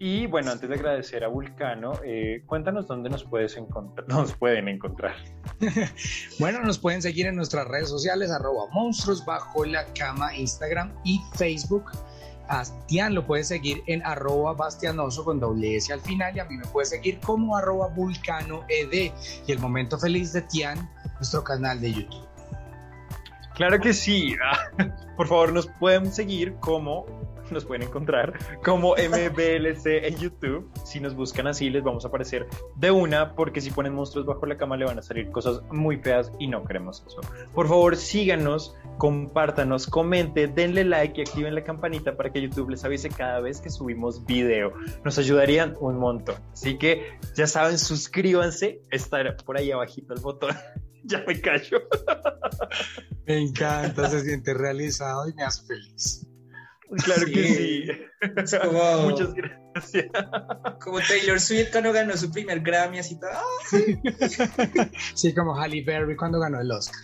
y 0.05 0.27
bueno, 0.27 0.51
antes 0.51 0.69
de 0.69 0.74
agradecer 0.74 1.23
a 1.23 1.29
Vulcano, 1.29 1.93
eh, 2.05 2.43
cuéntanos 2.47 2.89
dónde 2.89 3.09
nos, 3.09 3.23
puedes 3.23 3.57
nos 4.09 4.33
pueden 4.33 4.66
encontrar. 4.66 5.15
bueno, 6.41 6.61
nos 6.62 6.77
pueden 6.81 7.01
seguir 7.01 7.27
en 7.27 7.37
nuestras 7.37 7.69
redes 7.69 7.89
sociales, 7.89 8.33
arroba 8.33 8.66
monstruos 8.73 9.24
bajo 9.24 9.65
la 9.65 9.85
cama, 9.95 10.37
Instagram 10.37 10.93
y 11.05 11.20
Facebook. 11.35 11.85
A 12.49 12.65
Tian 12.89 13.15
lo 13.15 13.24
puedes 13.24 13.47
seguir 13.47 13.85
en 13.87 14.05
arroba 14.05 14.55
bastianoso 14.55 15.24
con 15.24 15.39
doble 15.39 15.77
S 15.77 15.93
al 15.93 16.01
final 16.01 16.37
y 16.37 16.41
a 16.41 16.47
mí 16.47 16.57
me 16.57 16.66
puedes 16.66 16.89
seguir 16.89 17.20
como 17.20 17.57
arroba 17.57 17.87
vulcano 17.87 18.65
ed 18.69 19.12
y 19.47 19.53
el 19.53 19.61
momento 19.61 20.01
feliz 20.01 20.33
de 20.33 20.43
Tian, 20.43 20.91
nuestro 21.15 21.45
canal 21.45 21.81
de 21.81 21.93
YouTube. 21.93 22.27
Claro 23.55 23.79
que 23.79 23.93
sí. 23.93 24.35
Por 25.16 25.29
favor, 25.29 25.53
nos 25.53 25.69
pueden 25.79 26.12
seguir 26.12 26.55
como 26.57 27.07
nos 27.53 27.65
pueden 27.65 27.83
encontrar 27.83 28.33
como 28.65 28.95
MBLC 28.95 30.05
en 30.05 30.16
YouTube. 30.16 30.70
Si 30.85 31.01
nos 31.01 31.15
buscan 31.15 31.47
así, 31.47 31.70
les 31.70 31.83
vamos 31.83 32.05
a 32.05 32.09
aparecer 32.09 32.47
de 32.77 32.91
una, 32.91 33.35
porque 33.35 33.61
si 33.61 33.70
ponen 33.70 33.95
monstruos 33.95 34.27
bajo 34.27 34.47
la 34.47 34.57
cama, 34.57 34.77
le 34.77 34.85
van 34.85 34.99
a 34.99 35.03
salir 35.03 35.31
cosas 35.31 35.62
muy 35.70 35.99
feas 35.99 36.33
y 36.39 36.47
no 36.47 36.65
queremos 36.65 37.05
eso. 37.07 37.20
Por 37.55 37.69
favor, 37.69 37.97
síganos, 37.97 38.77
compártanos, 38.99 39.87
comenten, 39.87 40.55
denle 40.55 40.85
like 40.85 41.20
y 41.20 41.23
activen 41.23 41.55
la 41.55 41.65
campanita 41.65 42.16
para 42.16 42.33
que 42.33 42.41
YouTube 42.41 42.70
les 42.70 42.85
avise 42.85 43.09
cada 43.09 43.41
vez 43.41 43.61
que 43.61 43.70
subimos 43.70 44.24
video. 44.24 44.73
Nos 45.05 45.19
ayudarían 45.19 45.77
un 45.81 45.99
montón. 45.99 46.37
Así 46.53 46.79
que 46.79 47.19
ya 47.35 47.47
saben, 47.47 47.79
suscríbanse. 47.79 48.81
Está 48.91 49.37
por 49.45 49.59
ahí 49.59 49.70
abajito 49.70 50.15
el 50.15 50.20
botón. 50.20 50.57
ya 51.05 51.24
me 51.27 51.41
callo. 51.41 51.83
Me 53.27 53.39
encanta, 53.39 54.09
se 54.11 54.23
siente 54.23 54.55
realizado 54.55 55.29
y 55.29 55.35
me 55.35 55.45
hace 55.45 55.65
feliz. 55.66 56.27
Claro 57.05 57.27
que 57.27 57.44
sí. 57.44 57.89
Muchas 59.02 59.35
gracias. 59.35 60.06
Como 60.81 61.01
Taylor 61.01 61.40
Swift 61.40 61.70
cuando 61.73 61.93
ganó 61.93 62.16
su 62.16 62.31
primer 62.31 62.60
Grammy, 62.60 62.98
así 62.98 63.19
todo. 63.19 63.31
Sí, 65.14 65.35
como 65.35 65.55
Halle 65.55 65.82
Berry 65.85 66.16
cuando 66.16 66.39
ganó 66.39 66.60
el 66.60 66.70
Oscar. 66.70 67.01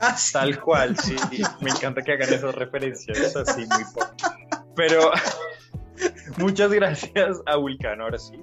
Ah, 0.00 0.16
Tal 0.32 0.60
cual, 0.60 0.98
sí. 0.98 1.16
Me 1.60 1.70
encanta 1.70 2.02
que 2.02 2.12
hagan 2.12 2.32
esas 2.32 2.54
referencias 2.54 3.36
así 3.36 3.66
muy 3.66 3.84
poco. 3.94 4.14
Pero 4.74 5.10
muchas 6.38 6.72
gracias 6.72 7.40
a 7.46 7.56
Vulcano, 7.56 8.04
ahora 8.04 8.18
sí 8.18 8.36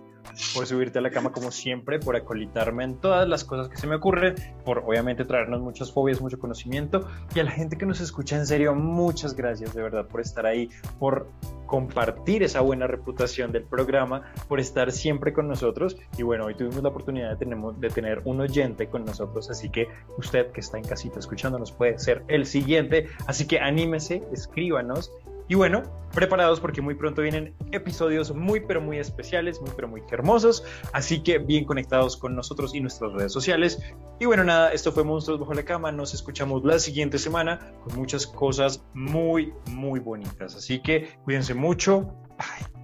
por 0.53 0.65
subirte 0.65 0.99
a 0.99 1.01
la 1.01 1.11
cama 1.11 1.31
como 1.31 1.51
siempre, 1.51 1.99
por 1.99 2.15
acolitarme 2.15 2.83
en 2.83 2.95
todas 2.97 3.27
las 3.27 3.43
cosas 3.43 3.69
que 3.69 3.77
se 3.77 3.87
me 3.87 3.95
ocurren, 3.95 4.35
por 4.65 4.79
obviamente 4.79 5.25
traernos 5.25 5.61
muchas 5.61 5.91
fobias, 5.91 6.21
mucho 6.21 6.39
conocimiento. 6.39 7.07
Y 7.35 7.39
a 7.39 7.43
la 7.43 7.51
gente 7.51 7.77
que 7.77 7.85
nos 7.85 8.01
escucha 8.01 8.35
en 8.35 8.45
serio, 8.45 8.75
muchas 8.75 9.35
gracias 9.35 9.73
de 9.73 9.81
verdad 9.81 10.07
por 10.07 10.21
estar 10.21 10.45
ahí, 10.45 10.69
por 10.99 11.29
compartir 11.65 12.41
esa 12.41 12.61
buena 12.61 12.87
reputación 12.87 13.51
del 13.51 13.63
programa, 13.63 14.23
por 14.47 14.59
estar 14.59 14.91
siempre 14.91 15.33
con 15.33 15.47
nosotros. 15.47 15.97
Y 16.17 16.23
bueno, 16.23 16.45
hoy 16.45 16.55
tuvimos 16.55 16.81
la 16.81 16.89
oportunidad 16.89 17.37
de, 17.37 17.89
tener 17.89 18.21
un 18.25 18.41
oyente 18.41 18.87
con 18.87 19.05
nosotros, 19.05 19.49
así 19.49 19.69
que 19.69 19.87
usted 20.17 20.51
que 20.51 20.61
está 20.61 20.77
en 20.77 20.83
casita 20.83 21.19
escuchándonos 21.19 21.71
puede 21.71 21.99
ser 21.99 22.23
el 22.27 22.45
siguiente, 22.45 23.07
así 23.27 23.47
que 23.47 23.59
anímese, 23.59 24.23
escríbanos 24.33 25.11
y 25.49 25.55
bueno, 25.55 25.81
preparados 26.13 26.59
porque 26.59 26.79
muy 26.79 26.93
pronto 26.93 27.23
vienen 27.23 27.55
episodios 27.71 28.33
muy 28.33 28.59
pero 28.61 28.81
muy 28.81 28.99
especiales, 28.99 29.59
muy 29.59 29.71
pero 29.75 29.87
muy 29.87 30.03
hermosos. 30.11 30.63
Así 30.93 31.21
que 31.23 31.39
bien 31.39 31.65
conectados 31.65 32.15
con 32.15 32.35
nosotros 32.35 32.75
y 32.75 32.81
nuestras 32.81 33.11
redes 33.13 33.33
sociales. 33.33 33.81
Y 34.19 34.25
bueno, 34.25 34.43
nada, 34.43 34.71
esto 34.71 34.91
fue 34.91 35.03
Monstruos 35.03 35.39
Bajo 35.39 35.55
la 35.55 35.65
Cama. 35.65 35.91
Nos 35.91 36.13
escuchamos 36.13 36.63
la 36.63 36.77
siguiente 36.77 37.17
semana 37.17 37.73
con 37.83 37.97
muchas 37.97 38.27
cosas 38.27 38.83
muy, 38.93 39.51
muy 39.71 39.99
bonitas. 39.99 40.55
Así 40.55 40.81
que 40.83 41.17
cuídense 41.23 41.55
mucho. 41.55 42.01
Bye. 42.37 42.79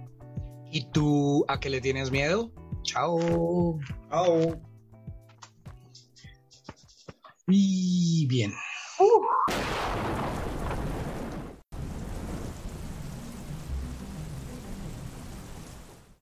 ¿Y 0.72 0.90
tú 0.90 1.44
a 1.46 1.60
qué 1.60 1.70
le 1.70 1.80
tienes 1.80 2.10
miedo? 2.10 2.50
Chao. 2.82 3.78
Chao. 4.10 4.60
Y 7.46 8.26
bien. 8.26 8.52
Uh. 8.98 9.46